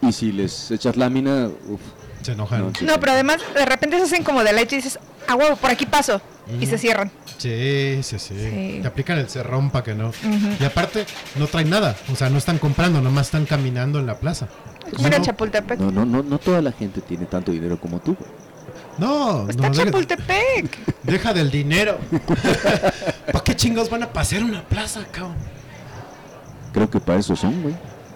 Y 0.00 0.12
si 0.12 0.32
les 0.32 0.70
echas 0.70 0.96
lámina, 0.96 1.48
uf, 1.68 1.80
Se 2.22 2.32
enojan. 2.32 2.66
No, 2.66 2.72
sí. 2.76 2.84
No, 2.84 2.98
pero 3.00 3.12
además 3.12 3.40
de 3.54 3.64
repente 3.64 3.98
se 3.98 4.04
hacen 4.04 4.24
como 4.24 4.42
de 4.44 4.52
leche 4.52 4.76
y 4.76 4.78
dices, 4.78 4.98
a 5.26 5.34
huevo, 5.34 5.56
por 5.56 5.70
aquí 5.70 5.86
paso. 5.86 6.20
Y 6.60 6.66
se 6.66 6.76
cierran. 6.76 7.10
Sí, 7.38 8.00
sí, 8.02 8.18
sí, 8.18 8.34
Sí. 8.36 8.78
Te 8.82 8.88
aplican 8.88 9.18
el 9.18 9.28
cerrón 9.28 9.70
para 9.70 9.84
que 9.84 9.94
no. 9.94 10.10
Y 10.60 10.64
aparte, 10.64 11.06
no 11.36 11.46
traen 11.46 11.70
nada. 11.70 11.96
O 12.12 12.16
sea, 12.16 12.28
no 12.30 12.38
están 12.38 12.58
comprando, 12.58 13.00
nomás 13.00 13.26
están 13.26 13.46
caminando 13.46 13.98
en 14.00 14.06
la 14.06 14.16
plaza. 14.18 14.48
Como 14.96 15.08
No. 15.08 15.18
Chapultepec. 15.22 15.78
no, 15.78 15.90
no, 15.92 16.04
no, 16.04 16.22
no 16.22 16.38
toda 16.38 16.60
la 16.60 16.72
gente 16.72 17.00
tiene 17.00 17.26
tanto 17.26 17.52
dinero 17.52 17.78
como 17.80 18.00
tú. 18.00 18.16
güey. 18.18 18.30
No, 18.98 19.48
Está 19.48 19.68
no, 19.68 19.74
Chapultepec. 19.74 20.78
deja 21.04 21.32
del 21.32 21.50
dinero. 21.50 21.98
¿Para 23.32 23.44
qué 23.44 23.56
chingados 23.56 23.88
van 23.88 24.02
a 24.02 24.12
pasear 24.12 24.42
una 24.44 24.62
plaza, 24.64 25.00
cabrón? 25.10 25.36
Creo 26.72 26.90
que 26.90 27.00
para 27.00 27.20
eso 27.20 27.36
son, 27.36 27.62
güey. 27.62 27.74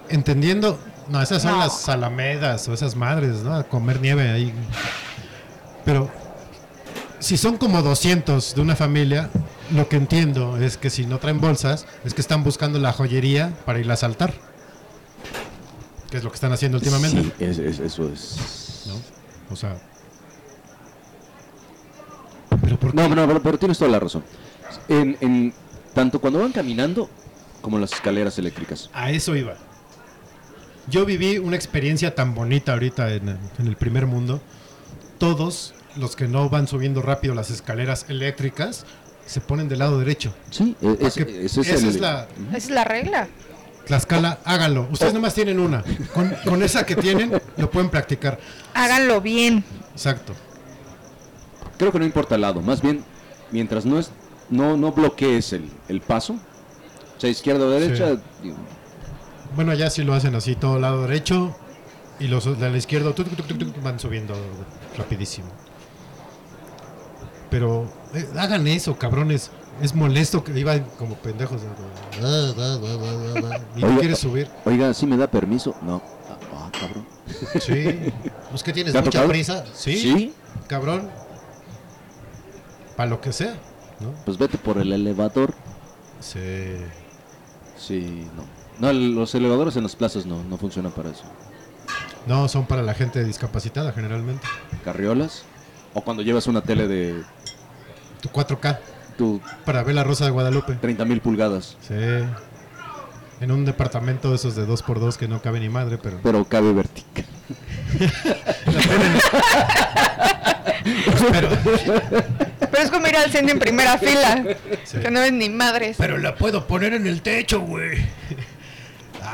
Entendiendo. 0.08 0.78
No, 1.08 1.22
esas 1.22 1.42
son 1.42 1.52
No. 1.52 1.58
las 1.58 1.88
alamedas 1.88 2.66
o 2.68 2.74
esas 2.74 2.96
madres, 2.96 3.36
¿no? 3.42 3.54
A 3.54 3.62
comer 3.64 4.00
nieve 4.00 4.28
ahí. 4.30 4.52
Pero 5.84 6.10
si 7.18 7.36
son 7.36 7.56
como 7.56 7.82
200 7.82 8.54
de 8.54 8.60
una 8.60 8.76
familia, 8.76 9.30
lo 9.72 9.88
que 9.88 9.96
entiendo 9.96 10.56
es 10.58 10.76
que 10.76 10.90
si 10.90 11.06
no 11.06 11.18
traen 11.18 11.40
bolsas, 11.40 11.86
es 12.04 12.14
que 12.14 12.20
están 12.20 12.44
buscando 12.44 12.78
la 12.78 12.92
joyería 12.92 13.52
para 13.64 13.78
ir 13.80 13.90
a 13.90 13.96
saltar. 13.96 14.34
Que 16.10 16.18
es 16.18 16.24
lo 16.24 16.30
que 16.30 16.34
están 16.36 16.52
haciendo 16.52 16.78
últimamente. 16.78 17.22
Sí, 17.22 17.32
es- 17.44 17.58
es- 17.58 17.78
eso 17.80 18.08
es. 18.12 18.84
¿no? 18.86 18.94
O 19.52 19.56
sea, 19.56 19.76
No, 22.94 23.08
no, 23.08 23.26
pero, 23.26 23.42
pero 23.42 23.58
tienes 23.58 23.78
toda 23.78 23.90
la 23.90 23.98
razón. 24.00 24.22
En, 24.88 25.16
en- 25.20 25.54
tanto 25.94 26.20
cuando 26.20 26.38
van 26.40 26.52
caminando 26.52 27.08
como 27.60 27.76
en 27.76 27.82
las 27.82 27.92
escaleras 27.92 28.38
eléctricas. 28.38 28.90
a 28.92 29.10
eso 29.10 29.34
iba. 29.36 29.54
Yo 30.88 31.04
viví 31.04 31.38
una 31.38 31.56
experiencia 31.56 32.14
tan 32.14 32.34
bonita 32.34 32.72
ahorita 32.72 33.12
en, 33.12 33.28
en 33.30 33.66
el 33.66 33.76
primer 33.76 34.06
mundo. 34.06 34.40
Todos 35.18 35.74
los 35.96 36.16
que 36.16 36.28
no 36.28 36.48
van 36.48 36.66
subiendo 36.68 37.02
rápido 37.02 37.34
las 37.34 37.50
escaleras 37.50 38.06
eléctricas 38.08 38.84
se 39.26 39.40
ponen 39.40 39.68
del 39.68 39.80
lado 39.80 39.98
derecho. 39.98 40.32
Sí, 40.50 40.76
e- 40.80 40.96
es- 41.00 41.14
Porque 41.18 41.44
ese 41.46 41.60
es 41.62 41.68
esa 41.68 41.74
el- 41.84 41.88
es 41.88 42.00
la, 42.00 42.28
es 42.54 42.70
la 42.70 42.84
regla. 42.84 43.28
Tlaxcala, 43.86 44.38
háganlo. 44.44 44.88
Ustedes 44.90 45.14
nomás 45.14 45.34
tienen 45.34 45.60
una. 45.60 45.84
Con, 46.12 46.34
con 46.44 46.62
esa 46.62 46.84
que 46.84 46.96
tienen, 46.96 47.40
lo 47.56 47.70
pueden 47.70 47.88
practicar. 47.88 48.38
Háganlo 48.74 49.20
bien. 49.20 49.64
Exacto. 49.92 50.32
Creo 51.78 51.92
que 51.92 51.98
no 51.98 52.04
importa 52.04 52.34
el 52.36 52.40
lado, 52.40 52.60
más 52.62 52.80
bien 52.82 53.04
mientras 53.52 53.84
no 53.84 53.98
es 53.98 54.10
no 54.50 54.76
no 54.76 54.92
bloquees 54.92 55.52
el, 55.52 55.70
el 55.88 56.00
paso, 56.00 56.34
o 57.16 57.20
sea, 57.20 57.28
izquierda 57.30 57.64
o 57.66 57.70
derecha, 57.70 58.14
Sí. 58.14 58.20
digo, 58.44 58.56
Bueno, 59.54 59.72
ya 59.74 59.90
sí 59.90 60.02
lo 60.02 60.14
hacen 60.14 60.34
así, 60.34 60.54
todo 60.56 60.78
lado 60.78 61.02
derecho. 61.02 61.54
Y 62.18 62.28
los 62.28 62.58
de 62.58 62.70
la 62.70 62.76
izquierda 62.78 63.14
tuc, 63.14 63.28
tuc, 63.28 63.46
tuc, 63.46 63.58
tuc, 63.58 63.82
van 63.82 64.00
subiendo 64.00 64.34
rapidísimo. 64.96 65.48
Pero 67.56 67.88
eh, 68.12 68.28
hagan 68.36 68.66
eso, 68.66 68.98
cabrones. 68.98 69.50
Es 69.80 69.94
molesto 69.94 70.44
que 70.44 70.52
iban 70.60 70.84
como 70.98 71.14
pendejos. 71.14 71.62
Y 73.76 73.80
no 73.80 73.98
quieres 73.98 74.18
subir. 74.18 74.46
Oiga, 74.66 74.92
¿sí 74.92 75.06
me 75.06 75.16
da 75.16 75.26
permiso? 75.26 75.74
No. 75.80 76.02
Ah, 76.28 76.36
ah, 76.54 76.70
cabrón. 76.78 77.06
Sí. 77.58 78.12
Pues 78.50 78.62
que 78.62 78.74
tienes 78.74 78.92
¿Te 78.92 78.98
ha 78.98 79.00
mucha 79.00 79.20
tocado? 79.20 79.30
prisa. 79.30 79.64
Sí. 79.72 79.96
Sí. 79.96 80.34
Cabrón. 80.66 81.08
Para 82.94 83.08
lo 83.08 83.22
que 83.22 83.32
sea, 83.32 83.54
¿no? 84.00 84.12
Pues 84.26 84.36
vete 84.36 84.58
por 84.58 84.76
el 84.76 84.92
elevador. 84.92 85.54
Sí. 86.20 86.76
Sí, 87.78 88.28
no. 88.36 88.44
No, 88.80 88.92
los 88.92 89.34
elevadores 89.34 89.76
en 89.76 89.84
las 89.84 89.96
plazas 89.96 90.26
no, 90.26 90.44
no 90.44 90.58
funcionan 90.58 90.92
para 90.92 91.08
eso. 91.08 91.24
No, 92.26 92.48
son 92.48 92.66
para 92.66 92.82
la 92.82 92.92
gente 92.92 93.24
discapacitada 93.24 93.92
generalmente. 93.92 94.46
Carriolas. 94.84 95.44
O 95.94 96.02
cuando 96.02 96.22
llevas 96.22 96.46
una 96.46 96.60
tele 96.60 96.86
de 96.88 97.24
Tu 98.20 98.28
4K. 98.28 98.78
tu 99.16 99.40
Para 99.64 99.82
ver 99.82 99.94
la 99.94 100.04
Rosa 100.04 100.24
de 100.24 100.30
Guadalupe. 100.30 100.74
30 100.74 101.04
mil 101.04 101.20
pulgadas. 101.20 101.76
Sí. 101.80 101.94
En 103.40 103.50
un 103.52 103.64
departamento 103.64 104.30
de 104.30 104.36
esos 104.36 104.56
de 104.56 104.66
2x2 104.66 105.16
que 105.16 105.28
no 105.28 105.42
cabe 105.42 105.60
ni 105.60 105.68
madre, 105.68 105.98
pero. 105.98 106.18
Pero 106.22 106.44
cabe 106.46 106.72
vertical. 106.72 107.26
pero, 111.30 111.48
Pero 112.70 112.82
es 112.82 112.90
como 112.90 113.06
ir 113.06 113.16
al 113.16 113.30
cine 113.30 113.52
en 113.52 113.58
primera 113.58 113.98
fila. 113.98 114.44
Sí. 114.84 114.98
Que 114.98 115.10
no 115.10 115.20
ves 115.20 115.32
ni 115.32 115.50
madres. 115.50 115.96
pero 115.98 116.18
la 116.18 116.34
puedo 116.36 116.66
poner 116.66 116.94
en 116.94 117.06
el 117.06 117.22
techo, 117.22 117.60
güey. 117.60 117.98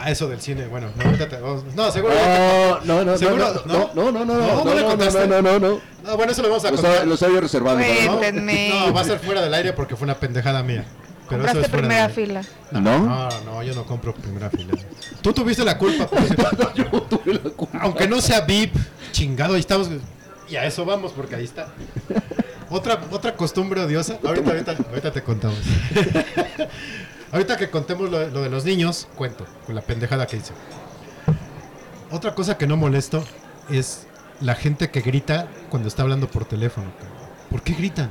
Ah, 0.05 0.11
eso 0.11 0.27
del 0.27 0.41
cine, 0.41 0.66
bueno, 0.66 0.89
no, 0.97 1.05
ahorita 1.05 1.29
te 1.29 1.37
vamos- 1.37 1.62
no, 1.77 1.91
seguro. 1.93 2.12
No, 2.15 2.81
no, 2.85 3.05
no, 3.05 3.16
¿Seguro? 3.19 3.62
no, 3.66 3.91
no, 3.95 4.11
no, 4.11 4.12
no, 4.12 4.24
no, 4.24 4.24
no, 4.24 4.65
no, 4.65 4.74
no, 4.74 4.87
contaste. 4.89 5.29
no, 5.29 5.41
no, 5.43 5.59
no. 5.61 5.81
No, 6.05 6.16
bueno, 6.16 6.33
eso 6.33 6.43
lo 6.43 6.49
vamos 6.49 6.65
a 6.65 6.70
contar. 6.70 7.07
lo 7.07 7.15
estaba 7.15 7.41
reservado. 7.41 7.79
¿no? 7.79 8.20
No, 8.33 8.93
va 8.93 9.01
a 9.01 9.05
ser 9.05 9.20
fuera 9.20 9.43
del 9.43 9.55
aire 9.55 9.73
porque 9.74 9.95
fue 9.95 10.05
una 10.07 10.16
pendejada 10.16 10.65
mía. 10.65 10.85
Pero 11.29 11.45
eso 11.45 11.53
Compraste 11.55 11.61
es 11.61 11.69
fuera 11.69 11.89
primera 11.89 12.09
fila. 12.09 12.43
No, 12.73 12.81
¿No? 12.81 12.99
no, 12.99 13.41
no, 13.45 13.62
yo 13.62 13.74
no 13.77 13.87
compro 13.87 14.12
primera 14.12 14.51
fila. 14.51 14.74
Tú 15.23 15.33
tuviste 15.33 15.65
la 15.65 15.79
culpa. 15.79 16.09
pues. 16.09 16.31
yo 16.74 16.85
tuve 17.03 17.35
la 17.35 17.51
culpa. 17.51 17.79
Aunque 17.81 18.09
no 18.09 18.20
sea 18.20 18.41
VIP, 18.41 18.74
chingado, 19.12 19.55
ahí 19.55 19.61
estamos. 19.61 19.89
Y 20.49 20.57
a 20.57 20.65
eso 20.65 20.85
vamos, 20.85 21.12
porque 21.12 21.37
ahí 21.37 21.45
está. 21.45 21.69
Otra, 22.70 23.01
otra 23.12 23.37
costumbre 23.37 23.81
odiosa. 23.83 24.19
Ahorita, 24.24 24.51
ahorita, 24.51 24.77
ahorita 24.91 25.12
te 25.12 25.23
contamos. 25.23 25.59
ahorita 27.33 27.57
que 27.57 27.71
contemos 27.71 28.11
lo, 28.11 28.27
lo 28.29 28.43
de 28.43 28.51
los 28.51 28.65
niños, 28.65 29.09
cuento 29.17 29.47
con 29.67 29.75
la 29.75 29.81
pendejada 29.83 30.27
que 30.27 30.37
hice. 30.37 30.53
Otra 32.11 32.35
cosa 32.35 32.59
que 32.59 32.67
no 32.67 32.77
molesto 32.77 33.25
es 33.71 34.07
la 34.41 34.55
gente 34.55 34.91
que 34.91 35.01
grita 35.01 35.49
cuando 35.71 35.89
está 35.89 36.03
hablando 36.03 36.29
por 36.29 36.45
teléfono. 36.45 36.91
cabrón. 36.99 37.19
¿Por 37.51 37.63
qué 37.63 37.73
gritan? 37.75 38.11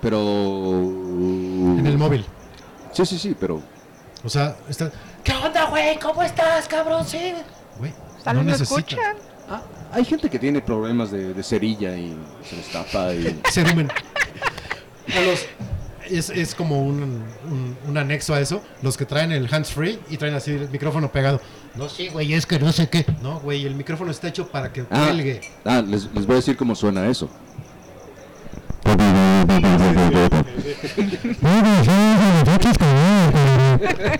Pero. 0.00 0.18
En 0.18 1.86
el 1.86 1.98
móvil. 1.98 2.24
Sí, 2.92 3.06
sí, 3.06 3.18
sí, 3.18 3.36
pero. 3.38 3.62
O 4.24 4.28
sea, 4.28 4.56
está. 4.68 4.90
¿Qué 5.24 5.32
onda, 5.32 5.66
güey? 5.70 5.98
¿Cómo 5.98 6.22
estás, 6.22 6.66
cabrón? 6.68 7.04
Sí. 7.06 7.34
Güey, 7.78 7.92
no 8.34 8.52
escuchan. 8.54 9.16
Ah, 9.48 9.62
hay 9.92 10.04
gente 10.04 10.28
que 10.30 10.38
tiene 10.38 10.60
problemas 10.60 11.10
de, 11.10 11.34
de 11.34 11.42
cerilla 11.42 11.96
y 11.96 12.16
se 12.48 12.56
les 12.56 12.70
tapa 12.72 13.12
y. 13.14 13.40
Cerumen. 13.50 13.88
O 15.16 15.20
los- 15.20 15.46
es, 16.10 16.30
es 16.30 16.54
como 16.54 16.82
un, 16.82 17.02
un- 17.02 17.76
un 17.86 17.98
anexo 17.98 18.34
a 18.34 18.40
eso. 18.40 18.62
Los 18.82 18.96
que 18.96 19.04
traen 19.06 19.32
el 19.32 19.48
hands 19.52 19.70
free 19.72 19.98
y 20.10 20.16
traen 20.16 20.34
así 20.34 20.50
el 20.52 20.68
micrófono 20.70 21.10
pegado. 21.12 21.40
No, 21.74 21.88
sí, 21.88 22.08
güey, 22.08 22.34
es 22.34 22.44
que 22.46 22.58
no 22.58 22.72
sé 22.72 22.88
qué. 22.88 23.06
No, 23.22 23.40
güey, 23.40 23.64
el 23.66 23.74
micrófono 23.74 24.10
está 24.10 24.28
hecho 24.28 24.48
para 24.48 24.72
que 24.72 24.82
Ah, 24.90 25.04
cuelgue. 25.06 25.40
ah, 25.64 25.82
les, 25.86 26.04
les 26.14 26.26
voy 26.26 26.34
a 26.34 26.36
decir 26.36 26.56
cómo 26.56 26.74
suena 26.74 27.06
eso. 27.08 27.28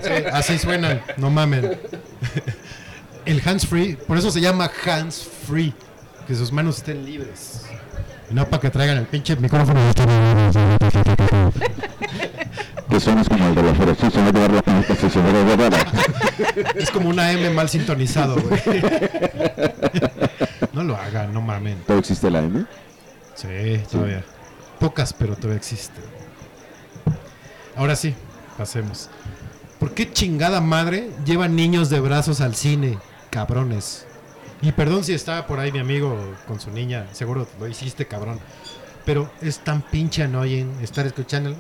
Sí, 0.03 0.13
así 0.33 0.59
suenan, 0.59 1.03
no 1.17 1.31
mamen. 1.31 1.79
El 3.25 3.41
hands 3.47 3.67
free, 3.67 3.95
por 3.97 4.19
eso 4.19 4.31
se 4.31 4.41
llama 4.41 4.71
hands 4.85 5.29
free. 5.47 5.73
Que 6.27 6.35
sus 6.35 6.51
manos 6.53 6.79
estén 6.79 7.05
libres. 7.05 7.63
Y 8.33 8.35
no 8.35 8.49
para 8.49 8.61
que 8.63 8.71
traigan 8.71 8.97
el 8.97 9.05
pinche 9.07 9.37
micrófono. 9.37 9.79
Que 12.89 13.01
suenas 13.01 13.27
como 13.29 13.47
el 13.49 13.55
de 13.55 13.63
la- 13.63 13.73
Es 16.77 16.91
como 16.91 17.09
una 17.09 17.33
M 17.33 17.49
mal 17.51 17.69
sintonizado, 17.71 18.37
güey. 18.37 18.61
No 20.75 20.83
lo 20.85 20.97
hagan, 20.97 21.33
no 21.35 21.41
mamen. 21.43 21.79
¿Todavía 21.83 22.01
existe 22.01 22.31
la 22.31 22.41
M? 22.41 22.65
Sí, 23.35 23.81
todavía. 23.91 24.23
Pocas, 24.79 25.13
pero 25.15 25.37
todavía 25.37 25.57
existen. 25.57 26.03
Ahora 27.77 27.97
sí, 27.97 28.15
pasemos. 28.59 29.09
¿Por 29.79 29.93
qué 29.95 30.11
chingada 30.13 30.61
madre 30.61 31.11
llevan 31.25 31.57
niños 31.57 31.89
de 31.91 32.01
brazos 32.01 32.41
al 32.43 32.55
cine? 32.55 32.99
Cabrones. 33.31 34.07
Y 34.63 34.73
perdón 34.73 35.03
si 35.05 35.13
estaba 35.13 35.47
por 35.47 35.59
ahí 35.59 35.73
mi 35.73 35.81
amigo 35.81 36.17
con 36.47 36.61
su 36.61 36.71
niña, 36.71 37.07
seguro 37.13 37.47
lo 37.59 37.67
hiciste, 37.69 38.07
cabrón. 38.07 38.39
Pero 39.05 39.31
es 39.41 39.59
tan 39.59 39.83
pinche 39.83 40.23
annoying 40.23 40.71
estar 40.83 41.05
escuchando. 41.07 41.51
el- 41.51 41.57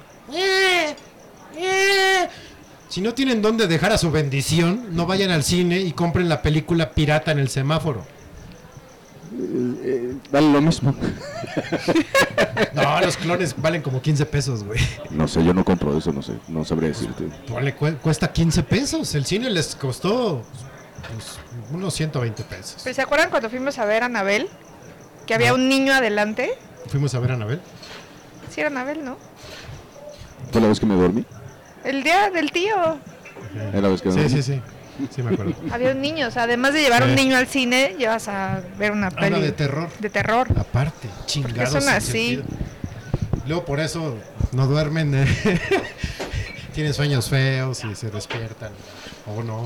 Si 2.88 3.00
no 3.00 3.14
tienen 3.14 3.40
dónde 3.42 3.66
dejar 3.66 3.90
a 3.92 3.98
su 3.98 4.10
bendición, 4.10 4.94
no 4.94 5.06
vayan 5.06 5.30
al 5.30 5.42
cine 5.42 5.80
y 5.80 5.92
compren 5.92 6.28
la 6.28 6.42
película 6.42 6.90
pirata 6.92 7.32
en 7.32 7.38
el 7.38 7.48
semáforo. 7.48 8.04
Eh, 9.34 10.14
Dale 10.30 10.52
lo 10.52 10.60
mismo. 10.60 10.94
No, 12.74 13.00
los 13.00 13.16
clones 13.18 13.54
valen 13.60 13.82
como 13.82 14.00
15 14.00 14.24
pesos, 14.26 14.64
güey. 14.64 14.78
No 15.10 15.26
sé, 15.28 15.44
yo 15.44 15.52
no 15.52 15.64
compro 15.64 15.96
eso, 15.96 16.12
no 16.12 16.22
sé. 16.22 16.32
No 16.48 16.64
sabría 16.64 16.88
decirte. 16.90 17.24
Vale, 17.50 17.74
cu- 17.74 17.96
cuesta 18.00 18.32
15 18.32 18.62
pesos. 18.62 19.14
El 19.14 19.24
cine 19.26 19.50
les 19.50 19.74
costó 19.74 20.42
pues, 21.10 21.38
unos 21.72 21.94
120 21.94 22.42
pesos. 22.44 22.80
¿Pero 22.84 22.94
se 22.94 23.02
acuerdan 23.02 23.30
cuando 23.30 23.48
fuimos 23.50 23.78
a 23.78 23.84
ver 23.84 24.02
a 24.02 24.06
Anabel? 24.06 24.48
Que 25.26 25.34
había 25.34 25.48
No. 25.50 25.54
un 25.56 25.68
niño 25.68 25.92
adelante. 25.92 26.50
Fuimos 26.88 27.14
a 27.14 27.20
ver 27.20 27.32
a 27.32 27.34
Anabel. 27.34 27.60
Sí, 28.50 28.60
era 28.60 28.68
Anabel, 28.68 29.04
¿no? 29.04 29.16
¿Fue 30.50 30.60
la 30.60 30.68
vez 30.68 30.80
que 30.80 30.86
me 30.86 30.94
dormí? 30.94 31.24
El 31.84 32.02
día 32.02 32.30
del 32.30 32.50
tío. 32.52 32.74
Era 33.72 33.80
la 33.80 33.88
vez 33.88 34.02
que 34.02 34.08
me 34.08 34.14
Sí, 34.14 34.20
dormí. 34.22 34.42
sí, 34.42 34.54
sí. 34.54 34.62
Sí, 35.14 35.22
me 35.22 35.32
acuerdo. 35.32 35.54
Había 35.72 35.92
un 35.92 36.00
niño. 36.02 36.28
O 36.28 36.30
sea, 36.30 36.42
además 36.44 36.74
de 36.74 36.82
llevar 36.82 37.02
Sí. 37.04 37.08
un 37.10 37.14
niño 37.14 37.36
al 37.36 37.46
cine, 37.46 37.94
llevas 37.98 38.28
a 38.28 38.60
ver 38.78 38.92
una 38.92 39.06
Ah, 39.08 39.10
peli. 39.10 39.28
una 39.28 39.38
de 39.38 39.52
terror. 39.52 39.88
De 40.00 40.10
terror. 40.10 40.48
Aparte, 40.58 41.08
chingados. 41.26 41.70
son 41.72 41.88
así. 41.88 42.36
sentido. 42.36 42.44
Luego 43.46 43.64
por 43.64 43.80
eso 43.80 44.16
no 44.52 44.66
duermen. 44.66 45.14
eh. 45.14 45.26
Tienen 46.74 46.94
sueños 46.94 47.28
feos 47.28 47.84
y 47.84 47.94
se 47.94 48.10
despiertan. 48.10 48.72
O 49.26 49.42
no. 49.42 49.64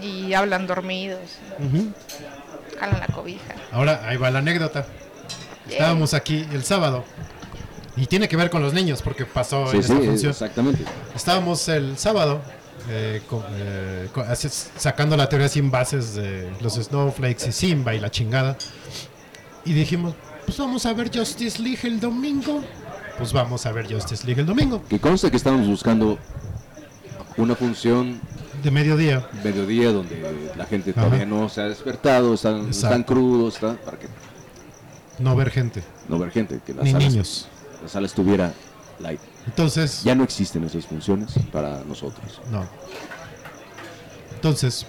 Y 0.00 0.32
hablan 0.34 0.66
dormidos. 0.66 1.20
Jalan 2.78 3.00
la 3.00 3.06
cobija. 3.08 3.54
Ahora, 3.72 4.02
ahí 4.08 4.16
va 4.16 4.30
la 4.30 4.38
anécdota. 4.40 4.86
Estábamos 5.68 6.14
aquí 6.14 6.46
el 6.52 6.64
sábado. 6.64 7.04
Y 7.96 8.06
tiene 8.06 8.26
que 8.28 8.36
ver 8.36 8.48
con 8.50 8.62
los 8.62 8.72
niños, 8.72 9.02
porque 9.02 9.26
pasó 9.26 9.66
Sí, 9.66 9.76
en 9.76 9.82
sí, 9.82 9.92
esta 9.92 10.04
función. 10.06 10.30
exactamente. 10.32 10.84
Estábamos 11.14 11.68
el 11.68 11.98
sábado 11.98 12.40
eh, 12.88 13.20
eh, 13.54 14.08
sacando 14.76 15.16
la 15.16 15.28
teoría 15.28 15.48
sin 15.48 15.70
bases 15.70 16.14
de 16.14 16.50
los 16.60 16.74
Snowflakes 16.74 17.48
y 17.48 17.52
Simba 17.52 17.94
y 17.94 18.00
la 18.00 18.10
chingada. 18.10 18.56
Y 19.64 19.74
dijimos, 19.74 20.14
pues 20.46 20.56
vamos 20.58 20.86
a 20.86 20.92
ver 20.94 21.10
Justice 21.16 21.60
League 21.62 21.80
el 21.84 22.00
domingo. 22.00 22.64
pues 23.18 23.32
vamos 23.32 23.66
a 23.66 23.72
ver 23.72 23.92
Justice 23.92 24.26
League 24.26 24.40
el 24.40 24.46
domingo, 24.46 24.82
Que 24.88 24.98
consta 24.98 25.30
que 25.30 25.36
estamos 25.36 25.66
buscando 25.66 26.18
una 27.36 27.54
función 27.54 28.20
de 28.62 28.70
mediodía. 28.70 29.26
mediodía 29.44 29.90
donde 29.92 30.52
la 30.56 30.64
gente 30.66 30.90
Ajá. 30.92 31.04
todavía 31.04 31.26
no 31.26 31.48
se 31.48 31.60
ha 31.60 31.68
despertado, 31.68 32.34
están, 32.34 32.68
están 32.70 33.02
crudos, 33.02 33.54
está, 33.54 33.74
para 33.76 33.98
que 33.98 34.06
No 35.18 35.34
ver 35.36 35.50
gente, 35.50 35.82
no 36.08 36.18
ver 36.18 36.30
gente, 36.30 36.60
que 36.64 36.74
la 36.74 36.82
ni 36.82 36.92
sala, 36.92 37.04
niños. 37.08 37.48
la 37.82 37.88
sala 37.88 38.06
estuviera 38.06 38.52
light. 39.00 39.20
Entonces, 39.46 40.02
Ya 40.04 40.14
no 40.14 40.22
existen 40.24 40.64
esas 40.64 40.86
funciones 40.86 41.32
para 41.52 41.82
nosotros. 41.84 42.40
no. 42.50 42.66
Entonces, 44.34 44.86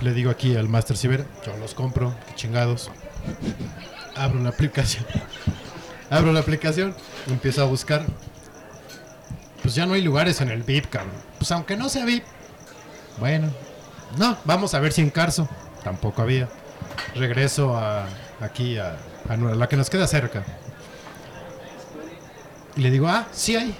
le 0.00 0.12
digo 0.14 0.30
aquí 0.30 0.56
al 0.56 0.68
Master 0.68 0.96
Ciber, 0.96 1.26
yo 1.46 1.56
los 1.58 1.74
compro, 1.74 2.14
qué 2.28 2.34
chingados. 2.34 2.90
Abro 4.16 4.40
la 4.40 4.48
aplicación. 4.50 5.04
Abro 6.10 6.32
la 6.32 6.40
aplicación, 6.40 6.94
empiezo 7.28 7.62
a 7.62 7.66
buscar. 7.66 8.04
Pues 9.62 9.74
ya 9.74 9.86
no 9.86 9.94
hay 9.94 10.02
lugares 10.02 10.40
en 10.40 10.50
el 10.50 10.62
VIP, 10.62 10.86
cabrón. 10.90 11.12
Pues 11.38 11.50
aunque 11.52 11.76
no 11.76 11.88
sea 11.88 12.04
VIP. 12.04 12.24
Bueno, 13.18 13.48
no, 14.18 14.36
vamos 14.44 14.74
a 14.74 14.80
ver 14.80 14.92
si 14.92 15.02
en 15.02 15.10
Carso. 15.10 15.48
Tampoco 15.82 16.22
había. 16.22 16.48
Regreso 17.14 17.76
a 17.76 18.06
aquí 18.40 18.78
a, 18.78 18.96
a 19.28 19.32
a 19.32 19.36
la 19.36 19.68
que 19.68 19.76
nos 19.76 19.90
queda 19.90 20.06
cerca. 20.06 20.44
Y 22.76 22.80
le 22.80 22.90
digo, 22.90 23.08
ah, 23.08 23.26
sí 23.32 23.56
hay. 23.56 23.74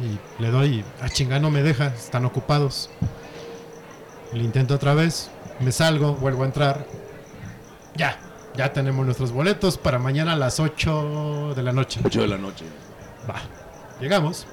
Y 0.00 0.42
le 0.42 0.50
doy, 0.50 0.84
ah, 1.02 1.08
chinga, 1.08 1.40
no 1.40 1.50
me 1.50 1.62
deja, 1.62 1.86
están 1.88 2.24
ocupados. 2.24 2.90
Le 4.32 4.44
intento 4.44 4.74
otra 4.74 4.94
vez, 4.94 5.30
me 5.58 5.72
salgo, 5.72 6.14
vuelvo 6.14 6.44
a 6.44 6.46
entrar. 6.46 6.86
Ya, 7.96 8.18
ya 8.56 8.72
tenemos 8.72 9.04
nuestros 9.04 9.32
boletos 9.32 9.76
para 9.78 9.98
mañana 9.98 10.34
a 10.34 10.36
las 10.36 10.60
8 10.60 11.54
de 11.56 11.62
la 11.62 11.72
noche. 11.72 12.00
8 12.04 12.22
de 12.22 12.28
la 12.28 12.38
noche. 12.38 12.64
Va, 13.28 13.40
llegamos. 14.00 14.46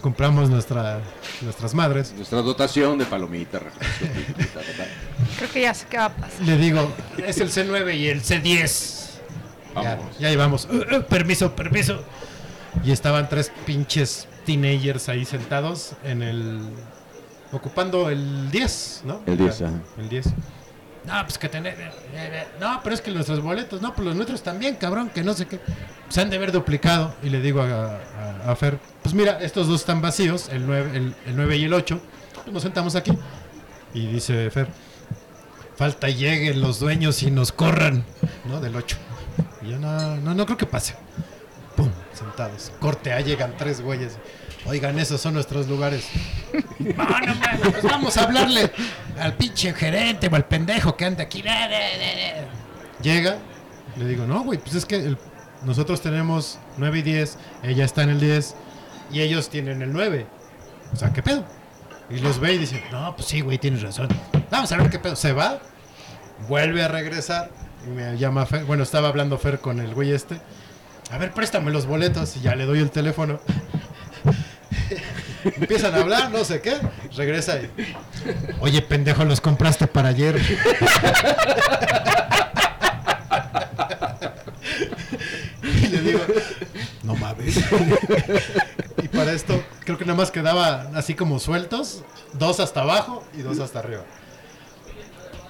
Compramos 0.00 0.48
nuestra, 0.48 1.00
nuestras 1.42 1.74
madres. 1.74 2.12
Nuestra 2.16 2.40
dotación 2.40 2.96
de 2.98 3.04
palomitas. 3.04 3.62
Creo 5.36 5.50
que 5.52 5.60
ya 5.60 5.74
sé 5.74 5.86
qué 5.90 5.98
va 5.98 6.06
a 6.06 6.16
pasar. 6.16 6.40
Le 6.42 6.56
digo, 6.56 6.90
es 7.18 7.38
el 7.38 7.50
C9 7.50 7.96
y 7.96 8.08
el 8.08 8.22
C10. 8.22 8.96
Ya, 9.74 9.96
Vamos. 9.96 10.18
ya 10.18 10.30
llevamos. 10.30 10.68
Uh, 10.70 10.96
uh, 10.96 11.02
permiso, 11.02 11.54
permiso. 11.54 12.02
Y 12.82 12.92
estaban 12.92 13.28
tres 13.28 13.52
pinches 13.66 14.26
teenagers 14.46 15.08
ahí 15.08 15.24
sentados 15.24 15.92
en 16.02 16.22
el. 16.22 16.60
ocupando 17.52 18.08
el 18.10 18.50
10, 18.50 19.02
¿no? 19.04 19.20
El 19.26 19.36
10, 19.36 19.62
ajá. 19.62 19.72
El 19.98 20.08
10. 20.08 20.26
No, 21.06 21.14
pues 21.24 21.38
que 21.38 21.48
tener. 21.48 21.76
No, 22.60 22.80
pero 22.82 22.94
es 22.94 23.00
que 23.00 23.10
nuestros 23.10 23.40
boletos, 23.42 23.80
no, 23.80 23.94
pues 23.94 24.06
los 24.06 24.14
nuestros 24.16 24.42
también, 24.42 24.76
cabrón, 24.76 25.10
que 25.10 25.22
no 25.22 25.32
sé 25.34 25.46
qué. 25.46 25.58
Se 26.08 26.20
han 26.20 26.28
de 26.30 26.36
haber 26.36 26.52
duplicado. 26.52 27.14
Y 27.22 27.30
le 27.30 27.40
digo 27.40 27.62
a, 27.62 27.98
a- 28.46 28.56
Fer, 28.56 28.78
pues 29.02 29.14
mira, 29.14 29.38
estos 29.40 29.66
dos 29.68 29.80
están 29.80 30.02
vacíos, 30.02 30.48
el 30.50 30.66
9, 30.66 30.90
el, 30.96 31.14
el 31.26 31.36
9 31.36 31.56
y 31.56 31.64
el 31.64 31.72
8. 31.74 32.00
Pues 32.34 32.52
nos 32.52 32.62
sentamos 32.62 32.94
aquí. 32.96 33.12
Y 33.94 34.06
dice 34.08 34.50
Fer, 34.50 34.68
falta 35.76 36.08
lleguen 36.08 36.60
los 36.60 36.78
dueños 36.80 37.22
y 37.22 37.30
nos 37.30 37.52
corran, 37.52 38.04
¿no? 38.44 38.60
Del 38.60 38.76
8. 38.76 38.96
Y 39.62 39.70
yo 39.70 39.78
no, 39.78 40.16
no, 40.16 40.34
no 40.34 40.44
creo 40.46 40.58
que 40.58 40.66
pase. 40.66 40.94
Pum, 41.76 41.88
sentados. 42.12 42.72
Corte 42.78 43.12
A, 43.12 43.20
llegan 43.20 43.54
tres 43.56 43.80
güeyes. 43.80 44.18
Oigan, 44.66 44.98
esos 44.98 45.20
son 45.20 45.34
nuestros 45.34 45.68
lugares. 45.68 46.06
No, 46.78 46.92
no 47.20 47.34
mames, 47.34 47.60
pues 47.70 47.82
vamos 47.82 48.16
a 48.16 48.24
hablarle 48.24 48.70
al 49.18 49.34
pinche 49.34 49.72
gerente 49.72 50.28
o 50.30 50.34
al 50.36 50.44
pendejo 50.44 50.96
que 50.96 51.04
anda 51.06 51.24
aquí. 51.24 51.42
Llega, 53.02 53.38
le 53.96 54.04
digo, 54.06 54.26
no, 54.26 54.42
güey, 54.44 54.58
pues 54.58 54.74
es 54.74 54.84
que 54.84 54.96
el- 54.96 55.18
nosotros 55.64 56.00
tenemos 56.02 56.58
9 56.78 56.98
y 56.98 57.02
10, 57.02 57.38
ella 57.62 57.84
está 57.84 58.02
en 58.02 58.10
el 58.10 58.20
10 58.20 58.54
y 59.10 59.20
ellos 59.20 59.48
tienen 59.50 59.82
el 59.82 59.92
9. 59.92 60.26
O 60.92 60.96
sea, 60.96 61.12
¿qué 61.12 61.22
pedo? 61.22 61.44
Y 62.10 62.18
los 62.18 62.38
ve 62.40 62.54
y 62.54 62.58
dice, 62.58 62.82
no, 62.92 63.14
pues 63.16 63.28
sí, 63.28 63.40
güey, 63.40 63.58
tienes 63.58 63.82
razón. 63.82 64.08
Vamos 64.50 64.70
a 64.72 64.76
ver 64.76 64.90
qué 64.90 64.98
pedo. 64.98 65.16
Se 65.16 65.32
va, 65.32 65.58
vuelve 66.48 66.82
a 66.82 66.88
regresar 66.88 67.50
y 67.86 67.90
me 67.90 68.16
llama 68.18 68.44
Fer. 68.46 68.64
Bueno, 68.64 68.82
estaba 68.82 69.08
hablando 69.08 69.38
Fer 69.38 69.60
con 69.60 69.80
el 69.80 69.94
güey 69.94 70.12
este. 70.12 70.40
A 71.10 71.18
ver, 71.18 71.32
préstame 71.32 71.70
los 71.70 71.86
boletos 71.86 72.36
y 72.36 72.40
ya 72.40 72.54
le 72.54 72.66
doy 72.66 72.78
el 72.80 72.90
teléfono. 72.90 73.40
Empiezan 75.44 75.94
a 75.94 75.98
hablar, 75.98 76.30
no 76.30 76.44
sé 76.44 76.60
qué. 76.60 76.74
Regresa 77.16 77.58
y. 77.60 77.70
Oye, 78.60 78.82
pendejo, 78.82 79.24
los 79.24 79.40
compraste 79.40 79.86
para 79.86 80.10
ayer. 80.10 80.38
y 85.62 85.86
le 85.88 86.00
digo, 86.00 86.20
no 87.02 87.14
mames. 87.16 87.56
y 89.02 89.08
para 89.08 89.32
esto, 89.32 89.62
creo 89.84 89.98
que 89.98 90.04
nada 90.04 90.16
más 90.16 90.30
quedaba 90.30 90.90
así 90.94 91.14
como 91.14 91.38
sueltos: 91.38 92.02
dos 92.34 92.60
hasta 92.60 92.82
abajo 92.82 93.24
y 93.36 93.42
dos 93.42 93.58
hasta 93.60 93.80
arriba. 93.80 94.04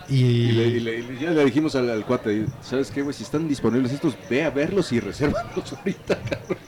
Y, 0.08 0.14
Y, 0.24 0.52
le, 0.52 0.64
y 0.66 0.80
le- 0.80 0.94
y 0.98 1.02
le- 1.02 1.18
ya 1.20 1.30
le 1.30 1.44
dijimos 1.44 1.76
al, 1.76 1.88
al 1.88 2.04
cuate, 2.04 2.46
¿sabes 2.62 2.90
qué, 2.90 3.02
güey? 3.02 3.14
Si 3.14 3.22
están 3.22 3.46
disponibles 3.48 3.92
estos, 3.92 4.14
ve 4.28 4.42
a 4.44 4.50
verlos 4.50 4.90
y 4.92 4.98
resérvalos 4.98 5.72
ahorita, 5.72 6.16
cabrón. 6.18 6.58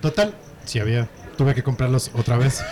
Total, 0.00 0.34
sí 0.64 0.78
había. 0.78 1.08
Tuve 1.36 1.54
que 1.54 1.62
comprarlos 1.62 2.10
otra 2.14 2.36
vez. 2.36 2.62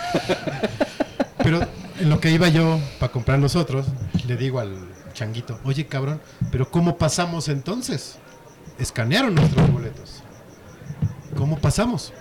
Pero 1.43 1.61
en 1.99 2.09
lo 2.09 2.19
que 2.19 2.31
iba 2.31 2.47
yo 2.47 2.79
para 2.99 3.11
comprar 3.11 3.39
los 3.39 3.55
otros, 3.55 3.85
le 4.27 4.37
digo 4.37 4.59
al 4.59 4.75
changuito, 5.13 5.59
oye 5.65 5.85
cabrón, 5.87 6.21
pero 6.51 6.69
¿cómo 6.71 6.97
pasamos 6.97 7.49
entonces? 7.49 8.17
Escanearon 8.79 9.35
nuestros 9.35 9.69
boletos. 9.71 10.23
¿Cómo 11.37 11.57
pasamos? 11.59 12.13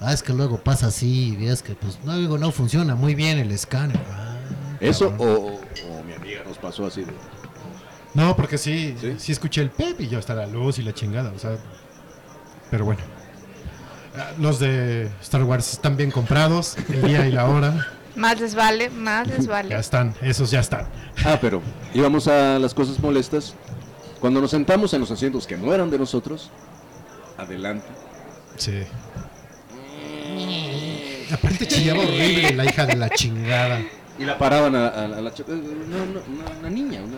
Ah, 0.00 0.12
es 0.12 0.22
que 0.22 0.32
luego 0.32 0.58
pasa 0.58 0.86
así, 0.88 1.36
y 1.38 1.46
es 1.46 1.62
que 1.62 1.74
pues 1.74 1.98
no, 2.04 2.16
digo, 2.16 2.38
no 2.38 2.50
funciona 2.50 2.94
muy 2.96 3.14
bien 3.14 3.38
el 3.38 3.52
escáner. 3.52 4.00
Ah, 4.10 4.36
Eso 4.80 5.14
o, 5.18 5.24
o- 5.24 5.60
o 5.60 6.02
mi 6.04 6.12
amiga 6.14 6.40
nos 6.46 6.58
pasó 6.58 6.86
así 6.86 7.02
de... 7.04 7.12
No, 8.14 8.34
porque 8.36 8.58
sí, 8.58 8.96
¿Sí? 9.00 9.14
sí, 9.18 9.32
escuché 9.32 9.60
el 9.62 9.70
pep 9.70 10.00
y 10.00 10.08
yo 10.08 10.18
hasta 10.18 10.34
la 10.34 10.46
luz 10.46 10.78
y 10.78 10.82
la 10.82 10.92
chingada, 10.92 11.32
o 11.34 11.38
sea. 11.38 11.56
Pero 12.70 12.84
bueno. 12.84 13.00
Los 14.38 14.58
de 14.58 15.10
Star 15.22 15.42
Wars 15.44 15.72
están 15.72 15.96
bien 15.96 16.10
comprados, 16.10 16.76
el 16.88 17.02
día 17.02 17.26
y 17.26 17.32
la 17.32 17.46
hora. 17.48 17.86
Más 18.14 18.38
les 18.40 18.54
vale, 18.54 18.90
más 18.90 19.26
les 19.26 19.46
Ya 19.46 19.50
vale. 19.52 19.78
están, 19.78 20.14
esos 20.20 20.50
ya 20.50 20.60
están. 20.60 20.86
Ah, 21.24 21.38
pero 21.40 21.62
íbamos 21.94 22.28
a 22.28 22.58
las 22.58 22.74
cosas 22.74 22.98
molestas. 23.00 23.54
Cuando 24.20 24.40
nos 24.40 24.50
sentamos 24.50 24.92
en 24.94 25.00
los 25.00 25.10
asientos 25.10 25.46
que 25.46 25.56
no 25.56 25.72
eran 25.74 25.90
de 25.90 25.98
nosotros, 25.98 26.50
adelante. 27.38 27.86
Sí. 28.56 28.82
Aparte 31.32 31.66
chillaba 31.66 32.00
horrible 32.00 32.52
la 32.54 32.64
hija 32.66 32.84
de 32.86 32.96
la 32.96 33.08
chingada. 33.10 33.80
Y 34.18 34.24
la 34.24 34.36
paraban 34.38 34.76
a, 34.76 34.88
a- 34.88 35.04
a 35.04 35.08
la 35.20 35.30
eh, 35.30 35.44
no, 35.48 36.04
no, 36.04 36.20
una, 36.28 36.58
una 36.60 36.70
niña, 36.70 37.00
una 37.02 37.16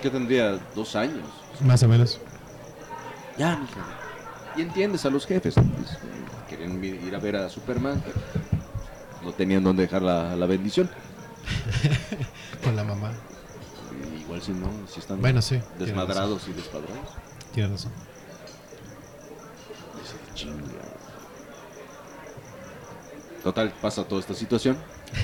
que 0.00 0.08
tendría 0.08 0.58
dos 0.74 0.94
años. 0.94 1.24
Más 1.60 1.82
o 1.82 1.88
menos. 1.88 2.20
Ya, 3.36 3.56
mija. 3.56 3.80
Y 4.56 4.62
entiendes 4.62 5.04
a 5.04 5.10
los 5.10 5.26
jefes. 5.26 5.54
Querían 6.58 6.84
ir 7.06 7.14
a 7.14 7.18
ver 7.18 7.36
a 7.36 7.48
Superman. 7.48 8.02
pero 8.04 8.16
No 9.22 9.32
tenían 9.32 9.62
dónde 9.64 9.82
dejar 9.82 10.02
la, 10.02 10.36
la 10.36 10.46
bendición. 10.46 10.90
Con 12.64 12.76
la 12.76 12.84
mamá. 12.84 13.12
Igual 14.20 14.42
si 14.42 14.52
no, 14.52 14.68
si 14.92 15.00
están 15.00 15.20
Bueno, 15.20 15.40
sí, 15.40 15.58
tiene 15.76 15.86
desmadrados 15.86 16.46
y 16.48 16.52
despadrados. 16.52 16.98
Tienes 17.54 17.72
razón. 17.72 17.92
Dice, 20.02 20.14
"Chinga". 20.34 20.58
Total, 23.42 23.72
pasa 23.80 24.04
toda 24.04 24.20
esta 24.20 24.34
situación 24.34 24.76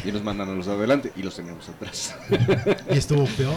y 0.05 0.13
nos 0.13 0.23
mandan 0.23 0.49
a 0.49 0.53
los 0.53 0.67
de 0.67 0.73
adelante 0.73 1.13
y 1.17 1.23
los 1.23 1.35
tenemos 1.37 1.69
atrás. 1.69 2.15
Y 2.91 2.97
estuvo 2.99 3.25
peor. 3.27 3.55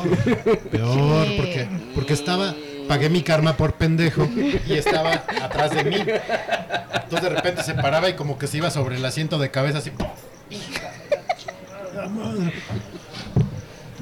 Peor, 0.72 1.28
porque, 1.38 1.70
porque 1.96 2.14
estaba. 2.14 2.54
Pagué 2.88 3.10
mi 3.10 3.22
karma 3.22 3.56
por 3.58 3.74
pendejo 3.74 4.28
y 4.68 4.74
estaba 4.74 5.12
atrás 5.42 5.72
de 5.72 5.84
mí. 5.84 5.96
Entonces 5.98 7.22
de 7.22 7.30
repente 7.30 7.64
se 7.64 7.74
paraba 7.74 8.10
y 8.10 8.14
como 8.16 8.38
que 8.38 8.48
se 8.48 8.58
iba 8.58 8.70
sobre 8.72 8.96
el 8.98 9.06
asiento 9.06 9.38
de 9.40 9.52
cabeza 9.52 9.80
así. 9.80 9.92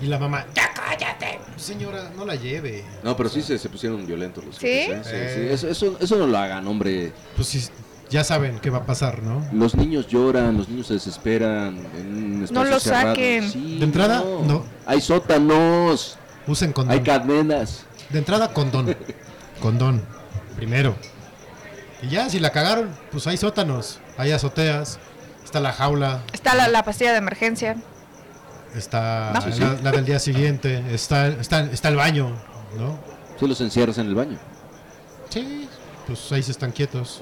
Y 0.01 0.07
la 0.07 0.19
mamá, 0.19 0.45
¡ya 0.53 0.69
cállate! 0.73 1.39
Señora, 1.55 2.11
no 2.15 2.25
la 2.25 2.35
lleve. 2.35 2.83
No, 3.03 3.15
pero 3.15 3.29
sí 3.29 3.41
se, 3.41 3.57
se 3.57 3.69
pusieron 3.69 4.05
violentos 4.05 4.43
los 4.45 4.55
¿Sí? 4.57 4.67
jefes, 4.67 5.07
¿eh? 5.07 5.29
Sí, 5.29 5.33
sí. 5.41 5.47
Eh. 5.47 5.53
Eso, 5.53 5.67
eso, 5.69 5.97
eso 5.99 6.15
no 6.17 6.27
lo 6.27 6.37
hagan, 6.37 6.67
hombre. 6.67 7.13
Pues 7.35 7.47
sí, 7.47 7.63
ya 8.09 8.23
saben 8.23 8.59
qué 8.59 8.69
va 8.69 8.79
a 8.79 8.85
pasar, 8.85 9.23
¿no? 9.23 9.43
Los 9.53 9.73
niños 9.75 10.07
lloran, 10.07 10.57
los 10.57 10.67
niños 10.69 10.87
se 10.87 10.95
desesperan 10.95 11.77
en 11.97 12.35
un 12.35 12.43
espacio 12.43 12.69
lo 12.71 12.79
cerrado. 12.79 13.07
saquen. 13.15 13.49
Sí, 13.49 13.77
De 13.79 13.85
entrada, 13.85 14.23
no. 14.45 14.63
Hay 14.85 14.99
sótanos, 15.01 16.17
Usen 16.45 16.73
condón. 16.73 16.93
hay 16.97 17.01
cadenas. 17.03 17.85
De 18.09 18.19
entrada, 18.19 18.53
condón. 18.53 18.95
Condón. 19.61 20.03
Primero. 20.55 20.95
Y 22.01 22.09
ya, 22.09 22.29
si 22.29 22.39
la 22.39 22.51
cagaron, 22.51 22.89
pues 23.11 23.25
hay 23.27 23.37
sótanos, 23.37 23.99
hay 24.17 24.31
azoteas, 24.31 24.99
está 25.43 25.59
la 25.59 25.73
jaula, 25.73 26.21
Está 26.33 26.53
la, 26.55 26.67
la 26.67 26.83
pastilla 26.83 27.11
de 27.11 27.17
emergencia. 27.17 27.75
está 28.75 29.31
No. 29.33 29.41
Sí, 29.41 29.53
sí. 29.53 29.59
la, 29.81 29.91
del 29.91 30.05
día 30.05 30.19
siguiente, 30.19 30.83
está, 30.93 31.27
está, 31.27 31.61
está 31.61 31.89
el 31.89 31.95
baño, 31.95 32.31
¿no? 32.77 32.99
Si 33.39 33.47
los 33.47 33.59
encierras 33.61 33.97
en 33.97 34.07
el 34.07 34.15
baño. 34.15 34.37
Sí, 35.29 35.67
pues 36.05 36.31
ahí 36.31 36.43
se 36.43 36.51
están 36.51 36.71
quietos. 36.71 37.21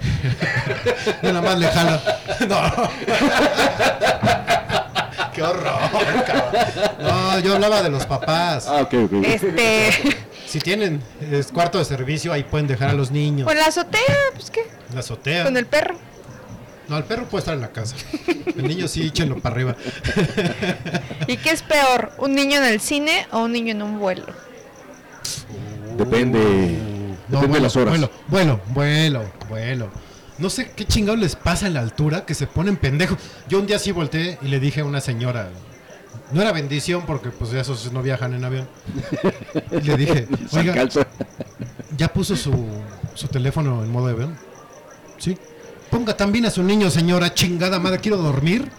Nada 1.22 1.42
más 1.42 1.58
le 1.58 1.66
jalo. 1.68 2.00
No. 2.48 2.60
Qué 5.42 5.48
horror, 5.48 6.24
cabrón. 6.24 6.62
No, 7.00 7.38
yo 7.40 7.54
hablaba 7.54 7.82
de 7.82 7.90
los 7.90 8.06
papás. 8.06 8.66
Ah, 8.68 8.82
ok, 8.82 8.94
ok. 9.04 9.12
Este. 9.24 9.90
Si 10.46 10.60
tienen 10.60 11.02
es 11.30 11.50
cuarto 11.50 11.78
de 11.78 11.84
servicio, 11.84 12.32
ahí 12.32 12.42
pueden 12.42 12.66
dejar 12.66 12.90
a 12.90 12.92
los 12.92 13.10
niños. 13.10 13.46
Con 13.46 13.56
la 13.56 13.66
azotea, 13.66 14.16
pues 14.34 14.50
qué. 14.50 14.60
En 14.60 14.94
la 14.94 15.00
azotea. 15.00 15.44
Con 15.44 15.56
el 15.56 15.66
perro. 15.66 15.96
No, 16.88 16.98
el 16.98 17.04
perro 17.04 17.24
puede 17.24 17.40
estar 17.40 17.54
en 17.54 17.62
la 17.62 17.70
casa. 17.70 17.96
El 18.56 18.68
niño 18.68 18.86
sí, 18.86 19.06
échenlo 19.06 19.38
para 19.38 19.54
arriba. 19.54 19.76
¿Y 21.26 21.38
qué 21.38 21.50
es 21.50 21.62
peor? 21.62 22.12
¿Un 22.18 22.34
niño 22.34 22.58
en 22.58 22.64
el 22.64 22.80
cine 22.80 23.26
o 23.32 23.44
un 23.44 23.52
niño 23.52 23.72
en 23.72 23.82
un 23.82 23.98
vuelo? 23.98 24.26
Depende. 25.96 26.76
No, 27.28 27.38
Depende 27.38 27.58
de 27.58 27.62
las 27.62 27.76
horas. 27.76 27.90
Vuelo, 27.92 28.10
vuelo, 28.28 28.60
vuelo, 28.68 29.24
vuelo. 29.48 29.90
No 30.38 30.50
sé 30.50 30.70
qué 30.74 30.84
chingados 30.84 31.20
les 31.20 31.36
pasa 31.36 31.66
en 31.66 31.74
la 31.74 31.80
altura 31.80 32.24
que 32.24 32.34
se 32.34 32.46
ponen 32.46 32.76
pendejos. 32.76 33.18
Yo 33.48 33.58
un 33.58 33.66
día 33.66 33.78
sí 33.78 33.92
volteé 33.92 34.38
y 34.42 34.48
le 34.48 34.60
dije 34.60 34.80
a 34.80 34.84
una 34.84 35.00
señora, 35.00 35.50
no 36.32 36.40
era 36.40 36.52
bendición 36.52 37.04
porque 37.06 37.30
pues 37.30 37.50
ya 37.50 37.60
esos 37.60 37.92
no 37.92 38.02
viajan 38.02 38.34
en 38.34 38.44
avión. 38.44 38.68
Y 39.70 39.80
le 39.82 39.96
dije, 39.96 40.28
oiga. 40.52 40.88
¿ya 41.96 42.08
puso 42.12 42.36
su, 42.36 42.52
su 43.14 43.28
teléfono 43.28 43.84
en 43.84 43.90
modo 43.90 44.08
avión? 44.08 44.36
Sí. 45.18 45.36
Ponga 45.90 46.16
también 46.16 46.46
a 46.46 46.50
su 46.50 46.62
niño, 46.62 46.90
señora, 46.90 47.34
chingada 47.34 47.78
madre, 47.78 48.00
quiero 48.00 48.16
dormir. 48.16 48.70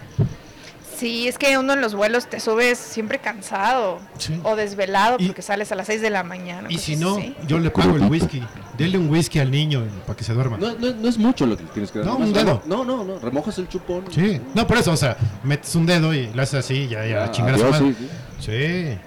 Sí, 0.95 1.28
es 1.28 1.38
que 1.38 1.57
uno 1.57 1.74
en 1.74 1.82
los 1.82 1.95
vuelos 1.95 2.28
te 2.30 2.40
subes 2.40 2.78
siempre 2.78 3.20
cansado 3.20 3.99
Sí. 4.18 4.40
o 4.44 4.56
desvelado 4.56 5.18
porque 5.18 5.41
sales 5.41 5.72
a 5.72 5.76
las 5.76 5.88
6 5.88 6.02
de 6.02 6.10
la 6.10 6.24
mañana. 6.24 6.68
Y 6.72 6.78
si 6.78 6.95
no, 6.95 7.18
así. 7.18 7.36
yo 7.48 7.60
le 7.60 7.70
pago 7.72 7.95
el 7.95 8.03
whisky. 8.06 8.44
Dele 8.78 8.98
un 8.98 9.10
whisky 9.10 9.40
al 9.40 9.52
niño 9.52 9.84
para 10.06 10.15
que 10.18 10.24
se 10.24 10.34
duerma. 10.34 10.57
No, 10.57 10.74
no, 10.76 10.91
no 10.94 11.07
es 11.10 11.18
mucho 11.18 11.45
lo 11.45 11.57
que 11.57 11.64
tienes 11.65 11.91
que 11.91 11.99
dar. 11.99 12.07
No, 12.07 12.15
un 12.18 12.32
dedo. 12.34 12.61
No, 12.65 12.84
no, 12.86 13.03
no. 13.03 13.20
Remojas 13.20 13.57
el 13.60 13.68
chupón. 13.68 14.06
Sí, 14.11 14.40
no, 14.56 14.65
por 14.68 14.78
eso, 14.78 14.91
o 14.91 14.98
sea, 14.98 15.18
metes 15.44 15.76
un 15.76 15.86
dedo 15.86 16.14
y 16.14 16.32
lo 16.34 16.41
haces 16.41 16.60
así, 16.65 16.88
ya, 16.88 17.06
ya, 17.06 17.26
Ah, 17.26 17.32
chingar 17.32 17.56
a 17.56 17.57
su 17.57 17.64
adiós, 17.65 17.82
madre. 17.82 17.95
sí, 18.40 18.52
Sí. 18.94 18.98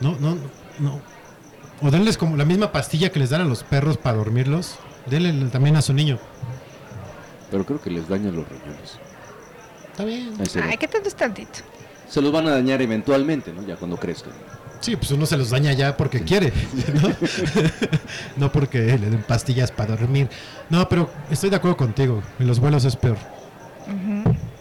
No, 0.00 0.16
no, 0.20 0.36
no. 0.78 1.00
O 1.82 1.90
denles 1.90 2.16
como 2.16 2.36
la 2.36 2.44
misma 2.44 2.72
pastilla 2.72 3.10
que 3.10 3.18
les 3.18 3.30
dan 3.30 3.40
a 3.40 3.44
los 3.44 3.62
perros 3.64 3.96
para 3.98 4.16
dormirlos. 4.16 4.76
Denle 5.06 5.32
también 5.50 5.76
a 5.76 5.82
su 5.82 5.92
niño. 5.92 6.18
Pero 7.50 7.64
creo 7.66 7.80
que 7.80 7.90
les 7.90 8.08
dañan 8.08 8.34
los 8.36 8.44
riñones. 8.48 8.98
Está 9.94 10.02
bien. 10.02 10.34
Ay, 10.60 10.76
¿qué 10.76 10.88
tanto 10.88 11.08
es 11.08 11.14
tantito? 11.14 11.60
Se 12.08 12.20
los 12.20 12.32
van 12.32 12.48
a 12.48 12.50
dañar 12.50 12.82
eventualmente, 12.82 13.52
¿no? 13.52 13.64
Ya 13.64 13.76
cuando 13.76 13.96
crezcan. 13.96 14.32
Sí, 14.80 14.96
pues 14.96 15.12
uno 15.12 15.24
se 15.24 15.36
los 15.36 15.50
daña 15.50 15.72
ya 15.72 15.96
porque 15.96 16.24
quiere, 16.24 16.52
¿no? 17.00 17.14
no 18.36 18.52
porque 18.52 18.78
le 18.78 19.08
den 19.08 19.22
pastillas 19.22 19.70
para 19.70 19.94
dormir. 19.94 20.28
No, 20.68 20.88
pero 20.88 21.08
estoy 21.30 21.50
de 21.50 21.56
acuerdo 21.56 21.76
contigo. 21.76 22.24
En 22.40 22.48
los 22.48 22.58
vuelos 22.58 22.84
es 22.84 22.96
peor. 22.96 23.16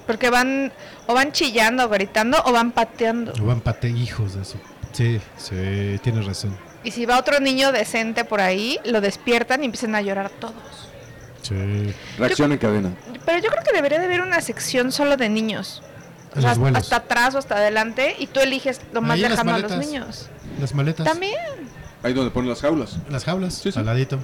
Porque 0.06 0.30
van 0.30 0.72
o 1.08 1.16
van 1.16 1.32
chillando, 1.32 1.90
gritando 1.90 2.38
o 2.46 2.52
van 2.52 2.72
pateando. 2.72 3.34
O 3.42 3.46
van 3.46 3.62
pate 3.62 3.90
hijos 3.90 4.36
de 4.36 4.44
eso. 4.44 4.58
Sí, 4.92 5.20
sí, 5.38 6.00
tienes 6.04 6.28
razón. 6.28 6.56
Y 6.84 6.92
si 6.92 7.08
va 7.08 7.18
otro 7.18 7.40
niño 7.40 7.72
decente 7.72 8.24
por 8.24 8.40
ahí, 8.40 8.80
lo 8.86 9.02
despiertan 9.02 9.64
y 9.64 9.66
empiezan 9.66 9.96
a 9.96 10.02
llorar 10.02 10.30
todos. 10.30 10.93
Sí. 11.44 11.94
Reacción 12.18 12.52
en 12.52 12.58
cadena. 12.58 12.90
Pero 13.26 13.38
yo 13.40 13.50
creo 13.52 13.64
que 13.64 13.72
debería 13.74 14.00
de 14.00 14.06
haber 14.06 14.22
una 14.22 14.42
sección 14.42 14.92
solo 14.92 15.16
de 15.18 15.30
niños. 15.30 15.84
O 16.36 16.42
sea, 16.42 16.56
hasta 16.74 16.96
atrás 16.96 17.36
o 17.36 17.38
hasta 17.38 17.56
adelante 17.58 18.16
y 18.18 18.26
tú 18.26 18.40
eliges 18.40 18.82
lo 18.92 19.02
más 19.02 19.12
Ahí 19.12 19.22
lejano 19.22 19.54
a 19.54 19.60
los 19.60 19.72
niños. 19.78 20.30
Las 20.60 20.74
maletas. 20.74 21.06
También. 21.06 21.36
Ahí 22.02 22.14
donde 22.14 22.32
ponen 22.32 22.50
las 22.50 22.62
jaulas. 22.62 22.98
Las 23.10 23.24
jaulas, 23.24 23.64
al 23.78 23.86
ladito. 23.86 24.18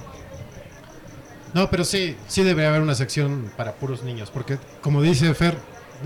No, 1.54 1.70
pero 1.70 1.84
sí, 1.84 2.16
sí 2.28 2.42
debería 2.42 2.70
haber 2.70 2.82
una 2.82 2.94
sección 2.94 3.52
para 3.56 3.72
puros 3.74 4.02
niños, 4.02 4.30
porque 4.30 4.58
como 4.82 5.02
dice 5.02 5.32
Fer, 5.34 5.56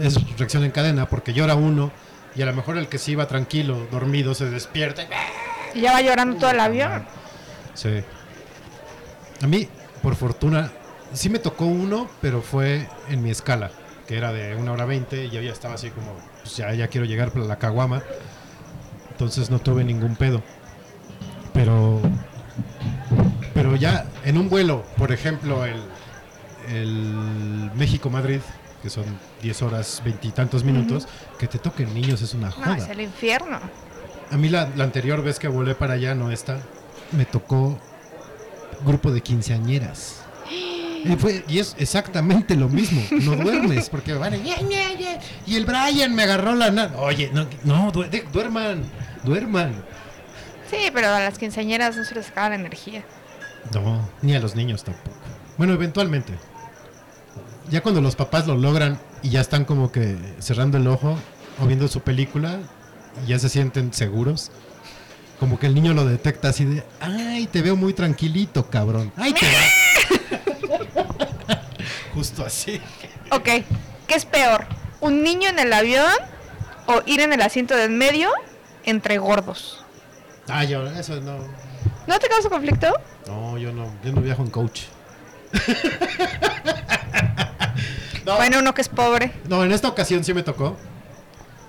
es 0.00 0.14
reacción 0.38 0.64
en 0.64 0.70
cadena, 0.70 1.08
porque 1.08 1.32
llora 1.32 1.54
uno 1.54 1.90
y 2.34 2.42
a 2.42 2.46
lo 2.46 2.52
mejor 2.54 2.76
el 2.78 2.88
que 2.88 2.98
sí 2.98 3.12
iba 3.12 3.26
tranquilo, 3.28 3.86
dormido, 3.90 4.34
se 4.34 4.48
despierta. 4.50 5.02
y- 5.02 5.78
Y 5.78 5.82
ya 5.82 5.92
va 5.92 6.00
llorando 6.02 6.36
todo 6.38 6.50
el 6.50 6.60
avión. 6.60 7.04
Sí. 7.74 8.02
A 9.42 9.46
mí, 9.46 9.68
por 10.02 10.16
fortuna, 10.16 10.70
sí 11.14 11.30
me 11.30 11.38
tocó 11.38 11.64
uno, 11.66 12.08
pero 12.20 12.42
fue 12.42 12.88
en 13.08 13.22
mi 13.22 13.30
escala, 13.30 13.70
que 14.06 14.16
era 14.16 14.32
de 14.32 14.54
una 14.56 14.72
hora 14.72 14.84
veinte 14.84 15.24
y 15.26 15.30
yo 15.30 15.40
ya 15.40 15.52
estaba 15.52 15.74
así 15.74 15.90
como, 15.90 16.12
pues 16.42 16.56
ya, 16.56 16.72
ya 16.74 16.88
quiero 16.88 17.06
llegar 17.06 17.30
para 17.32 17.46
la 17.46 17.56
caguama. 17.56 18.02
Entonces 19.10 19.48
no 19.50 19.58
tuve 19.60 19.84
ningún 19.84 20.16
pedo. 20.16 20.42
Pero, 21.52 22.00
pero 23.54 23.76
ya 23.76 24.06
en 24.24 24.38
un 24.38 24.48
vuelo, 24.48 24.84
por 24.98 25.12
ejemplo, 25.12 25.64
el, 25.64 25.80
el 26.68 27.70
México-Madrid, 27.76 28.40
que 28.82 28.90
son 28.90 29.04
10 29.42 29.62
horas, 29.62 30.02
veintitantos 30.04 30.64
minutos, 30.64 31.06
que 31.38 31.46
te 31.46 31.58
toquen 31.58 31.94
niños 31.94 32.20
es 32.22 32.34
una 32.34 32.48
No, 32.48 32.54
joda. 32.56 32.76
es 32.76 32.88
el 32.88 33.00
infierno. 33.00 33.60
A 34.30 34.36
mí 34.36 34.48
la, 34.48 34.68
la 34.74 34.84
anterior 34.84 35.22
vez 35.22 35.38
que 35.38 35.46
volé 35.48 35.74
para 35.76 35.94
allá, 35.94 36.14
no 36.14 36.30
esta, 36.32 36.58
me 37.12 37.24
tocó 37.24 37.78
grupo 38.84 39.12
de 39.12 39.20
quinceañeras. 39.20 40.22
Y, 41.04 41.16
fue- 41.16 41.44
y 41.48 41.58
es 41.58 41.76
exactamente 41.78 42.56
lo 42.56 42.68
mismo. 42.68 43.02
No 43.10 43.36
duermes 43.36 43.90
porque 43.90 44.14
van 44.14 44.34
y, 44.34 45.54
el 45.54 45.64
Brian 45.66 46.14
me 46.14 46.22
agarró 46.22 46.54
la 46.54 46.70
nada. 46.70 46.96
Oye, 46.98 47.30
no, 47.32 47.46
no 47.64 47.90
du- 47.92 48.04
de- 48.08 48.26
duerman, 48.32 48.82
duerman. 49.22 49.74
Sí, 50.70 50.78
pero 50.92 51.08
a 51.08 51.20
las 51.20 51.38
quinceañeras 51.38 51.96
no 51.96 52.04
se 52.04 52.14
les 52.14 52.28
acaba 52.30 52.48
la 52.50 52.54
energía. 52.56 53.04
No, 53.72 54.08
ni 54.22 54.34
a 54.34 54.40
los 54.40 54.54
niños 54.56 54.82
tampoco. 54.84 55.16
Bueno, 55.58 55.74
eventualmente. 55.74 56.32
Ya 57.70 57.82
cuando 57.82 58.00
los 58.00 58.16
papás 58.16 58.46
lo 58.46 58.56
logran 58.56 58.98
y 59.22 59.30
ya 59.30 59.40
están 59.40 59.64
como 59.64 59.90
que 59.92 60.16
cerrando 60.38 60.76
el 60.78 60.86
ojo 60.86 61.16
o 61.62 61.66
viendo 61.66 61.88
su 61.88 62.00
película 62.00 62.58
y 63.24 63.28
ya 63.30 63.38
se 63.38 63.48
sienten 63.48 63.92
seguros, 63.94 64.50
como 65.40 65.58
que 65.58 65.66
el 65.66 65.74
niño 65.74 65.94
lo 65.94 66.04
detecta 66.04 66.48
así 66.48 66.64
de, 66.64 66.82
ay, 67.00 67.46
te 67.46 67.62
veo 67.62 67.76
muy 67.76 67.92
tranquilito, 67.94 68.68
cabrón. 68.68 69.12
Ay, 69.16 69.32
te 69.32 69.46
va. 69.46 69.52
Justo 72.14 72.44
así. 72.44 72.80
Ok, 73.30 73.44
¿qué 74.06 74.14
es 74.14 74.24
peor? 74.24 74.66
¿Un 75.00 75.22
niño 75.22 75.48
en 75.48 75.58
el 75.58 75.72
avión 75.72 76.12
o 76.86 77.02
ir 77.06 77.20
en 77.20 77.32
el 77.32 77.42
asiento 77.42 77.76
del 77.76 77.90
medio 77.90 78.30
entre 78.84 79.18
gordos? 79.18 79.84
Ah, 80.48 80.64
yo, 80.64 80.86
eso 80.86 81.20
no. 81.20 81.38
¿No 82.06 82.18
te 82.18 82.28
causa 82.28 82.48
conflicto? 82.48 82.92
No, 83.26 83.58
yo 83.58 83.72
no, 83.72 83.92
yo 84.04 84.12
no 84.12 84.20
viajo 84.20 84.42
en 84.42 84.50
coach. 84.50 84.82
Bueno, 88.24 88.58
uno 88.58 88.72
que 88.74 88.80
es 88.80 88.88
pobre. 88.88 89.32
No, 89.48 89.64
en 89.64 89.72
esta 89.72 89.88
ocasión 89.88 90.24
sí 90.24 90.32
me 90.32 90.42
tocó. 90.42 90.76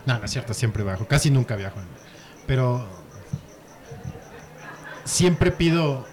No, 0.06 0.18
no 0.18 0.26
es 0.26 0.32
cierto, 0.32 0.54
siempre 0.54 0.84
viajo. 0.84 1.06
Casi 1.08 1.30
nunca 1.30 1.56
viajo. 1.56 1.80
Pero 2.48 2.88
siempre 5.04 5.52
pido 5.52 6.06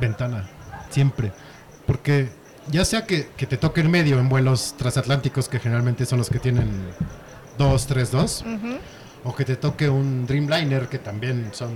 ventana. 0.00 0.48
Siempre. 0.90 1.32
Porque 1.86 2.28
ya 2.70 2.84
sea 2.84 3.06
que, 3.06 3.28
que 3.36 3.46
te 3.46 3.56
toque 3.56 3.80
en 3.80 3.90
medio 3.90 4.18
en 4.18 4.28
vuelos 4.28 4.74
transatlánticos, 4.76 5.48
que 5.48 5.58
generalmente 5.60 6.04
son 6.06 6.18
los 6.18 6.28
que 6.30 6.38
tienen 6.38 6.68
2, 7.58 7.86
3, 7.86 8.10
2, 8.10 8.44
Ujú. 8.46 8.78
o 9.24 9.34
que 9.34 9.44
te 9.44 9.56
toque 9.56 9.88
un 9.88 10.26
Dreamliner, 10.26 10.88
que 10.88 10.98
también 10.98 11.50
son 11.52 11.70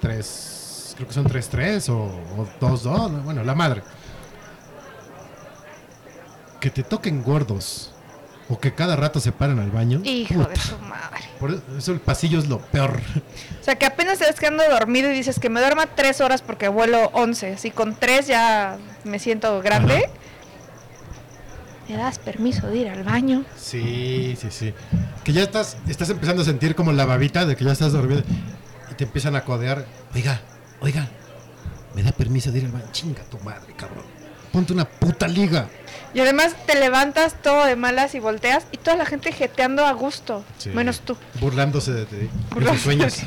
3, 0.00 0.94
creo 0.96 1.08
que 1.08 1.14
son 1.14 1.24
3, 1.26 1.48
3 1.48 1.88
o 1.90 2.10
2, 2.60 2.82
2, 2.82 3.24
bueno, 3.24 3.44
la 3.44 3.54
madre. 3.54 3.82
Que 6.60 6.70
te 6.70 6.82
toquen 6.82 7.22
gordos, 7.22 7.92
o 8.50 8.58
que 8.60 8.74
cada 8.74 8.96
rato 8.96 9.18
se 9.20 9.32
paran 9.32 9.58
al 9.60 9.70
baño. 9.70 10.02
Hijo 10.04 10.34
puta, 10.34 10.48
de 10.50 10.56
su 10.56 10.78
madre. 10.78 11.20
Por 11.38 11.58
eso 11.78 11.92
el 11.92 12.00
pasillo 12.00 12.38
es 12.38 12.48
lo 12.48 12.58
peor. 12.58 13.00
O 13.60 13.64
sea, 13.64 13.76
que 13.76 13.86
apenas 13.86 14.20
estás 14.20 14.38
quedando 14.38 14.62
dormido 14.68 15.10
y 15.10 15.14
dices 15.14 15.38
que 15.38 15.48
me 15.48 15.60
duerma 15.60 15.86
tres 15.86 16.20
horas 16.20 16.42
porque 16.42 16.68
vuelo 16.68 17.10
11. 17.14 17.56
Si 17.56 17.70
con 17.70 17.94
tres 17.94 18.26
ya 18.26 18.76
me 19.04 19.18
siento 19.18 19.60
grande. 19.62 20.08
¿Me 21.88 21.96
das 21.96 22.18
permiso 22.20 22.68
de 22.68 22.76
ir 22.76 22.88
al 22.88 23.02
baño? 23.02 23.44
Sí, 23.56 24.36
sí, 24.40 24.48
sí. 24.50 24.72
Que 25.24 25.32
ya 25.32 25.42
estás, 25.42 25.76
estás 25.88 26.08
empezando 26.10 26.42
a 26.42 26.44
sentir 26.44 26.76
como 26.76 26.92
la 26.92 27.04
babita 27.04 27.44
de 27.46 27.56
que 27.56 27.64
ya 27.64 27.72
estás 27.72 27.92
dormido 27.92 28.22
y 28.90 28.94
te 28.94 29.04
empiezan 29.04 29.34
a 29.34 29.44
codear. 29.44 29.86
Oiga, 30.14 30.40
oiga, 30.80 31.08
me 31.94 32.02
da 32.04 32.12
permiso 32.12 32.52
de 32.52 32.60
ir 32.60 32.66
al 32.66 32.72
baño. 32.72 32.86
Chinga 32.92 33.22
tu 33.24 33.38
madre, 33.40 33.74
cabrón. 33.76 34.04
Ponte 34.52 34.72
una 34.72 34.84
puta 34.84 35.26
liga. 35.26 35.68
Y 36.14 36.20
además 36.20 36.54
te 36.66 36.78
levantas 36.78 37.40
todo 37.42 37.64
de 37.66 37.74
malas 37.76 38.14
y 38.14 38.20
volteas 38.20 38.66
y 38.70 38.76
toda 38.76 38.96
la 38.96 39.06
gente 39.06 39.32
jeteando 39.32 39.84
a 39.84 39.92
gusto. 39.92 40.44
Sí. 40.58 40.70
Menos 40.70 41.00
tú. 41.00 41.16
Burlándose 41.40 41.92
de 41.92 42.06
ti, 42.06 42.16
de 42.16 42.26
tus 42.26 42.50
Burlándose 42.50 42.84
sueños. 42.84 43.18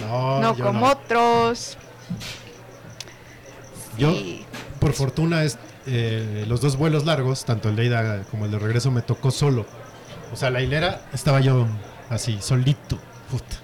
no, 0.00 0.40
no 0.40 0.56
yo 0.56 0.64
como 0.64 0.80
no. 0.80 0.92
otros. 0.92 1.76
Yo, 3.98 4.10
Sí. 4.12 4.44
por 4.80 4.92
fortuna, 4.92 5.44
es, 5.44 5.58
eh, 5.86 6.44
los 6.48 6.60
dos 6.60 6.76
vuelos 6.76 7.04
largos, 7.04 7.44
tanto 7.44 7.68
el 7.68 7.76
de 7.76 7.84
ida 7.86 8.22
como 8.30 8.44
el 8.46 8.50
de 8.50 8.58
regreso, 8.58 8.90
me 8.90 9.02
tocó 9.02 9.30
solo. 9.30 9.66
O 10.32 10.36
sea, 10.36 10.50
la 10.50 10.60
hilera 10.60 11.02
estaba 11.12 11.40
yo 11.40 11.66
así, 12.10 12.38
solito. 12.40 12.98
Puta. 13.30 13.56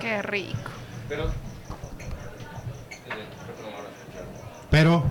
Qué 0.00 0.22
rico. 0.22 0.70
Pero 1.08 1.30
Pero. 4.70 5.04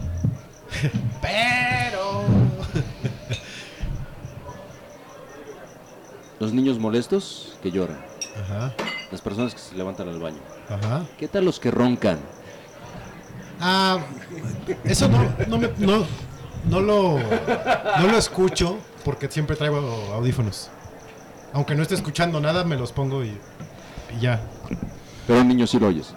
pero. 1.22 2.24
Los 6.40 6.54
niños 6.54 6.78
molestos 6.80 7.58
que 7.64 7.72
lloran. 7.72 7.98
Ajá. 8.42 8.74
Las 9.16 9.22
personas 9.22 9.54
que 9.54 9.62
se 9.62 9.76
levantan 9.76 10.10
al 10.10 10.20
baño. 10.20 10.40
Ajá. 10.68 11.06
¿Qué 11.18 11.30
tal 11.30 11.46
los 11.46 11.58
que 11.58 11.72
roncan? 11.72 12.20
Ah, 13.62 14.00
eso 14.84 15.08
no, 15.08 15.34
no, 15.48 15.58
me- 15.58 15.72
no, 15.78 16.06
no 16.70 16.82
lo, 16.82 17.18
no 17.20 18.08
lo 18.12 18.18
escucho 18.18 18.78
porque 19.06 19.32
siempre 19.32 19.56
traigo 19.56 19.78
audífonos. 20.14 20.70
Aunque 21.54 21.76
no 21.76 21.82
esté 21.84 21.96
escuchando 21.96 22.42
nada, 22.42 22.66
me 22.66 22.76
los 22.76 22.92
pongo 22.92 23.24
y, 23.24 23.30
y 24.18 24.20
ya. 24.20 24.42
Pero 25.26 25.40
a 25.40 25.42
un 25.44 25.48
niño 25.48 25.66
sí 25.66 25.80
lo 25.80 25.88
oyes. 25.88 26.14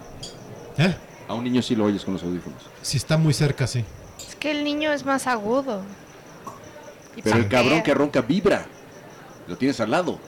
¿Eh? 0.77 0.93
A 1.29 1.35
un 1.35 1.45
niño 1.45 1.61
sí 1.61 1.77
lo 1.77 1.85
oyes 1.85 2.03
con 2.03 2.15
los 2.15 2.23
audífonos. 2.23 2.61
Si 2.81 2.97
está 2.97 3.15
muy 3.17 3.33
cerca, 3.33 3.65
sí. 3.65 3.85
Es 4.27 4.35
que 4.35 4.51
el 4.51 4.65
niño 4.65 4.91
es 4.91 5.05
más 5.05 5.25
agudo. 5.25 5.83
Y 7.15 7.21
Pero 7.21 7.37
el 7.37 7.47
cabrón 7.47 7.81
que 7.81 7.93
ronca 7.93 8.19
vibra. 8.19 8.65
Lo 9.47 9.55
tienes 9.55 9.79
al 9.79 9.91
lado. 9.91 10.19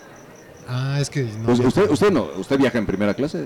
Ah, 0.74 1.00
es 1.02 1.10
que 1.10 1.24
no, 1.24 1.46
Pues 1.48 1.60
usted, 1.60 1.90
usted 1.90 2.12
no, 2.12 2.30
usted 2.38 2.58
viaja 2.58 2.78
en 2.78 2.86
primera 2.86 3.14
clase. 3.14 3.46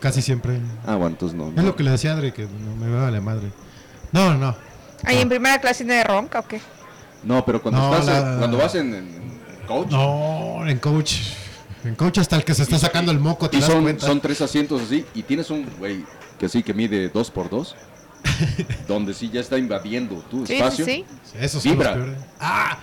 casi 0.00 0.20
siempre. 0.22 0.58
Ah, 0.84 0.96
bueno, 0.96 1.10
entonces 1.10 1.38
no. 1.38 1.48
Es 1.50 1.54
no. 1.54 1.62
lo 1.62 1.76
que 1.76 1.84
le 1.84 1.92
decía 1.92 2.10
a 2.12 2.14
Adri, 2.16 2.32
que 2.32 2.42
no 2.46 2.74
me 2.84 2.92
vale 2.92 3.20
madre. 3.20 3.52
No, 4.10 4.34
no. 4.34 4.56
Ahí 5.04 5.18
en 5.18 5.28
primera 5.28 5.60
clase 5.60 5.84
de 5.84 6.02
ronca 6.02 6.40
o 6.40 6.46
qué? 6.48 6.60
No, 7.22 7.44
pero 7.44 7.62
cuando 7.62 7.80
No, 7.80 7.96
estás, 7.96 8.06
la- 8.24 8.38
cuando 8.38 8.58
vas 8.58 8.74
en, 8.74 8.92
en 8.94 9.40
coach 9.68 9.90
No, 9.92 10.66
en 10.66 10.78
coach. 10.78 11.14
En 11.84 11.94
coach 11.94 12.18
hasta 12.18 12.36
el 12.36 12.44
que 12.44 12.54
se 12.54 12.62
está 12.64 12.78
sacando 12.78 13.12
el 13.12 13.20
moco, 13.20 13.48
te 13.48 13.58
y 13.58 13.60
das 13.60 13.70
son, 13.70 13.82
cuenta. 13.82 14.06
son 14.06 14.20
tres 14.20 14.40
asientos 14.40 14.82
así 14.82 15.04
y 15.14 15.22
tienes 15.22 15.50
un 15.50 15.66
güey 15.78 16.04
que 16.38 16.48
sí 16.48 16.62
que 16.62 16.74
mide 16.74 17.08
dos 17.10 17.30
por 17.30 17.50
dos, 17.50 17.76
donde 18.88 19.14
sí 19.14 19.30
ya 19.32 19.40
está 19.40 19.58
invadiendo 19.58 20.16
tu 20.30 20.46
Sí, 20.46 20.54
espacio. 20.54 20.84
sí, 20.84 21.04
Esos 21.38 21.62
son 21.62 21.72
Vibra. 21.72 21.94
los. 21.96 22.08
¡Ah! 22.40 22.78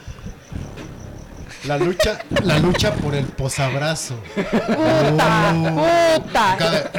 La 1.66 1.78
lucha, 1.78 2.20
la 2.44 2.58
lucha 2.60 2.94
por 2.96 3.14
el 3.14 3.26
posabrazo. 3.26 4.16
¡Puta! 4.36 5.54
Oh. 5.54 6.22
¡Puta! 6.22 6.56
Cada- 6.58 6.92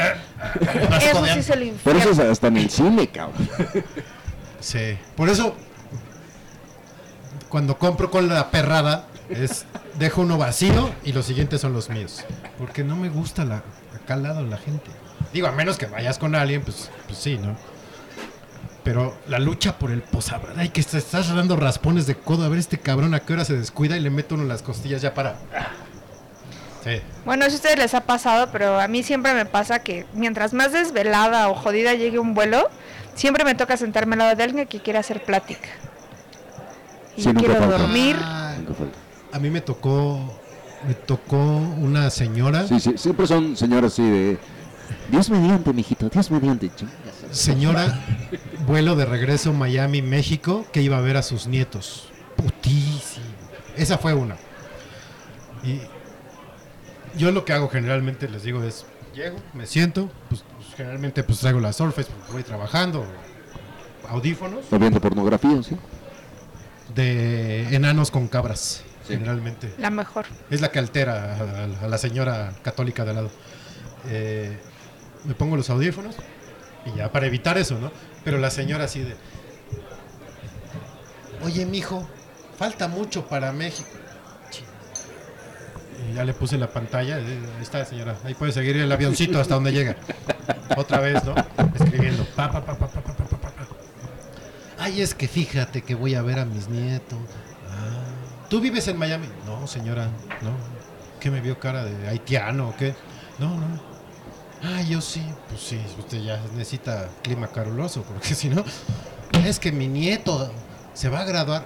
Vas 0.91 1.05
Eso 1.05 1.25
sí 1.25 1.39
es 1.39 1.51
el 1.51 1.71
Por 1.73 1.97
eso 1.97 2.11
es 2.11 2.19
hasta 2.19 2.49
en 2.49 2.57
el 2.59 2.71
cine, 2.71 3.09
cabrón. 3.09 3.49
Sí. 4.61 4.99
Por 5.17 5.29
eso, 5.29 5.57
cuando 7.49 7.79
compro 7.79 8.11
con 8.11 8.29
la 8.29 8.51
perrada, 8.51 9.07
es 9.29 9.65
dejo 9.99 10.23
uno 10.23 10.39
vacío 10.39 10.91
y 11.05 11.13
los 11.13 11.27
siguientes 11.27 11.61
son 11.61 11.73
los 11.73 11.89
míos. 11.91 12.25
Porque 12.59 12.85
no 12.85 12.97
me 12.97 13.09
gusta 13.09 13.45
la, 13.45 13.63
acá 13.95 14.15
al 14.15 14.23
lado 14.23 14.43
la 14.47 14.59
gente. 14.59 14.91
Digo, 15.33 15.47
a 15.49 15.53
menos 15.53 15.79
que 15.79 15.87
vayas 15.87 16.19
con 16.19 16.35
alguien, 16.35 16.63
pues, 16.63 16.91
pues 17.07 17.19
sí, 17.19 17.39
¿no? 17.39 17.57
Pero 18.85 19.17
la 19.29 19.39
lucha 19.39 19.79
por 19.79 19.91
el 19.93 20.03
posabrazo. 20.03 20.59
Ay, 20.59 20.71
que 20.71 20.83
te 20.83 20.99
estás 20.99 21.33
dando 21.35 21.55
raspones 21.57 22.07
de 22.07 22.17
codo. 22.17 22.45
A 22.45 22.49
ver 22.49 22.59
este 22.59 22.79
cabrón 22.79 23.15
a 23.15 23.21
qué 23.21 23.33
hora 23.35 23.45
se 23.45 23.57
descuida 23.57 23.97
y 23.97 24.01
le 24.01 24.11
meto 24.11 24.35
uno 24.35 24.43
en 24.43 24.49
las 24.49 24.63
costillas 24.63 25.01
ya 25.03 25.15
para. 25.15 25.37
Sí. 26.83 27.01
Bueno, 27.25 27.45
eso 27.45 27.55
a 27.55 27.57
ustedes 27.59 27.79
les 27.79 27.95
ha 27.95 28.01
pasado, 28.01 28.49
pero 28.51 28.81
a 28.81 28.89
mí 28.89 29.05
siempre 29.05 29.35
me 29.35 29.47
pasa 29.47 29.79
que 29.79 30.05
mientras 30.15 30.53
más 30.53 30.73
desvelada 30.73 31.49
o 31.49 31.55
jodida 31.55 31.95
llegue 31.95 32.19
un 32.19 32.35
vuelo, 32.35 32.69
siempre 33.15 33.45
me 33.45 33.55
toca 33.55 33.77
sentarme 33.77 34.15
al 34.15 34.19
lado 34.19 34.35
de 34.35 34.43
alguien 34.43 34.67
que 34.67 34.81
quiere 34.81 34.99
hacer 34.99 35.23
plática. 35.25 35.69
Y 37.17 37.23
Sí, 37.23 37.33
quiero 37.35 37.55
falta. 37.55 37.79
dormir. 37.79 38.17
Ah, 38.21 38.57
a 39.33 39.39
mí 39.39 39.49
me 39.51 39.61
tocó. 39.61 40.19
Me 40.89 40.95
tocó 40.95 41.37
una 41.37 42.11
señora. 42.11 42.67
Sí, 42.67 42.81
sí, 42.81 42.95
siempre 42.97 43.29
son 43.29 43.57
señoras 43.57 43.93
así 43.93 44.03
de. 44.03 44.39
Dios 45.09 45.31
mediante, 45.31 45.73
mijito, 45.73 46.09
Dios 46.09 46.29
mediante. 46.33 46.69
chingas. 46.75 46.95
Señora, 47.33 47.99
vuelo 48.67 48.95
de 48.97 49.05
regreso 49.07 49.53
Miami, 49.53 50.03
México, 50.03 50.67
que 50.73 50.83
iba 50.83 50.99
a 50.99 51.01
ver 51.01 51.17
a 51.17 51.23
sus 51.23 51.47
nietos. 51.47 52.09
Putísimo. 52.37 53.27
Esa 53.77 53.99
fue 53.99 54.15
una. 54.15 54.37
Y 55.65 55.81
yo 57.19 57.31
lo 57.33 57.45
que 57.45 57.53
hago 57.53 57.69
generalmente, 57.69 58.29
les 58.29 58.43
digo, 58.43 58.63
es, 58.63 58.85
llego, 59.15 59.37
me 59.55 59.67
siento, 59.67 60.11
pues, 60.29 60.45
pues, 60.57 60.75
generalmente 60.77 61.23
pues 61.25 61.39
traigo 61.41 61.61
la 61.61 61.73
Surface, 61.73 62.11
porque 62.11 62.33
voy 62.33 62.43
trabajando, 62.43 63.05
audífonos, 64.09 64.61
Está 64.65 64.79
viendo 64.79 65.01
pornografía, 65.01 65.63
sí. 65.63 65.77
de 66.95 67.75
enanos 67.75 68.11
con 68.11 68.29
cabras, 68.29 68.83
Sí. 69.07 69.15
generalmente. 69.15 69.73
La 69.79 69.91
mejor. 69.91 70.27
Es 70.51 70.61
la 70.61 70.71
que 70.71 70.79
altera 70.79 71.35
a, 71.37 71.39
a- 71.39 71.85
a 71.87 71.89
la 71.89 71.99
señora 71.99 72.53
católica 72.63 73.05
de 73.05 73.15
lado. 73.15 73.31
Eh, 74.09 74.57
me 75.25 75.35
pongo 75.35 75.57
los 75.57 75.71
audífonos 75.71 76.17
y 76.87 76.97
ya 76.97 77.11
para 77.11 77.27
evitar 77.27 77.59
eso, 77.59 77.79
¿no? 77.79 77.91
Pero 78.25 78.39
la 78.39 78.51
señora 78.51 78.85
así 78.85 79.01
de. 79.01 79.17
Oye, 81.45 81.67
mijo, 81.67 82.07
falta 82.57 82.89
mucho 82.89 83.27
para 83.27 83.53
México. 83.53 83.89
Ya 86.15 86.25
le 86.25 86.35
puse 86.35 86.59
la 86.59 86.69
pantalla. 86.69 87.19
Eh, 87.19 87.39
ahí 87.57 87.63
está, 87.63 87.85
señora. 87.85 88.17
Ahí 88.25 88.35
puede 88.35 88.53
seguir 88.53 88.77
el 88.77 88.91
avioncito 88.91 89.41
hasta 89.41 89.55
donde 89.55 89.73
llega. 89.73 89.97
Otra 90.77 91.01
vez, 91.01 91.25
¿no? 91.25 91.35
Escribiendo. 91.75 92.25
Pa, 92.37 92.51
pa, 92.51 92.61
pa, 92.65 92.77
Ay, 94.79 95.01
es 95.01 95.15
que 95.15 95.29
fíjate 95.29 95.83
que 95.83 95.95
voy 95.95 96.17
a 96.17 96.23
ver 96.23 96.41
a 96.41 96.45
mis 96.45 96.69
nietos. 96.69 97.19
Ah. 97.71 98.49
¿Tú 98.51 98.61
vives 98.61 98.89
en 98.89 98.99
Miami? 98.99 99.29
No, 99.47 99.67
señora, 99.69 100.09
no. 100.43 100.51
¿Qué 101.21 101.31
me 101.31 101.41
vio 101.41 101.59
cara 101.61 101.85
de 101.85 102.09
haitiano 102.09 102.71
o 102.71 102.77
qué? 102.77 102.95
No, 103.39 103.49
no. 103.49 103.92
Ah, 104.63 104.81
yo 104.83 105.01
sí. 105.01 105.23
Pues 105.49 105.61
sí, 105.61 105.81
usted 105.99 106.23
ya 106.23 106.41
necesita 106.55 107.09
clima 107.23 107.49
caluroso, 107.49 108.03
porque 108.03 108.35
si 108.35 108.49
no. 108.49 108.65
Es 109.45 109.59
que 109.59 109.73
mi 109.73 109.89
nieto 109.89 110.53
se 110.95 111.09
va 111.09 111.21
a 111.21 111.25
graduar. 111.25 111.65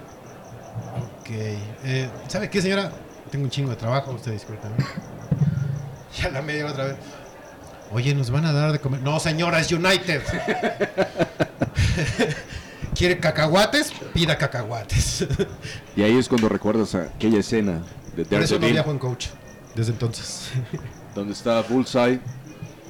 Ok. 1.19 1.29
Eh, 1.29 2.09
¿Sabe 2.27 2.49
qué, 2.49 2.61
señora? 2.61 2.91
Tengo 3.29 3.45
un 3.45 3.51
chingo 3.51 3.69
de 3.69 3.75
trabajo, 3.75 4.11
usted 4.11 4.31
disculpe. 4.31 4.67
Ya 6.17 6.29
la 6.29 6.41
media 6.41 6.65
otra 6.65 6.85
vez. 6.85 6.95
Oye, 7.91 8.15
¿nos 8.15 8.31
van 8.31 8.45
a 8.45 8.51
dar 8.51 8.71
de 8.71 8.79
comer? 8.79 9.01
No, 9.01 9.19
señora, 9.19 9.59
es 9.59 9.71
United. 9.71 10.23
¿Quiere 12.95 13.19
cacahuates? 13.19 13.91
Pida 14.13 14.35
cacahuates. 14.35 15.27
Y 15.95 16.01
ahí 16.01 16.17
es 16.17 16.27
cuando 16.27 16.49
recuerdas 16.49 16.95
aquella 16.95 17.39
escena 17.39 17.83
de 18.15 18.25
Por 18.25 18.41
eso 18.41 18.57
no 18.57 18.67
viajo 18.67 18.89
en 18.89 18.97
coach. 18.97 19.27
Desde 19.75 19.91
entonces. 19.91 20.49
donde 21.13 21.33
está 21.33 21.61
Bullseye. 21.61 22.19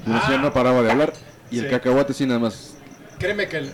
Y 0.08 0.12
la 0.12 0.22
señora 0.22 0.42
no 0.44 0.54
paraba 0.54 0.82
de 0.82 0.92
hablar. 0.92 1.14
Y 1.52 1.60
el 1.60 1.66
Sí. 1.66 1.72
cacahuate 1.72 2.14
sí 2.14 2.26
nada 2.26 2.40
más. 2.40 2.76
Créeme 3.20 3.48
que 3.48 3.58
el- 3.58 3.74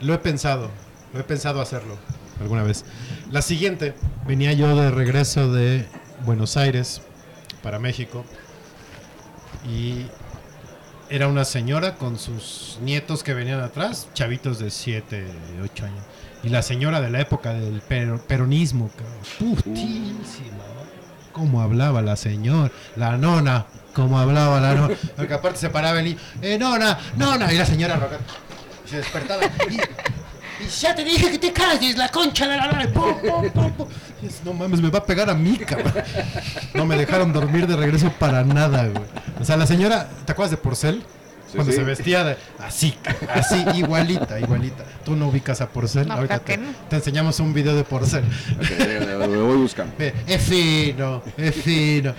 lo 0.00 0.14
he 0.14 0.18
pensado, 0.18 0.70
lo 1.12 1.20
he 1.20 1.24
pensado 1.24 1.60
hacerlo 1.60 1.96
alguna 2.40 2.62
vez. 2.62 2.84
La 3.30 3.42
siguiente, 3.42 3.94
venía 4.26 4.52
yo 4.52 4.74
de 4.76 4.90
regreso 4.90 5.52
de 5.52 5.86
Buenos 6.24 6.56
Aires 6.56 7.02
para 7.62 7.78
México 7.78 8.24
y 9.68 10.06
era 11.08 11.28
una 11.28 11.44
señora 11.44 11.94
con 11.96 12.18
sus 12.18 12.78
nietos 12.82 13.22
que 13.22 13.34
venían 13.34 13.60
atrás, 13.60 14.08
chavitos 14.14 14.58
de 14.58 14.70
7, 14.70 15.26
8 15.62 15.84
años. 15.84 16.02
Y 16.42 16.48
la 16.48 16.62
señora 16.62 17.00
de 17.00 17.10
la 17.10 17.20
época 17.20 17.52
del 17.52 17.80
per- 17.82 18.18
peronismo, 18.26 18.90
cabrón, 18.96 19.54
putísima, 19.54 20.56
¿no? 20.56 20.82
¿Cómo 21.32 21.62
hablaba 21.62 22.02
la 22.02 22.16
señora? 22.16 22.72
La 22.96 23.16
nona, 23.16 23.66
¿cómo 23.94 24.18
hablaba 24.18 24.60
la 24.60 24.74
nona? 24.74 24.94
Porque 25.16 25.34
aparte 25.34 25.58
se 25.58 25.70
paraba 25.70 26.00
niño, 26.02 26.18
eh, 26.40 26.58
nona, 26.58 26.98
nona, 27.16 27.52
y 27.52 27.58
la 27.58 27.66
señora. 27.66 27.98
Se 28.88 28.96
despertaba. 28.98 29.42
Y, 29.70 29.74
y 30.64 30.68
ya 30.68 30.94
te 30.94 31.02
dije 31.04 31.30
que 31.30 31.38
te 31.38 31.52
calles, 31.52 31.96
la 31.96 32.08
concha 32.08 32.46
de 32.46 32.56
la 32.56 32.84
y 32.84 32.88
pum, 32.88 33.14
pum, 33.20 33.50
pum, 33.50 33.72
pum. 33.72 33.88
Y 34.22 34.26
es, 34.26 34.42
No 34.44 34.52
mames, 34.52 34.80
me 34.80 34.90
va 34.90 34.98
a 35.00 35.04
pegar 35.04 35.28
a 35.30 35.34
mí, 35.34 35.56
cabrón. 35.58 35.92
No 36.74 36.86
me 36.86 36.96
dejaron 36.96 37.32
dormir 37.32 37.66
de 37.66 37.76
regreso 37.76 38.12
para 38.18 38.44
nada, 38.44 38.86
güey. 38.86 39.04
O 39.40 39.44
sea, 39.44 39.56
la 39.56 39.66
señora, 39.66 40.08
¿te 40.24 40.32
acuerdas 40.32 40.50
de 40.52 40.56
Porcel? 40.58 41.02
Sí, 41.50 41.56
Cuando 41.56 41.72
sí. 41.72 41.78
se 41.78 41.84
vestía 41.84 42.24
de 42.24 42.36
así, 42.60 42.96
así, 43.34 43.62
igualita, 43.74 44.40
igualita. 44.40 44.84
Tú 45.04 45.16
no 45.16 45.28
ubicas 45.28 45.60
a 45.60 45.68
Porcel. 45.68 46.08
No, 46.08 46.14
Ahorita 46.14 46.38
te, 46.38 46.56
no. 46.56 46.68
te 46.88 46.96
enseñamos 46.96 47.40
un 47.40 47.52
video 47.52 47.74
de 47.76 47.84
Porcel. 47.84 48.24
Ok, 48.58 48.66
eh, 48.78 49.16
lo 49.18 49.46
voy 49.46 49.56
buscando. 49.58 49.92
Es 49.98 50.42
fino, 50.42 51.22
es 51.36 51.54
fino. 51.56 52.14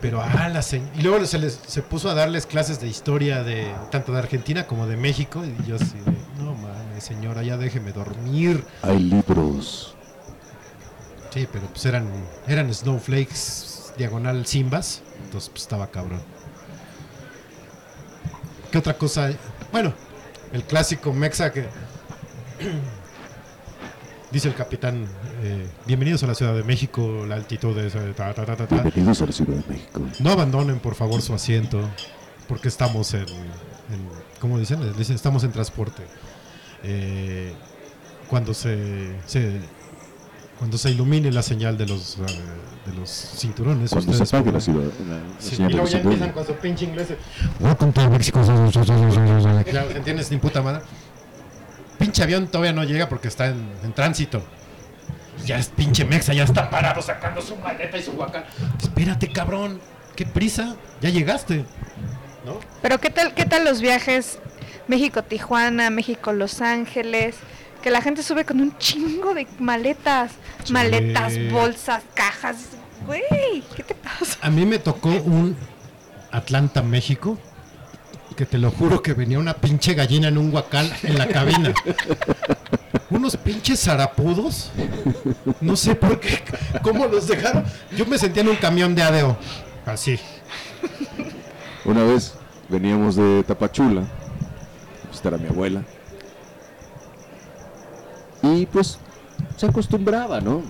Pero, 0.00 0.22
ah, 0.22 0.48
la 0.48 0.62
se- 0.62 0.82
Y 0.96 1.02
luego 1.02 1.24
se, 1.26 1.38
les, 1.38 1.60
se 1.66 1.82
puso 1.82 2.08
a 2.08 2.14
darles 2.14 2.46
clases 2.46 2.80
de 2.80 2.88
historia 2.88 3.42
de 3.42 3.70
tanto 3.90 4.12
de 4.12 4.18
Argentina 4.18 4.66
como 4.66 4.86
de 4.86 4.96
México. 4.96 5.42
Y 5.44 5.66
yo 5.68 5.76
así, 5.76 5.98
de, 5.98 6.42
no 6.42 6.54
mames, 6.54 7.04
señora, 7.04 7.42
ya 7.42 7.56
déjeme 7.58 7.92
dormir. 7.92 8.64
Hay 8.82 8.98
libros. 8.98 9.94
Sí, 11.34 11.46
pero 11.52 11.66
pues 11.68 11.84
eran, 11.84 12.08
eran 12.46 12.72
snowflakes 12.74 13.92
diagonal 13.98 14.46
simbas. 14.46 15.02
Entonces, 15.24 15.50
pues 15.50 15.62
estaba 15.62 15.88
cabrón. 15.90 16.22
¿Qué 18.72 18.78
otra 18.78 18.94
cosa? 18.94 19.26
hay? 19.26 19.36
Bueno, 19.70 19.92
el 20.52 20.64
clásico 20.64 21.12
mexa 21.12 21.52
que. 21.52 21.68
Dice 24.30 24.46
el 24.46 24.54
capitán, 24.54 25.06
eh, 25.42 25.66
bienvenidos 25.86 26.22
a 26.22 26.28
la 26.28 26.34
Ciudad 26.36 26.54
de 26.54 26.62
México, 26.62 27.24
la 27.26 27.34
altitud 27.34 27.76
es... 27.78 27.96
eh, 27.96 28.12
ta, 28.16 28.32
ta, 28.32 28.44
ta, 28.46 28.54
ta, 28.56 28.66
ta". 28.68 28.76
Bienvenidos 28.82 29.20
a 29.22 29.26
la 29.26 29.32
Ciudad 29.32 29.56
de 29.56 29.72
México. 29.72 30.00
No 30.20 30.30
abandonen 30.30 30.78
por 30.78 30.94
favor 30.94 31.20
su 31.20 31.34
asiento, 31.34 31.80
porque 32.46 32.68
estamos 32.68 33.12
en, 33.14 33.22
en 33.22 34.08
¿cómo 34.40 34.56
dicen? 34.58 34.80
Dicen, 34.96 35.16
estamos 35.16 35.42
en 35.42 35.50
transporte. 35.50 36.04
Eh, 36.84 37.52
cuando 38.28 38.54
se, 38.54 39.16
se- 39.26 39.60
cuando 40.58 40.78
se 40.78 40.90
ilumine 40.92 41.32
la 41.32 41.42
señal 41.42 41.76
de 41.76 41.86
los 41.86 42.18
eh, 42.18 42.22
de 42.86 42.94
los 42.94 43.10
cinturones. 43.10 43.90
Cuando 43.90 44.12
se 44.12 44.22
apague 44.36 44.52
la, 44.52 44.60
ciudad- 44.60 44.92
la- 45.08 45.16
la 45.16 45.22
Sí, 45.40 45.56
señal 45.56 45.70
y 45.72 45.74
luego 45.74 45.88
ya 45.88 45.98
empiezan 45.98 46.30
con 46.32 46.46
su 46.46 46.52
pinche 46.54 46.84
inglés. 46.84 47.08
Welcome 47.58 47.92
to 47.92 48.08
Mexico. 48.10 48.40
Claro, 49.64 49.90
¿entiendes? 49.90 50.30
Ni 50.30 50.36
puta 50.36 50.62
madre. 50.62 50.82
Pinche 52.00 52.22
avión 52.24 52.48
todavía 52.48 52.72
no 52.72 52.82
llega 52.82 53.08
porque 53.08 53.28
está 53.28 53.46
en, 53.46 53.72
en 53.84 53.92
tránsito. 53.92 54.42
Ya 55.46 55.56
es 55.58 55.68
pinche 55.68 56.04
mexa, 56.04 56.32
ya 56.34 56.42
está 56.44 56.68
parado 56.68 57.00
sacando 57.00 57.40
su 57.40 57.54
maleta 57.56 57.96
y 57.96 58.02
su 58.02 58.12
guacal. 58.12 58.44
Espérate, 58.82 59.30
cabrón. 59.30 59.80
¿Qué 60.16 60.26
prisa? 60.26 60.74
Ya 61.00 61.10
llegaste. 61.10 61.64
Pero 62.82 62.98
¿qué 62.98 63.10
tal, 63.10 63.34
qué 63.34 63.44
tal 63.46 63.64
los 63.64 63.80
viajes 63.80 64.38
México-Tijuana, 64.88 65.90
México-Los 65.90 66.60
Ángeles? 66.60 67.36
Que 67.82 67.90
la 67.90 68.02
gente 68.02 68.22
sube 68.22 68.44
con 68.44 68.60
un 68.60 68.76
chingo 68.78 69.32
de 69.34 69.46
maletas, 69.58 70.32
Sí. 70.64 70.72
maletas, 70.72 71.34
bolsas, 71.50 72.02
cajas. 72.14 72.56
Güey, 73.06 73.62
¿qué 73.76 73.82
te 73.82 73.94
pasa? 73.94 74.36
A 74.42 74.50
mí 74.50 74.66
me 74.66 74.78
tocó 74.78 75.08
un 75.08 75.56
Atlanta, 76.30 76.82
México. 76.82 77.38
Que 78.40 78.46
te 78.46 78.56
lo 78.56 78.70
juro 78.70 79.02
que 79.02 79.12
venía 79.12 79.38
una 79.38 79.52
pinche 79.52 79.92
gallina 79.92 80.28
en 80.28 80.38
un 80.38 80.50
guacal 80.50 80.90
en 81.02 81.18
la 81.18 81.28
cabina. 81.28 81.74
Unos 83.10 83.36
pinches 83.36 83.80
zarapudos. 83.80 84.70
No 85.60 85.76
sé 85.76 85.94
por 85.94 86.18
qué. 86.18 86.42
¿Cómo 86.82 87.06
los 87.06 87.26
dejaron? 87.26 87.66
Yo 87.94 88.06
me 88.06 88.16
sentía 88.16 88.42
en 88.42 88.48
un 88.48 88.56
camión 88.56 88.94
de 88.94 89.02
adeo. 89.02 89.36
Así. 89.84 90.18
Una 91.84 92.02
vez 92.02 92.32
veníamos 92.70 93.14
de 93.16 93.44
Tapachula, 93.44 94.04
esta 95.12 95.28
era 95.28 95.36
mi 95.36 95.48
abuela, 95.48 95.82
y 98.42 98.64
pues 98.64 98.98
se 99.58 99.66
acostumbraba, 99.66 100.40
¿no? 100.40 100.62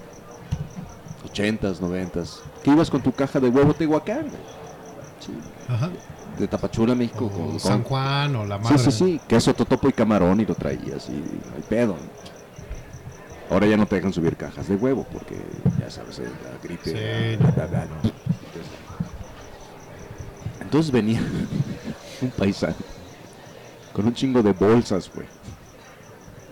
Ochentas, 1.25 1.81
noventas, 1.81 2.41
que 2.65 2.73
ibas 2.73 2.91
con 2.91 3.01
tu 3.01 3.13
caja 3.13 3.39
de 3.39 3.49
huevo 3.49 3.75
Tehuacán, 3.75 4.27
Sí. 5.21 5.33
Ajá. 5.69 5.89
de 6.39 6.49
Tapachula, 6.49 6.95
México. 6.95 7.27
O 7.27 7.31
con- 7.31 7.61
San 7.61 7.83
Juan 7.83 8.35
o 8.37 8.45
la 8.47 8.57
Sí, 8.59 8.63
madre. 8.65 8.79
sí, 8.79 8.91
sí, 8.93 9.21
queso, 9.29 9.53
totopo 9.55 9.89
y 9.89 9.93
camarón 9.93 10.41
y 10.41 10.47
lo 10.47 10.55
traías 10.55 11.09
y 11.11 11.13
hay 11.55 11.63
pedo. 11.69 11.97
Ahora 13.51 13.67
ya 13.67 13.77
no 13.77 13.85
te 13.87 13.97
dejan 13.97 14.13
subir 14.13 14.37
cajas 14.37 14.69
de 14.69 14.77
huevo 14.77 15.07
porque 15.13 15.37
ya 15.79 15.91
sabes, 15.91 16.19
eh, 16.21 16.29
la 16.45 16.59
gripe. 16.63 16.91
Sí. 16.91 18.15
Entonces 20.61 20.93
venía 20.93 21.21
un 22.23 22.31
paisano 22.31 22.75
con 23.93 24.07
un 24.07 24.15
chingo 24.15 24.43
de 24.43 24.53
bolsas, 24.53 25.11
güey. 25.15 25.27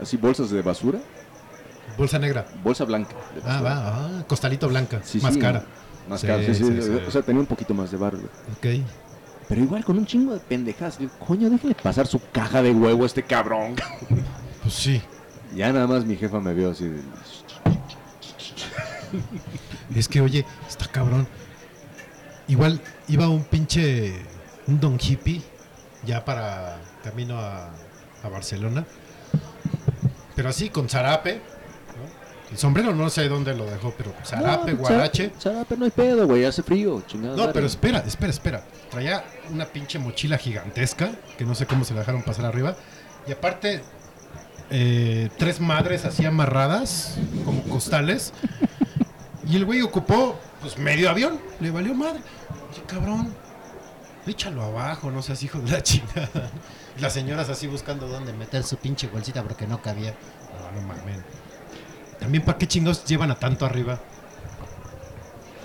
Así 0.02 0.16
bolsas 0.16 0.50
de 0.50 0.60
basura, 0.62 0.98
Bolsa 1.96 2.18
negra. 2.18 2.46
bolsa 2.62 2.84
blanca. 2.84 3.14
de 3.34 3.42
Ah, 3.44 3.60
va. 3.62 3.72
ah, 3.76 4.24
costalito 4.26 4.68
blanca. 4.68 5.00
Sí, 5.04 5.18
más 5.20 5.34
sí, 5.34 5.40
cara. 5.40 5.64
Más 6.08 6.20
Sí, 6.20 6.26
cara, 6.26 6.42
sí, 6.42 6.54
sí, 6.54 6.64
sí, 6.64 6.82
sí. 6.82 6.90
O 7.06 7.10
sea, 7.10 7.22
tenía 7.22 7.40
un 7.40 7.46
poquito 7.46 7.74
más 7.74 7.90
de 7.90 7.96
barro. 7.96 8.18
güey. 8.18 8.80
Ok. 8.80 8.86
Pero 9.48 9.62
igual 9.62 9.84
con 9.84 9.98
un 9.98 10.06
chingo 10.06 10.34
de 10.34 10.40
pendejadas. 10.40 10.98
Digo, 10.98 11.10
coño, 11.26 11.48
déjale 11.48 11.74
pasar 11.74 12.06
su 12.06 12.20
caja 12.32 12.62
de 12.62 12.70
huevo 12.72 13.02
a 13.04 13.06
este 13.06 13.22
cabrón. 13.22 13.76
Pues 14.62 14.74
sí. 14.74 15.00
Ya 15.54 15.72
nada 15.72 15.86
más 15.86 16.04
mi 16.04 16.16
jefa 16.16 16.40
me 16.40 16.52
vio 16.52 16.70
así. 16.72 16.84
de, 16.88 17.00
Es 19.94 20.08
que, 20.08 20.20
oye, 20.20 20.44
está 20.68 20.86
cabrón. 20.86 21.26
Igual 22.48 22.80
iba 23.08 23.28
un 23.28 23.44
pinche. 23.44 24.14
Un 24.66 24.80
don 24.80 24.98
hippie. 25.00 25.40
Ya 26.04 26.24
para 26.24 26.78
camino 27.02 27.38
a, 27.38 27.70
a 28.22 28.28
Barcelona. 28.28 28.84
Pero 30.36 30.48
así, 30.50 30.68
con 30.70 30.88
zarape. 30.88 31.40
El 32.50 32.56
sombrero 32.58 32.94
no 32.94 33.10
sé 33.10 33.28
dónde 33.28 33.54
lo 33.54 33.66
dejó, 33.66 33.92
pero 33.96 34.12
zarape, 34.24 34.72
No, 34.72 34.78
guarache. 34.78 35.30
zara- 35.38 35.40
Zarape 35.54 35.76
no 35.76 35.84
hay 35.84 35.90
pedo, 35.90 36.26
güey, 36.26 36.44
hace 36.44 36.62
frío, 36.62 37.02
chingada. 37.06 37.36
No, 37.36 37.52
pero 37.52 37.66
espera, 37.66 37.98
espera, 38.06 38.30
espera. 38.30 38.62
Traía 38.90 39.22
una 39.50 39.66
pinche 39.66 39.98
mochila 39.98 40.38
gigantesca, 40.38 41.10
que 41.36 41.44
no 41.44 41.54
sé 41.54 41.66
cómo 41.66 41.84
se 41.84 41.92
la 41.92 42.00
dejaron 42.00 42.22
pasar 42.22 42.46
arriba. 42.46 42.74
Y 43.26 43.32
aparte, 43.32 43.82
eh, 44.70 45.28
tres 45.36 45.60
madres 45.60 46.04
así 46.06 46.24
amarradas, 46.24 47.16
como 47.44 47.62
costales. 47.64 48.32
Y 49.46 49.56
el 49.56 49.64
güey 49.66 49.82
ocupó, 49.82 50.38
pues, 50.62 50.78
medio 50.78 51.10
avión. 51.10 51.38
Le 51.60 51.70
valió 51.70 51.94
madre. 51.94 52.20
Oye, 52.70 52.82
cabrón, 52.86 53.34
échalo 54.26 54.62
abajo, 54.62 55.10
no 55.10 55.22
seas 55.22 55.42
hijo 55.42 55.58
de 55.60 55.70
la 55.70 55.82
chingada. 55.82 56.50
Las 57.00 57.12
señoras 57.12 57.48
así 57.50 57.66
buscando 57.66 58.08
dónde 58.08 58.32
meter 58.32 58.62
su 58.64 58.76
pinche 58.78 59.06
bolsita 59.06 59.42
porque 59.42 59.66
no 59.66 59.80
cabía. 59.82 60.14
No, 60.74 60.80
no 60.80 60.86
mames. 60.88 61.18
También, 62.20 62.44
¿para 62.44 62.58
qué 62.58 62.66
chingados 62.66 63.04
llevan 63.04 63.30
a 63.30 63.36
tanto 63.36 63.64
arriba? 63.64 64.00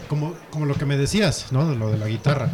Como, 0.07 0.33
como 0.51 0.65
lo 0.65 0.75
que 0.75 0.85
me 0.85 0.97
decías, 0.97 1.51
¿no? 1.51 1.67
De 1.67 1.75
lo 1.75 1.89
de 1.89 1.97
la 1.97 2.07
guitarra. 2.07 2.49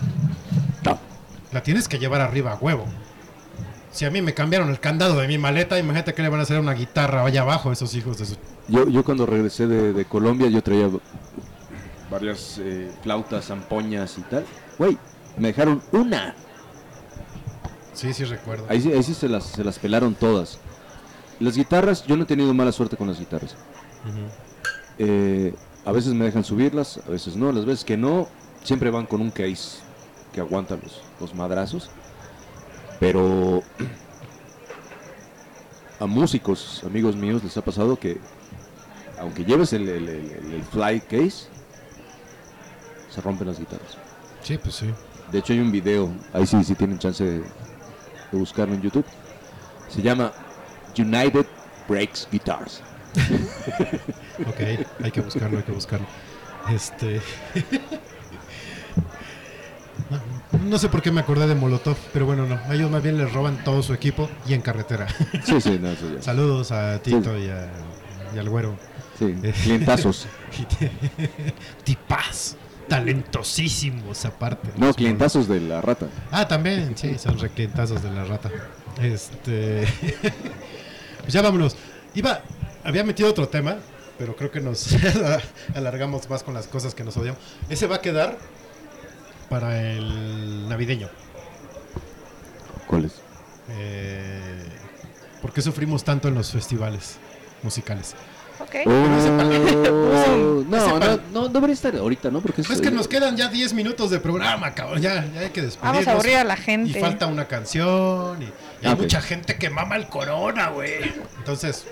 La 1.52 1.64
tienes 1.64 1.88
que 1.88 1.98
llevar 1.98 2.22
arriba 2.22 2.54
a 2.54 2.56
huevo. 2.56 2.86
Si 3.92 4.06
a 4.06 4.12
mí 4.12 4.22
me 4.22 4.36
cambiaron 4.36 4.70
el 4.70 4.80
candado 4.80 5.20
de 5.20 5.28
mi 5.28 5.40
maleta, 5.40 5.80
imagínate 5.80 6.14
que 6.14 6.22
le 6.22 6.30
van 6.30 6.40
a 6.40 6.44
hacer 6.44 6.58
a 6.58 6.60
una 6.60 6.74
guitarra 6.74 7.26
allá 7.26 7.42
abajo 7.42 7.72
esos 7.72 7.96
hijos 7.96 8.20
de 8.20 8.28
su... 8.28 8.38
Yo, 8.68 8.88
yo 8.88 9.04
cuando 9.04 9.26
regresé 9.26 9.66
de, 9.66 9.94
de 9.94 10.06
Colombia, 10.06 10.48
yo 10.48 10.62
traía 10.62 10.88
varias 12.10 12.60
eh, 12.60 12.92
flautas, 13.02 13.46
zampoñas 13.46 14.18
y 14.20 14.22
tal. 14.22 14.46
Güey, 14.78 14.98
me 15.38 15.48
dejaron 15.50 15.82
una. 15.92 16.36
Sí, 17.94 18.14
sí 18.14 18.24
recuerdo. 18.26 18.66
Ahí, 18.70 18.92
ahí 18.94 19.04
sí 19.04 19.16
se 19.16 19.28
las, 19.28 19.46
se 19.46 19.64
las 19.64 19.80
pelaron 19.80 20.14
todas. 20.14 20.60
Las 21.40 21.56
guitarras, 21.56 22.06
yo 22.06 22.16
no 22.16 22.24
he 22.24 22.28
tenido 22.28 22.54
mala 22.54 22.72
suerte 22.72 22.96
con 22.96 23.08
las 23.08 23.18
guitarras. 23.18 23.56
Eh, 24.98 25.54
a 25.86 25.92
veces 25.92 26.14
me 26.14 26.26
dejan 26.26 26.44
subirlas, 26.44 27.00
a 27.08 27.10
veces 27.10 27.36
no. 27.36 27.52
Las 27.52 27.66
veces 27.66 27.86
que 27.86 27.98
no, 27.98 28.28
siempre 28.64 28.90
van 28.92 29.06
con 29.06 29.22
un 29.22 29.32
case 29.32 29.80
que 30.34 30.42
aguanta 30.42 30.78
los, 30.82 31.02
los 31.20 31.34
madrazos. 31.36 31.90
Pero 33.00 33.64
a 36.00 36.06
músicos, 36.06 36.84
amigos 36.86 37.16
míos, 37.16 37.44
les 37.44 37.56
ha 37.58 37.62
pasado 37.64 37.98
que 37.98 38.20
aunque 39.20 39.44
lleves 39.44 39.74
el, 39.74 39.88
el- 39.90 40.08
el- 40.08 40.32
el- 40.32 40.54
el 40.54 40.64
fly 40.64 41.02
case, 41.02 41.48
se 43.10 43.22
rompen 43.22 43.48
las 43.48 43.60
guitarras. 43.60 43.98
Sí, 44.44 44.58
pues 44.58 44.76
sí. 44.76 44.86
De 45.32 45.40
hecho 45.40 45.54
hay 45.54 45.60
un 45.60 45.72
video, 45.72 46.10
ahí 46.34 46.46
sí, 46.48 46.64
sí 46.64 46.74
tienen 46.76 47.00
chance 47.00 47.24
de, 47.24 47.40
de 47.40 48.38
buscarlo 48.38 48.74
en 48.76 48.82
YouTube. 48.82 49.06
Se 49.90 50.02
llama 50.02 50.32
United 50.98 51.46
Breaks 51.88 52.28
Guitars. 52.32 52.82
Ok, 54.48 54.60
hay 55.04 55.12
que 55.12 55.22
buscarlo, 55.22 55.58
hay 55.58 55.64
que 55.64 55.72
buscarlo. 55.72 56.08
Este... 56.70 57.22
No, 60.10 60.60
no 60.70 60.78
sé 60.80 60.90
por 60.90 61.02
qué 61.02 61.12
me 61.12 61.20
acordé 61.22 61.46
de 61.46 61.54
Molotov, 61.56 61.98
pero 62.14 62.26
bueno, 62.26 62.46
no. 62.48 62.56
A 62.56 62.74
ellos 62.74 62.90
más 62.90 63.04
bien 63.04 63.18
les 63.18 63.32
roban 63.32 63.64
todo 63.64 63.84
su 63.84 63.94
equipo 63.94 64.30
y 64.48 64.54
en 64.54 64.62
carretera. 64.62 65.08
Sí, 65.44 65.62
sí, 65.62 65.78
no, 65.80 65.90
eso 65.92 66.12
ya. 66.16 66.22
Saludos 66.22 66.72
a 66.72 67.00
Tito 67.00 67.38
y, 67.38 67.50
a- 67.50 67.70
y 68.34 68.40
al 68.40 68.50
güero. 68.50 68.76
Sí, 69.20 69.36
clientazos. 69.64 70.28
Tipaz. 71.84 72.56
Talentosísimos 72.88 74.26
aparte. 74.26 74.70
No, 74.78 74.94
clientazos 74.96 75.48
de 75.48 75.60
la 75.60 75.80
rata. 75.82 76.08
Ah, 76.32 76.48
también, 76.48 76.98
sí, 76.98 77.18
son 77.20 77.38
reclientazos 77.38 78.02
de 78.02 78.10
la 78.10 78.24
rata. 78.24 78.50
Este. 79.02 79.86
pues 81.22 81.34
ya 81.34 81.42
vámonos. 81.44 81.76
Iba, 82.16 82.42
había 82.84 83.04
metido 83.04 83.30
otro 83.30 83.48
tema, 83.48 83.78
pero 84.18 84.36
creo 84.36 84.52
que 84.52 84.60
nos 84.62 84.88
alargamos 85.76 86.30
más 86.30 86.44
con 86.44 86.54
las 86.54 86.68
cosas 86.68 86.94
que 86.96 87.04
nos 87.04 87.16
odiamos. 87.18 87.42
Ese 87.70 87.88
va 87.88 87.98
a 87.98 88.02
quedar 88.02 88.38
para 89.50 89.82
el 89.92 90.68
navideño. 90.70 91.10
¿Cuál 92.88 93.06
es? 93.06 93.14
Eh, 93.70 94.64
¿Por 95.42 95.54
qué 95.54 95.62
sufrimos 95.62 96.04
tanto 96.04 96.28
en 96.28 96.36
los 96.36 96.52
festivales 96.52 97.18
musicales? 97.64 98.16
Ok. 98.60 98.76
Oh, 98.88 98.92
no, 100.68 101.00
no, 101.00 101.20
no, 101.32 101.48
debería 101.48 101.74
estar 101.74 101.96
ahorita, 101.96 102.30
¿no? 102.30 102.42
Porque 102.42 102.62
Es 102.62 102.82
que 102.82 102.92
nos 102.92 103.08
quedan 103.08 103.38
ya 103.38 103.48
10 103.48 103.74
minutos 103.74 104.10
de 104.10 104.20
programa, 104.20 104.74
cabrón. 104.76 105.02
Ya, 105.02 105.26
ya 105.34 105.42
hay 105.42 105.50
que 105.52 105.62
despedirnos. 105.62 105.82
Vamos 105.94 106.08
a 106.08 106.12
aburrir 106.12 106.36
a 106.36 106.44
la 106.44 106.56
Y 106.56 106.62
gente. 106.62 107.00
falta 107.00 107.28
una 107.28 107.48
canción. 107.48 108.42
Y, 108.42 108.46
y 108.46 108.48
hay 108.86 108.92
Ah, 108.92 108.96
mucha 108.96 109.22
gente 109.22 109.56
que 109.58 109.70
mama 109.70 109.96
el 109.96 110.08
corona, 110.08 110.70
güey. 110.72 111.14
Entonces, 111.38 111.86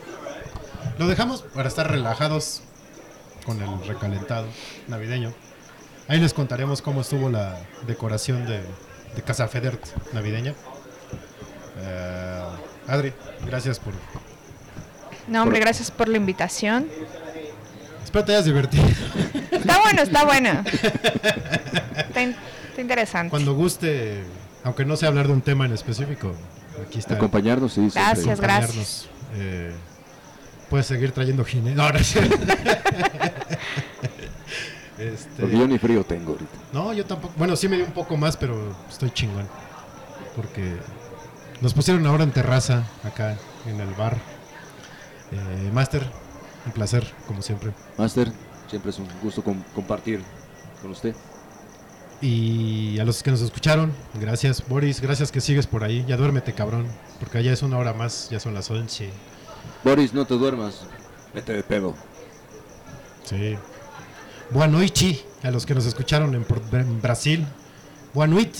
lo 0.98 1.08
dejamos 1.08 1.42
para 1.42 1.68
estar 1.70 1.90
relajados 1.90 2.62
con 3.46 3.62
el 3.62 3.88
recalentado 3.88 4.48
navideño. 4.88 5.34
Ahí 6.08 6.20
les 6.20 6.34
contaremos 6.34 6.82
cómo 6.82 7.02
estuvo 7.02 7.30
la 7.30 7.58
decoración 7.86 8.46
de, 8.46 8.62
de 9.16 9.22
Casa 9.26 9.48
Federt 9.48 9.84
navideña. 10.14 10.54
Eh, 11.80 12.42
Adri, 12.88 13.14
gracias 13.46 13.80
por. 13.80 13.94
No, 15.28 15.44
hombre, 15.44 15.60
gracias 15.60 15.92
por 15.92 16.08
la 16.08 16.18
invitación. 16.18 16.88
Espero 18.04 18.24
te 18.26 18.32
hayas 18.34 18.46
divertido. 18.46 18.86
Está 19.52 19.80
bueno, 19.82 20.02
está 20.02 20.24
bueno. 20.24 20.64
Está, 21.98 22.22
in- 22.22 22.36
está 22.70 22.82
interesante. 22.82 23.30
Cuando 23.32 23.54
guste, 23.54 24.24
aunque 24.64 24.86
no 24.86 24.96
sea 24.96 25.10
hablar 25.10 25.28
de 25.28 25.34
un 25.34 25.42
tema 25.42 25.66
en 25.66 25.74
específico, 25.74 26.34
aquí 26.86 27.00
está. 27.00 27.16
Acompañarnos, 27.16 27.74
sí. 27.74 27.90
Gracias, 27.94 28.40
gracias. 28.40 29.10
Eh, 29.36 29.74
puedes 30.70 30.86
seguir 30.88 31.12
trayendo 31.12 31.44
gine. 31.46 31.74
No, 31.76 31.90
no 31.92 31.98
es 32.00 32.08
cierto. 32.08 32.36
Este, 34.98 35.42
Porque 35.44 35.58
yo 35.58 35.68
ni 35.68 35.78
frío 35.78 36.04
tengo 36.04 36.32
ahorita. 36.32 36.58
No, 36.74 36.92
yo 36.92 37.06
tampoco. 37.06 37.32
Bueno, 37.38 37.56
sí 37.56 37.68
me 37.68 37.76
dio 37.76 37.86
un 37.86 37.92
poco 37.92 38.18
más, 38.18 38.36
pero 38.36 38.76
estoy 38.90 39.12
chingón. 39.12 39.48
Porque 40.36 40.76
nos 41.62 41.74
pusieron 41.76 42.04
ahora 42.08 42.24
en 42.24 42.32
terraza, 42.32 42.84
acá 43.04 43.38
en 43.68 43.80
el 43.80 43.94
bar. 43.94 44.18
Eh, 45.32 45.70
Master, 45.72 46.04
un 46.66 46.72
placer, 46.72 47.06
como 47.28 47.44
siempre. 47.44 47.74
Master, 47.98 48.32
siempre 48.68 48.90
es 48.90 48.98
un 48.98 49.08
gusto 49.22 49.44
com- 49.44 49.62
compartir 49.76 50.22
con 50.82 50.90
usted. 50.92 51.16
Y 52.20 52.98
a 52.98 53.04
los 53.06 53.22
que 53.22 53.30
nos 53.30 53.42
escucharon, 53.42 53.94
gracias. 54.20 54.68
Boris, 54.68 55.00
gracias 55.00 55.32
que 55.32 55.42
sigues 55.42 55.68
por 55.68 55.84
ahí. 55.84 56.04
Ya 56.08 56.18
duérmete, 56.18 56.54
cabrón. 56.54 56.88
Porque 57.20 57.44
ya 57.44 57.52
es 57.54 57.62
una 57.62 57.78
hora 57.78 57.94
más, 57.94 58.30
ya 58.32 58.40
son 58.40 58.56
las 58.56 58.72
11. 58.72 59.12
Boris, 59.84 60.14
no 60.14 60.26
te 60.26 60.36
duermas. 60.36 60.82
Vete 61.34 61.54
de 61.54 61.64
pedo. 61.64 61.96
Sí. 63.24 63.58
Boa 64.50 64.68
noite 64.68 65.24
a 65.44 65.52
los 65.52 65.66
que 65.66 65.76
nos 65.76 65.86
escucharon 65.86 66.34
en, 66.34 67.02
Brasil. 67.02 67.46
Boa 68.14 68.28
noite 68.28 68.60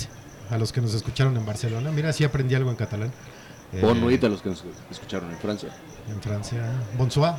a 0.50 0.58
los 0.58 0.72
que 0.72 0.82
nos 0.82 0.94
escucharon 0.94 1.36
en 1.38 1.46
Barcelona. 1.46 1.92
Mira, 1.92 2.12
sí 2.14 2.24
aprendí 2.24 2.56
algo 2.56 2.70
en 2.70 2.76
catalán. 2.76 3.12
Eh, 3.74 3.82
Bon 3.82 4.00
nuit 4.00 4.24
a 4.24 4.30
los 4.30 4.42
que 4.42 4.50
nos 4.50 4.64
escucharon 4.90 5.30
en 5.32 5.38
Francia. 5.38 5.70
en 6.10 6.22
Francia. 6.22 6.64
Bonsoir 6.98 7.34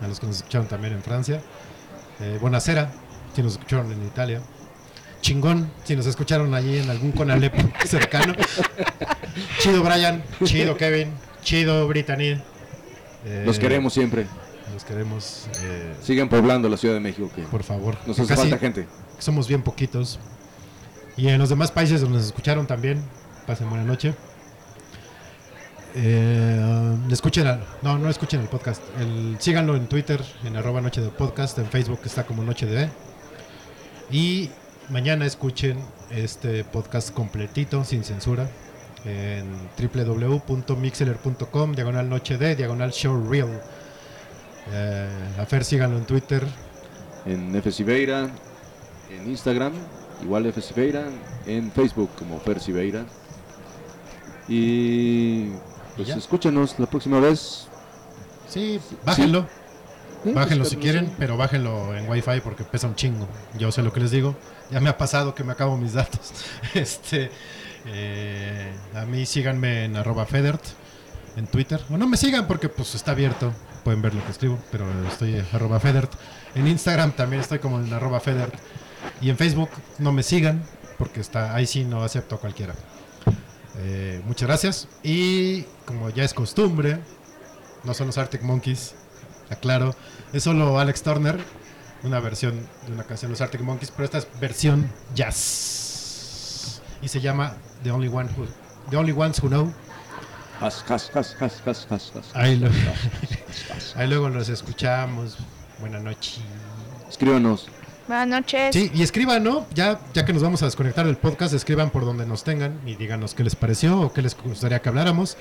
a 0.00 0.08
los 0.08 0.20
que 0.20 0.26
nos 0.26 0.36
escucharon 0.36 0.66
también 0.68 0.92
en 0.94 1.02
Francia. 1.02 1.40
Eh, 2.20 2.38
si 3.34 3.42
nos 3.42 3.52
escucharon 3.52 3.90
en 3.92 4.06
Italia. 4.06 4.40
Chingón, 5.22 5.70
si 5.84 5.94
nos 5.96 6.06
escucharon 6.06 6.52
allí 6.52 6.78
en 6.78 6.90
algún 6.90 7.12
Conalep 7.12 7.54
cercano. 7.86 8.34
chido 9.60 9.82
Brian, 9.82 10.22
chido 10.44 10.76
Kevin, 10.76 11.12
chido 11.42 11.86
Brittany. 11.86 12.42
Eh, 13.24 13.42
Los 13.46 13.58
queremos 13.58 13.92
siempre. 13.92 14.26
Los 14.72 14.84
queremos. 14.84 15.46
eh, 15.62 15.94
Sigan 16.02 16.28
poblando 16.28 16.68
la 16.68 16.76
Ciudad 16.76 16.94
de 16.94 17.00
México. 17.00 17.30
Que 17.34 17.42
por 17.42 17.62
favor. 17.62 17.96
Nos 18.06 18.18
hace 18.18 18.34
falta 18.36 18.58
gente. 18.58 18.86
Somos 19.18 19.46
bien 19.48 19.62
poquitos. 19.62 20.18
Y 21.16 21.28
en 21.28 21.38
los 21.38 21.48
demás 21.50 21.70
países 21.70 22.00
donde 22.00 22.16
nos 22.18 22.26
escucharon 22.26 22.66
también, 22.66 23.02
pasen 23.46 23.68
buena 23.68 23.84
noche. 23.84 24.14
Eh, 25.94 26.96
escuchen 27.10 27.46
al- 27.46 27.64
no, 27.82 27.98
no 27.98 28.08
escuchen 28.08 28.40
el 28.40 28.48
podcast. 28.48 28.82
El, 28.98 29.36
síganlo 29.38 29.76
en 29.76 29.86
Twitter, 29.88 30.22
en 30.44 30.56
arroba 30.56 30.80
Noche 30.80 31.00
de 31.02 31.08
Podcast, 31.08 31.58
en 31.58 31.66
Facebook 31.66 32.00
está 32.04 32.24
como 32.24 32.42
Noche 32.42 32.66
de 32.66 32.74
B. 32.86 32.90
Y 34.10 34.50
mañana 34.88 35.26
escuchen 35.26 35.78
este 36.10 36.64
podcast 36.64 37.10
completito, 37.12 37.84
sin 37.84 38.04
censura, 38.04 38.48
en 39.04 39.46
www.mixeler.com, 39.76 41.72
diagonal 41.72 42.08
Noche 42.08 42.38
de, 42.38 42.56
diagonal 42.56 42.92
Show 42.92 43.28
Real. 43.28 43.60
Eh, 44.72 45.40
a 45.40 45.46
Fer 45.46 45.64
síganlo 45.64 45.98
en 45.98 46.04
Twitter, 46.04 46.46
En 47.26 47.54
F. 47.56 47.72
Siveira, 47.72 48.30
en 49.10 49.28
Instagram, 49.28 49.72
igual 50.22 50.46
F. 50.46 50.60
En 51.46 51.72
Facebook 51.72 52.10
como 52.18 52.38
Fer 52.40 52.60
Siveira. 52.60 53.04
Y 54.48 55.50
pues 55.96 56.08
ya? 56.08 56.16
escúchanos 56.16 56.78
la 56.78 56.86
próxima 56.86 57.20
vez. 57.20 57.68
Sí, 58.48 58.80
bájenlo. 59.04 59.46
Sí, 60.24 60.32
Bájenlo 60.32 60.64
si 60.64 60.76
quieren, 60.76 61.12
pero 61.18 61.36
bájenlo 61.36 61.96
en 61.96 62.08
Wi-Fi 62.08 62.40
porque 62.44 62.62
pesa 62.62 62.86
un 62.86 62.94
chingo. 62.94 63.26
Yo 63.58 63.72
sé 63.72 63.82
lo 63.82 63.92
que 63.92 63.98
les 63.98 64.12
digo. 64.12 64.36
Ya 64.70 64.78
me 64.78 64.88
ha 64.88 64.96
pasado 64.96 65.34
que 65.34 65.42
me 65.42 65.52
acabo 65.52 65.76
mis 65.76 65.94
datos. 65.94 66.32
Este, 66.74 67.30
eh, 67.86 68.72
a 68.94 69.04
mí 69.04 69.26
síganme 69.26 69.84
en 69.84 69.96
arroba 69.96 70.26
Federt 70.26 70.62
en 71.36 71.46
Twitter. 71.46 71.80
O 71.90 71.96
no 71.96 72.06
me 72.06 72.16
sigan 72.16 72.46
porque 72.46 72.68
pues 72.68 72.94
está 72.94 73.12
abierto. 73.12 73.52
Pueden 73.84 74.00
ver 74.02 74.14
lo 74.14 74.24
que 74.24 74.30
escribo, 74.30 74.58
pero 74.70 74.86
estoy 75.08 75.36
en 75.36 75.46
arroba 75.52 75.80
Federt. 75.80 76.12
En 76.54 76.66
Instagram 76.68 77.12
también 77.12 77.42
estoy 77.42 77.58
como 77.58 77.80
en 77.80 77.92
arroba 77.92 78.20
Federt. 78.20 78.54
Y 79.20 79.30
en 79.30 79.36
Facebook 79.36 79.70
no 79.98 80.12
me 80.12 80.22
sigan 80.22 80.62
porque 80.98 81.20
está 81.20 81.54
ahí 81.54 81.66
sí 81.66 81.84
no 81.84 82.04
acepto 82.04 82.36
a 82.36 82.38
cualquiera. 82.38 82.74
Eh, 83.78 84.22
muchas 84.24 84.46
gracias. 84.48 84.88
Y 85.02 85.62
como 85.84 86.10
ya 86.10 86.24
es 86.24 86.34
costumbre, 86.34 86.98
no 87.84 87.94
son 87.94 88.06
los 88.08 88.18
Arctic 88.18 88.42
Monkeys, 88.42 88.94
aclaro, 89.50 89.96
es 90.32 90.44
solo 90.44 90.78
Alex 90.78 91.02
Turner, 91.02 91.38
una 92.04 92.20
versión 92.20 92.54
de 92.86 92.92
una 92.92 93.04
canción 93.04 93.30
de 93.30 93.32
los 93.32 93.40
Arctic 93.40 93.62
Monkeys, 93.62 93.90
pero 93.90 94.04
esta 94.04 94.18
es 94.18 94.28
versión 94.40 94.88
jazz. 95.14 96.82
Y 97.00 97.08
se 97.08 97.20
llama 97.20 97.56
The 97.82 97.90
Only, 97.90 98.08
One 98.08 98.28
Who, 98.36 98.46
The 98.90 98.96
Only 98.96 99.12
Ones 99.12 99.42
Who 99.42 99.48
Know. 99.48 99.72
Has, 100.60 100.84
has, 100.88 101.10
has, 101.14 101.34
has, 101.40 101.60
has, 101.66 101.86
has, 101.90 102.12
has. 102.14 102.36
Ahí, 102.36 102.56
lo- 102.56 102.68
ahí 103.96 104.08
luego 104.08 104.30
nos 104.30 104.48
escuchamos. 104.48 105.38
Buenas 105.80 106.02
noches. 106.02 106.38
Escríbanos. 107.08 107.68
Buenas 108.06 108.28
noches. 108.28 108.74
Sí, 108.74 108.90
y 108.94 109.02
escriban, 109.02 109.42
¿no? 109.42 109.66
Ya, 109.74 110.00
ya 110.14 110.24
que 110.24 110.32
nos 110.32 110.42
vamos 110.42 110.62
a 110.62 110.66
desconectar 110.66 111.06
del 111.06 111.16
podcast, 111.16 111.54
escriban 111.54 111.90
por 111.90 112.04
donde 112.04 112.26
nos 112.26 112.44
tengan 112.44 112.78
y 112.86 112.94
díganos 112.96 113.34
qué 113.34 113.42
les 113.44 113.56
pareció 113.56 114.00
o 114.00 114.12
qué 114.12 114.22
les 114.22 114.36
gustaría 114.36 114.80
que 114.80 114.88
habláramos. 114.88 115.36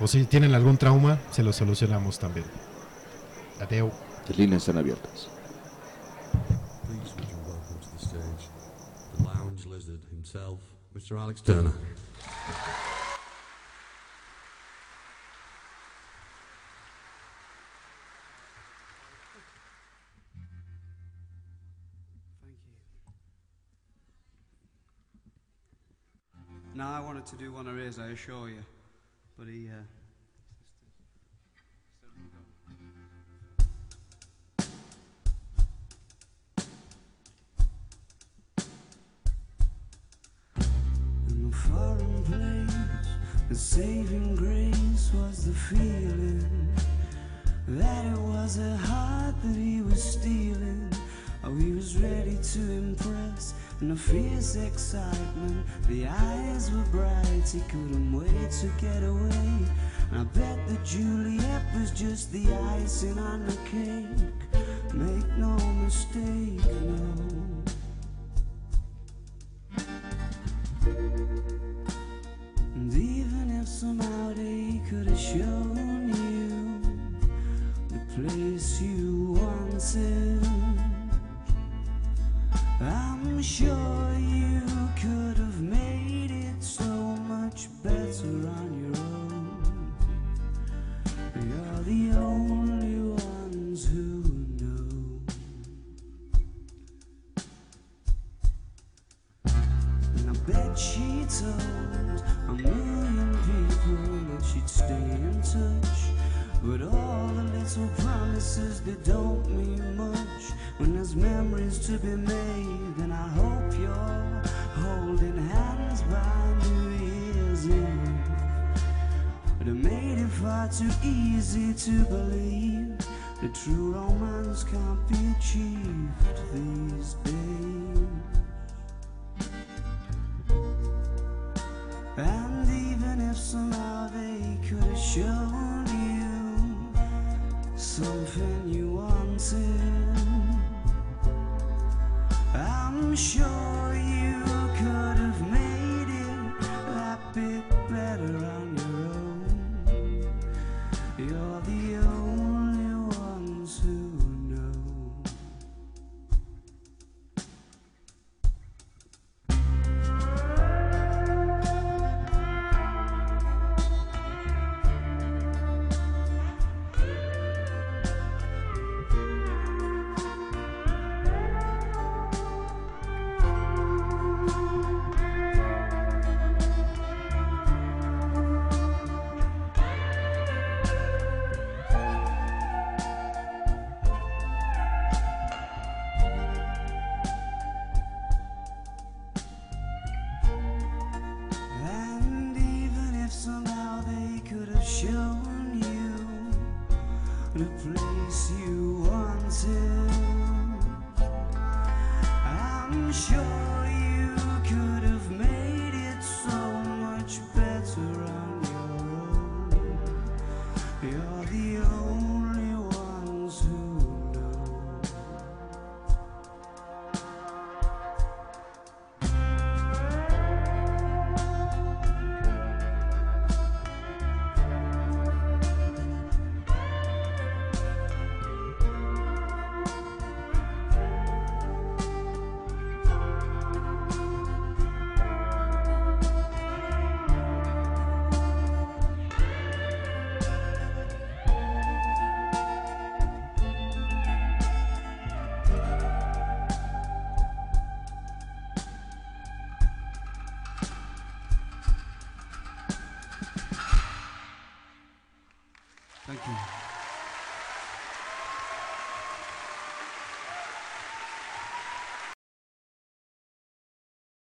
O 0.00 0.06
si 0.06 0.24
tienen 0.24 0.54
algún 0.54 0.76
trauma, 0.78 1.18
se 1.30 1.42
lo 1.42 1.52
solucionamos 1.52 2.18
también. 2.18 2.46
Adeu. 3.60 3.90
Las 4.28 4.38
líneas 4.38 4.62
están 4.62 4.78
abiertas. 4.78 5.28
Mr. 11.08 11.18
Alex 11.18 11.40
Turner. 11.40 11.72
Now 26.74 26.94
I 26.94 27.00
wanted 27.00 27.24
to 27.26 27.36
do 27.36 27.52
one 27.52 27.66
of 27.66 27.76
his, 27.76 27.98
I 27.98 28.08
assure 28.08 28.50
you, 28.50 28.62
but 29.38 29.46
he. 29.46 29.68
Uh, 29.68 29.97
foreign 41.66 42.22
place, 42.24 42.76
the 43.48 43.54
saving 43.54 44.36
grace 44.36 45.10
was 45.14 45.44
the 45.46 45.52
feeling 45.52 46.74
that 47.66 48.04
it 48.06 48.18
was 48.18 48.58
a 48.58 48.76
heart 48.76 49.34
that 49.42 49.56
he 49.56 49.82
was 49.82 50.02
stealing. 50.02 50.90
Oh, 51.44 51.54
he 51.54 51.72
was 51.72 51.96
ready 51.96 52.36
to 52.36 52.60
impress 52.60 53.54
in 53.80 53.90
a 53.90 53.96
fierce 53.96 54.56
excitement. 54.56 55.66
The 55.88 56.06
eyes 56.06 56.70
were 56.70 56.84
bright, 56.90 57.48
he 57.48 57.60
couldn't 57.68 58.12
wait 58.12 58.50
to 58.60 58.66
get 58.80 59.02
away. 59.02 59.66
I 60.12 60.24
bet 60.24 60.58
that 60.68 60.84
Juliet 60.84 61.62
was 61.74 61.90
just 61.90 62.32
the 62.32 62.46
icing 62.76 63.18
on 63.18 63.46
the 63.46 63.56
cake. 63.70 64.94
Make 64.94 65.28
no 65.36 65.56
mistake, 65.82 66.64
no. 66.82 67.57